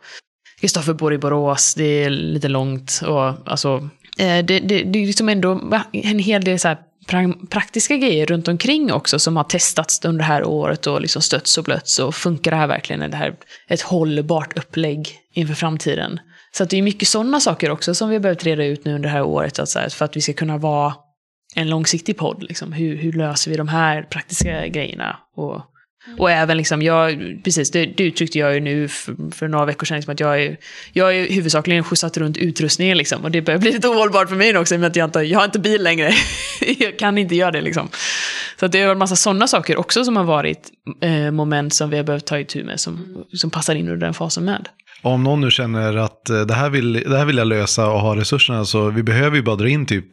Kristoffer 0.62 0.94
bor 0.94 1.14
i 1.14 1.18
Borås, 1.18 1.76
det 1.76 2.04
är 2.04 2.10
lite 2.10 2.48
långt 2.48 3.02
och 3.06 3.50
alltså, 3.52 3.90
eh, 4.18 4.46
det, 4.46 4.60
det, 4.60 4.84
det 4.84 5.00
är 5.00 5.08
liksom 5.08 5.30
ändå 5.30 5.82
en 5.92 6.20
hel 6.20 6.44
del 6.44 6.60
så 6.60 6.68
här 6.68 6.78
pra- 7.10 7.48
praktiska 7.50 7.98
grejer 7.98 8.26
runt 8.26 8.48
omkring 8.48 8.94
också 8.94 9.20
som 9.20 9.38
har 9.38 9.44
testats 9.44 10.06
under 10.06 10.20
det 10.20 10.26
här 10.26 10.44
året 10.44 10.88
och 10.88 11.02
liksom 11.02 11.22
stötts 11.22 11.58
och 11.58 11.64
blötts 11.64 12.00
och 12.00 12.16
funkar 12.16 12.52
det 12.52 12.58
här 12.58 12.68
verkligen? 12.68 13.02
Är 13.02 13.08
det 13.08 13.18
här 13.18 13.36
ett 13.68 13.82
hållbart 13.82 14.58
upplägg 14.58 15.10
inför 15.34 15.54
framtiden? 15.54 16.20
Så 16.52 16.64
att 16.64 16.70
det 16.70 16.78
är 16.78 16.82
mycket 16.82 17.08
sådana 17.08 17.40
saker 17.40 17.72
också 17.72 17.96
som 17.96 18.10
vi 18.10 18.16
har 18.16 18.22
behövt 18.22 18.44
reda 18.44 18.66
ut 18.66 18.86
nu 18.86 18.96
under 18.96 19.10
det 19.10 19.14
här 19.14 19.24
året, 19.24 19.60
att 19.60 19.70
så 19.70 19.80
här, 19.80 19.90
för 19.90 20.06
att 20.06 20.18
vi 20.18 20.22
ska 20.22 20.34
kunna 20.34 20.58
vara 20.58 20.94
en 21.56 21.70
långsiktig 21.70 22.18
podd. 22.18 22.44
Liksom. 22.44 22.74
Hur, 22.74 22.96
hur 22.96 23.14
löser 23.14 23.52
vi 23.52 23.58
de 23.58 23.68
här 23.68 24.02
praktiska 24.02 24.68
grejerna? 24.68 25.18
Och, 25.36 25.62
och 26.18 26.32
även, 26.32 26.58
liksom, 26.58 26.82
jag, 26.82 27.20
precis, 27.44 27.72
det, 27.72 27.86
det 27.86 28.04
uttryckte 28.04 28.40
jag 28.40 28.54
ju 28.54 28.60
nu 28.60 28.88
för, 28.88 29.32
för 29.32 29.48
några 29.48 29.66
veckor 29.66 29.86
sedan, 29.86 29.98
liksom, 29.98 30.14
att 30.14 30.20
jag 30.20 30.44
är, 30.44 30.58
jag 30.94 31.06
har 31.06 31.14
huvudsakligen 31.14 31.84
skjutsat 31.84 32.18
runt 32.18 32.38
utrustningen. 32.38 32.98
Liksom, 32.98 33.24
och 33.24 33.32
det 33.32 33.42
börjar 33.42 33.60
bli 33.60 33.72
lite 33.74 33.88
ohållbart 33.88 34.30
för 34.30 34.36
mig 34.36 34.58
också, 34.58 34.76
i 34.76 34.78
och 34.78 34.80
med 34.80 34.88
att 34.88 34.96
jag 34.96 35.08
inte, 35.08 35.20
jag 35.20 35.40
har 35.40 35.46
inte 35.46 35.60
bil 35.60 35.84
längre. 35.84 36.14
jag 36.80 37.00
kan 37.00 37.18
inte 37.18 37.36
göra 37.36 37.52
det. 37.52 37.62
Liksom. 37.62 37.90
Så 38.60 38.66
att 38.66 38.72
det 38.72 38.80
är 38.80 38.92
en 38.92 38.98
massa 38.98 39.16
sådana 39.16 39.48
saker 39.48 39.78
också 39.78 40.06
som 40.06 40.18
har 40.18 40.24
varit 40.24 40.70
eh, 41.02 41.32
moment 41.32 41.74
som 41.74 41.90
vi 41.90 41.98
har 41.98 42.04
behövt 42.04 42.26
ta 42.26 42.40
itu 42.40 42.64
med, 42.64 42.80
som, 42.80 43.26
som 43.34 43.50
passar 43.50 43.76
in 43.76 43.88
under 43.88 44.06
den 44.06 44.14
fasen 44.14 44.46
med. 44.46 44.68
Om 45.02 45.24
någon 45.24 45.42
nu 45.42 45.52
känner 45.52 45.98
att 45.98 46.30
eh, 46.30 46.42
det 46.42 46.54
här, 46.54 46.70
vill, 46.70 46.94
det 46.94 47.18
här 47.18 47.26
vill 47.26 47.38
jag 47.38 47.48
lösa 47.48 47.88
och 47.88 48.00
ha 48.00 48.16
resurserna 48.16 48.66
så 48.66 48.90
vi 48.90 49.04
behöver 49.04 49.38
ju 49.38 49.44
bara 49.44 49.56
dra 49.56 49.70
in 49.70 49.86
typ 49.86 50.06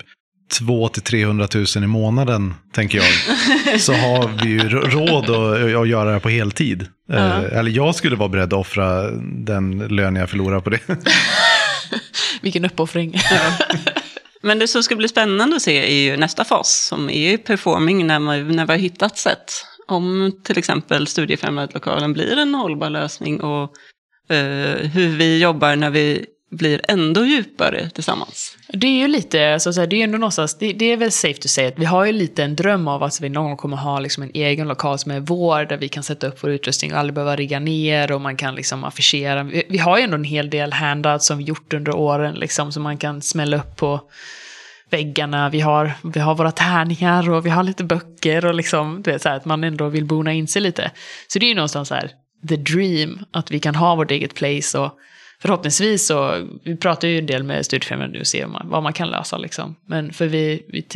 2 0.48 0.88
till 0.88 1.02
300 1.02 1.48
000 1.54 1.84
i 1.84 1.86
månaden, 1.86 2.54
tänker 2.72 2.98
jag. 2.98 3.80
Så 3.80 3.92
har 3.92 4.44
vi 4.44 4.50
ju 4.50 4.68
råd 4.68 5.30
att, 5.30 5.80
att 5.80 5.88
göra 5.88 6.12
det 6.12 6.20
på 6.20 6.28
heltid. 6.28 6.86
Eh, 7.12 7.44
Eller 7.44 7.70
jag 7.70 7.94
skulle 7.94 8.16
vara 8.16 8.28
beredd 8.28 8.52
att 8.52 8.60
offra 8.60 9.10
den 9.20 9.78
lön 9.78 10.16
jag 10.16 10.30
förlorar 10.30 10.60
på 10.60 10.70
det. 10.70 10.80
Vilken 12.40 12.64
uppoffring. 12.64 13.14
Men 14.42 14.58
det 14.58 14.68
som 14.68 14.82
ska 14.82 14.96
bli 14.96 15.08
spännande 15.08 15.56
att 15.56 15.62
se 15.62 15.78
är 15.86 16.10
ju 16.10 16.16
nästa 16.16 16.44
fas, 16.44 16.86
som 16.88 17.10
är 17.10 17.30
ju 17.30 17.38
performing 17.38 18.06
när, 18.06 18.18
man, 18.18 18.56
när 18.56 18.66
vi 18.66 18.72
har 18.72 18.78
hittat 18.78 19.18
sätt. 19.18 19.52
Om 19.88 20.32
till 20.44 20.58
exempel 20.58 21.06
studiefrämjandlokalen 21.06 22.12
blir 22.12 22.38
en 22.38 22.54
hållbar 22.54 22.90
lösning 22.90 23.40
och 23.40 23.62
eh, 24.34 24.76
hur 24.76 25.16
vi 25.16 25.42
jobbar 25.42 25.76
när 25.76 25.90
vi 25.90 26.26
blir 26.50 26.80
ändå 26.88 27.24
djupare 27.24 27.90
tillsammans. 27.90 28.58
Det 28.68 28.86
är 28.86 28.98
ju 28.98 29.08
lite, 29.08 29.60
så 29.60 29.68
att 29.68 29.74
säga, 29.74 29.86
det 29.86 29.96
är 29.96 29.98
ju 29.98 30.04
ändå 30.04 30.18
någonstans, 30.18 30.58
det, 30.58 30.72
det 30.72 30.92
är 30.92 30.96
väl 30.96 31.12
safe 31.12 31.40
to 31.40 31.48
say 31.48 31.66
att 31.66 31.78
vi 31.78 31.84
har 31.84 32.04
ju 32.04 32.12
lite 32.12 32.44
en 32.44 32.56
dröm 32.56 32.88
av 32.88 33.02
att 33.02 33.20
vi 33.20 33.28
någon 33.28 33.44
gång 33.44 33.56
kommer 33.56 33.76
ha 33.76 34.00
liksom 34.00 34.22
en 34.22 34.30
egen 34.34 34.68
lokal 34.68 34.98
som 34.98 35.12
är 35.12 35.20
vår, 35.20 35.64
där 35.64 35.76
vi 35.76 35.88
kan 35.88 36.02
sätta 36.02 36.26
upp 36.26 36.44
vår 36.44 36.50
utrustning 36.50 36.92
och 36.92 36.98
aldrig 36.98 37.14
behöva 37.14 37.36
rigga 37.36 37.58
ner 37.58 38.12
och 38.12 38.20
man 38.20 38.36
kan 38.36 38.54
liksom 38.54 38.84
affischera. 38.84 39.42
Vi, 39.42 39.62
vi 39.68 39.78
har 39.78 39.98
ju 39.98 40.04
ändå 40.04 40.16
en 40.16 40.24
hel 40.24 40.50
del 40.50 40.72
handouts 40.72 41.26
som 41.26 41.38
vi 41.38 41.44
gjort 41.44 41.74
under 41.74 41.96
åren, 41.96 42.34
liksom, 42.34 42.72
som 42.72 42.82
man 42.82 42.98
kan 42.98 43.22
smälla 43.22 43.56
upp 43.56 43.76
på 43.76 44.00
väggarna. 44.90 45.48
Vi 45.50 45.60
har, 45.60 45.92
vi 46.02 46.20
har 46.20 46.34
våra 46.34 46.52
tärningar 46.52 47.30
och 47.30 47.46
vi 47.46 47.50
har 47.50 47.62
lite 47.62 47.84
böcker 47.84 48.46
och 48.46 48.54
liksom, 48.54 49.02
du 49.02 49.10
vet, 49.10 49.22
så 49.22 49.28
här, 49.28 49.36
att 49.36 49.44
man 49.44 49.64
ändå 49.64 49.88
vill 49.88 50.04
bona 50.04 50.32
in 50.32 50.48
sig 50.48 50.62
lite. 50.62 50.90
Så 51.28 51.38
det 51.38 51.46
är 51.46 51.48
ju 51.48 51.54
någonstans 51.54 51.88
så 51.88 51.94
här, 51.94 52.10
the 52.48 52.56
dream, 52.56 53.24
att 53.30 53.50
vi 53.50 53.60
kan 53.60 53.74
ha 53.74 53.94
vårt 53.94 54.10
eget 54.10 54.34
place 54.34 54.78
och 54.78 54.92
förhoppningsvis 55.42 56.06
så, 56.06 56.48
vi 56.64 56.76
pratar 56.76 57.08
ju 57.08 57.18
en 57.18 57.26
del 57.26 57.42
med 57.42 57.66
studiefrämjande 57.66 58.14
nu 58.14 58.20
och 58.20 58.26
ser 58.26 58.46
man, 58.46 58.68
vad 58.68 58.82
man 58.82 58.92
kan 58.92 59.10
lösa 59.10 59.38
liksom. 59.38 59.76
Men 59.86 60.12
för 60.12 60.26
vi, 60.26 60.62
vi, 60.68 60.86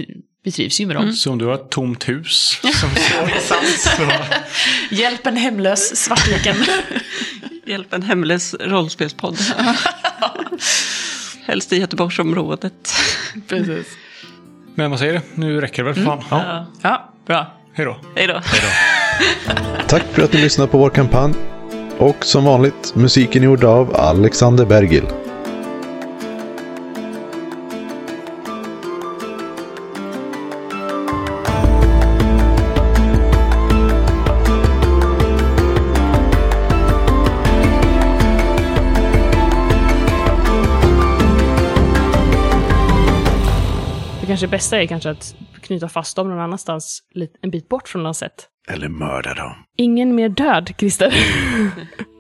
vi 0.43 0.53
trivs 0.53 0.81
ju 0.81 0.87
med 0.87 0.97
dem. 0.97 1.13
Så 1.13 1.33
om 1.33 1.39
du 1.39 1.45
har 1.45 1.55
ett 1.55 1.71
tomt 1.71 2.09
hus 2.09 2.61
som 2.63 2.91
står 2.97 3.27
så 3.77 4.03
Hjälp 4.95 5.27
en 5.27 5.37
hemlös 5.37 5.97
Svartviken. 5.97 6.57
Hjälp 7.67 7.93
en 7.93 8.03
hemlös 8.03 8.55
rollspelspodd. 8.61 9.37
Helst 11.47 11.73
i 11.73 11.79
Göteborgsområdet. 11.79 12.93
Precis. 13.49 13.87
Men 14.75 14.91
vad 14.91 14.99
säger 14.99 15.13
du? 15.13 15.21
Nu 15.35 15.61
räcker 15.61 15.85
det 15.85 15.93
väl 15.93 15.95
för 15.95 16.05
fan. 16.05 16.25
Ja. 16.31 16.67
Ja, 16.83 17.13
bra. 17.27 17.57
Hej 17.73 17.87
då. 17.87 17.97
Hej 18.15 18.29
då. 18.29 18.41
Tack 19.89 20.03
för 20.13 20.23
att 20.23 20.33
ni 20.33 20.41
lyssnade 20.41 20.71
på 20.71 20.79
vår 20.79 20.91
kampanj. 20.91 21.35
Och 22.01 22.25
som 22.25 22.45
vanligt, 22.45 22.95
musiken 22.97 23.43
är 23.43 23.47
gjord 23.47 23.65
av 23.65 23.97
Alexander 23.97 24.67
Bergil. 24.67 25.05
Det 44.21 44.27
kanske 44.27 44.49
bästa 44.49 44.83
är 44.83 44.87
kanske 44.87 45.11
att 45.11 45.35
knyta 45.61 45.89
fast 45.89 46.17
dem 46.17 46.29
någon 46.29 46.41
annanstans, 46.41 47.03
en 47.41 47.51
bit 47.51 47.69
bort 47.69 47.89
från 47.89 48.03
Lansett. 48.03 48.50
Eller 48.69 48.89
mörda 48.89 49.35
dem. 49.35 49.53
Ingen 49.77 50.15
mer 50.15 50.29
död, 50.29 50.75
Christer. 50.79 51.15